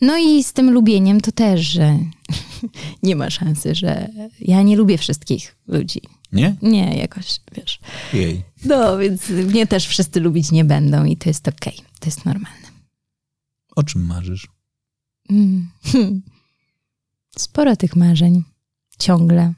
No 0.00 0.18
i 0.18 0.44
z 0.44 0.52
tym 0.52 0.70
lubieniem 0.70 1.20
to 1.20 1.32
też, 1.32 1.60
że 1.60 1.98
nie 3.02 3.16
ma 3.16 3.30
szansy, 3.30 3.74
że 3.74 4.08
ja 4.40 4.62
nie 4.62 4.76
lubię 4.76 4.98
wszystkich 4.98 5.56
ludzi. 5.66 6.00
Nie? 6.32 6.56
Nie, 6.62 6.96
jakoś, 6.96 7.40
wiesz. 7.56 7.80
Jej. 8.12 8.42
No, 8.64 8.98
więc 8.98 9.28
mnie 9.28 9.66
też 9.66 9.86
wszyscy 9.86 10.20
lubić 10.20 10.52
nie 10.52 10.64
będą 10.64 11.04
i 11.04 11.16
to 11.16 11.28
jest 11.28 11.48
okej, 11.48 11.76
to 12.00 12.06
jest 12.06 12.24
normalne. 12.24 12.66
O 13.76 13.82
czym 13.82 14.06
marzysz? 14.06 14.48
Mm. 15.30 15.70
Sporo 17.38 17.76
tych 17.76 17.96
marzeń. 17.96 18.42
Ciągle. 18.98 19.52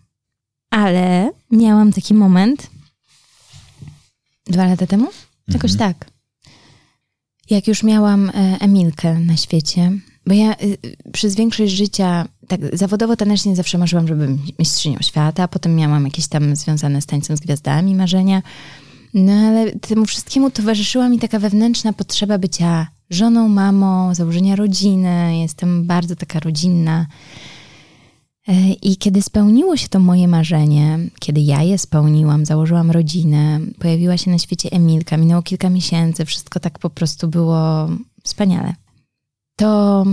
Ale 0.70 1.32
miałam 1.50 1.92
taki 1.92 2.14
moment 2.14 2.70
dwa 4.48 4.66
lata 4.66 4.86
temu? 4.86 5.08
Jakoś 5.48 5.76
tak. 5.76 6.10
Jak 7.50 7.68
już 7.68 7.82
miałam 7.82 8.30
e, 8.30 8.32
Emilkę 8.60 9.14
na 9.14 9.36
świecie, 9.36 9.92
bo 10.26 10.34
ja 10.34 10.52
y, 10.52 10.78
przez 11.12 11.34
większość 11.34 11.72
życia, 11.72 12.28
tak 12.48 12.60
zawodowo 12.72 13.16
tanecznie 13.16 13.56
zawsze 13.56 13.78
marzyłam, 13.78 14.08
żeby 14.08 14.28
być 14.28 14.58
mistrzynią 14.58 14.98
świata, 15.00 15.42
a 15.42 15.48
potem 15.48 15.76
miałam 15.76 16.04
jakieś 16.04 16.28
tam 16.28 16.56
związane 16.56 17.02
z 17.02 17.06
tańcem 17.06 17.36
z 17.36 17.40
gwiazdami 17.40 17.94
marzenia. 17.94 18.42
No 19.14 19.32
ale 19.32 19.72
temu 19.72 20.06
wszystkiemu 20.06 20.50
towarzyszyła 20.50 21.08
mi 21.08 21.18
taka 21.18 21.38
wewnętrzna 21.38 21.92
potrzeba 21.92 22.38
bycia 22.38 22.86
żoną, 23.10 23.48
mamą, 23.48 24.14
założenia 24.14 24.56
rodziny. 24.56 25.38
Jestem 25.38 25.86
bardzo 25.86 26.16
taka 26.16 26.40
rodzinna. 26.40 27.06
E, 28.48 28.72
I 28.72 28.96
kiedy 28.96 29.22
spełniło 29.22 29.76
się 29.76 29.88
to 29.88 29.98
moje 30.00 30.28
marzenie, 30.28 30.98
kiedy 31.20 31.40
ja 31.40 31.62
je 31.62 31.78
spełniłam, 31.78 32.46
założyłam 32.46 32.90
rodzinę, 32.90 33.60
pojawiła 33.78 34.16
się 34.16 34.30
na 34.30 34.38
świecie 34.38 34.72
Emilka, 34.72 35.16
minęło 35.16 35.42
kilka 35.42 35.70
miesięcy, 35.70 36.24
wszystko 36.24 36.60
tak 36.60 36.78
po 36.78 36.90
prostu 36.90 37.28
było 37.28 37.88
wspaniale. 38.24 38.74
To 39.56 40.04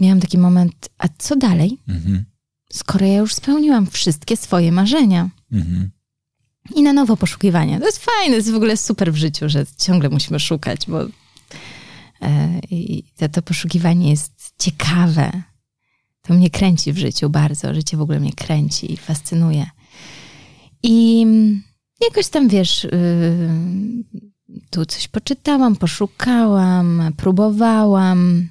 miałam 0.00 0.20
taki 0.20 0.38
moment, 0.38 0.88
a 0.98 1.08
co 1.18 1.36
dalej, 1.36 1.78
Mhm. 1.88 2.24
skoro 2.72 3.06
ja 3.06 3.16
już 3.18 3.34
spełniłam 3.34 3.86
wszystkie 3.86 4.36
swoje 4.36 4.72
marzenia? 4.72 5.30
Mhm. 5.52 5.90
I 6.74 6.82
na 6.82 6.92
nowo 6.92 7.16
poszukiwania. 7.16 7.80
To 7.80 7.86
jest 7.86 7.98
fajne, 8.04 8.30
to 8.30 8.36
jest 8.36 8.50
w 8.50 8.54
ogóle 8.56 8.76
super 8.76 9.12
w 9.12 9.16
życiu, 9.16 9.48
że 9.48 9.66
ciągle 9.78 10.08
musimy 10.08 10.40
szukać, 10.40 10.86
bo 10.86 11.02
e, 12.22 12.60
i 12.70 13.04
to, 13.16 13.28
to 13.28 13.42
poszukiwanie 13.42 14.10
jest 14.10 14.52
ciekawe. 14.58 15.42
To 16.26 16.34
mnie 16.34 16.50
kręci 16.50 16.92
w 16.92 16.98
życiu 16.98 17.30
bardzo. 17.30 17.74
Życie 17.74 17.96
w 17.96 18.00
ogóle 18.00 18.20
mnie 18.20 18.32
kręci 18.32 18.92
i 18.92 18.96
fascynuje. 18.96 19.66
I 20.82 21.26
jakoś 22.00 22.28
tam, 22.28 22.48
wiesz, 22.48 22.84
yy, 22.84 22.90
tu 24.70 24.86
coś 24.86 25.08
poczytałam, 25.08 25.76
poszukałam, 25.76 27.12
próbowałam. 27.16 28.48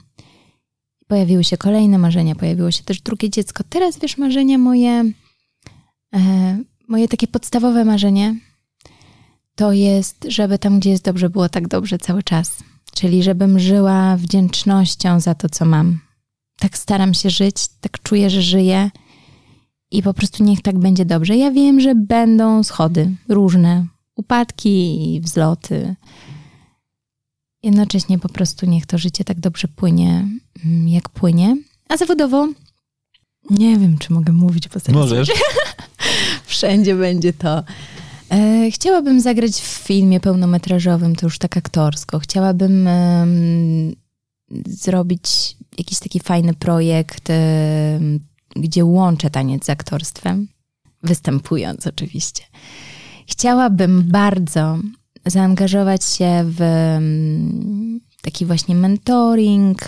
Pojawiły 1.07 1.43
się 1.43 1.57
kolejne 1.57 1.97
marzenia, 1.97 2.35
pojawiło 2.35 2.71
się 2.71 2.83
też 2.83 3.01
drugie 3.01 3.29
dziecko. 3.29 3.63
Teraz, 3.69 3.99
wiesz, 3.99 4.17
marzenia 4.17 4.57
moje, 4.57 5.11
e, 6.15 6.63
moje 6.87 7.07
takie 7.07 7.27
podstawowe 7.27 7.85
marzenie 7.85 8.35
to 9.55 9.73
jest, 9.73 10.25
żeby 10.29 10.59
tam, 10.59 10.79
gdzie 10.79 10.89
jest 10.89 11.05
dobrze, 11.05 11.29
było 11.29 11.49
tak 11.49 11.67
dobrze 11.67 11.97
cały 11.97 12.23
czas. 12.23 12.63
Czyli 12.95 13.23
żebym 13.23 13.59
żyła 13.59 14.17
wdzięcznością 14.17 15.19
za 15.19 15.35
to, 15.35 15.49
co 15.49 15.65
mam. 15.65 15.99
Tak 16.63 16.77
staram 16.77 17.13
się 17.13 17.29
żyć, 17.29 17.67
tak 17.81 18.01
czuję, 18.03 18.29
że 18.29 18.41
żyję 18.41 18.91
i 19.91 20.03
po 20.03 20.13
prostu 20.13 20.43
niech 20.43 20.61
tak 20.61 20.79
będzie 20.79 21.05
dobrze. 21.05 21.37
Ja 21.37 21.51
wiem, 21.51 21.79
że 21.79 21.95
będą 21.95 22.63
schody 22.63 23.11
różne, 23.29 23.85
upadki 24.15 25.15
i 25.15 25.21
wzloty. 25.21 25.95
Jednocześnie 27.63 28.19
po 28.19 28.29
prostu 28.29 28.65
niech 28.65 28.85
to 28.85 28.97
życie 28.97 29.23
tak 29.23 29.39
dobrze 29.39 29.67
płynie, 29.67 30.27
mm, 30.65 30.87
jak 30.87 31.09
płynie. 31.09 31.57
A 31.89 31.97
zawodowo 31.97 32.47
nie 33.49 33.77
wiem, 33.77 33.97
czy 33.97 34.13
mogę 34.13 34.33
mówić, 34.33 34.69
bo 34.69 34.79
zaraz 34.79 35.01
Możesz. 35.01 35.31
wszędzie 36.45 36.95
będzie 36.95 37.33
to. 37.33 37.63
E, 38.31 38.71
chciałabym 38.71 39.21
zagrać 39.21 39.51
w 39.51 39.67
filmie 39.67 40.19
pełnometrażowym, 40.19 41.15
to 41.15 41.25
już 41.25 41.37
tak 41.37 41.57
aktorsko. 41.57 42.19
Chciałabym 42.19 42.87
em, 42.87 43.95
zrobić 44.67 45.57
jakiś 45.77 45.99
taki 45.99 46.19
fajny 46.19 46.53
projekt, 46.53 47.31
gdzie 48.55 48.85
łączę 48.85 49.29
taniec 49.29 49.65
z 49.65 49.69
aktorstwem, 49.69 50.47
występując 51.03 51.87
oczywiście. 51.87 52.43
Chciałabym 53.27 54.03
bardzo 54.03 54.77
zaangażować 55.25 56.03
się 56.05 56.43
w 56.45 56.59
taki 58.21 58.45
właśnie 58.45 58.75
mentoring. 58.75 59.87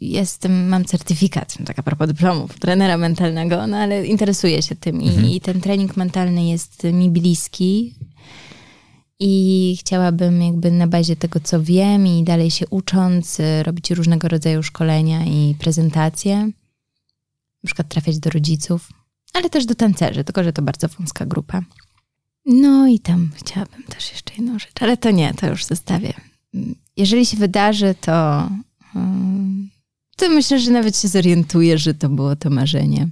Jestem, 0.00 0.68
mam 0.68 0.84
certyfikat, 0.84 1.58
tak 1.66 1.78
a 1.78 1.82
propos 1.82 2.08
dyplomów, 2.08 2.58
trenera 2.58 2.96
mentalnego, 2.96 3.66
no 3.66 3.76
ale 3.76 4.06
interesuję 4.06 4.62
się 4.62 4.76
tym 4.76 5.02
i, 5.02 5.36
i 5.36 5.40
ten 5.40 5.60
trening 5.60 5.96
mentalny 5.96 6.48
jest 6.48 6.84
mi 6.84 7.10
bliski. 7.10 7.94
I 9.24 9.76
chciałabym 9.80 10.42
jakby 10.42 10.70
na 10.70 10.86
bazie 10.86 11.16
tego, 11.16 11.40
co 11.40 11.62
wiem 11.62 12.06
i 12.06 12.24
dalej 12.24 12.50
się 12.50 12.66
ucząc, 12.68 13.40
y, 13.40 13.62
robić 13.62 13.90
różnego 13.90 14.28
rodzaju 14.28 14.62
szkolenia 14.62 15.24
i 15.24 15.54
prezentacje. 15.58 16.36
Na 17.62 17.66
przykład 17.66 17.88
trafiać 17.88 18.18
do 18.18 18.30
rodziców 18.30 18.88
ale 19.32 19.50
też 19.50 19.66
do 19.66 19.74
tancerzy, 19.74 20.24
tylko 20.24 20.44
że 20.44 20.52
to 20.52 20.62
bardzo 20.62 20.88
wąska 20.88 21.26
grupa. 21.26 21.62
No 22.46 22.88
i 22.88 23.00
tam 23.00 23.30
chciałabym 23.34 23.82
też 23.82 24.12
jeszcze 24.12 24.34
jedną 24.34 24.58
rzecz, 24.58 24.72
ale 24.80 24.96
to 24.96 25.10
nie, 25.10 25.34
to 25.34 25.48
już 25.48 25.64
zostawię. 25.64 26.12
Jeżeli 26.96 27.26
się 27.26 27.36
wydarzy, 27.36 27.94
to, 28.00 28.48
mm, 28.94 29.70
to 30.16 30.28
myślę, 30.28 30.58
że 30.58 30.70
nawet 30.70 30.98
się 30.98 31.08
zorientuję, 31.08 31.78
że 31.78 31.94
to 31.94 32.08
było 32.08 32.36
to 32.36 32.50
marzenie, 32.50 33.08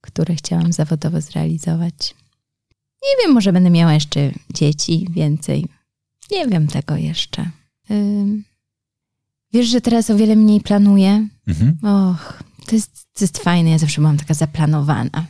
które 0.00 0.34
chciałam 0.34 0.72
zawodowo 0.72 1.20
zrealizować. 1.20 2.14
Nie 3.02 3.24
wiem, 3.24 3.34
może 3.34 3.52
będę 3.52 3.70
miała 3.70 3.94
jeszcze 3.94 4.30
dzieci 4.54 5.06
więcej. 5.10 5.66
Nie 6.30 6.46
wiem 6.46 6.66
tego 6.66 6.96
jeszcze. 6.96 7.50
Wiesz, 9.52 9.66
że 9.66 9.80
teraz 9.80 10.10
o 10.10 10.16
wiele 10.16 10.36
mniej 10.36 10.60
planuję? 10.60 11.28
Mhm. 11.46 11.78
Och, 11.82 12.42
to 12.66 12.74
jest, 12.74 12.90
to 13.14 13.24
jest 13.24 13.38
fajne. 13.38 13.70
Ja 13.70 13.78
zawsze 13.78 14.00
byłam 14.00 14.16
taka 14.16 14.34
zaplanowana. 14.34 15.26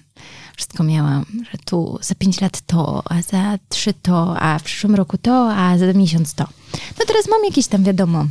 Wszystko 0.56 0.84
miałam, 0.84 1.26
że 1.52 1.58
tu 1.64 1.98
za 2.00 2.14
pięć 2.14 2.40
lat 2.40 2.60
to, 2.60 3.02
a 3.10 3.22
za 3.22 3.58
trzy 3.68 3.94
to, 3.94 4.40
a 4.40 4.58
w 4.58 4.62
przyszłym 4.62 4.94
roku 4.94 5.18
to, 5.18 5.52
a 5.56 5.78
za 5.78 5.92
miesiąc 5.92 6.34
to. 6.34 6.44
No 6.98 7.04
teraz 7.06 7.28
mam 7.28 7.44
jakieś 7.44 7.66
tam, 7.66 7.84
wiadomo, 7.84 8.26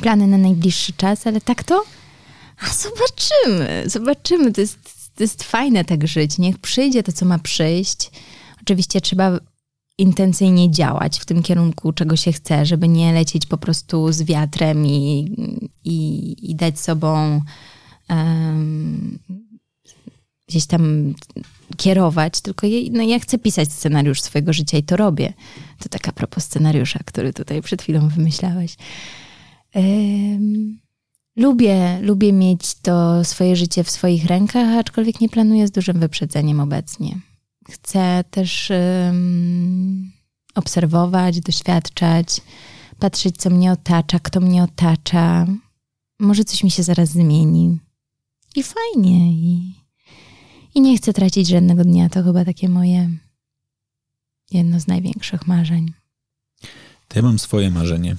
plany 0.00 0.26
na 0.26 0.38
najbliższy 0.38 0.92
czas, 0.92 1.26
ale 1.26 1.40
tak 1.40 1.64
to? 1.64 1.84
A 2.58 2.66
zobaczymy, 2.74 3.84
zobaczymy. 3.86 4.52
To 4.52 4.60
jest, 4.60 4.78
to 5.14 5.22
jest 5.22 5.42
fajne 5.42 5.84
tak 5.84 6.08
żyć. 6.08 6.38
Niech 6.38 6.58
przyjdzie 6.58 7.02
to, 7.02 7.12
co 7.12 7.24
ma 7.24 7.38
przyjść. 7.38 8.10
Oczywiście 8.64 9.00
trzeba 9.00 9.40
intencyjnie 9.98 10.70
działać 10.70 11.18
w 11.18 11.24
tym 11.24 11.42
kierunku, 11.42 11.92
czego 11.92 12.16
się 12.16 12.32
chce, 12.32 12.66
żeby 12.66 12.88
nie 12.88 13.12
lecieć 13.12 13.46
po 13.46 13.58
prostu 13.58 14.12
z 14.12 14.22
wiatrem 14.22 14.86
i, 14.86 15.30
i, 15.84 16.36
i 16.50 16.54
dać 16.54 16.80
sobą 16.80 17.40
um, 18.10 19.18
gdzieś 20.48 20.66
tam 20.66 21.14
kierować, 21.76 22.40
tylko 22.40 22.66
je, 22.66 22.90
no 22.90 23.02
ja 23.02 23.18
chcę 23.18 23.38
pisać 23.38 23.72
scenariusz 23.72 24.22
swojego 24.22 24.52
życia 24.52 24.78
i 24.78 24.82
to 24.82 24.96
robię. 24.96 25.32
To 25.78 25.88
taka 25.88 26.12
propos 26.12 26.44
scenariusza, 26.44 27.00
który 27.04 27.32
tutaj 27.32 27.62
przed 27.62 27.82
chwilą 27.82 28.08
wymyślałeś. 28.08 28.76
Um, 29.74 30.78
lubię, 31.36 31.98
lubię 32.02 32.32
mieć 32.32 32.74
to 32.74 33.24
swoje 33.24 33.56
życie 33.56 33.84
w 33.84 33.90
swoich 33.90 34.24
rękach, 34.26 34.78
aczkolwiek 34.78 35.20
nie 35.20 35.28
planuję 35.28 35.68
z 35.68 35.70
dużym 35.70 36.00
wyprzedzeniem 36.00 36.60
obecnie. 36.60 37.20
Chcę 37.70 38.24
też 38.30 38.70
um, 38.70 40.12
obserwować, 40.54 41.40
doświadczać, 41.40 42.40
patrzeć, 42.98 43.36
co 43.36 43.50
mnie 43.50 43.72
otacza, 43.72 44.18
kto 44.18 44.40
mnie 44.40 44.62
otacza. 44.62 45.46
Może 46.18 46.44
coś 46.44 46.64
mi 46.64 46.70
się 46.70 46.82
zaraz 46.82 47.08
zmieni. 47.08 47.78
I 48.56 48.62
fajnie. 48.62 49.32
I, 49.32 49.74
i 50.74 50.80
nie 50.80 50.96
chcę 50.96 51.12
tracić 51.12 51.48
żadnego 51.48 51.84
dnia. 51.84 52.08
To 52.08 52.22
chyba 52.22 52.44
takie 52.44 52.68
moje 52.68 53.10
jedno 54.50 54.80
z 54.80 54.86
największych 54.86 55.46
marzeń. 55.46 55.92
To 57.08 57.18
ja 57.18 57.22
mam 57.22 57.38
swoje 57.38 57.70
marzenie 57.70 58.16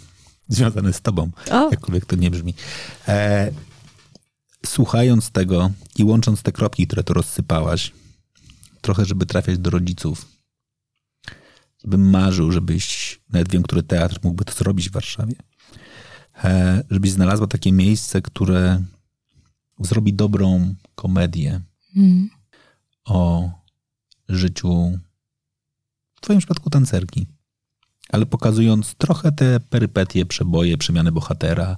związane 0.48 0.94
z 0.94 1.02
tobą, 1.02 1.32
o. 1.52 1.70
jakkolwiek 1.72 2.06
to 2.06 2.16
nie 2.16 2.32
brzmi. 2.32 2.54
E, 3.08 3.52
słuchając 4.66 5.30
tego 5.30 5.72
i 5.98 6.04
łącząc 6.04 6.42
te 6.42 6.52
kropki, 6.52 6.88
które 6.88 7.04
tu 7.04 7.14
rozsypałaś, 7.14 7.92
trochę, 8.86 9.06
żeby 9.06 9.26
trafiać 9.26 9.58
do 9.58 9.70
rodziców. 9.70 10.26
Bym 11.84 12.10
marzył, 12.10 12.52
żebyś, 12.52 13.20
nawet 13.30 13.52
wiem, 13.52 13.64
który 13.64 13.84
teatr 13.84 14.20
mógłby 14.24 14.46
to 14.46 14.54
zrobić 14.54 14.90
w 14.90 14.94
Warszawie, 14.94 15.36
e, 16.44 16.84
żebyś 16.90 17.12
znalazła 17.12 17.48
takie 17.48 17.72
miejsce, 17.72 18.22
które 18.22 18.84
zrobi 19.80 20.14
dobrą 20.14 20.76
komedię 20.96 21.62
mm. 21.96 22.30
o 23.06 23.50
życiu, 24.30 25.00
w 26.16 26.22
twoim 26.22 26.40
przypadku 26.40 26.70
tancerki, 26.70 27.28
ale 28.10 28.26
pokazując 28.26 28.96
trochę 28.96 29.32
te 29.32 29.60
perypetie, 29.60 30.26
przeboje, 30.26 30.78
przemiany 30.78 31.12
bohatera, 31.12 31.78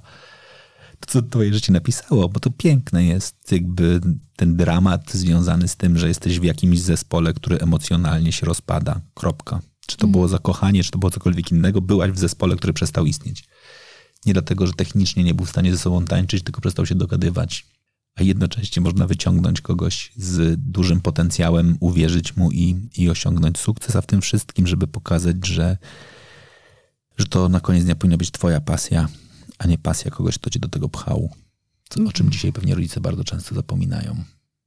to, 1.00 1.06
co 1.06 1.22
twoje 1.22 1.54
życie 1.54 1.72
napisało, 1.72 2.28
bo 2.28 2.40
to 2.40 2.50
piękne 2.50 3.04
jest 3.04 3.52
jakby 3.52 4.00
ten 4.36 4.56
dramat 4.56 5.12
związany 5.12 5.68
z 5.68 5.76
tym, 5.76 5.98
że 5.98 6.08
jesteś 6.08 6.40
w 6.40 6.44
jakimś 6.44 6.80
zespole, 6.80 7.34
który 7.34 7.58
emocjonalnie 7.58 8.32
się 8.32 8.46
rozpada. 8.46 9.00
Kropka. 9.14 9.60
Czy 9.86 9.96
to 9.96 10.06
było 10.06 10.28
zakochanie, 10.28 10.84
czy 10.84 10.90
to 10.90 10.98
było 10.98 11.10
cokolwiek 11.10 11.52
innego, 11.52 11.80
byłaś 11.80 12.10
w 12.10 12.18
zespole, 12.18 12.56
który 12.56 12.72
przestał 12.72 13.06
istnieć. 13.06 13.44
Nie 14.26 14.32
dlatego, 14.32 14.66
że 14.66 14.72
technicznie 14.72 15.24
nie 15.24 15.34
był 15.34 15.46
w 15.46 15.50
stanie 15.50 15.72
ze 15.72 15.78
sobą 15.78 16.04
tańczyć, 16.04 16.42
tylko 16.42 16.60
przestał 16.60 16.86
się 16.86 16.94
dogadywać. 16.94 17.66
A 18.16 18.22
jednocześnie 18.22 18.82
można 18.82 19.06
wyciągnąć 19.06 19.60
kogoś 19.60 20.12
z 20.16 20.60
dużym 20.60 21.00
potencjałem, 21.00 21.76
uwierzyć 21.80 22.36
mu 22.36 22.52
i, 22.52 22.88
i 22.96 23.10
osiągnąć 23.10 23.58
sukces, 23.58 23.96
a 23.96 24.00
w 24.00 24.06
tym 24.06 24.20
wszystkim, 24.20 24.66
żeby 24.66 24.86
pokazać, 24.86 25.46
że, 25.46 25.76
że 27.18 27.26
to 27.26 27.48
na 27.48 27.60
koniec 27.60 27.84
dnia 27.84 27.94
powinna 27.94 28.16
być 28.16 28.30
twoja 28.30 28.60
pasja, 28.60 29.08
a 29.58 29.66
nie 29.66 29.78
pasja 29.78 30.10
kogoś, 30.10 30.38
kto 30.38 30.50
cię 30.50 30.58
do 30.58 30.68
tego 30.68 30.88
pchał. 30.88 31.30
Co, 31.88 31.94
o 32.00 32.12
czym 32.12 32.26
mhm. 32.26 32.30
dzisiaj 32.30 32.52
pewnie 32.52 32.74
rodzice 32.74 33.00
bardzo 33.00 33.24
często 33.24 33.54
zapominają. 33.54 34.16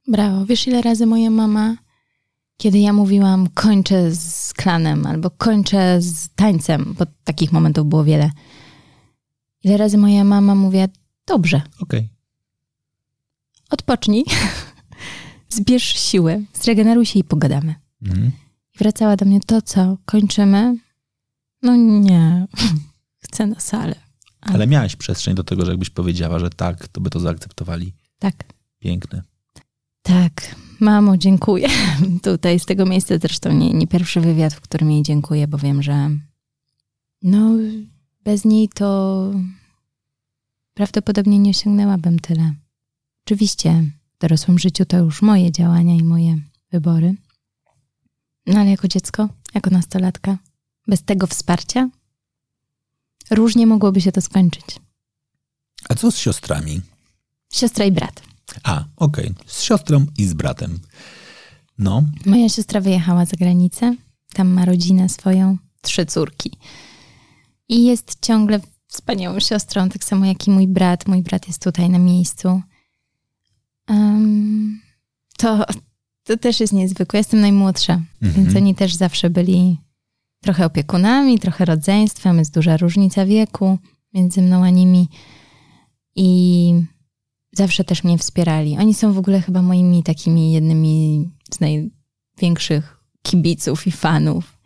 Brawo. 0.08 0.46
Wiesz, 0.46 0.66
ile 0.66 0.82
razy 0.82 1.06
moja 1.06 1.30
mama, 1.30 1.76
kiedy 2.56 2.78
ja 2.78 2.92
mówiłam, 2.92 3.48
kończę 3.48 4.14
z 4.14 4.52
klanem 4.54 5.06
albo 5.06 5.30
kończę 5.30 6.02
z 6.02 6.28
tańcem, 6.34 6.94
bo 6.98 7.06
takich 7.24 7.52
momentów 7.52 7.88
było 7.88 8.04
wiele. 8.04 8.30
Ile 9.64 9.76
razy 9.76 9.98
moja 9.98 10.24
mama 10.24 10.54
mówiła, 10.54 10.86
dobrze. 11.26 11.62
Okej. 11.80 12.00
Okay. 12.00 12.08
Odpocznij, 13.70 14.24
zbierz 15.48 15.84
siłę, 15.84 16.42
zregeneruj 16.54 17.06
się 17.06 17.18
i 17.18 17.24
pogadamy. 17.24 17.74
Mhm. 18.02 18.32
I 18.74 18.78
wracała 18.78 19.16
do 19.16 19.24
mnie, 19.24 19.40
to 19.40 19.62
co, 19.62 19.98
kończymy? 20.04 20.76
No 21.62 21.76
nie, 21.76 22.46
chcę 23.24 23.46
na 23.46 23.60
salę. 23.60 24.11
Ale... 24.42 24.54
Ale 24.54 24.66
miałaś 24.66 24.96
przestrzeń 24.96 25.34
do 25.34 25.44
tego, 25.44 25.64
że 25.64 25.70
jakbyś 25.70 25.90
powiedziała, 25.90 26.38
że 26.38 26.50
tak, 26.50 26.88
to 26.88 27.00
by 27.00 27.10
to 27.10 27.20
zaakceptowali. 27.20 27.92
Tak. 28.18 28.34
Piękne. 28.78 29.22
Tak, 30.02 30.54
mamo, 30.80 31.16
dziękuję. 31.16 31.68
Tutaj 32.22 32.60
z 32.60 32.66
tego 32.66 32.86
miejsca 32.86 33.18
zresztą 33.18 33.52
nie, 33.52 33.72
nie 33.72 33.86
pierwszy 33.86 34.20
wywiad, 34.20 34.54
w 34.54 34.60
którym 34.60 34.90
jej 34.90 35.02
dziękuję, 35.02 35.48
bo 35.48 35.58
wiem, 35.58 35.82
że 35.82 36.10
no 37.22 37.50
bez 38.24 38.44
niej 38.44 38.68
to 38.68 39.30
prawdopodobnie 40.74 41.38
nie 41.38 41.50
osiągnęłabym 41.50 42.18
tyle. 42.18 42.54
Oczywiście 43.26 43.84
w 44.14 44.18
dorosłym 44.18 44.58
życiu 44.58 44.84
to 44.84 44.98
już 44.98 45.22
moje 45.22 45.52
działania 45.52 45.94
i 45.94 46.02
moje 46.02 46.38
wybory. 46.72 47.14
No 48.46 48.60
ale 48.60 48.70
jako 48.70 48.88
dziecko, 48.88 49.28
jako 49.54 49.70
nastolatka, 49.70 50.38
bez 50.86 51.02
tego 51.02 51.26
wsparcia 51.26 51.90
różnie 53.30 53.66
mogłoby 53.66 54.00
się 54.00 54.12
to 54.12 54.20
skończyć. 54.20 54.64
A 55.88 55.94
co 55.94 56.10
z 56.10 56.16
siostrami? 56.16 56.80
Siostra 57.52 57.84
i 57.84 57.92
brat. 57.92 58.22
A, 58.62 58.84
okej. 58.96 59.30
Okay. 59.30 59.44
Z 59.46 59.62
siostrą 59.62 60.06
i 60.18 60.26
z 60.26 60.34
bratem. 60.34 60.80
No. 61.78 62.02
Moja 62.26 62.48
siostra 62.48 62.80
wyjechała 62.80 63.24
za 63.24 63.36
granicę. 63.36 63.96
Tam 64.32 64.48
ma 64.48 64.64
rodzinę 64.64 65.08
swoją, 65.08 65.58
trzy 65.80 66.06
córki. 66.06 66.50
I 67.68 67.84
jest 67.84 68.16
ciągle 68.20 68.60
wspaniałą 68.86 69.40
siostrą, 69.40 69.88
tak 69.88 70.04
samo 70.04 70.26
jak 70.26 70.48
i 70.48 70.50
mój 70.50 70.68
brat. 70.68 71.08
Mój 71.08 71.22
brat 71.22 71.46
jest 71.46 71.62
tutaj 71.62 71.90
na 71.90 71.98
miejscu. 71.98 72.62
Um, 73.88 74.80
to, 75.38 75.64
to 76.24 76.36
też 76.36 76.60
jest 76.60 76.72
niezwykłe. 76.72 77.18
Jestem 77.18 77.40
najmłodsza, 77.40 78.00
mhm. 78.22 78.44
więc 78.44 78.56
oni 78.56 78.74
też 78.74 78.94
zawsze 78.94 79.30
byli 79.30 79.78
trochę 80.42 80.66
opiekunami, 80.66 81.38
trochę 81.38 81.64
rodzeństwem. 81.64 82.38
Jest 82.38 82.54
duża 82.54 82.76
różnica 82.76 83.26
wieku 83.26 83.78
między 84.14 84.42
mną 84.42 84.64
a 84.64 84.70
nimi. 84.70 85.08
I 86.16 86.74
zawsze 87.52 87.84
też 87.84 88.04
mnie 88.04 88.18
wspierali. 88.18 88.78
Oni 88.78 88.94
są 88.94 89.12
w 89.12 89.18
ogóle 89.18 89.40
chyba 89.40 89.62
moimi 89.62 90.02
takimi 90.02 90.52
jednymi 90.52 91.30
z 91.54 91.60
największych 91.60 92.96
kibiców 93.22 93.86
i 93.86 93.90
fanów. 93.90 94.58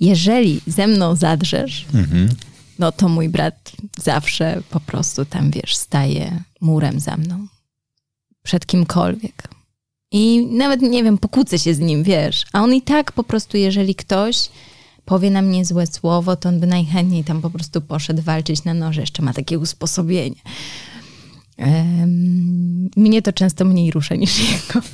Jeżeli 0.00 0.60
ze 0.66 0.86
mną 0.86 1.16
zadrzesz, 1.16 1.86
mhm. 1.94 2.28
no 2.78 2.92
to 2.92 3.08
mój 3.08 3.28
brat 3.28 3.72
zawsze 4.02 4.62
po 4.70 4.80
prostu 4.80 5.24
tam, 5.24 5.50
wiesz, 5.50 5.76
staje 5.76 6.42
murem 6.60 7.00
za 7.00 7.16
mną. 7.16 7.46
Przed 8.42 8.66
kimkolwiek. 8.66 9.48
I 10.12 10.46
nawet, 10.46 10.82
nie 10.82 11.04
wiem, 11.04 11.18
pokłócę 11.18 11.58
się 11.58 11.74
z 11.74 11.78
nim, 11.78 12.02
wiesz. 12.02 12.46
A 12.52 12.62
on 12.62 12.74
i 12.74 12.82
tak 12.82 13.12
po 13.12 13.24
prostu, 13.24 13.56
jeżeli 13.56 13.94
ktoś 13.94 14.48
powie 15.10 15.30
na 15.30 15.42
mnie 15.42 15.64
złe 15.64 15.86
słowo, 15.86 16.36
to 16.36 16.48
on 16.48 16.60
by 16.60 16.66
najchętniej 16.66 17.24
tam 17.24 17.42
po 17.42 17.50
prostu 17.50 17.80
poszedł 17.80 18.22
walczyć 18.22 18.64
na 18.64 18.74
noże. 18.74 19.00
Jeszcze 19.00 19.22
ma 19.22 19.32
takie 19.32 19.58
usposobienie. 19.58 20.40
Mnie 22.96 23.22
to 23.22 23.32
często 23.32 23.64
mniej 23.64 23.90
rusza 23.90 24.14
niż 24.14 24.38
jego. 24.52 24.86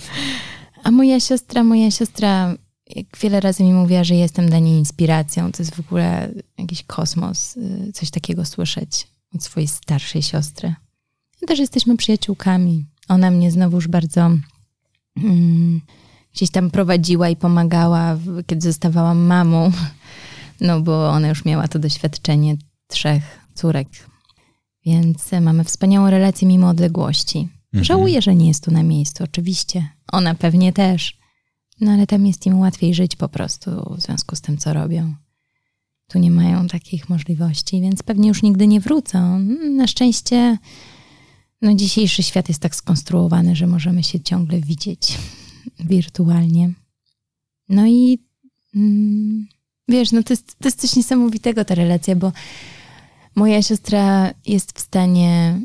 A 0.82 0.90
moja 0.90 1.20
siostra, 1.20 1.64
moja 1.64 1.90
siostra 1.90 2.54
jak 2.96 3.06
wiele 3.20 3.40
razy 3.40 3.64
mi 3.64 3.72
mówiła, 3.72 4.04
że 4.04 4.14
jestem 4.14 4.46
dla 4.46 4.58
niej 4.58 4.78
inspiracją. 4.78 5.52
To 5.52 5.62
jest 5.62 5.74
w 5.74 5.80
ogóle 5.80 6.32
jakiś 6.58 6.82
kosmos, 6.82 7.56
y, 7.56 7.92
coś 7.92 8.10
takiego 8.10 8.44
słyszeć 8.44 9.06
od 9.34 9.44
swojej 9.44 9.68
starszej 9.68 10.22
siostry. 10.22 10.74
My 11.42 11.48
też 11.48 11.58
jesteśmy 11.58 11.96
przyjaciółkami. 11.96 12.86
Ona 13.08 13.30
mnie 13.30 13.50
znowuż 13.50 13.88
bardzo 13.88 14.30
mm, 15.16 15.80
gdzieś 16.34 16.50
tam 16.50 16.70
prowadziła 16.70 17.28
i 17.28 17.36
pomagała, 17.36 18.18
kiedy 18.46 18.60
zostawałam 18.60 19.18
mamą, 19.18 19.72
no 20.60 20.80
bo 20.80 21.08
ona 21.08 21.28
już 21.28 21.44
miała 21.44 21.68
to 21.68 21.78
doświadczenie 21.78 22.56
trzech 22.86 23.40
córek. 23.54 23.88
Więc 24.86 25.32
mamy 25.40 25.64
wspaniałą 25.64 26.10
relację 26.10 26.48
mimo 26.48 26.68
odległości. 26.68 27.38
Mhm. 27.38 27.84
Żałuję, 27.84 28.22
że 28.22 28.34
nie 28.34 28.48
jest 28.48 28.64
tu 28.64 28.70
na 28.70 28.82
miejscu, 28.82 29.24
oczywiście. 29.24 29.88
Ona 30.12 30.34
pewnie 30.34 30.72
też. 30.72 31.18
No 31.80 31.90
ale 31.90 32.06
tam 32.06 32.26
jest 32.26 32.46
im 32.46 32.58
łatwiej 32.58 32.94
żyć 32.94 33.16
po 33.16 33.28
prostu 33.28 33.94
w 33.96 34.00
związku 34.00 34.36
z 34.36 34.40
tym, 34.40 34.58
co 34.58 34.74
robią. 34.74 35.14
Tu 36.08 36.18
nie 36.18 36.30
mają 36.30 36.68
takich 36.68 37.08
możliwości, 37.08 37.80
więc 37.80 38.02
pewnie 38.02 38.28
już 38.28 38.42
nigdy 38.42 38.66
nie 38.66 38.80
wrócą. 38.80 39.38
Na 39.76 39.86
szczęście 39.86 40.58
no, 41.62 41.74
dzisiejszy 41.74 42.22
świat 42.22 42.48
jest 42.48 42.60
tak 42.60 42.76
skonstruowany, 42.76 43.56
że 43.56 43.66
możemy 43.66 44.02
się 44.02 44.20
ciągle 44.20 44.60
widzieć 44.60 45.18
wirtualnie. 45.80 46.72
No 47.68 47.86
i 47.86 48.18
mm, 48.74 49.46
wiesz, 49.88 50.12
no 50.12 50.22
to 50.22 50.32
jest, 50.32 50.58
to 50.58 50.68
jest 50.68 50.80
coś 50.80 50.96
niesamowitego 50.96 51.64
ta 51.64 51.74
relacja, 51.74 52.16
bo 52.16 52.32
moja 53.34 53.62
siostra 53.62 54.30
jest 54.46 54.78
w 54.78 54.80
stanie 54.80 55.60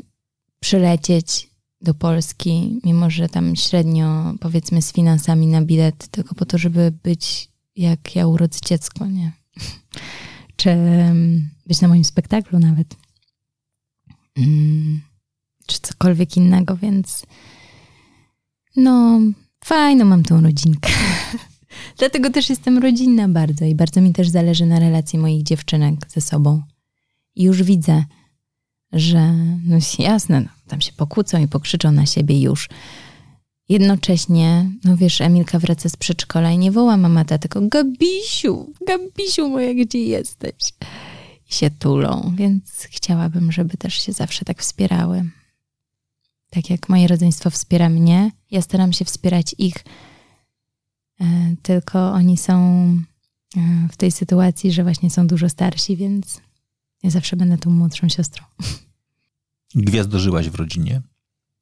przylecieć 0.60 1.50
do 1.80 1.94
Polski, 1.94 2.80
mimo 2.84 3.10
że 3.10 3.28
tam 3.28 3.56
średnio, 3.56 4.34
powiedzmy, 4.40 4.82
z 4.82 4.92
finansami 4.92 5.46
na 5.46 5.62
bilet, 5.62 6.08
tylko 6.08 6.34
po 6.34 6.44
to, 6.44 6.58
żeby 6.58 6.92
być 7.02 7.48
jak 7.76 8.16
ja 8.16 8.26
urodzę 8.26 8.58
dziecko, 8.64 9.06
nie? 9.06 9.32
Czy 10.56 10.76
być 11.66 11.80
na 11.80 11.88
moim 11.88 12.04
spektaklu 12.04 12.58
nawet. 12.58 12.96
Mm, 14.36 15.00
czy 15.66 15.80
cokolwiek 15.80 16.36
innego, 16.36 16.76
więc 16.76 17.26
no, 18.76 19.20
fajno 19.64 20.04
mam 20.04 20.22
tą 20.22 20.40
rodzinkę. 20.40 20.90
Dlatego 21.98 22.30
też 22.30 22.50
jestem 22.50 22.78
rodzinna 22.78 23.28
bardzo 23.28 23.64
i 23.64 23.74
bardzo 23.74 24.00
mi 24.00 24.12
też 24.12 24.28
zależy 24.28 24.66
na 24.66 24.78
relacji 24.78 25.18
moich 25.18 25.42
dziewczynek 25.42 25.94
ze 26.08 26.20
sobą. 26.20 26.62
I 27.34 27.42
już 27.42 27.62
widzę, 27.62 28.04
że 28.92 29.32
no 29.64 29.76
jasne, 29.98 30.40
no, 30.40 30.48
tam 30.68 30.80
się 30.80 30.92
pokłócą 30.92 31.42
i 31.42 31.48
pokrzyczą 31.48 31.92
na 31.92 32.06
siebie 32.06 32.40
już. 32.40 32.68
Jednocześnie, 33.68 34.70
no 34.84 34.96
wiesz, 34.96 35.20
Emilka 35.20 35.58
wraca 35.58 35.88
z 35.88 35.96
przedszkola 35.96 36.50
i 36.50 36.58
nie 36.58 36.72
woła 36.72 36.96
mama 36.96 37.24
ta, 37.24 37.38
tylko 37.38 37.60
Gabisiu, 37.68 38.72
Gabisiu 38.86 39.48
moja, 39.48 39.74
gdzie 39.74 39.98
jesteś? 39.98 40.54
I 41.50 41.54
się 41.54 41.70
tulą, 41.70 42.32
więc 42.36 42.88
chciałabym, 42.90 43.52
żeby 43.52 43.76
też 43.76 43.94
się 43.94 44.12
zawsze 44.12 44.44
tak 44.44 44.62
wspierały. 44.62 45.30
Tak 46.50 46.70
jak 46.70 46.88
moje 46.88 47.08
rodzeństwo 47.08 47.50
wspiera 47.50 47.88
mnie, 47.88 48.30
ja 48.50 48.62
staram 48.62 48.92
się 48.92 49.04
wspierać 49.04 49.54
ich, 49.58 49.74
tylko 51.62 52.12
oni 52.12 52.36
są 52.36 52.54
e, 53.56 53.88
w 53.92 53.96
tej 53.96 54.10
sytuacji, 54.12 54.72
że 54.72 54.82
właśnie 54.82 55.10
są 55.10 55.26
dużo 55.26 55.48
starsi, 55.48 55.96
więc 55.96 56.40
ja 57.02 57.10
zawsze 57.10 57.36
będę 57.36 57.58
tą 57.58 57.70
młodszą 57.70 58.08
siostrą. 58.08 58.44
Gwiazdożyłaś 59.74 60.48
w 60.48 60.54
rodzinie? 60.54 61.02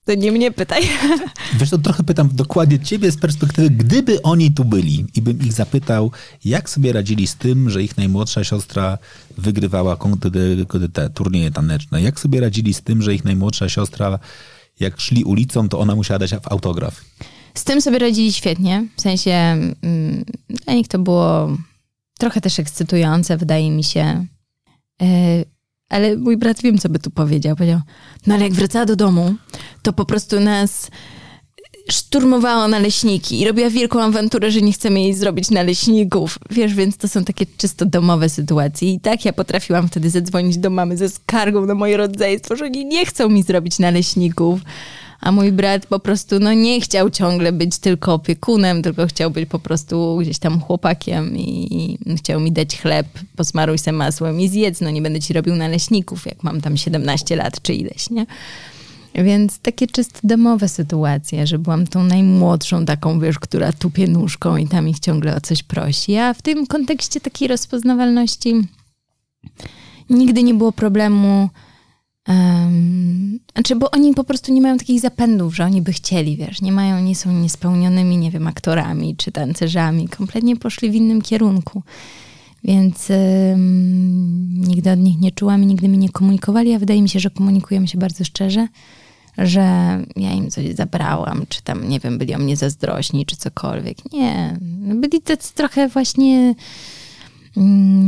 To 0.05 0.15
nie 0.15 0.33
mnie 0.33 0.51
pytaj. 0.53 0.83
Wiesz, 1.59 1.71
to 1.71 1.79
trochę 1.79 2.03
pytam 2.05 2.29
dokładnie 2.33 2.79
ciebie 2.79 3.13
z 3.13 3.17
perspektywy, 3.17 3.71
gdyby 3.71 4.23
oni 4.23 4.53
tu 4.53 4.65
byli 4.65 5.07
i 5.15 5.23
bym 5.23 5.41
ich 5.41 5.53
zapytał, 5.53 6.11
jak 6.45 6.71
sobie 6.71 6.93
radzili 6.93 7.27
z 7.27 7.35
tym, 7.35 7.71
że 7.71 7.83
ich 7.83 7.97
najmłodsza 7.97 8.45
siostra 8.45 8.99
wygrywała 9.39 9.97
te, 10.21 10.89
te 10.89 11.11
turnieje 11.11 11.51
taneczne. 11.51 12.03
Jak 12.03 12.21
sobie 12.21 12.41
radzili 12.41 12.75
z 12.75 12.83
tym, 12.83 13.03
że 13.03 13.15
ich 13.15 13.25
najmłodsza 13.25 13.69
siostra, 13.69 14.19
jak 14.81 15.01
szli 15.01 15.25
ulicą, 15.25 15.69
to 15.69 15.79
ona 15.79 15.95
musiała 15.95 16.19
dać 16.19 16.33
autograf. 16.33 17.05
Z 17.55 17.65
tym 17.65 17.81
sobie 17.81 17.99
radzili 17.99 18.33
świetnie. 18.33 18.87
W 18.97 19.01
sensie 19.01 19.31
mm, 19.31 20.25
dla 20.49 20.75
nich 20.75 20.89
to 20.89 20.99
było 20.99 21.57
trochę 22.19 22.41
też 22.41 22.59
ekscytujące, 22.59 23.37
wydaje 23.37 23.71
mi 23.71 23.85
się. 23.85 24.27
E, 25.03 25.07
ale 25.89 26.17
mój 26.17 26.37
brat 26.37 26.63
wiem, 26.63 26.79
co 26.79 26.89
by 26.89 26.99
tu 26.99 27.11
powiedział. 27.11 27.57
Powiedział, 27.57 27.81
no 28.27 28.35
ale 28.35 28.45
jak 28.45 28.53
wracała 28.53 28.87
do 28.87 28.97
domu, 28.97 29.35
to 29.83 29.93
po 29.93 30.05
prostu 30.05 30.41
nas 30.41 30.91
szturmowała 31.91 32.69
naleśniki 32.69 33.41
i 33.41 33.45
robiła 33.45 33.71
wielką 33.71 34.03
awanturę, 34.03 34.51
że 34.51 34.61
nie 34.61 34.73
chcemy 34.73 35.01
jej 35.01 35.15
zrobić 35.15 35.51
naleśników. 35.51 36.39
Wiesz, 36.51 36.75
więc 36.75 36.97
to 36.97 37.09
są 37.09 37.25
takie 37.25 37.47
czysto 37.57 37.87
domowe 37.87 38.29
sytuacje. 38.29 38.93
I 38.93 39.01
tak 39.01 39.25
ja 39.25 39.33
potrafiłam 39.33 39.89
wtedy 39.89 40.11
zadzwonić 40.11 40.59
do 40.59 40.71
mamy 40.71 40.97
ze 40.97 41.09
skargą 41.09 41.67
na 41.67 41.75
moje 41.75 41.97
rodzeństwo, 41.97 42.57
że 42.57 42.65
oni 42.65 42.87
nie 42.87 43.07
chcą 43.07 43.29
mi 43.29 43.43
zrobić 43.43 43.79
naleśników 43.79 44.61
a 45.21 45.33
mój 45.33 45.53
brat 45.53 45.87
po 45.87 45.99
prostu 45.99 46.39
no, 46.39 46.53
nie 46.53 46.81
chciał 46.81 47.11
ciągle 47.11 47.53
być 47.53 47.79
tylko 47.79 48.15
opiekunem, 48.15 48.83
tylko 48.83 49.07
chciał 49.07 49.31
być 49.31 49.49
po 49.49 49.59
prostu 49.59 50.19
gdzieś 50.21 50.39
tam 50.39 50.61
chłopakiem 50.61 51.37
i 51.37 51.99
chciał 52.17 52.41
mi 52.41 52.53
dać 52.53 52.81
chleb, 52.81 53.07
posmaruj 53.37 53.79
se 53.79 53.93
masłem 53.93 54.41
i 54.41 54.49
zjedz, 54.49 54.81
no 54.81 54.91
nie 54.91 55.03
będę 55.03 55.21
ci 55.21 55.33
robił 55.33 55.57
naleśników, 55.57 56.27
jak 56.27 56.43
mam 56.43 56.61
tam 56.61 56.77
17 56.77 57.37
lat 57.37 57.63
czy 57.63 57.75
ileś, 57.75 58.11
nie? 58.11 58.27
Więc 59.15 59.59
takie 59.59 59.87
czysto 59.87 60.19
domowe 60.23 60.69
sytuacje, 60.69 61.47
że 61.47 61.59
byłam 61.59 61.87
tą 61.87 62.05
najmłodszą 62.05 62.85
taką, 62.85 63.21
wiesz, 63.21 63.39
która 63.39 63.73
tupie 63.73 64.09
nóżką 64.09 64.57
i 64.57 64.69
tam 64.69 64.89
ich 64.89 65.01
ciągle 65.01 65.37
o 65.37 65.41
coś 65.41 65.63
prosi. 65.63 66.17
A 66.17 66.35
w 66.35 66.43
tym 66.43 66.67
kontekście 66.67 67.21
takiej 67.21 67.49
rozpoznawalności 67.49 68.55
nigdy 70.11 70.43
nie 70.43 70.55
było 70.55 70.73
problemu 70.73 71.49
Um, 72.29 73.41
znaczy, 73.55 73.77
bo 73.77 73.91
oni 73.91 74.15
po 74.15 74.25
prostu 74.25 74.53
nie 74.53 74.61
mają 74.61 74.79
takich 74.79 75.01
zapędów, 75.01 75.57
że 75.57 75.65
oni 75.65 75.83
by 75.83 75.93
chcieli, 75.93 76.37
wiesz, 76.37 76.63
nie 76.63 76.73
mają, 76.73 77.01
nie 77.01 77.17
są 77.17 77.33
niespełnionymi, 77.33 78.17
nie 78.17 78.31
wiem, 78.31 78.47
aktorami 78.47 79.17
czy 79.17 79.33
tancerzami, 79.33 80.09
kompletnie 80.09 80.57
poszli 80.57 80.91
w 80.91 80.95
innym 80.95 81.23
kierunku. 81.23 81.83
Więc 82.65 83.11
um, 83.11 84.55
nigdy 84.55 84.91
od 84.91 84.99
nich 84.99 85.21
nie 85.21 85.33
czułam 85.33 85.63
i 85.63 85.67
nigdy 85.67 85.89
mi 85.89 85.99
nie 85.99 86.09
komunikowali, 86.09 86.75
a 86.75 86.79
wydaje 86.79 87.03
mi 87.03 87.09
się, 87.09 87.21
że 87.21 87.31
komunikujemy 87.31 87.89
się 87.89 87.99
bardzo 87.99 88.25
szczerze, 88.25 88.69
że 89.39 89.61
ja 90.17 90.33
im 90.33 90.51
coś 90.51 90.75
zabrałam, 90.75 91.45
czy 91.49 91.63
tam, 91.63 91.89
nie 91.89 92.01
wiem, 92.01 92.19
byli 92.19 92.35
o 92.35 92.39
mnie 92.39 92.57
zazdrośni, 92.57 93.27
czy 93.27 93.37
cokolwiek. 93.37 94.13
Nie, 94.13 94.59
byli 94.95 95.23
tacy 95.23 95.55
trochę 95.55 95.89
właśnie 95.89 96.55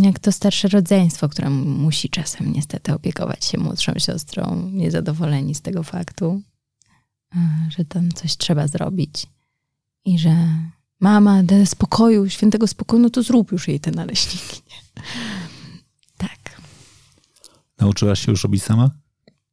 jak 0.01 0.19
to 0.19 0.33
starsze 0.33 0.69
rodzeństwo, 0.69 1.29
które 1.29 1.51
musi 1.51 2.09
czasem 2.09 2.53
niestety 2.53 2.95
opiekować 2.95 3.45
się 3.45 3.59
młodszą 3.59 3.93
siostrą, 3.99 4.71
niezadowoleni 4.73 5.55
z 5.55 5.61
tego 5.61 5.83
faktu, 5.83 6.43
że 7.69 7.85
tam 7.85 8.13
coś 8.13 8.37
trzeba 8.37 8.69
zrobić 8.69 9.27
i 10.05 10.19
że 10.19 10.49
mama, 11.01 11.43
da 11.43 11.67
spokoju, 11.67 12.31
świętego 12.31 12.67
spokoju, 12.67 13.03
no 13.03 13.11
to 13.11 13.23
zrób 13.23 13.53
już 13.53 13.69
jej 13.69 13.81
te 13.81 13.91
naleśniki. 13.91 14.63
Tak. 16.17 16.61
Nauczyłaś 17.79 18.25
się 18.27 18.33
już 18.33 18.43
robić 18.43 18.63
sama? 18.63 18.91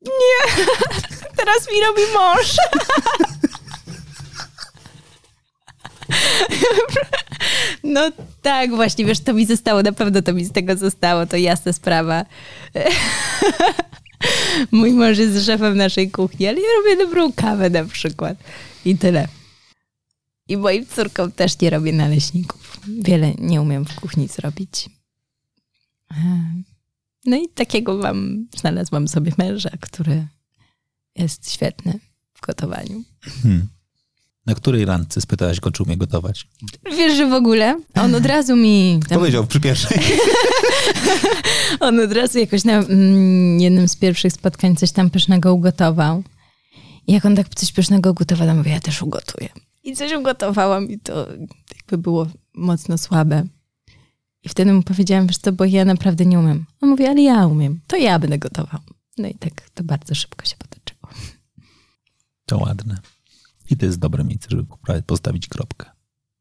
Nie, 0.02 0.66
teraz 1.38 1.68
mi 1.74 1.82
robi 1.82 2.02
mąż. 2.14 2.57
No 7.84 8.11
tak, 8.41 8.76
właśnie, 8.76 9.06
wiesz, 9.06 9.20
to 9.20 9.34
mi 9.34 9.45
zostało, 9.45 9.82
na 9.82 9.91
pewno 9.91 10.22
to 10.22 10.34
mi 10.34 10.45
z 10.45 10.52
tego 10.52 10.78
zostało, 10.78 11.26
to 11.26 11.38
jasna 11.38 11.74
sprawa. 11.74 12.26
Mój 14.72 14.94
mąż 14.94 15.18
jest 15.18 15.45
szefem 15.45 15.78
naszej 15.78 16.11
kuchni, 16.11 16.48
ale 16.48 16.57
ja 16.60 16.68
robię 16.78 17.06
dobrą 17.06 17.34
kawę 17.34 17.70
na 17.70 17.86
przykład. 17.86 18.38
I 18.86 18.98
tyle. 18.98 19.28
I 20.48 20.57
moim 20.57 20.86
córkom 20.86 21.32
też 21.32 21.60
nie 21.60 21.70
robię 21.70 21.94
naleśników. 21.94 22.80
Wiele 22.88 23.34
nie 23.38 23.61
umiem 23.61 23.86
w 23.86 23.95
kuchni 23.95 24.28
zrobić. 24.28 24.90
No 27.26 27.38
i 27.38 27.49
takiego 27.49 27.98
wam 27.98 28.48
znalazłam 28.57 29.07
sobie 29.07 29.32
męża, 29.38 29.70
który 29.80 30.28
jest 31.16 31.52
świetny 31.52 31.99
w 32.34 32.41
gotowaniu. 32.41 33.03
Hmm. 33.44 33.68
Na 34.50 34.56
której 34.56 34.86
randce 34.86 35.22
spytałaś 35.22 35.60
go, 35.60 35.72
czy 35.72 35.84
umie 35.84 35.98
gotować? 35.98 36.48
Wiesz, 36.98 37.18
że 37.18 37.30
w 37.30 37.34
ogóle 37.34 37.80
on 37.96 38.16
od 38.16 38.26
razu 38.26 38.56
mi... 38.56 39.00
Tam... 39.10 39.18
Powiedział 39.18 39.48
przy 39.48 39.60
pierwszej. 39.60 40.00
on 41.80 42.00
od 42.00 42.12
razu 42.12 42.40
jakoś 42.40 42.64
na 42.64 42.74
mm, 42.74 43.60
jednym 43.60 43.88
z 43.88 43.96
pierwszych 43.96 44.34
spotkań 44.34 44.76
coś 44.76 44.92
tam 44.92 45.10
pysznego 45.10 45.54
ugotował. 45.54 46.24
I 47.08 47.14
jak 47.14 47.26
on 47.26 47.36
tak 47.36 47.50
coś 47.50 47.72
pysznego 47.72 48.12
ugotował, 48.12 48.48
to 48.48 48.56
mówię, 48.56 48.72
ja 48.72 48.80
też 48.80 49.02
ugotuję. 49.02 49.50
I 49.84 49.96
coś 49.96 50.14
ugotowałam 50.14 50.90
i 50.90 51.00
to 51.00 51.28
jakby 51.76 51.98
było 51.98 52.28
mocno 52.54 52.98
słabe. 52.98 53.44
I 54.44 54.50
wtedy 54.50 54.74
mu 54.74 54.84
powiedziałam, 54.84 55.28
wiesz 55.28 55.38
co, 55.38 55.52
bo 55.52 55.66
ja 55.66 55.86
naprawdę 55.86 56.26
nie 56.26 56.40
umiem. 56.40 56.66
On 56.82 56.90
mówi, 56.90 57.06
ale 57.06 57.22
ja 57.22 57.48
umiem, 57.48 57.80
to 57.88 57.98
ja 57.98 58.20
będę 58.20 58.38
gotował. 58.38 58.82
No 59.18 59.28
i 59.28 59.36
tak 59.36 59.70
to 59.74 59.84
bardzo 59.84 60.16
szybko 60.16 60.46
się 60.46 60.56
potoczyło. 60.58 61.10
To 62.46 62.58
ładne. 62.58 62.98
I 63.70 63.78
to 63.78 63.86
jest 63.86 64.00
dobre 64.00 64.24
miejsce, 64.24 64.48
żeby 64.50 64.66
postawić 65.06 65.48
kropkę. 65.48 65.86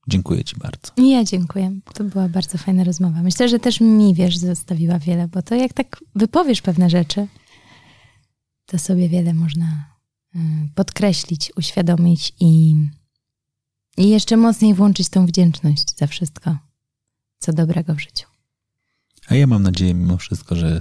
Dziękuję 0.09 0.45
Ci 0.45 0.57
bardzo. 0.57 0.93
Ja 0.97 1.25
dziękuję. 1.25 1.81
To 1.95 2.05
była 2.05 2.29
bardzo 2.29 2.59
fajna 2.59 2.85
rozmowa. 2.85 3.23
Myślę, 3.23 3.49
że 3.49 3.59
też 3.59 3.81
mi, 3.81 4.15
wiesz, 4.15 4.39
zostawiła 4.39 4.99
wiele, 4.99 5.29
bo 5.29 5.43
to 5.43 5.55
jak 5.55 5.73
tak 5.73 6.05
wypowiesz 6.15 6.63
pewne 6.63 6.91
rzeczy, 6.91 7.27
to 8.67 8.79
sobie 8.79 9.09
wiele 9.09 9.35
można 9.35 9.85
y, 10.37 10.39
podkreślić, 10.75 11.53
uświadomić 11.57 12.33
i, 12.41 12.77
I 13.97 14.09
jeszcze 14.09 14.37
mocniej 14.37 14.75
włączyć 14.75 15.09
tą 15.09 15.27
wdzięczność 15.27 15.97
za 15.97 16.07
wszystko, 16.07 16.57
co 17.39 17.53
dobrego 17.53 17.95
w 17.95 18.01
życiu. 18.01 18.27
A 19.29 19.35
ja 19.35 19.47
mam 19.47 19.63
nadzieję 19.63 19.95
mimo 19.95 20.17
wszystko, 20.17 20.57
że 20.57 20.81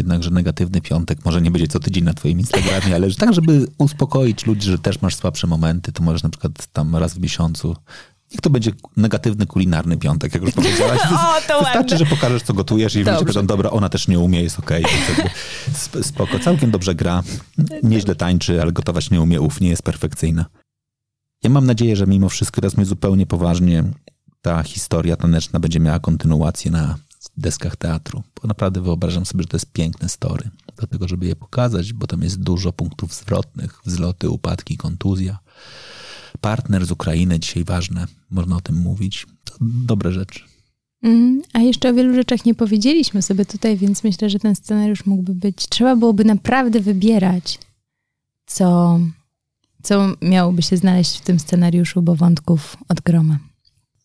jednakże 0.00 0.30
negatywny 0.30 0.80
piątek 0.80 1.24
może 1.24 1.42
nie 1.42 1.50
będzie 1.50 1.68
co 1.68 1.80
tydzień 1.80 2.04
na 2.04 2.14
twoim 2.14 2.38
Instagramie, 2.38 2.94
ale 2.94 3.10
że 3.10 3.16
tak, 3.16 3.34
żeby 3.34 3.66
uspokoić 3.78 4.46
ludzi, 4.46 4.70
że 4.70 4.78
też 4.78 5.02
masz 5.02 5.14
słabsze 5.14 5.46
momenty, 5.46 5.92
to 5.92 6.02
możesz 6.02 6.22
na 6.22 6.28
przykład 6.28 6.66
tam 6.72 6.96
raz 6.96 7.14
w 7.14 7.20
miesiącu 7.20 7.76
Niech 8.32 8.40
to 8.40 8.50
będzie 8.50 8.70
negatywny 8.96 9.46
kulinarny 9.46 9.96
piątek, 9.96 10.34
jak 10.34 10.42
już 10.42 10.52
powiedziałaś. 10.52 11.00
o, 11.12 11.40
to 11.48 11.58
Wystarczy, 11.58 11.78
ładne. 11.78 11.98
że 11.98 12.06
pokażesz, 12.06 12.42
co 12.42 12.54
gotujesz 12.54 12.94
i 12.94 12.98
ludzie 12.98 13.18
powiedzą, 13.18 13.46
dobra, 13.46 13.70
ona 13.70 13.88
też 13.88 14.08
nie 14.08 14.18
umie, 14.18 14.42
jest 14.42 14.58
okej. 14.58 14.84
Okay. 14.84 16.02
Spoko, 16.02 16.38
całkiem 16.38 16.70
dobrze 16.70 16.94
gra, 16.94 17.22
nieźle 17.82 18.14
tańczy, 18.14 18.62
ale 18.62 18.72
gotować 18.72 19.10
nie 19.10 19.20
umie, 19.20 19.40
uf, 19.40 19.60
nie 19.60 19.68
jest 19.68 19.82
perfekcyjna. 19.82 20.44
Ja 21.42 21.50
mam 21.50 21.66
nadzieję, 21.66 21.96
że 21.96 22.06
mimo 22.06 22.28
wszystko, 22.28 22.60
teraz 22.60 22.76
mnie 22.76 22.86
zupełnie 22.86 23.26
poważnie, 23.26 23.84
ta 24.42 24.62
historia 24.62 25.16
taneczna 25.16 25.60
będzie 25.60 25.80
miała 25.80 25.98
kontynuację 25.98 26.70
na 26.70 26.98
deskach 27.36 27.76
teatru, 27.76 28.22
bo 28.42 28.48
naprawdę 28.48 28.80
wyobrażam 28.80 29.26
sobie, 29.26 29.42
że 29.42 29.48
to 29.48 29.56
jest 29.56 29.72
piękne 29.72 30.08
story 30.08 30.50
do 30.76 30.86
tego, 30.86 31.08
żeby 31.08 31.26
je 31.26 31.36
pokazać, 31.36 31.92
bo 31.92 32.06
tam 32.06 32.22
jest 32.22 32.40
dużo 32.40 32.72
punktów 32.72 33.14
zwrotnych, 33.14 33.80
wzloty, 33.86 34.30
upadki, 34.30 34.76
kontuzja. 34.76 35.38
Partner 36.40 36.86
z 36.86 36.90
Ukrainy, 36.90 37.40
dzisiaj 37.40 37.64
ważne, 37.64 38.06
można 38.30 38.56
o 38.56 38.60
tym 38.60 38.76
mówić. 38.76 39.26
To 39.44 39.54
dobre 39.60 40.12
rzeczy. 40.12 40.40
Mm, 41.02 41.42
a 41.52 41.58
jeszcze 41.58 41.90
o 41.90 41.94
wielu 41.94 42.14
rzeczach 42.14 42.44
nie 42.44 42.54
powiedzieliśmy 42.54 43.22
sobie 43.22 43.46
tutaj, 43.46 43.76
więc 43.76 44.04
myślę, 44.04 44.30
że 44.30 44.38
ten 44.38 44.54
scenariusz 44.54 45.06
mógłby 45.06 45.34
być. 45.34 45.68
Trzeba 45.68 45.96
byłoby 45.96 46.24
naprawdę 46.24 46.80
wybierać, 46.80 47.58
co, 48.46 49.00
co 49.82 50.14
miałoby 50.22 50.62
się 50.62 50.76
znaleźć 50.76 51.18
w 51.18 51.24
tym 51.24 51.38
scenariuszu, 51.38 52.02
bo 52.02 52.14
wątków 52.14 52.76
od 52.88 53.00
groma. 53.00 53.38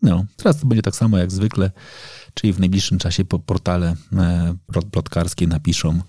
No, 0.01 0.25
teraz 0.37 0.59
to 0.59 0.67
będzie 0.67 0.81
tak 0.81 0.95
samo 0.95 1.17
jak 1.17 1.31
zwykle, 1.31 1.71
czyli 2.35 2.53
w 2.53 2.59
najbliższym 2.59 2.97
czasie 2.97 3.25
po 3.25 3.39
portale 3.39 3.95
e, 4.13 4.55
plotkarskie 4.91 5.47
napiszą 5.47 6.01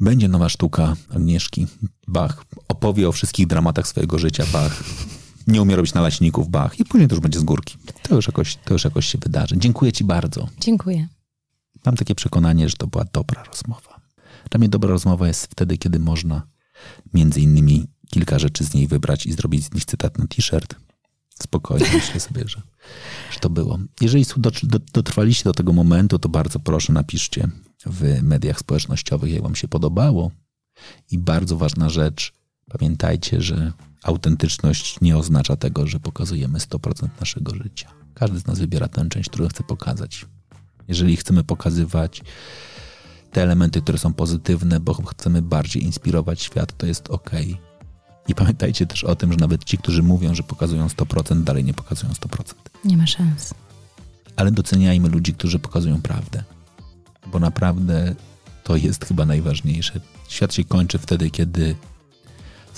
będzie 0.00 0.28
nowa 0.28 0.48
sztuka 0.48 0.96
Agnieszki. 1.10 1.66
Bach 2.08 2.44
opowie 2.68 3.08
o 3.08 3.12
wszystkich 3.12 3.46
dramatach 3.46 3.88
swojego 3.88 4.18
życia. 4.18 4.44
Bach 4.52 4.84
nie 5.46 5.62
umie 5.62 5.76
robić 5.76 5.94
naleśników. 5.94 6.48
Bach. 6.48 6.80
I 6.80 6.84
później 6.84 7.08
to 7.08 7.14
już 7.14 7.22
będzie 7.22 7.38
z 7.38 7.42
górki. 7.42 7.76
To 8.02 8.14
już 8.14 8.26
jakoś, 8.26 8.56
to 8.56 8.72
już 8.74 8.84
jakoś 8.84 9.06
się 9.06 9.18
wydarzy. 9.18 9.58
Dziękuję 9.58 9.92
ci 9.92 10.04
bardzo. 10.04 10.48
Dziękuję. 10.60 11.08
Mam 11.86 11.96
takie 11.96 12.14
przekonanie, 12.14 12.68
że 12.68 12.76
to 12.76 12.86
była 12.86 13.04
dobra 13.12 13.44
rozmowa. 13.44 14.00
Dla 14.50 14.58
mnie 14.58 14.68
dobra 14.68 14.90
rozmowa 14.90 15.26
jest 15.26 15.46
wtedy, 15.46 15.78
kiedy 15.78 15.98
można 15.98 16.42
między 17.14 17.40
innymi 17.40 17.86
kilka 18.10 18.38
rzeczy 18.38 18.64
z 18.64 18.74
niej 18.74 18.86
wybrać 18.86 19.26
i 19.26 19.32
zrobić 19.32 19.64
z 19.64 19.74
nich 19.74 19.84
cytat 19.84 20.18
na 20.18 20.26
t-shirt. 20.26 20.74
Spokojnie, 21.42 21.86
myślę 21.94 22.20
sobie, 22.20 22.42
że, 22.46 22.62
że 23.30 23.40
to 23.40 23.50
było. 23.50 23.78
Jeżeli 24.00 24.26
dotrwaliście 24.92 25.44
do 25.44 25.52
tego 25.52 25.72
momentu, 25.72 26.18
to 26.18 26.28
bardzo 26.28 26.58
proszę 26.58 26.92
napiszcie 26.92 27.48
w 27.86 28.22
mediach 28.22 28.58
społecznościowych, 28.58 29.32
jak 29.32 29.42
wam 29.42 29.54
się 29.54 29.68
podobało. 29.68 30.30
I 31.10 31.18
bardzo 31.18 31.56
ważna 31.56 31.88
rzecz, 31.88 32.32
pamiętajcie, 32.78 33.42
że 33.42 33.72
autentyczność 34.02 35.00
nie 35.00 35.16
oznacza 35.16 35.56
tego, 35.56 35.86
że 35.86 36.00
pokazujemy 36.00 36.58
100% 36.58 37.08
naszego 37.20 37.54
życia. 37.54 37.90
Każdy 38.14 38.38
z 38.38 38.46
nas 38.46 38.58
wybiera 38.58 38.88
tę 38.88 39.08
część, 39.08 39.30
którą 39.30 39.48
chce 39.48 39.62
pokazać. 39.62 40.26
Jeżeli 40.88 41.16
chcemy 41.16 41.44
pokazywać 41.44 42.22
te 43.32 43.42
elementy, 43.42 43.82
które 43.82 43.98
są 43.98 44.12
pozytywne, 44.12 44.80
bo 44.80 44.94
chcemy 44.94 45.42
bardziej 45.42 45.84
inspirować 45.84 46.42
świat, 46.42 46.76
to 46.76 46.86
jest 46.86 47.10
ok. 47.10 47.30
I 48.28 48.34
pamiętajcie 48.34 48.86
też 48.86 49.04
o 49.04 49.16
tym, 49.16 49.32
że 49.32 49.38
nawet 49.38 49.64
ci, 49.64 49.78
którzy 49.78 50.02
mówią, 50.02 50.34
że 50.34 50.42
pokazują 50.42 50.86
100%, 50.86 51.42
dalej 51.42 51.64
nie 51.64 51.74
pokazują 51.74 52.12
100%. 52.12 52.54
Nie 52.84 52.96
ma 52.96 53.06
szans. 53.06 53.54
Ale 54.36 54.50
doceniajmy 54.50 55.08
ludzi, 55.08 55.34
którzy 55.34 55.58
pokazują 55.58 56.02
prawdę 56.02 56.44
bo 57.32 57.38
naprawdę 57.40 58.14
to 58.64 58.76
jest 58.76 59.04
chyba 59.04 59.26
najważniejsze. 59.26 60.00
Świat 60.28 60.54
się 60.54 60.64
kończy 60.64 60.98
wtedy, 60.98 61.30
kiedy 61.30 61.74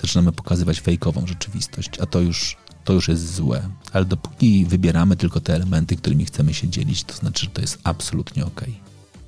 zaczynamy 0.02 0.32
pokazywać 0.32 0.80
fejkową 0.80 1.26
rzeczywistość, 1.26 1.90
a 2.00 2.06
to 2.06 2.20
już, 2.20 2.56
to 2.84 2.92
już 2.92 3.08
jest 3.08 3.34
złe. 3.34 3.62
Ale 3.92 4.04
dopóki 4.04 4.64
wybieramy 4.64 5.16
tylko 5.16 5.40
te 5.40 5.54
elementy, 5.54 5.96
którymi 5.96 6.24
chcemy 6.24 6.54
się 6.54 6.68
dzielić, 6.68 7.04
to 7.04 7.14
znaczy, 7.14 7.44
że 7.44 7.50
to 7.50 7.60
jest 7.60 7.78
absolutnie 7.84 8.46
okej. 8.46 8.68
Okay. 8.68 8.80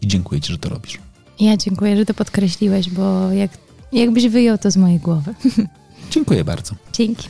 I 0.03 0.07
dziękuję 0.07 0.41
Ci, 0.41 0.53
że 0.53 0.59
to 0.59 0.69
robisz. 0.69 0.99
Ja 1.41 1.57
dziękuję, 1.57 1.97
że 1.97 2.07
to 2.07 2.15
podkreśliłeś, 2.15 2.91
bo 2.91 3.33
jak, 3.33 3.51
jakbyś 3.93 4.29
wyjął 4.29 4.59
to 4.59 4.71
z 4.71 4.77
mojej 4.77 4.99
głowy. 4.99 5.35
Dziękuję 6.11 6.45
bardzo. 6.45 6.75
Dzięki. 6.93 7.29